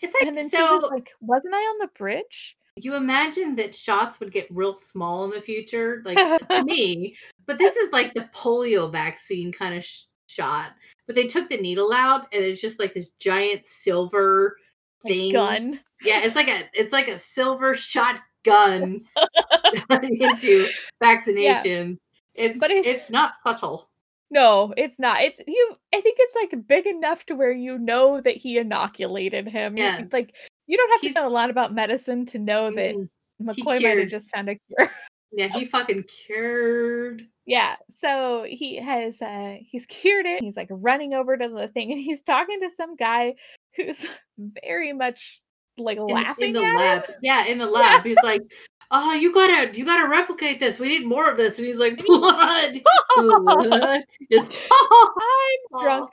It's 0.00 0.14
like 0.14 0.26
And 0.26 0.36
then 0.36 0.48
so. 0.48 0.56
Sulu's 0.80 0.90
like, 0.90 1.10
wasn't 1.20 1.54
I 1.54 1.58
on 1.58 1.78
the 1.80 1.90
bridge? 1.96 2.56
You 2.76 2.94
imagine 2.94 3.56
that 3.56 3.74
shots 3.74 4.20
would 4.20 4.32
get 4.32 4.46
real 4.50 4.76
small 4.76 5.24
in 5.24 5.30
the 5.30 5.40
future, 5.40 6.02
like 6.04 6.16
to 6.50 6.64
me. 6.64 7.16
But 7.46 7.58
this 7.58 7.76
is 7.76 7.92
like 7.92 8.14
the 8.14 8.28
polio 8.34 8.90
vaccine 8.90 9.52
kind 9.52 9.74
of 9.76 9.84
sh- 9.84 10.02
shot. 10.28 10.72
But 11.06 11.16
they 11.16 11.26
took 11.26 11.48
the 11.48 11.56
needle 11.60 11.92
out, 11.92 12.28
and 12.32 12.44
it's 12.44 12.60
just 12.60 12.78
like 12.78 12.94
this 12.94 13.10
giant 13.18 13.66
silver 13.66 14.56
thing. 15.02 15.32
gun. 15.32 15.80
Yeah, 16.02 16.20
it's 16.22 16.36
like 16.36 16.48
a 16.48 16.62
it's 16.72 16.92
like 16.92 17.08
a 17.08 17.18
silver 17.18 17.74
shotgun 17.74 19.02
into 19.90 20.68
vaccination. 21.00 21.98
It's 22.34 22.58
But 22.60 22.70
if- 22.70 22.86
it's 22.86 23.10
not 23.10 23.34
subtle. 23.44 23.88
No, 24.32 24.72
it's 24.76 25.00
not. 25.00 25.20
It's 25.22 25.40
you. 25.44 25.74
I 25.92 26.00
think 26.00 26.16
it's 26.20 26.36
like 26.36 26.68
big 26.68 26.86
enough 26.86 27.26
to 27.26 27.34
where 27.34 27.50
you 27.50 27.76
know 27.78 28.20
that 28.20 28.36
he 28.36 28.58
inoculated 28.58 29.48
him. 29.48 29.76
Yes. 29.76 30.04
Like 30.12 30.36
you 30.70 30.76
don't 30.76 30.92
have 30.92 31.00
He's- 31.00 31.14
to 31.14 31.20
know 31.20 31.28
a 31.28 31.30
lot 31.30 31.50
about 31.50 31.72
medicine 31.74 32.26
to 32.26 32.38
know 32.38 32.70
that 32.74 32.94
Mm, 32.94 33.08
McCoy 33.42 33.82
might 33.82 33.98
have 33.98 34.08
just 34.08 34.30
found 34.34 34.48
a 34.50 34.56
cure. 34.68 34.90
Yeah, 35.32 35.48
he 35.48 35.64
fucking 35.74 36.04
cured. 36.04 37.26
yeah. 37.46 37.76
So 37.90 38.44
he 38.48 38.76
has 38.76 39.20
uh 39.22 39.56
he's 39.60 39.86
cured 39.86 40.26
it. 40.26 40.42
He's 40.42 40.56
like 40.56 40.68
running 40.70 41.14
over 41.14 41.36
to 41.36 41.48
the 41.48 41.68
thing 41.68 41.90
and 41.92 42.00
he's 42.00 42.22
talking 42.22 42.60
to 42.60 42.70
some 42.76 42.96
guy 42.96 43.34
who's 43.76 44.04
very 44.64 44.92
much 44.92 45.40
like 45.78 45.96
in, 45.98 46.06
laughing 46.06 46.48
in 46.48 46.52
the 46.54 46.64
at 46.64 46.76
lab. 46.76 47.06
him. 47.06 47.14
Yeah, 47.22 47.46
in 47.46 47.58
the 47.58 47.66
lab. 47.78 48.04
He's 48.04 48.18
like, 48.22 48.42
"Oh, 48.90 49.14
you 49.14 49.32
gotta, 49.32 49.76
you 49.78 49.84
gotta 49.86 50.08
replicate 50.08 50.60
this. 50.60 50.78
We 50.78 50.88
need 50.88 51.06
more 51.06 51.30
of 51.30 51.36
this." 51.38 51.56
And 51.58 51.66
he's 51.66 51.78
like, 51.78 51.96
"Blood, 52.04 52.82
blood." 53.16 54.02
Just, 54.30 54.50
I'm 54.50 55.82
drunk. 55.82 56.10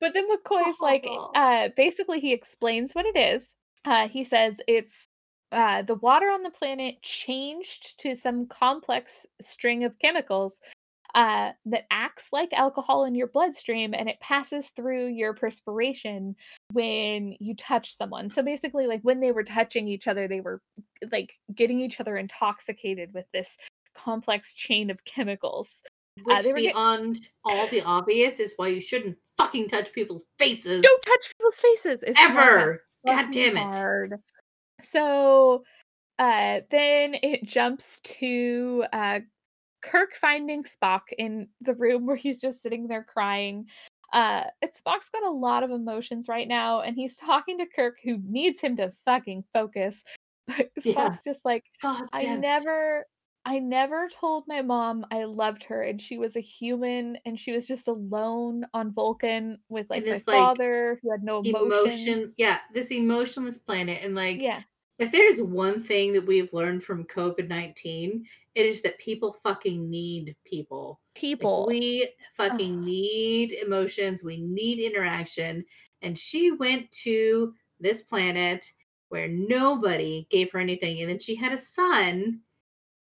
But 0.00 0.14
then 0.14 0.26
McCoy's 0.30 0.78
like, 0.80 1.04
uh, 1.34 1.70
basically, 1.76 2.20
he 2.20 2.32
explains 2.32 2.92
what 2.92 3.06
it 3.06 3.16
is. 3.16 3.54
Uh, 3.84 4.08
he 4.08 4.24
says 4.24 4.60
it's 4.66 5.04
uh, 5.52 5.82
the 5.82 5.94
water 5.96 6.26
on 6.26 6.42
the 6.42 6.50
planet 6.50 7.00
changed 7.02 7.98
to 8.00 8.14
some 8.16 8.46
complex 8.46 9.26
string 9.40 9.84
of 9.84 9.98
chemicals 9.98 10.54
uh, 11.14 11.52
that 11.64 11.84
acts 11.90 12.28
like 12.32 12.52
alcohol 12.52 13.04
in 13.06 13.14
your 13.14 13.28
bloodstream 13.28 13.94
and 13.94 14.10
it 14.10 14.20
passes 14.20 14.68
through 14.76 15.06
your 15.06 15.32
perspiration 15.32 16.36
when 16.72 17.34
you 17.40 17.54
touch 17.56 17.96
someone. 17.96 18.30
So 18.30 18.42
basically, 18.42 18.86
like 18.86 19.00
when 19.02 19.20
they 19.20 19.32
were 19.32 19.42
touching 19.44 19.88
each 19.88 20.06
other, 20.06 20.28
they 20.28 20.40
were 20.42 20.60
like 21.10 21.32
getting 21.54 21.80
each 21.80 21.98
other 21.98 22.16
intoxicated 22.18 23.14
with 23.14 23.24
this 23.32 23.56
complex 23.94 24.52
chain 24.52 24.90
of 24.90 25.02
chemicals. 25.06 25.82
Which 26.24 26.44
Uh, 26.44 26.48
were 26.48 26.60
get- 26.60 26.74
beyond 26.74 27.20
all 27.44 27.68
the 27.68 27.80
obvious 27.82 28.38
is 28.38 28.52
why 28.56 28.68
you 28.68 28.80
shouldn't 28.80 29.16
fucking 29.38 29.68
touch 29.68 29.92
people's 29.92 30.24
faces 30.38 30.82
Don't 30.82 31.02
touch 31.02 31.32
people's 31.38 31.60
faces. 31.60 32.02
It's 32.02 32.20
ever. 32.20 32.84
God 33.06 33.30
damn 33.30 33.56
it. 33.56 33.62
hard. 33.62 34.14
So 34.82 35.64
uh 36.18 36.60
then 36.70 37.16
it 37.22 37.44
jumps 37.44 38.00
to 38.00 38.84
uh 38.92 39.20
Kirk 39.80 40.14
finding 40.20 40.64
Spock 40.64 41.02
in 41.16 41.48
the 41.60 41.74
room 41.74 42.06
where 42.06 42.16
he's 42.16 42.40
just 42.40 42.62
sitting 42.62 42.88
there 42.88 43.04
crying. 43.04 43.66
Uh 44.12 44.44
and 44.62 44.72
Spock's 44.72 45.10
got 45.10 45.24
a 45.24 45.30
lot 45.30 45.62
of 45.62 45.70
emotions 45.70 46.28
right 46.28 46.48
now 46.48 46.80
and 46.80 46.96
he's 46.96 47.16
talking 47.16 47.58
to 47.58 47.66
Kirk 47.66 47.98
who 48.02 48.18
needs 48.24 48.60
him 48.60 48.76
to 48.76 48.92
fucking 49.04 49.44
focus. 49.52 50.02
But 50.48 50.70
Yeah. 50.82 51.10
Spock's 51.10 51.22
just 51.22 51.44
like 51.44 51.64
God 51.82 52.08
I 52.10 52.24
never 52.24 53.04
I 53.48 53.58
never 53.60 54.08
told 54.08 54.44
my 54.46 54.60
mom 54.60 55.06
I 55.10 55.24
loved 55.24 55.64
her 55.64 55.80
and 55.82 56.00
she 56.00 56.18
was 56.18 56.36
a 56.36 56.40
human 56.40 57.16
and 57.24 57.40
she 57.40 57.50
was 57.50 57.66
just 57.66 57.88
alone 57.88 58.66
on 58.74 58.92
Vulcan 58.92 59.58
with 59.70 59.88
like 59.88 60.04
my 60.04 60.10
this, 60.12 60.26
like, 60.26 60.36
father 60.36 61.00
who 61.02 61.10
had 61.10 61.22
no 61.22 61.40
emotions. 61.40 62.06
emotion 62.06 62.34
yeah 62.36 62.58
this 62.74 62.90
emotionless 62.92 63.56
planet 63.56 64.00
and 64.04 64.14
like 64.14 64.40
Yeah. 64.40 64.62
if 64.98 65.10
there's 65.12 65.40
one 65.40 65.82
thing 65.82 66.12
that 66.12 66.26
we've 66.26 66.52
learned 66.52 66.84
from 66.84 67.04
covid-19 67.04 68.24
it 68.54 68.66
is 68.66 68.82
that 68.82 68.98
people 68.98 69.32
fucking 69.42 69.88
need 69.88 70.36
people 70.44 71.00
Like, 71.14 71.20
People. 71.22 71.64
we 71.66 72.12
fucking 72.36 72.78
Ugh. 72.80 72.84
need 72.84 73.52
emotions 73.52 74.22
we 74.22 74.42
need 74.42 74.78
interaction 74.78 75.64
and 76.02 76.18
she 76.18 76.52
went 76.52 76.90
to 76.90 77.54
this 77.80 78.02
planet 78.02 78.70
where 79.08 79.26
nobody 79.28 80.26
gave 80.30 80.52
her 80.52 80.58
anything 80.58 81.00
and 81.00 81.08
then 81.08 81.18
she 81.18 81.34
had 81.34 81.52
a 81.52 81.58
son 81.58 82.40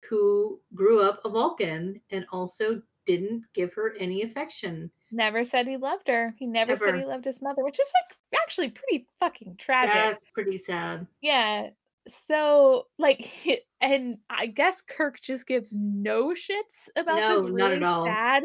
who 0.09 0.61
grew 0.75 1.01
up 1.01 1.21
a 1.25 1.29
vulcan 1.31 2.01
and 2.11 2.25
also 2.33 2.81
didn't 3.07 3.43
give 3.55 3.73
her 3.75 3.95
any 3.99 4.23
affection 4.23 4.91
never 5.11 5.45
said 5.45 5.67
he 5.67 5.77
loved 5.77 6.07
her. 6.09 6.35
He 6.39 6.47
never 6.47 6.77
said 6.77 6.95
he 6.97 7.05
loved 7.05 7.25
his 7.25 7.41
mother, 7.41 7.65
which 7.65 7.81
is 7.81 7.91
like 7.95 8.43
actually 8.43 8.69
pretty 8.71 9.07
fucking 9.21 9.57
tragic. 9.57 9.95
that's 9.95 10.31
pretty 10.35 10.59
sad 10.59 11.07
Yeah. 11.23 11.71
So 12.09 12.87
like 12.99 13.31
and 13.81 14.19
I 14.31 14.47
guess 14.47 14.83
Kirk 14.83 15.21
just 15.21 15.47
gives 15.47 15.73
no 15.73 16.31
shits 16.35 16.89
about 16.97 17.17
No, 17.17 17.37
this 17.37 17.45
not 17.47 17.55
really 17.55 17.77
at 17.77 17.83
all. 17.83 18.05
sad 18.05 18.43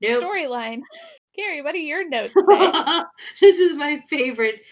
nope. 0.00 0.22
storyline. 0.22 0.80
Carrie, 1.34 1.62
what 1.62 1.72
do 1.72 1.80
your 1.80 2.08
notes 2.08 2.32
say? 2.50 2.72
this 3.40 3.58
is 3.58 3.74
my 3.76 4.02
favorite 4.08 4.62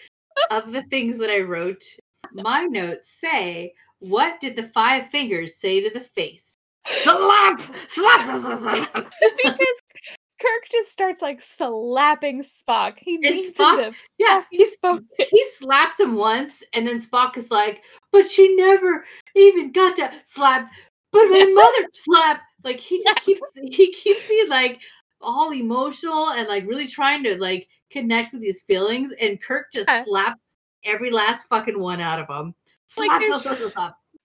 of 0.51 0.71
the 0.71 0.83
things 0.89 1.17
that 1.19 1.29
I 1.29 1.41
wrote. 1.41 1.83
My 2.33 2.65
notes 2.65 3.19
say, 3.19 3.73
"What 3.99 4.39
did 4.39 4.55
the 4.55 4.63
five 4.63 5.09
fingers 5.09 5.55
say 5.55 5.81
to 5.81 5.89
the 5.89 6.01
face?" 6.05 6.55
Slap, 6.97 7.61
slap, 7.87 8.21
slap, 8.21 8.41
slap, 8.41 8.59
slap. 8.59 8.93
because 9.43 9.57
Kirk 10.39 10.63
just 10.71 10.91
starts 10.91 11.21
like 11.21 11.41
slapping 11.41 12.43
Spock. 12.43 12.99
He 12.99 13.17
needs 13.17 13.57
Spock- 13.57 13.81
him 13.85 13.95
Yeah, 14.19 14.43
fucking 14.43 14.47
he 14.51 14.63
s- 14.63 15.29
he 15.31 15.45
slaps 15.45 15.99
him 15.99 16.15
once, 16.15 16.63
and 16.73 16.87
then 16.87 16.99
Spock 17.01 17.37
is 17.37 17.49
like, 17.49 17.81
"But 18.11 18.25
she 18.25 18.55
never 18.55 19.05
even 19.35 19.71
got 19.71 19.95
to 19.95 20.11
slap." 20.23 20.69
But 21.11 21.27
my 21.29 21.45
mother 21.53 21.87
slapped. 21.93 22.41
Like 22.63 22.79
he 22.79 23.01
just 23.03 23.21
keeps 23.21 23.41
he 23.63 23.91
keeps 23.93 24.27
me 24.29 24.45
like 24.47 24.81
all 25.21 25.53
emotional 25.53 26.29
and 26.31 26.47
like 26.47 26.67
really 26.67 26.87
trying 26.87 27.23
to 27.23 27.39
like 27.39 27.67
connect 27.91 28.33
with 28.33 28.43
his 28.43 28.61
feelings, 28.63 29.11
and 29.21 29.41
Kirk 29.41 29.67
just 29.73 29.87
Yeah. 29.89 30.03
slaps 30.03 30.57
every 30.83 31.09
last 31.09 31.47
fucking 31.47 31.79
one 31.79 32.01
out 32.01 32.19
of 32.19 32.27
them. 32.27 32.53
Like, 32.97 33.19
there's-. 33.19 33.45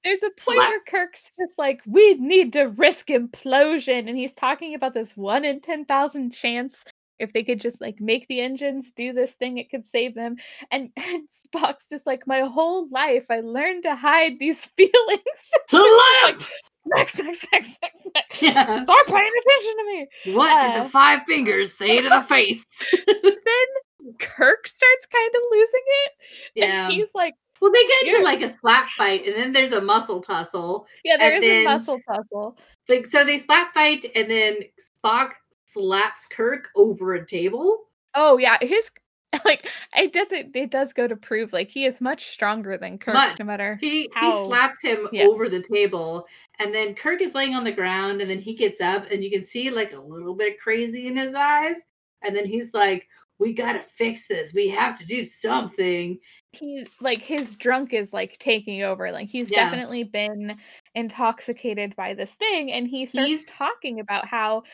There's 0.03 0.23
a 0.23 0.31
point 0.43 0.59
where 0.59 0.81
Kirk's 0.89 1.33
just 1.39 1.59
like, 1.59 1.83
we 1.87 2.15
need 2.15 2.55
to 2.55 2.65
risk 2.69 3.09
implosion. 3.09 4.09
And 4.09 4.17
he's 4.17 4.35
talking 4.35 4.75
about 4.75 4.95
this 4.95 5.15
one 5.15 5.45
in 5.45 5.61
10,000 5.61 6.31
chance 6.31 6.85
if 7.19 7.35
they 7.35 7.45
could 7.45 7.61
just 7.61 7.81
like 7.83 8.01
make 8.01 8.27
the 8.29 8.41
engines 8.41 8.93
do 8.97 9.13
this 9.13 9.33
thing, 9.33 9.59
it 9.59 9.71
could 9.71 9.85
save 9.85 10.15
them. 10.15 10.37
And, 10.71 10.91
and 10.97 11.29
Spock's 11.29 11.87
just 11.87 12.07
like, 12.07 12.27
my 12.27 12.41
whole 12.41 12.89
life, 12.89 13.27
I 13.31 13.41
learned 13.41 13.83
to 13.85 13.95
hide 13.95 14.39
these 14.41 14.65
feelings. 14.77 15.21
Slap! 15.69 16.41
smack, 16.87 17.09
smack, 17.11 17.35
smack, 17.35 17.65
smack, 17.67 17.93
smack. 17.97 18.25
Yeah. 18.41 18.85
Start 18.85 19.07
paying 19.07 19.27
attention 19.27 19.77
to 19.77 19.85
me. 19.87 20.35
What 20.35 20.61
did 20.63 20.71
Uh, 20.79 20.83
the 20.85 20.89
five 20.89 21.21
fingers 21.27 21.75
say 21.75 22.01
to 22.01 22.09
the 22.09 22.23
face? 22.23 22.65
then 23.07 24.15
Kirk 24.19 24.67
starts 24.67 25.07
kind 25.07 25.31
of 25.35 25.41
losing 25.51 25.81
it. 26.07 26.13
yeah. 26.55 26.85
And 26.87 26.93
he's 26.95 27.11
like, 27.15 27.35
Well, 27.61 27.71
they 27.73 27.83
get 27.83 28.03
into 28.03 28.11
You're- 28.13 28.25
like 28.25 28.43
a 28.43 28.49
slap 28.53 28.89
fight, 28.91 29.27
and 29.27 29.35
then 29.37 29.53
there's 29.53 29.73
a 29.73 29.81
muscle 29.81 30.21
tussle. 30.21 30.87
yeah, 31.05 31.17
there 31.19 31.35
is 31.35 31.41
then- 31.43 31.63
a 31.63 31.65
muscle 31.65 32.01
puzzle. 32.09 32.57
Like 32.89 33.07
so, 33.07 33.25
they 33.25 33.39
slap 33.39 33.73
fight, 33.75 34.05
and 34.17 34.31
then 34.31 34.57
Spock 34.81 35.33
slaps 35.67 36.27
Kirk 36.27 36.69
over 36.75 37.15
a 37.15 37.27
table. 37.27 37.85
Oh 38.15 38.39
yeah, 38.39 38.57
his 38.61 38.91
like 39.45 39.69
it 39.97 40.13
doesn't 40.13 40.57
it 40.57 40.71
does 40.71 40.93
go 40.93 41.07
to 41.07 41.15
prove 41.15 41.53
like 41.53 41.71
he 41.71 41.85
is 41.85 42.01
much 42.01 42.27
stronger 42.31 42.77
than 42.77 42.99
Kirk 42.99 43.15
Much. 43.15 43.39
no 43.39 43.45
matter 43.45 43.79
He 43.81 44.11
How- 44.13 44.33
he 44.33 44.47
slaps 44.47 44.83
him 44.83 45.07
yeah. 45.13 45.25
over 45.27 45.49
the 45.49 45.63
table, 45.63 46.27
and 46.59 46.75
then 46.75 46.95
Kirk 46.97 47.21
is 47.23 47.35
laying 47.35 47.55
on 47.55 47.63
the 47.63 47.71
ground, 47.73 48.21
and 48.21 48.29
then 48.31 48.41
he 48.41 48.55
gets 48.55 48.81
up, 48.81 49.09
and 49.11 49.23
you 49.23 49.31
can 49.31 49.45
see 49.45 49.71
like 49.71 49.93
a 49.93 50.01
little 50.01 50.35
bit 50.35 50.55
of 50.55 50.59
crazy 50.59 51.07
in 51.07 51.17
his 51.17 51.35
eyes, 51.37 51.77
and 52.23 52.35
then 52.35 52.45
he's 52.47 52.75
like, 52.75 53.07
"We 53.41 53.53
gotta 53.55 53.81
fix 53.81 54.29
this. 54.29 54.55
We 54.55 54.69
have 54.69 54.97
to 55.01 55.07
do 55.07 55.25
something." 55.25 56.19
he 56.53 56.85
like 57.01 57.23
his 57.23 57.55
drunk 57.55 57.93
is 57.93 58.13
like 58.13 58.37
taking 58.41 58.83
over 58.83 59.13
like 59.13 59.29
he's 59.29 59.49
Yeah. 59.53 59.65
definitely 59.71 60.03
been 60.03 60.59
intoxicated 60.97 61.95
by 61.95 62.13
this 62.15 62.35
thing 62.35 62.73
and 62.73 62.89
he 62.89 63.07
starts 63.07 63.29
He's- 63.29 63.45
talking 63.45 64.01
about 64.01 64.27
how 64.27 64.65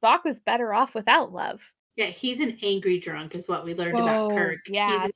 Spock 0.00 0.22
was 0.24 0.38
better 0.38 0.72
off 0.72 0.94
without 0.94 1.32
love 1.32 1.60
Yeah, 1.96 2.06
he's 2.06 2.38
an 2.38 2.56
angry 2.62 2.98
drunk, 3.00 3.34
is 3.34 3.48
what 3.48 3.64
we 3.64 3.74
learned 3.74 3.96
about 3.98 4.30
Whoa, 4.30 4.36
Kirk. 4.36 4.60
he's 4.66 4.74
yeah. 4.74 5.04
an 5.06 5.10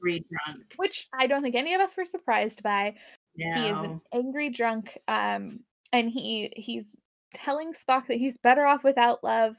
angry 0.00 0.24
drunk. 0.30 0.72
which 0.76 1.08
I 1.12 1.26
don't 1.26 1.42
think 1.42 1.56
any 1.56 1.74
of 1.74 1.80
us 1.80 1.96
were 1.96 2.06
surprised 2.06 2.62
by 2.62 2.94
No. 3.36 3.52
he 3.60 3.66
is 3.66 3.78
an 3.78 4.00
angry 4.12 4.50
drunk 4.50 4.96
um 5.08 5.60
and 5.92 6.08
he 6.08 6.52
he's 6.56 6.94
telling 7.34 7.72
spock 7.72 8.06
that 8.06 8.18
he's 8.18 8.36
better 8.38 8.66
off 8.66 8.84
without 8.84 9.24
love 9.24 9.56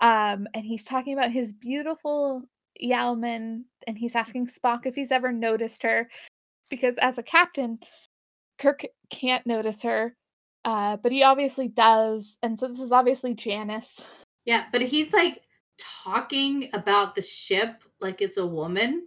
um 0.00 0.46
and 0.54 0.64
he's 0.64 0.84
talking 0.84 1.12
about 1.12 1.30
his 1.30 1.52
beautiful 1.52 2.42
yeoman 2.78 3.64
and 3.86 3.98
he's 3.98 4.14
asking 4.16 4.46
spock 4.46 4.86
if 4.86 4.94
he's 4.94 5.10
ever 5.12 5.32
noticed 5.32 5.82
her 5.82 6.08
because 6.70 6.96
as 6.98 7.18
a 7.18 7.22
captain 7.22 7.78
kirk 8.58 8.84
can't 9.10 9.46
notice 9.46 9.82
her 9.82 10.14
uh 10.64 10.96
but 10.96 11.12
he 11.12 11.22
obviously 11.22 11.68
does 11.68 12.38
and 12.42 12.58
so 12.58 12.68
this 12.68 12.80
is 12.80 12.92
obviously 12.92 13.34
janice 13.34 14.00
Yeah, 14.46 14.64
but 14.72 14.82
he's 14.82 15.12
like 15.12 15.42
talking 15.78 16.70
about 16.72 17.14
the 17.14 17.22
ship 17.22 17.82
like 18.00 18.20
it's 18.22 18.38
a 18.38 18.46
woman, 18.46 19.06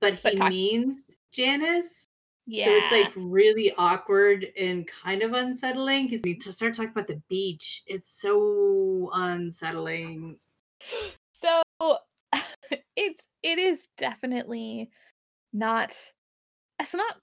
but 0.00 0.20
But 0.22 0.32
he 0.32 0.38
talk- 0.38 0.50
means 0.50 1.02
Janice. 1.32 2.08
Yeah 2.46 2.64
So 2.66 2.72
it's 2.72 2.92
like 2.92 3.12
really 3.16 3.74
awkward 3.76 4.46
and 4.58 4.86
kind 4.86 5.22
of 5.22 5.32
unsettling 5.32 6.08
because 6.08 6.22
to 6.44 6.52
start 6.52 6.74
talking 6.74 6.90
about 6.90 7.06
the 7.08 7.20
beach, 7.28 7.82
it's 7.86 8.08
so 8.20 9.10
unsettling. 9.12 10.38
so 11.34 11.62
it's 12.96 13.24
it 13.42 13.58
is 13.58 13.88
definitely 13.98 14.90
not 15.52 15.92
it's 16.80 16.94
not 16.94 17.16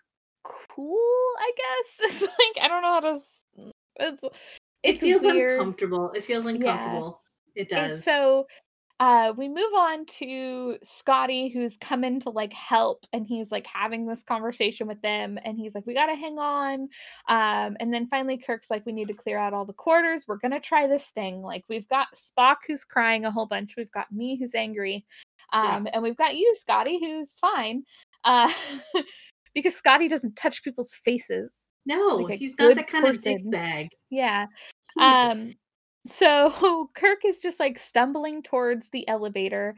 cool 0.43 0.97
i 1.39 1.51
guess 1.55 1.99
it's 2.11 2.21
like 2.21 2.63
i 2.63 2.67
don't 2.67 2.81
know 2.81 2.93
how 2.93 2.99
to 2.99 3.15
s- 3.15 3.73
it's 3.95 4.23
It 4.83 4.97
feels 4.97 5.21
weird. 5.21 5.59
uncomfortable. 5.59 6.11
It 6.11 6.23
feels 6.25 6.45
uncomfortable. 6.45 7.21
It 7.55 7.71
And 7.71 7.91
does. 7.93 8.03
so 8.03 8.47
uh 9.03 9.33
we 9.35 9.49
move 9.49 9.73
on 9.75 10.05
to 10.05 10.77
Scotty 10.81 11.49
who's 11.49 11.75
come 11.75 12.05
in 12.05 12.21
to 12.21 12.29
like 12.29 12.53
help 12.53 13.05
and 13.11 13.27
he's 13.27 13.51
like 13.51 13.67
having 13.67 14.05
this 14.07 14.23
conversation 14.23 14.87
with 14.87 15.01
them 15.01 15.37
and 15.43 15.57
he's 15.57 15.75
like 15.75 15.85
we 15.85 15.93
got 15.93 16.05
to 16.05 16.15
hang 16.15 16.39
on. 16.39 16.87
Um 17.27 17.75
and 17.81 17.93
then 17.93 18.07
finally 18.07 18.37
Kirk's 18.37 18.69
like 18.69 18.85
we 18.85 18.93
need 18.93 19.09
to 19.09 19.13
clear 19.13 19.37
out 19.37 19.53
all 19.53 19.65
the 19.65 19.73
quarters. 19.73 20.23
We're 20.25 20.37
going 20.37 20.53
to 20.53 20.61
try 20.61 20.87
this 20.87 21.07
thing. 21.07 21.41
Like 21.41 21.65
we've 21.67 21.87
got 21.89 22.07
Spock 22.15 22.57
who's 22.65 22.85
crying 22.85 23.25
a 23.25 23.31
whole 23.31 23.45
bunch. 23.45 23.73
We've 23.75 23.91
got 23.91 24.09
me 24.09 24.37
who's 24.39 24.55
angry. 24.55 25.05
Yeah. 25.51 25.75
um 25.75 25.87
and 25.91 26.01
we've 26.01 26.15
got 26.15 26.37
you 26.37 26.55
Scotty 26.57 26.97
who's 27.01 27.31
fine. 27.41 27.83
Uh 28.23 28.53
because 29.53 29.75
Scotty 29.75 30.07
doesn't 30.07 30.37
touch 30.37 30.63
people's 30.63 30.95
faces. 30.95 31.59
No, 31.85 32.15
like 32.15 32.39
he's 32.39 32.57
not 32.57 32.75
that 32.75 32.87
kind 32.87 33.05
of 33.05 33.21
dick 33.21 33.41
bag. 33.51 33.89
yeah. 34.09 34.45
Um, 34.97 35.39
Jesus. 35.39 35.55
So 36.05 36.89
Kirk 36.95 37.19
is 37.25 37.41
just 37.41 37.59
like 37.59 37.79
stumbling 37.79 38.43
towards 38.43 38.89
the 38.89 39.07
elevator 39.07 39.75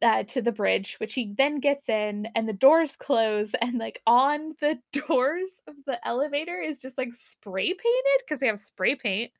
uh, 0.00 0.22
to 0.24 0.40
the 0.40 0.52
bridge, 0.52 0.94
which 1.00 1.14
he 1.14 1.34
then 1.36 1.58
gets 1.60 1.88
in, 1.88 2.28
and 2.36 2.48
the 2.48 2.52
doors 2.52 2.94
close, 2.96 3.52
and 3.60 3.78
like 3.78 4.00
on 4.06 4.54
the 4.60 4.78
doors 5.08 5.50
of 5.66 5.74
the 5.86 5.98
elevator 6.06 6.60
is 6.60 6.78
just 6.78 6.96
like 6.98 7.12
spray 7.14 7.66
painted 7.66 8.20
because 8.20 8.38
they 8.40 8.46
have 8.46 8.60
spray 8.60 8.94
paint 8.94 9.32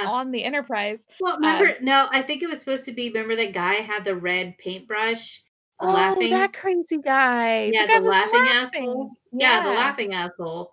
Uh, 0.00 0.10
on 0.10 0.30
the 0.30 0.44
Enterprise. 0.44 1.04
Well, 1.20 1.36
remember, 1.36 1.74
no, 1.82 2.06
I 2.10 2.22
think 2.22 2.42
it 2.42 2.48
was 2.48 2.58
supposed 2.60 2.84
to 2.86 2.92
be. 2.92 3.08
Remember 3.10 3.36
that 3.36 3.52
guy 3.52 3.74
had 3.74 4.04
the 4.04 4.16
red 4.16 4.56
paintbrush, 4.58 5.42
the 5.80 5.86
Oh, 5.88 5.92
laughing. 5.92 6.30
that 6.30 6.52
crazy 6.54 6.98
guy! 7.04 7.70
yeah, 7.72 7.86
guy 7.86 8.00
the 8.00 8.08
laughing, 8.08 8.44
laughing. 8.44 8.82
asshole. 8.88 9.10
Yeah. 9.32 9.62
the 9.64 9.70
laughing 9.70 10.14
asshole. 10.14 10.72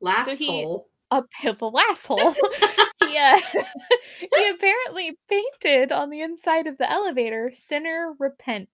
Laughs 0.00 0.38
he- 0.38 0.46
hole. 0.62 0.88
A 1.18 1.22
pivotal 1.40 1.78
asshole. 1.90 2.34
he, 3.04 3.16
uh, 3.18 3.38
he 4.20 4.48
apparently 4.48 5.16
painted 5.28 5.92
on 5.92 6.10
the 6.10 6.20
inside 6.20 6.66
of 6.66 6.78
the 6.78 6.90
elevator, 6.90 7.50
sinner 7.52 8.12
repent. 8.18 8.68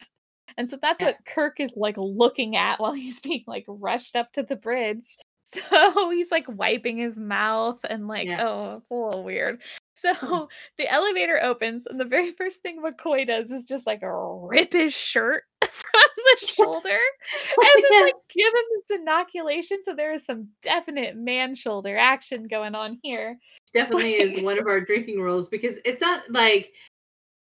And 0.57 0.69
so 0.69 0.79
that's 0.81 1.01
Yeah. 1.01 1.09
what 1.09 1.25
Kirk 1.27 1.61
is 1.61 1.73
like 1.77 1.97
looking 1.97 2.57
at 2.57 2.81
while 2.81 2.93
he's 2.93 3.21
being 3.21 3.45
like 3.47 3.65
rushed 3.69 4.17
up 4.17 4.33
to 4.35 4.43
the 4.43 4.57
bridge. 4.57 5.17
So 5.53 6.11
he's 6.11 6.31
like 6.31 6.47
wiping 6.49 6.99
his 6.99 7.19
mouth 7.19 7.81
and 7.91 8.07
like, 8.07 8.29
Yeah. 8.29 8.47
oh, 8.47 8.77
it's 8.77 8.89
a 8.89 8.95
little 8.95 9.25
weird. 9.25 9.61
So 9.97 10.49
the 10.79 10.89
elevator 10.89 11.41
opens, 11.43 11.87
and 11.87 11.99
the 11.99 12.05
very 12.05 12.31
first 12.31 12.63
thing 12.63 12.81
McCoy 12.81 13.27
does 13.27 13.51
is 13.51 13.65
just 13.65 13.85
like 13.85 13.99
rip 14.03 14.73
his 14.73 14.95
shirt 14.95 15.43
from 15.93 16.11
the 16.17 16.47
shoulder 16.47 16.99
and 17.61 17.85
then 17.91 18.03
like 18.05 18.15
give 18.29 18.53
him 18.53 18.65
this 18.89 18.99
inoculation. 19.01 19.79
So 19.85 19.95
there 19.95 20.13
is 20.13 20.25
some 20.25 20.49
definite 20.63 21.17
man 21.17 21.55
shoulder 21.55 21.97
action 21.97 22.49
going 22.49 22.75
on 22.75 22.99
here. 23.03 23.39
definitely 23.73 24.15
is 24.15 24.41
one 24.43 24.59
of 24.59 24.67
our 24.67 24.81
drinking 24.81 25.21
rules 25.21 25.49
because 25.49 25.79
it's 25.85 26.01
not 26.01 26.23
like 26.31 26.73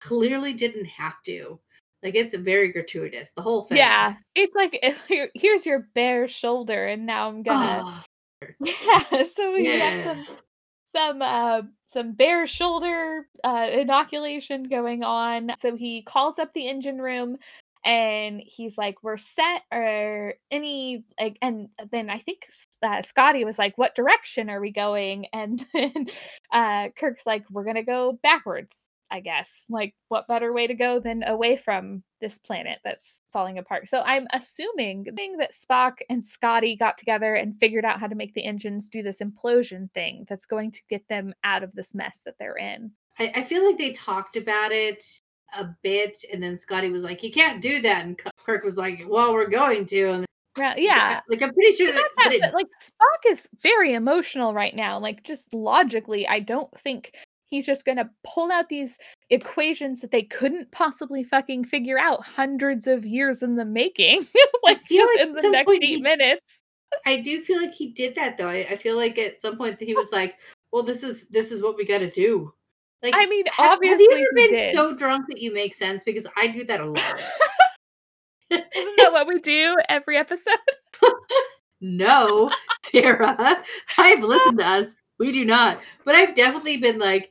clearly 0.01 0.53
didn't 0.53 0.87
have 0.87 1.21
to. 1.25 1.59
Like 2.03 2.15
it's 2.15 2.35
very 2.35 2.71
gratuitous. 2.71 3.33
The 3.33 3.43
whole 3.43 3.65
thing. 3.65 3.79
Yeah, 3.79 4.15
it's 4.35 4.55
like 4.55 4.79
here's 5.35 5.67
your 5.67 5.89
bare 5.95 6.29
shoulder, 6.29 6.87
and 6.87 7.07
now 7.07 7.29
I'm 7.29 7.43
gonna 7.43 7.83
Oh, 7.85 8.03
yeah. 8.61 9.25
So 9.25 9.53
we 9.53 9.67
have 9.67 9.95
Yeah. 9.95 10.05
some 10.05 10.27
some 10.95 11.23
uh 11.23 11.63
some 11.89 12.13
bare 12.13 12.47
shoulder 12.47 13.27
uh 13.43 13.69
inoculation 13.73 14.65
going 14.65 15.03
on. 15.03 15.53
So 15.59 15.77
he 15.77 16.03
calls 16.03 16.39
up 16.39 16.53
the 16.53 16.69
engine 16.69 16.99
room 17.01 17.39
and 17.87 18.43
he's 18.45 18.77
like 18.77 18.97
we're 19.03 19.17
set 19.17 19.63
or 19.73 20.35
any 20.51 21.05
like 21.19 21.39
and 21.41 21.69
then 21.93 22.11
i 22.11 22.19
think 22.19 22.49
uh, 22.83 23.01
scotty 23.03 23.45
was 23.45 23.59
like 23.59 23.79
what 23.79 23.95
direction 23.95 24.51
are 24.51 24.61
we 24.61 24.73
going? 24.73 25.27
And 25.37 25.65
then 25.73 26.07
uh 26.53 26.89
kirk's 26.99 27.27
like 27.27 27.45
we're 27.51 27.65
gonna 27.65 27.83
go 27.83 28.19
backwards 28.23 28.89
i 29.11 29.21
guess. 29.21 29.65
Like 29.71 29.95
what 30.09 30.27
better 30.27 30.53
way 30.53 30.67
to 30.67 30.75
go 30.75 30.99
than 30.99 31.23
away 31.23 31.57
from 31.57 32.03
this 32.21 32.39
planet 32.39 32.81
that's 32.83 33.21
falling 33.33 33.59
apart? 33.59 33.89
So 33.89 34.01
i'm 34.01 34.27
assuming 34.33 35.05
thing 35.15 35.37
that 35.37 35.53
spock 35.53 35.99
and 36.11 36.25
scotty 36.25 36.77
got 36.77 36.99
together 36.99 37.35
and 37.35 37.57
figured 37.57 37.85
out 37.85 38.01
how 38.01 38.09
to 38.09 38.17
make 38.17 38.35
the 38.35 38.45
engines 38.45 38.89
do 38.89 39.03
this 39.03 39.21
implosion 39.21 39.93
thing 39.93 40.27
that's 40.29 40.47
going 40.47 40.73
to 40.73 40.81
get 40.91 41.07
them 41.09 41.35
out 41.45 41.63
of 41.63 41.73
this 41.75 41.95
mess 41.95 42.21
that 42.25 42.35
they're 42.39 42.57
in. 42.57 42.91
I, 43.19 43.33
I 43.37 43.43
feel 43.43 43.65
like 43.65 43.79
they 43.79 43.93
talked 43.93 44.37
about 44.37 44.73
it 44.73 45.05
a 45.57 45.69
bit, 45.83 46.19
and 46.33 46.43
then 46.43 46.57
Scotty 46.57 46.91
was 46.91 47.05
like, 47.05 47.23
"You 47.23 47.31
can't 47.31 47.61
do 47.61 47.81
that," 47.83 48.05
and 48.05 48.21
Kirk 48.45 48.65
was 48.65 48.77
like, 48.77 49.05
"Well, 49.07 49.35
we're 49.35 49.49
going 49.49 49.85
to." 49.87 50.05
And 50.11 50.27
Right, 50.59 50.79
yeah 50.79 51.21
like 51.29 51.43
I'm 51.43 51.53
pretty 51.53 51.73
sure 51.77 51.93
that, 51.93 52.09
that, 52.17 52.31
that 52.41 52.49
it- 52.49 52.55
like 52.55 52.69
Spock 52.83 53.31
is 53.31 53.47
very 53.61 53.93
emotional 53.93 54.55
right 54.55 54.75
now. 54.75 54.99
Like 54.99 55.23
just 55.23 55.53
logically, 55.53 56.27
I 56.27 56.41
don't 56.41 56.71
think 56.81 57.13
he's 57.49 57.67
just 57.67 57.85
gonna 57.85 58.09
pull 58.25 58.51
out 58.51 58.71
these 58.71 58.97
equations 59.29 60.01
that 60.01 60.13
they 60.13 60.23
couldn't 60.23 60.73
possibly 60.73 61.25
fucking 61.25 61.67
figure 61.67 61.99
out 61.99 62.25
hundreds 62.25 62.87
of 62.87 63.05
years 63.05 63.43
in 63.43 63.57
the 63.57 63.67
making, 63.67 64.27
like 64.63 64.81
just 64.89 65.13
like 65.19 65.27
in 65.27 65.35
the 65.35 65.49
next 65.51 65.71
eight 65.71 65.83
he- 65.83 66.01
minutes. 66.01 66.59
I 67.05 67.21
do 67.21 67.43
feel 67.43 67.61
like 67.61 67.75
he 67.75 67.89
did 67.93 68.15
that 68.15 68.39
though. 68.39 68.49
I, 68.49 68.67
I 68.71 68.77
feel 68.77 68.97
like 68.97 69.19
at 69.19 69.43
some 69.43 69.59
point 69.59 69.79
he 69.79 69.95
was 69.95 70.11
like, 70.11 70.37
"Well, 70.73 70.83
this 70.85 71.03
is 71.03 71.29
this 71.29 71.53
is 71.53 71.63
what 71.63 71.77
we 71.77 71.85
got 71.85 71.99
to 71.99 72.11
do." 72.11 72.55
Like, 73.03 73.15
I 73.17 73.27
mean, 73.27 73.45
have, 73.53 73.79
have 73.83 74.01
you 74.01 74.11
ever 74.13 74.27
been 74.35 74.73
so 74.73 74.95
drunk 74.95 75.27
that 75.29 75.41
you 75.41 75.53
make 75.53 75.75
sense? 75.75 76.03
Because 76.03 76.27
I 76.37 76.47
do 76.49 76.65
that 76.65 76.81
a 76.81 76.87
lot. 76.87 77.21
Isn't 78.51 78.97
that 78.99 79.13
what 79.13 79.27
we 79.29 79.39
do 79.41 79.77
every 79.89 80.17
episode? 80.17 80.55
no, 81.81 82.51
Tara. 82.85 83.63
I've 83.99 84.23
listened 84.23 84.59
to 84.59 84.67
us. 84.67 84.95
We 85.19 85.33
do 85.33 85.45
not, 85.45 85.81
but 86.05 86.15
I've 86.15 86.35
definitely 86.35 86.77
been 86.79 86.99
like 86.99 87.31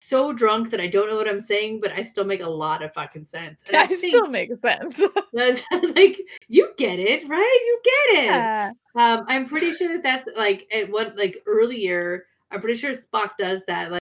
so 0.00 0.32
drunk 0.32 0.70
that 0.70 0.80
I 0.80 0.88
don't 0.88 1.08
know 1.08 1.16
what 1.16 1.28
I'm 1.28 1.40
saying, 1.40 1.80
but 1.80 1.92
I 1.92 2.02
still 2.02 2.24
make 2.24 2.40
a 2.42 2.48
lot 2.48 2.82
of 2.82 2.92
fucking 2.92 3.24
sense. 3.24 3.62
And 3.66 3.76
I 3.76 3.86
That 3.86 3.96
still 3.98 4.26
makes 4.26 4.60
sense. 4.60 5.00
like 5.32 6.20
you 6.48 6.72
get 6.76 6.98
it, 6.98 7.28
right? 7.28 7.60
You 7.64 7.80
get 7.84 8.18
it. 8.24 8.26
yeah. 8.26 8.70
Um, 8.96 9.24
I'm 9.28 9.46
pretty 9.46 9.72
sure 9.72 9.88
that 9.88 10.02
that's 10.02 10.28
like 10.36 10.66
at 10.74 10.90
what 10.90 11.16
like 11.16 11.38
earlier. 11.46 12.26
I'm 12.50 12.60
pretty 12.60 12.78
sure 12.78 12.90
Spock 12.92 13.30
does 13.38 13.64
that. 13.66 13.90
Like, 13.90 14.01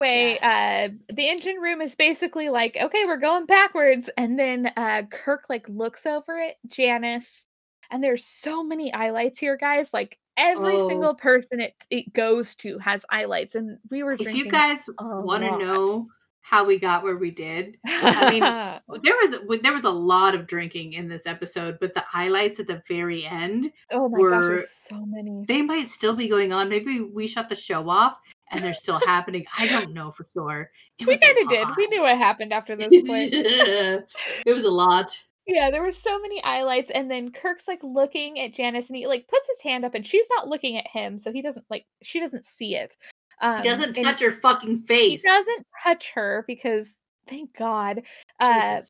way 0.00 0.38
uh 0.38 0.88
the 1.12 1.28
engine 1.28 1.56
room 1.56 1.80
is 1.80 1.94
basically 1.94 2.48
like 2.48 2.76
okay 2.80 3.04
we're 3.04 3.16
going 3.18 3.46
backwards 3.46 4.08
and 4.16 4.38
then 4.38 4.72
uh 4.76 5.02
kirk 5.10 5.44
like 5.48 5.68
looks 5.68 6.06
over 6.06 6.40
at 6.40 6.54
janice 6.66 7.44
and 7.90 8.02
there's 8.02 8.24
so 8.24 8.62
many 8.64 8.90
highlights 8.90 9.38
here 9.38 9.56
guys 9.56 9.92
like 9.92 10.18
every 10.36 10.76
Oh. 10.76 10.88
single 10.88 11.14
person 11.14 11.60
it, 11.60 11.74
it 11.90 12.12
goes 12.12 12.54
to 12.56 12.78
has 12.78 13.04
highlights 13.10 13.54
and 13.54 13.78
we 13.90 14.02
were 14.02 14.12
if 14.14 14.32
you 14.34 14.50
guys 14.50 14.88
want 14.98 15.42
to 15.44 15.58
know 15.58 16.06
how 16.42 16.64
we 16.64 16.78
got 16.78 17.02
where 17.02 17.18
we 17.18 17.30
did, 17.30 17.76
i 17.86 18.30
mean, 18.30 18.40
there 19.04 19.14
was 19.20 19.60
there 19.60 19.74
was 19.74 19.84
a 19.84 19.90
lot 19.90 20.34
of 20.34 20.46
drinking 20.46 20.94
in 20.94 21.06
this 21.06 21.26
episode, 21.26 21.76
but 21.78 21.92
the 21.92 22.00
highlights 22.00 22.58
at 22.58 22.66
the 22.66 22.82
very 22.88 23.26
end, 23.26 23.70
oh 23.92 24.08
my 24.08 24.18
were- 24.18 24.56
gosh 24.56 24.66
so 24.88 25.04
many 25.04 25.44
they 25.46 25.60
might 25.60 25.90
still 25.90 26.16
be 26.16 26.28
going 26.28 26.50
on. 26.50 26.70
Maybe 26.70 27.02
we 27.02 27.26
shut 27.26 27.50
the 27.50 27.54
show 27.56 27.86
off 27.90 28.16
and 28.50 28.62
they're 28.62 28.74
still 28.74 29.00
happening. 29.06 29.44
I 29.58 29.66
don't 29.68 29.92
know 29.92 30.10
for 30.10 30.26
sure. 30.34 30.70
It 30.98 31.06
we 31.06 31.16
kind 31.16 31.38
of 31.38 31.48
did 31.48 31.68
we 31.76 31.86
knew 31.86 32.02
what 32.02 32.16
happened 32.18 32.52
after 32.52 32.76
this 32.76 32.88
point 33.08 33.32
it 33.32 34.06
was 34.46 34.64
a 34.64 34.70
lot. 34.70 35.16
Yeah, 35.46 35.70
there 35.70 35.82
were 35.82 35.92
so 35.92 36.20
many 36.20 36.40
highlights, 36.40 36.90
and 36.90 37.10
then 37.10 37.32
Kirk's 37.32 37.66
like 37.66 37.80
looking 37.82 38.38
at 38.38 38.52
Janice, 38.52 38.88
and 38.88 38.96
he 38.96 39.06
like 39.06 39.26
puts 39.28 39.48
his 39.48 39.60
hand 39.62 39.84
up, 39.84 39.94
and 39.94 40.06
she's 40.06 40.26
not 40.36 40.48
looking 40.48 40.76
at 40.76 40.86
him, 40.86 41.18
so 41.18 41.32
he 41.32 41.42
doesn't 41.42 41.64
like 41.70 41.86
she 42.02 42.20
doesn't 42.20 42.44
see 42.44 42.76
it. 42.76 42.96
Um, 43.40 43.62
doesn't 43.62 43.94
touch 43.94 44.20
your 44.20 44.32
fucking 44.32 44.82
face. 44.82 45.22
He 45.22 45.28
doesn't 45.28 45.66
touch 45.82 46.10
her 46.12 46.44
because 46.46 46.90
thank 47.26 47.56
God. 47.56 48.02
Uh, 48.38 48.80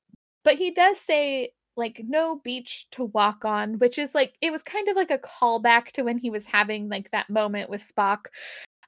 but 0.42 0.56
he 0.56 0.72
does 0.72 0.98
say 0.98 1.52
like 1.76 2.02
no 2.06 2.40
beach 2.42 2.86
to 2.92 3.04
walk 3.04 3.44
on, 3.44 3.78
which 3.78 3.98
is 3.98 4.14
like 4.14 4.34
it 4.40 4.50
was 4.50 4.62
kind 4.62 4.88
of 4.88 4.96
like 4.96 5.10
a 5.10 5.18
callback 5.18 5.92
to 5.92 6.02
when 6.02 6.18
he 6.18 6.30
was 6.30 6.44
having 6.44 6.88
like 6.88 7.10
that 7.12 7.30
moment 7.30 7.70
with 7.70 7.82
Spock 7.82 8.26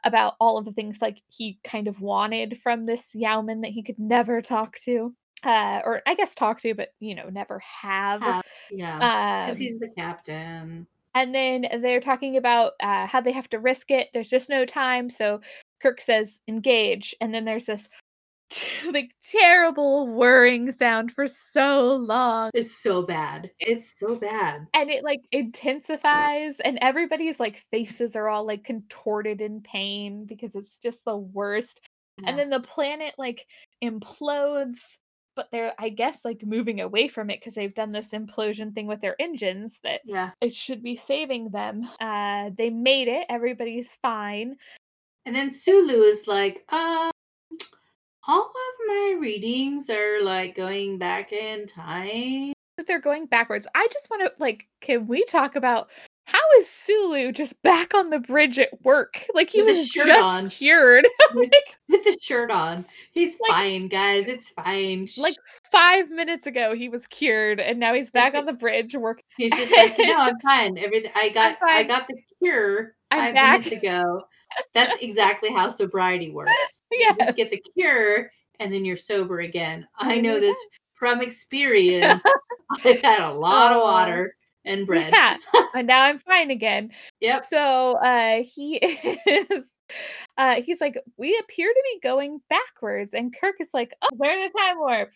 about 0.05 0.35
all 0.41 0.59
of 0.59 0.65
the 0.65 0.73
things 0.73 1.01
like 1.01 1.23
he 1.29 1.59
kind 1.65 1.89
of 1.89 2.01
wanted 2.01 2.61
from 2.62 2.87
this 2.87 3.15
yeoman 3.15 3.61
that 3.62 3.70
he 3.70 3.83
could 3.83 3.99
never 3.99 4.41
talk 4.43 4.77
to. 4.85 5.15
Uh, 5.45 5.81
or 5.85 6.03
I 6.07 6.15
guess 6.15 6.35
talk 6.37 6.61
to, 6.61 6.73
but 6.74 6.91
you 7.01 7.15
know, 7.16 7.29
never 7.29 7.59
have. 7.61 8.23
Have- 8.23 8.45
yeah, 8.70 9.45
because 9.45 9.57
Um, 9.57 9.61
he's 9.61 9.79
the 9.81 9.89
captain. 9.97 10.87
and 11.15 11.35
then 11.35 11.66
they're 11.83 12.01
talking 12.01 12.37
about 12.37 12.73
uh, 12.81 13.07
how 13.07 13.20
they 13.20 13.33
have 13.33 13.51
to 13.51 13.59
risk 13.59 13.91
it. 13.91 14.09
There's 14.15 14.29
just 14.31 14.49
no 14.49 14.65
time. 14.65 15.11
So 15.11 15.41
Kirk 15.83 16.01
says, 16.01 16.39
engage. 16.47 17.15
And 17.20 17.35
then 17.35 17.45
there's 17.45 17.66
this 17.66 17.89
like 18.93 19.11
terrible 19.23 20.09
whirring 20.09 20.73
sound 20.73 21.12
for 21.12 21.27
so 21.29 21.97
long. 21.97 22.51
It's 22.55 22.83
so 22.83 23.03
bad. 23.03 23.51
It's 23.59 23.99
so 23.99 24.16
bad. 24.16 24.66
And 24.74 24.91
it 24.91 25.05
like 25.05 25.23
intensifies, 25.33 26.61
and 26.61 26.79
everybody's 26.81 27.41
like 27.41 27.65
faces 27.70 28.16
are 28.16 28.29
all 28.29 28.47
like 28.47 28.65
contorted 28.65 29.41
in 29.41 29.61
pain 29.61 30.24
because 30.27 30.55
it's 30.55 30.79
just 30.79 31.05
the 31.05 31.16
worst. 31.16 31.81
Yeah. 32.20 32.31
And 32.31 32.39
then 32.39 32.51
the 32.51 32.61
planet 32.61 33.15
like 33.19 33.47
implodes, 33.83 34.79
but 35.35 35.49
they're, 35.51 35.73
I 35.79 35.89
guess, 35.89 36.24
like 36.24 36.45
moving 36.45 36.81
away 36.81 37.09
from 37.09 37.31
it 37.31 37.41
because 37.41 37.55
they've 37.55 37.74
done 37.74 37.93
this 37.93 38.11
implosion 38.11 38.74
thing 38.74 38.87
with 38.87 39.01
their 39.01 39.16
engines 39.20 39.81
that 39.83 40.03
yeah. 40.05 40.31
it 40.41 40.53
should 40.55 40.83
be 40.83 40.97
saving 40.97 41.51
them. 41.51 41.89
Uh, 42.01 42.51
they 42.57 42.70
made 42.70 43.09
it. 43.09 43.27
Everybody's 43.29 43.89
fine. 44.03 44.57
And 45.24 45.35
then 45.35 45.53
Sulu 45.53 46.03
is 46.03 46.27
like, 46.27 46.65
uh, 46.69 47.11
all 48.28 48.44
of 48.47 48.86
my 48.86 49.16
readings 49.20 49.90
are 49.90 50.23
like 50.23 50.55
going 50.57 50.99
back 50.99 51.32
in 51.32 51.66
time. 51.66 52.53
But 52.77 52.86
they're 52.86 53.01
going 53.01 53.27
backwards. 53.27 53.66
I 53.74 53.86
just 53.93 54.09
want 54.11 54.23
to 54.23 54.32
like, 54.39 54.66
can 54.81 55.07
we 55.07 55.24
talk 55.24 55.57
about 55.57 55.90
how 56.24 56.39
is 56.57 56.69
Sulu 56.69 57.32
just 57.32 57.61
back 57.62 57.94
on 57.94 58.11
the 58.11 58.20
bridge 58.20 58.59
at 58.59 58.82
work? 58.85 59.27
Like 59.35 59.51
he 59.51 59.61
With 59.62 59.77
was 59.77 59.89
shirt 59.89 60.07
just 60.07 60.23
on. 60.24 60.49
cured 60.49 61.07
with, 61.35 61.51
with 61.89 62.05
the 62.05 62.16
shirt 62.23 62.51
on. 62.51 62.85
He's 63.12 63.39
Like- 63.40 63.51
fine, 63.51 63.89
guys. 63.89 64.28
It's 64.28 64.49
fine. 64.51 65.09
like 65.19 65.35
five 65.70 66.11
minutes 66.11 66.47
ago. 66.47 66.74
He 66.74 66.89
was 66.89 67.07
cured, 67.09 67.61
and 67.61 67.78
now 67.81 67.93
he's 67.93 68.11
back 68.11 68.35
on 68.35 68.47
the 68.47 68.53
bridge 68.53 68.94
working. 68.94 69.24
he's 69.36 69.51
just 69.53 69.73
like, 69.73 69.99
no, 69.99 70.16
I'm 70.19 70.39
fine. 70.40 70.78
Everything 70.78 71.11
I 71.16 71.28
got, 71.31 71.59
I 71.62 71.82
got 71.82 72.07
the 72.09 72.16
cure 72.40 72.94
I'm 73.11 73.20
5 73.20 73.35
back. 73.35 73.59
minutes 73.65 73.73
ago. 73.82 74.23
That's 74.74 74.97
exactly 75.03 75.51
how 75.53 75.70
sobriety 75.70 76.31
works. 76.31 76.83
You 76.91 77.15
get 77.37 77.51
the 77.51 77.62
cure, 77.77 78.31
and 78.61 78.73
then 78.73 78.85
you're 78.85 78.97
sober 78.97 79.41
again. 79.41 79.87
I 79.99 80.19
know 80.19 80.41
this 80.41 80.57
from 80.95 81.20
experience, 81.20 82.23
I've 82.85 83.01
had 83.03 83.20
a 83.20 83.33
lot 83.33 83.73
of 83.73 83.79
Oh. 83.79 83.85
water 83.85 84.37
and 84.65 84.87
bread. 84.87 85.11
Yeah, 85.12 85.37
and 85.74 85.87
now 85.87 86.03
I'm 86.03 86.19
fine 86.20 86.51
again. 86.51 86.91
Yep. 87.20 87.45
So 87.47 87.97
uh 87.97 88.43
he 88.45 88.77
is 89.27 89.70
uh 90.39 90.62
he's 90.62 90.81
like, 90.81 90.97
we 91.16 91.37
appear 91.43 91.69
to 91.69 91.83
be 91.95 92.01
going 92.09 92.41
backwards, 92.49 93.12
and 93.15 93.35
Kirk 93.39 93.57
is 93.61 93.70
like, 93.74 93.95
oh, 94.03 94.09
we're 94.15 94.31
in 94.31 94.43
a 94.49 94.51
time 94.51 94.79
warp. 94.79 95.11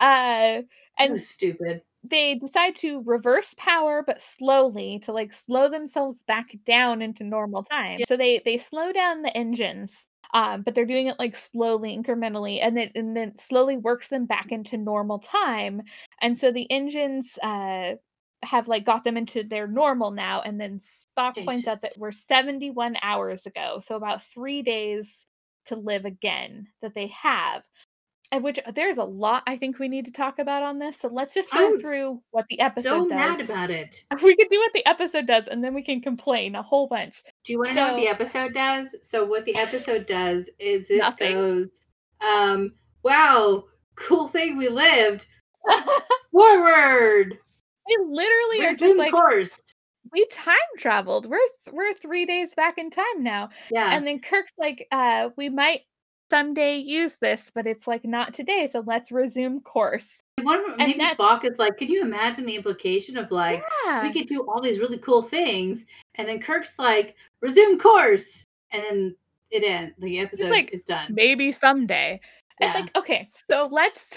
Uh 0.00 0.62
and 0.98 1.20
stupid. 1.22 1.82
They 2.04 2.34
decide 2.34 2.74
to 2.76 3.02
reverse 3.02 3.54
power 3.56 4.02
but 4.04 4.20
slowly 4.20 5.00
to 5.04 5.12
like 5.12 5.32
slow 5.32 5.68
themselves 5.68 6.22
back 6.24 6.54
down 6.66 7.00
into 7.02 7.24
normal 7.24 7.62
time. 7.64 8.00
So 8.06 8.16
they 8.16 8.42
they 8.44 8.58
slow 8.58 8.92
down 8.92 9.22
the 9.22 9.36
engines. 9.36 10.06
Um, 10.34 10.62
but 10.62 10.74
they're 10.74 10.86
doing 10.86 11.08
it 11.08 11.18
like 11.18 11.36
slowly, 11.36 11.94
incrementally, 11.96 12.58
and 12.62 12.74
then 12.76 12.90
and 12.94 13.14
then 13.16 13.36
slowly 13.38 13.76
works 13.76 14.08
them 14.08 14.24
back 14.24 14.50
into 14.50 14.78
normal 14.78 15.18
time. 15.18 15.82
And 16.22 16.38
so 16.38 16.50
the 16.50 16.70
engines 16.70 17.38
uh 17.42 17.96
have 18.42 18.66
like 18.66 18.84
got 18.84 19.04
them 19.04 19.16
into 19.16 19.44
their 19.44 19.66
normal 19.66 20.10
now. 20.10 20.40
And 20.42 20.60
then 20.60 20.80
Spock 20.80 21.34
points 21.44 21.68
out 21.68 21.82
that 21.82 21.92
we're 21.98 22.12
71 22.12 22.96
hours 23.02 23.46
ago, 23.46 23.80
so 23.84 23.94
about 23.96 24.22
three 24.24 24.62
days 24.62 25.26
to 25.66 25.76
live 25.76 26.04
again 26.04 26.68
that 26.80 26.94
they 26.94 27.08
have. 27.08 27.62
And 28.32 28.42
which 28.42 28.58
there's 28.74 28.96
a 28.96 29.04
lot 29.04 29.42
I 29.46 29.58
think 29.58 29.78
we 29.78 29.88
need 29.88 30.06
to 30.06 30.10
talk 30.10 30.38
about 30.38 30.62
on 30.62 30.78
this. 30.78 30.98
So 30.98 31.08
let's 31.08 31.34
just 31.34 31.52
go 31.52 31.74
I'm 31.74 31.78
through 31.78 32.22
what 32.30 32.46
the 32.48 32.58
episode 32.60 32.88
So 32.88 33.08
does. 33.08 33.10
mad 33.10 33.40
about 33.42 33.70
it. 33.70 34.04
We 34.22 34.34
can 34.34 34.48
do 34.50 34.58
what 34.58 34.72
the 34.72 34.86
episode 34.86 35.26
does, 35.26 35.48
and 35.48 35.62
then 35.62 35.74
we 35.74 35.82
can 35.82 36.00
complain 36.00 36.54
a 36.54 36.62
whole 36.62 36.86
bunch. 36.88 37.22
Do 37.44 37.52
you 37.52 37.58
want 37.58 37.70
to 37.70 37.74
know 37.74 37.86
what 37.92 37.96
the 37.96 38.08
episode 38.08 38.54
does? 38.54 38.96
So 39.02 39.24
what 39.26 39.44
the 39.44 39.54
episode 39.56 40.06
does 40.06 40.50
is 40.58 40.90
it 40.90 40.98
Nothing. 40.98 41.32
goes, 41.34 41.68
um, 42.26 42.72
wow, 43.02 43.64
cool 43.96 44.28
thing 44.28 44.56
we 44.56 44.68
lived. 44.70 45.26
Forward. 46.32 47.38
we 47.86 47.96
literally 48.08 48.66
are 48.66 48.76
just 48.76 48.96
like 48.96 49.12
course. 49.12 49.60
we 50.12 50.26
time 50.32 50.56
traveled. 50.78 51.26
We're 51.28 51.38
th- 51.64 51.74
we're 51.74 51.94
three 51.94 52.24
days 52.26 52.54
back 52.54 52.78
in 52.78 52.90
time 52.90 53.04
now, 53.22 53.50
Yeah. 53.70 53.94
and 53.94 54.06
then 54.06 54.20
Kirk's 54.20 54.52
like, 54.58 54.86
uh, 54.90 55.30
we 55.36 55.48
might 55.50 55.80
someday 56.32 56.76
use 56.76 57.16
this, 57.16 57.52
but 57.54 57.66
it's 57.66 57.86
like 57.86 58.06
not 58.06 58.32
today. 58.32 58.66
So 58.72 58.82
let's 58.86 59.12
resume 59.12 59.60
course. 59.60 60.22
One 60.40 60.70
of 60.70 60.78
maybe 60.78 60.98
Spock 60.98 61.44
is 61.44 61.58
like, 61.58 61.76
could 61.76 61.90
you 61.90 62.00
imagine 62.00 62.46
the 62.46 62.56
implication 62.56 63.18
of 63.18 63.30
like 63.30 63.62
yeah, 63.84 64.02
we 64.02 64.12
could 64.14 64.26
do 64.26 64.40
all 64.48 64.62
these 64.62 64.80
really 64.80 64.96
cool 64.98 65.20
things, 65.20 65.84
and 66.14 66.26
then 66.26 66.40
Kirk's 66.40 66.78
like, 66.78 67.14
resume 67.42 67.78
course, 67.78 68.44
and 68.70 68.82
then 68.82 69.16
it 69.50 69.62
ends. 69.62 69.94
The 69.98 70.20
episode 70.20 70.50
like, 70.50 70.72
is 70.72 70.84
done. 70.84 71.06
maybe 71.10 71.52
someday. 71.52 72.18
And 72.60 72.72
Yeah. 72.72 72.80
like, 72.80 72.96
okay, 72.96 73.28
so 73.50 73.68
let's 73.70 74.14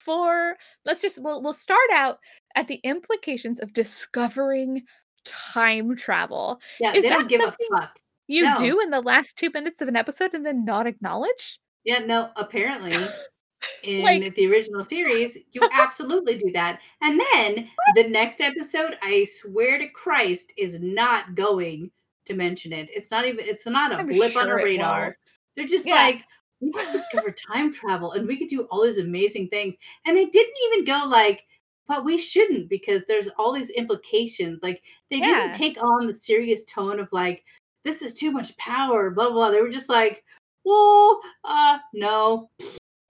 for 0.00 0.56
let's 0.84 1.00
just 1.00 1.22
we'll 1.22 1.42
we'll 1.42 1.54
start 1.54 1.90
out 1.94 2.18
at 2.56 2.68
the 2.68 2.78
implications 2.84 3.58
of 3.58 3.72
discovering 3.72 4.82
time 5.24 5.96
travel. 5.96 6.60
Yeah, 6.78 6.92
is 6.92 7.04
they 7.04 7.08
don't 7.08 7.26
give 7.28 7.40
a 7.40 7.56
fuck. 7.72 7.98
You 8.26 8.42
No. 8.44 8.54
do 8.58 8.80
in 8.80 8.90
the 8.90 9.00
last 9.00 9.36
two 9.36 9.50
minutes 9.52 9.80
of 9.82 9.88
an 9.88 9.96
episode 9.96 10.34
and 10.34 10.44
then 10.46 10.64
not 10.64 10.86
acknowledge? 10.86 11.58
Yeah, 11.84 11.98
no, 12.00 12.30
apparently 12.36 12.92
in 13.82 14.02
Like- 14.02 14.34
the 14.34 14.46
original 14.46 14.82
series, 14.84 15.38
you 15.52 15.60
absolutely 15.72 16.36
do 16.36 16.50
that. 16.52 16.80
And 17.02 17.20
then 17.32 17.68
the 17.94 18.08
next 18.08 18.40
episode, 18.40 18.96
I 19.02 19.24
swear 19.24 19.78
to 19.78 19.88
Christ, 19.88 20.52
is 20.56 20.80
not 20.80 21.34
going 21.34 21.90
to 22.26 22.34
mention 22.34 22.72
it. 22.72 22.88
It's 22.94 23.10
not 23.10 23.26
even 23.26 23.44
it's 23.44 23.66
not 23.66 23.92
a 23.92 23.96
I'm 23.96 24.08
blip 24.08 24.36
on 24.36 24.48
a 24.48 24.54
radar. 24.54 25.18
They're 25.56 25.66
just 25.66 25.84
Yeah. 25.86 25.94
like, 25.96 26.24
we 26.60 26.70
just 26.72 26.92
discovered 26.94 27.36
time 27.52 27.70
travel 27.70 28.12
and 28.12 28.26
we 28.26 28.38
could 28.38 28.48
do 28.48 28.62
all 28.70 28.82
these 28.84 28.98
amazing 28.98 29.48
things. 29.48 29.76
And 30.06 30.16
they 30.16 30.24
didn't 30.24 30.54
even 30.72 30.84
go 30.86 31.06
like, 31.06 31.44
but 31.86 32.02
we 32.06 32.16
shouldn't 32.16 32.70
because 32.70 33.04
there's 33.04 33.28
all 33.36 33.52
these 33.52 33.68
implications. 33.68 34.60
Like 34.62 34.82
they 35.10 35.18
Yeah. 35.18 35.42
didn't 35.42 35.54
take 35.54 35.82
on 35.82 36.06
the 36.06 36.14
serious 36.14 36.64
tone 36.64 36.98
of 36.98 37.08
like, 37.12 37.44
this 37.84 38.02
is 38.02 38.14
too 38.14 38.30
much 38.30 38.56
power, 38.56 39.10
blah 39.10 39.30
blah. 39.30 39.50
They 39.50 39.60
were 39.60 39.68
just 39.68 39.88
like, 39.88 40.24
well, 40.64 41.20
uh, 41.44 41.78
no. 41.92 42.50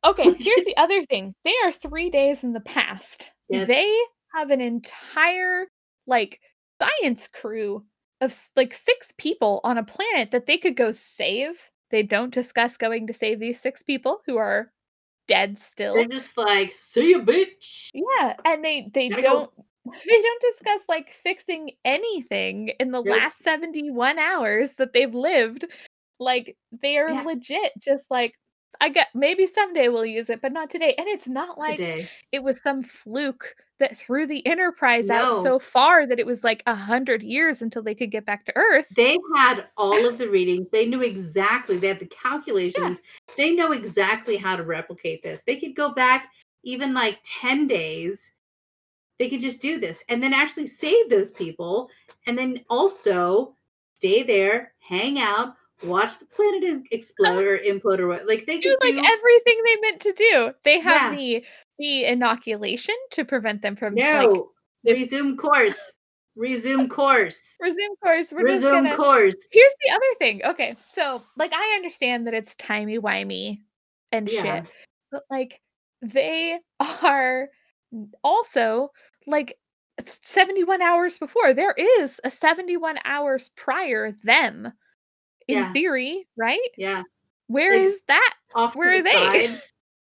Okay, 0.05 0.35
here's 0.39 0.65
the 0.65 0.77
other 0.77 1.05
thing. 1.07 1.35
They 1.45 1.55
are 1.65 1.73
three 1.73 2.11
days 2.11 2.45
in 2.45 2.53
the 2.53 2.61
past. 2.61 3.31
Yes. 3.49 3.69
They 3.69 3.97
have 4.35 4.51
an 4.51 4.61
entire 4.61 5.67
like 6.07 6.41
science 6.81 7.29
crew 7.29 7.85
of 8.21 8.37
like 8.57 8.75
six 8.75 9.13
people 9.19 9.61
on 9.65 9.79
a 9.79 9.85
planet 9.85 10.31
that 10.33 10.47
they 10.47 10.59
could 10.59 10.77
go 10.77 10.91
save. 10.93 11.71
They 11.91 12.03
don't 12.03 12.35
discuss 12.35 12.77
going 12.77 13.07
to 13.07 13.15
save 13.15 13.39
these 13.39 13.61
six 13.61 13.83
people 13.83 14.21
who 14.27 14.37
are 14.37 14.73
dead 15.29 15.59
still. 15.59 15.95
They're 15.95 16.07
just 16.07 16.37
like, 16.37 16.73
see 16.73 17.11
you, 17.11 17.23
bitch. 17.23 17.91
Yeah, 17.95 18.35
and 18.45 18.65
they 18.65 18.91
they 18.93 19.09
Gotta 19.09 19.23
go. 19.23 19.53
they 20.07 20.23
don't 20.23 20.43
discuss 20.53 20.83
like 20.89 21.11
fixing 21.23 21.73
anything 21.85 22.71
in 22.81 22.91
the 22.91 23.03
last 23.03 23.43
71 23.43 24.19
hours 24.19 24.73
that 24.75 24.93
they've 24.93 25.15
lived. 25.15 25.65
Like 26.19 26.57
they 26.83 26.97
are 26.99 27.11
Yeah. 27.11 27.23
legit 27.23 27.73
just 27.79 28.11
like 28.11 28.35
I 28.81 28.89
get 28.89 29.09
maybe 29.15 29.47
someday 29.47 29.89
we'll 29.89 30.07
use 30.07 30.29
it, 30.31 30.43
but 30.43 30.53
not 30.53 30.71
today. 30.71 30.95
And 30.99 31.07
it's 31.09 31.29
not 31.29 31.59
like 31.59 31.77
today. 31.77 32.09
it 32.33 32.43
was 32.43 32.61
some 32.63 32.83
fluke 32.83 33.55
that 33.79 33.97
threw 33.97 34.27
the 34.27 34.47
Enterprise 34.47 35.11
out 35.11 35.43
so 35.43 35.59
far 35.59 36.07
that 36.07 36.19
it 36.19 36.27
was 36.27 36.45
like 36.45 36.63
a 36.67 36.75
hundred 36.75 37.23
years 37.23 37.61
until 37.63 37.83
they 37.83 37.95
could 37.95 38.11
get 38.11 38.25
back 38.25 38.45
to 38.47 38.53
Earth. 38.57 38.89
They 38.97 39.19
had 39.37 39.67
all 39.77 40.07
of 40.07 40.19
the 40.19 40.29
readings. 40.29 40.69
They 40.71 40.87
knew 40.87 41.03
exactly. 41.03 41.79
They 41.79 41.89
had 41.89 41.99
the 41.99 42.07
calculations. 42.07 43.03
They 43.37 43.53
know 43.53 43.73
exactly 43.73 44.37
how 44.37 44.57
to 44.57 44.63
replicate 44.63 45.23
this. 45.23 45.43
They 45.43 45.57
could 45.57 45.75
go 45.75 45.93
back 45.93 46.31
even 46.63 46.95
like 46.95 47.19
10 47.25 47.67
days. 47.67 48.33
They 49.19 49.29
could 49.29 49.41
just 49.41 49.63
do 49.63 49.79
this 49.79 50.03
and 50.09 50.23
then 50.23 50.33
actually 50.33 50.67
save 50.67 51.09
those 51.09 51.31
people 51.31 51.89
and 52.27 52.37
then 52.37 52.61
also 52.69 53.57
stay 53.95 54.23
there, 54.25 54.73
hang 54.81 55.21
out, 55.21 55.55
watch 55.85 56.19
the 56.19 56.25
planet 56.27 56.83
explode 56.91 57.45
or 57.47 57.59
implode 57.59 58.01
or 58.01 58.09
what. 58.09 58.27
Like 58.27 58.45
they 58.47 58.59
do 58.59 58.77
like 58.81 58.95
do 58.95 58.99
everything 58.99 59.63
they 59.65 59.77
meant 59.81 60.01
to 60.01 60.13
do. 60.13 60.53
They 60.65 60.81
have 60.81 61.13
Yeah. 61.13 61.17
the 61.17 61.45
the 61.79 62.05
inoculation 62.07 62.95
to 63.13 63.25
prevent 63.25 63.63
them 63.63 63.77
from 63.77 63.95
like 63.95 64.05
no 64.29 64.51
this- 64.83 64.99
resume 64.99 65.37
course. 65.37 65.93
Resume 66.37 66.89
course. 66.89 67.57
resume 67.61 67.95
course. 68.03 68.33
We're 68.33 68.49
just 68.49 68.65
Resume 68.65 68.85
gonna 68.85 68.97
course. 68.97 69.37
Here's 69.53 69.75
the 69.85 69.93
other 69.93 70.15
thing. 70.19 70.41
Okay, 70.45 70.75
so 70.93 71.23
like 71.37 71.53
I 71.55 71.75
understand 71.77 72.27
that 72.27 72.35
it's 72.35 72.57
timey 72.57 72.99
wimey 72.99 73.61
and 74.11 74.29
Yeah. 74.29 74.43
shit, 74.65 74.73
but 75.13 75.23
like 75.31 75.61
they 76.03 76.59
are 77.03 77.49
also 78.23 78.91
like 79.27 79.57
71 80.05 80.83
hours 80.83 81.19
before. 81.19 81.53
There 81.55 81.75
is 82.01 82.21
a 82.25 82.31
71 82.31 82.99
hours 83.05 83.51
prior 83.57 84.13
them 84.25 84.73
in 85.47 85.59
Yeah. 85.59 85.73
theory, 85.73 86.27
right? 86.37 86.59
Yeah. 86.77 87.03
Where 87.47 87.75
is 87.75 87.93
Like- 87.95 88.07
that? 88.09 88.35
Off 88.55 88.75
Where 88.77 88.91
to 88.93 88.99
are 88.99 89.03
the 89.03 89.05
they? 89.09 89.47
side. 89.49 89.63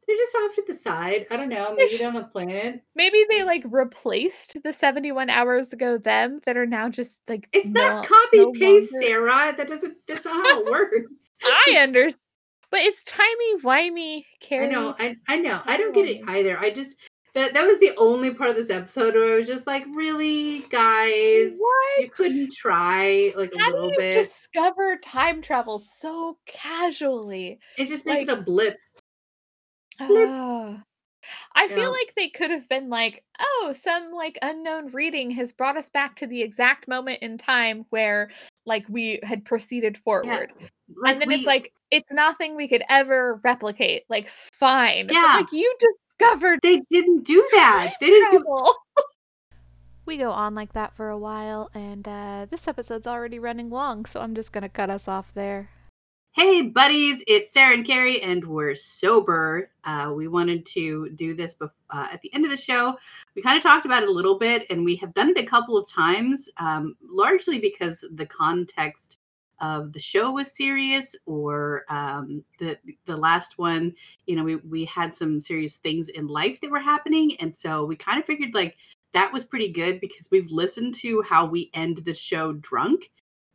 They're 0.07 0.17
just 0.17 0.35
off 0.37 0.55
to 0.55 0.63
the 0.67 0.73
side. 0.73 1.27
I 1.29 1.35
don't 1.37 1.49
know. 1.55 1.75
Maybe 1.77 1.97
they're 1.97 2.07
on 2.07 2.15
the 2.15 2.23
planet. 2.23 2.81
Maybe 2.95 3.23
they 3.29 3.43
like 3.43 3.63
replaced 3.69 4.57
the 4.63 4.73
71 4.73 5.29
hours 5.29 5.71
ago 5.71 5.97
them 5.99 6.41
that 6.47 6.57
are 6.57 6.65
now 6.65 6.89
just 6.89 7.21
like 7.27 7.47
It's 7.53 7.67
no- 7.67 7.87
not 7.87 8.07
copy 8.07 8.39
no 8.39 8.51
paste, 8.51 8.91
longer- 8.91 9.07
Sarah. 9.07 9.53
That 9.55 9.67
doesn't. 9.67 9.95
That's 10.07 10.25
not 10.25 10.45
how 10.47 10.59
it 10.61 10.65
works. 10.71 11.29
I 11.43 11.77
understand. 11.79 12.15
But 12.71 12.81
it's 12.81 13.03
timey 13.03 13.61
wimey, 13.63 14.19
I 14.19 14.23
Carrie. 14.41 14.67
know. 14.67 14.95
I, 14.99 15.15
I 15.27 15.37
know. 15.37 15.59
I 15.65 15.75
don't 15.77 15.93
get 15.93 16.07
it 16.07 16.21
um. 16.21 16.29
either. 16.29 16.57
I 16.59 16.69
just 16.69 16.95
that 17.33 17.53
that 17.53 17.65
was 17.67 17.79
the 17.79 17.95
only 17.97 18.33
part 18.33 18.49
of 18.49 18.55
this 18.55 18.69
episode 18.69 19.13
where 19.13 19.33
I 19.33 19.35
was 19.37 19.47
just 19.47 19.67
like, 19.67 19.85
really, 19.93 20.59
guys, 20.69 21.57
what? 21.59 22.01
you 22.01 22.09
couldn't 22.09 22.51
try 22.53 23.31
like 23.35 23.53
a 23.53 23.59
How 23.59 23.67
do 23.69 23.73
little 23.73 23.91
you 23.91 23.97
bit. 23.97 24.13
discover 24.13 24.97
time 24.97 25.41
travel 25.41 25.79
so 25.79 26.37
casually? 26.45 27.59
It 27.77 27.87
just 27.87 28.05
make 28.05 28.27
like- 28.27 28.37
it 28.37 28.39
a 28.39 28.41
blip. 28.41 28.77
Blip. 29.99 30.29
Ah. 30.29 30.83
I 31.53 31.65
Yeah. 31.65 31.75
feel 31.75 31.91
like 31.91 32.13
they 32.15 32.29
could 32.29 32.49
have 32.49 32.67
been 32.69 32.89
like, 32.89 33.23
oh, 33.39 33.73
some 33.77 34.11
like 34.11 34.39
unknown 34.41 34.87
reading 34.91 35.29
has 35.31 35.51
brought 35.53 35.77
us 35.77 35.89
back 35.89 36.15
to 36.17 36.27
the 36.27 36.41
exact 36.41 36.87
moment 36.87 37.21
in 37.21 37.37
time 37.37 37.85
where 37.89 38.31
like 38.65 38.85
we 38.87 39.19
had 39.23 39.43
proceeded 39.45 39.97
forward. 39.97 40.51
Like 40.95 41.11
and 41.13 41.21
then 41.21 41.27
we, 41.27 41.35
it's 41.35 41.45
like, 41.45 41.73
it's 41.91 42.11
nothing 42.11 42.55
we 42.55 42.67
could 42.67 42.83
ever 42.89 43.41
replicate. 43.43 44.03
Like, 44.09 44.29
fine. 44.29 45.07
Yeah. 45.11 45.35
like 45.37 45.51
you 45.51 45.71
discovered 46.19 46.59
they 46.61 46.81
didn't 46.89 47.25
do 47.25 47.47
that. 47.53 47.93
They 47.99 48.07
didn't 48.07 48.31
do. 48.31 48.37
travel. 48.39 48.75
We 50.05 50.17
go 50.17 50.31
on 50.31 50.55
like 50.55 50.73
that 50.73 50.95
for 50.95 51.09
a 51.09 51.19
while, 51.19 51.69
and 51.75 52.07
uh, 52.07 52.47
this 52.49 52.67
episode's 52.67 53.05
already 53.05 53.37
running 53.37 53.69
long, 53.69 54.05
so 54.05 54.21
I'm 54.21 54.33
just 54.33 54.51
gonna 54.51 54.67
cut 54.67 54.89
us 54.89 55.07
off 55.07 55.31
there. 55.35 55.69
Hey, 56.31 56.63
buddies, 56.63 57.23
it's 57.27 57.53
Sarah 57.53 57.75
and 57.75 57.85
Carrie, 57.85 58.19
and 58.19 58.43
we're 58.43 58.73
sober. 58.73 59.69
Uh, 59.83 60.11
we 60.15 60.27
wanted 60.27 60.65
to 60.67 61.09
do 61.11 61.35
this 61.35 61.55
bef- 61.59 61.69
uh, 61.91 62.07
at 62.11 62.21
the 62.21 62.33
end 62.33 62.43
of 62.43 62.49
the 62.49 62.57
show. 62.57 62.97
We 63.35 63.43
kind 63.43 63.55
of 63.55 63.61
talked 63.61 63.85
about 63.85 64.01
it 64.01 64.09
a 64.09 64.11
little 64.11 64.39
bit, 64.39 64.65
and 64.71 64.83
we 64.83 64.95
have 64.95 65.13
done 65.13 65.29
it 65.29 65.37
a 65.37 65.45
couple 65.45 65.77
of 65.77 65.87
times, 65.87 66.49
um, 66.57 66.95
largely 67.07 67.59
because 67.59 68.03
the 68.15 68.25
context 68.25 69.18
of 69.61 69.93
the 69.93 69.99
show 69.99 70.31
was 70.31 70.55
serious 70.55 71.15
or 71.25 71.85
um, 71.89 72.43
the 72.59 72.77
the 73.05 73.17
last 73.17 73.57
one 73.57 73.93
you 74.25 74.35
know 74.35 74.43
we 74.43 74.55
we 74.57 74.85
had 74.85 75.13
some 75.13 75.41
serious 75.41 75.75
things 75.75 76.09
in 76.09 76.27
life 76.27 76.59
that 76.61 76.71
were 76.71 76.79
happening 76.79 77.35
and 77.39 77.55
so 77.55 77.85
we 77.85 77.95
kind 77.95 78.19
of 78.19 78.25
figured 78.25 78.53
like 78.53 78.75
that 79.13 79.33
was 79.33 79.43
pretty 79.43 79.71
good 79.71 79.99
because 79.99 80.29
we've 80.31 80.51
listened 80.51 80.93
to 80.93 81.21
how 81.23 81.45
we 81.45 81.69
end 81.73 81.97
the 81.97 82.13
show 82.13 82.53
drunk 82.53 83.09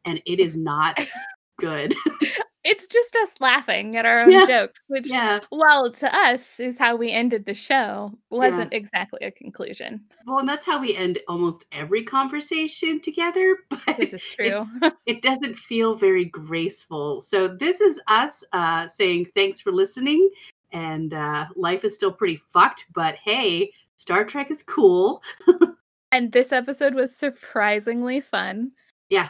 and 0.05 0.20
it 0.26 0.40
is 0.40 0.56
not 0.56 0.98
good 1.59 1.94
it's 2.65 2.86
just 2.86 3.15
us 3.16 3.35
laughing 3.41 3.95
at 3.97 4.07
our 4.07 4.20
own 4.23 4.31
Yeah. 4.32 4.47
jokes, 4.47 4.81
which, 4.89 5.09
yeah 5.09 5.41
well, 5.53 5.93
to 5.93 6.15
us 6.16 6.59
is 6.59 6.78
how 6.78 6.97
we 6.97 7.11
ended 7.12 7.45
the 7.45 7.55
show. 7.55 8.12
Wasn't 8.31 8.73
exactly 8.73 9.20
a 9.23 9.31
conclusion. 9.31 10.01
well 10.27 10.39
and 10.39 10.49
that's 10.49 10.65
how 10.65 10.81
we 10.81 10.97
end 10.97 11.19
almost 11.28 11.65
every 11.73 12.03
conversation 12.03 13.01
together 13.01 13.57
but 13.70 13.97
This 13.99 14.12
is 14.15 14.23
true. 14.23 14.47
it's- 14.47 14.78
it 15.07 15.23
doesn't 15.23 15.57
feel 15.59 15.95
very 15.95 16.24
graceful. 16.24 17.20
So 17.20 17.47
this 17.49 17.81
is 17.81 18.01
us 18.09 18.43
uh, 18.53 18.86
saying 18.89 19.27
thanks 19.35 19.61
for 19.61 19.70
listening, 19.70 20.31
and 20.73 21.12
uh, 21.12 21.47
life 21.57 21.85
is 21.85 21.95
still 21.95 22.12
pretty 22.12 22.41
fucked. 22.49 22.86
But 22.95 23.16
hey, 23.16 23.70
Star 23.97 24.24
Trek 24.24 24.51
is 24.51 24.62
cool. 24.62 25.23
and 26.12 26.32
this 26.32 26.53
episode 26.53 26.95
was 26.95 27.15
surprisingly 27.15 28.20
fun. 28.20 28.73
Yeah, 29.11 29.28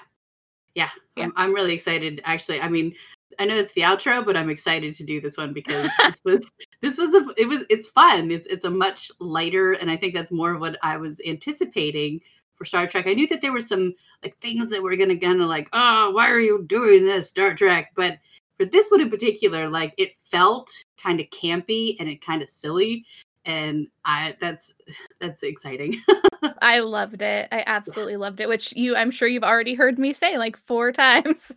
Yeah. 0.75 0.91
I'm, 1.17 1.33
I'm 1.37 1.53
really 1.55 1.75
excited. 1.75 2.21
Actually, 2.25 2.61
I 2.61 2.69
mean, 2.69 2.95
I 3.39 3.45
know 3.45 3.57
it's 3.57 3.73
the 3.73 3.83
outro, 3.83 4.25
but 4.25 4.37
I'm 4.37 4.51
excited 4.51 4.95
to 4.95 5.05
do 5.05 5.21
this 5.21 5.37
one 5.37 5.53
because 5.53 5.91
this 5.99 6.21
was 6.25 6.53
this 6.81 6.99
was 6.99 7.15
a 7.15 7.27
it 7.37 7.49
was 7.49 7.65
it's 7.71 7.89
fun. 7.89 8.31
It's 8.31 8.47
it's 8.47 8.65
a 8.65 8.71
much 8.71 9.11
lighter, 9.21 9.73
and 9.73 9.91
I 9.91 9.97
think 9.97 10.15
that's 10.15 10.33
more 10.33 10.55
of 10.55 10.61
what 10.61 10.79
I 10.83 10.97
was 10.97 11.21
anticipating 11.27 12.21
for 12.57 12.65
Star 12.65 12.87
Trek. 12.87 13.07
I 13.07 13.15
knew 13.15 13.27
that 13.29 13.41
there 13.41 13.53
were 13.53 13.61
some 13.61 13.95
like 14.23 14.39
things 14.39 14.71
that 14.71 14.83
were 14.83 14.97
gonna 14.97 15.19
kind 15.19 15.41
of 15.41 15.49
like, 15.49 15.69
oh, 15.73 16.11
why 16.11 16.31
are 16.31 16.41
you 16.41 16.65
doing 16.67 17.05
this, 17.05 17.31
Star 17.31 17.55
Trek? 17.55 17.93
But 17.95 18.19
for 18.57 18.65
this 18.65 18.91
one 18.91 19.01
in 19.01 19.11
particular, 19.11 19.69
like 19.69 19.95
it 19.99 20.13
felt 20.25 20.71
kind 21.03 21.21
of 21.21 21.27
campy 21.31 21.97
and 21.99 22.09
it 22.09 22.25
kind 22.25 22.43
of 22.43 22.49
silly, 22.49 23.05
and 23.45 23.87
I 24.05 24.37
that's 24.41 24.75
that's 25.21 25.43
exciting. 25.43 26.01
I 26.63 26.81
loved 26.81 27.23
it. 27.23 27.49
I 27.53 27.63
absolutely 27.67 28.17
loved 28.17 28.41
it, 28.41 28.49
which 28.49 28.73
you 28.77 28.97
I'm 28.97 29.11
sure 29.11 29.29
you've 29.29 29.43
already 29.45 29.75
heard 29.75 29.99
me 29.99 30.13
say 30.13 30.39
like 30.39 30.57
four 30.57 30.93
times. 31.05 31.51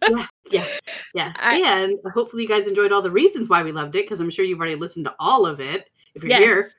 yeah, 0.52 0.66
yeah. 1.14 1.34
I- 1.38 1.62
and 1.66 1.98
hopefully 2.14 2.44
you 2.44 2.50
guys 2.50 2.68
enjoyed 2.68 2.92
all 2.92 3.02
the 3.02 3.12
reasons 3.12 3.50
why 3.50 3.64
we 3.64 3.72
loved 3.72 3.96
it 3.96 4.04
because 4.06 4.20
I'm 4.20 4.30
sure 4.30 4.46
you've 4.46 4.60
already 4.60 4.76
listened 4.76 5.06
to 5.06 5.16
all 5.20 5.46
of 5.46 5.60
it. 5.60 5.90
If 6.16 6.24
you're 6.24 6.38
here, 6.38 6.72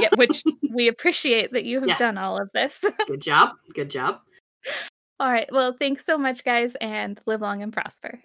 yeah, 0.00 0.08
which 0.16 0.42
we 0.74 0.88
appreciate 0.88 1.52
that 1.52 1.64
you 1.64 1.80
have 1.80 1.88
Yeah. 1.88 1.98
done 1.98 2.18
all 2.18 2.38
of 2.40 2.48
this. 2.54 2.82
good 3.06 3.20
job, 3.20 3.50
good 3.74 3.90
job. 3.90 4.20
all 5.20 5.30
right. 5.30 5.48
Well, 5.52 5.76
thanks 5.78 6.04
so 6.04 6.16
much, 6.16 6.44
guys, 6.44 6.74
and 6.80 7.20
live 7.26 7.40
long 7.42 7.62
and 7.62 7.72
prosper. 7.72 8.20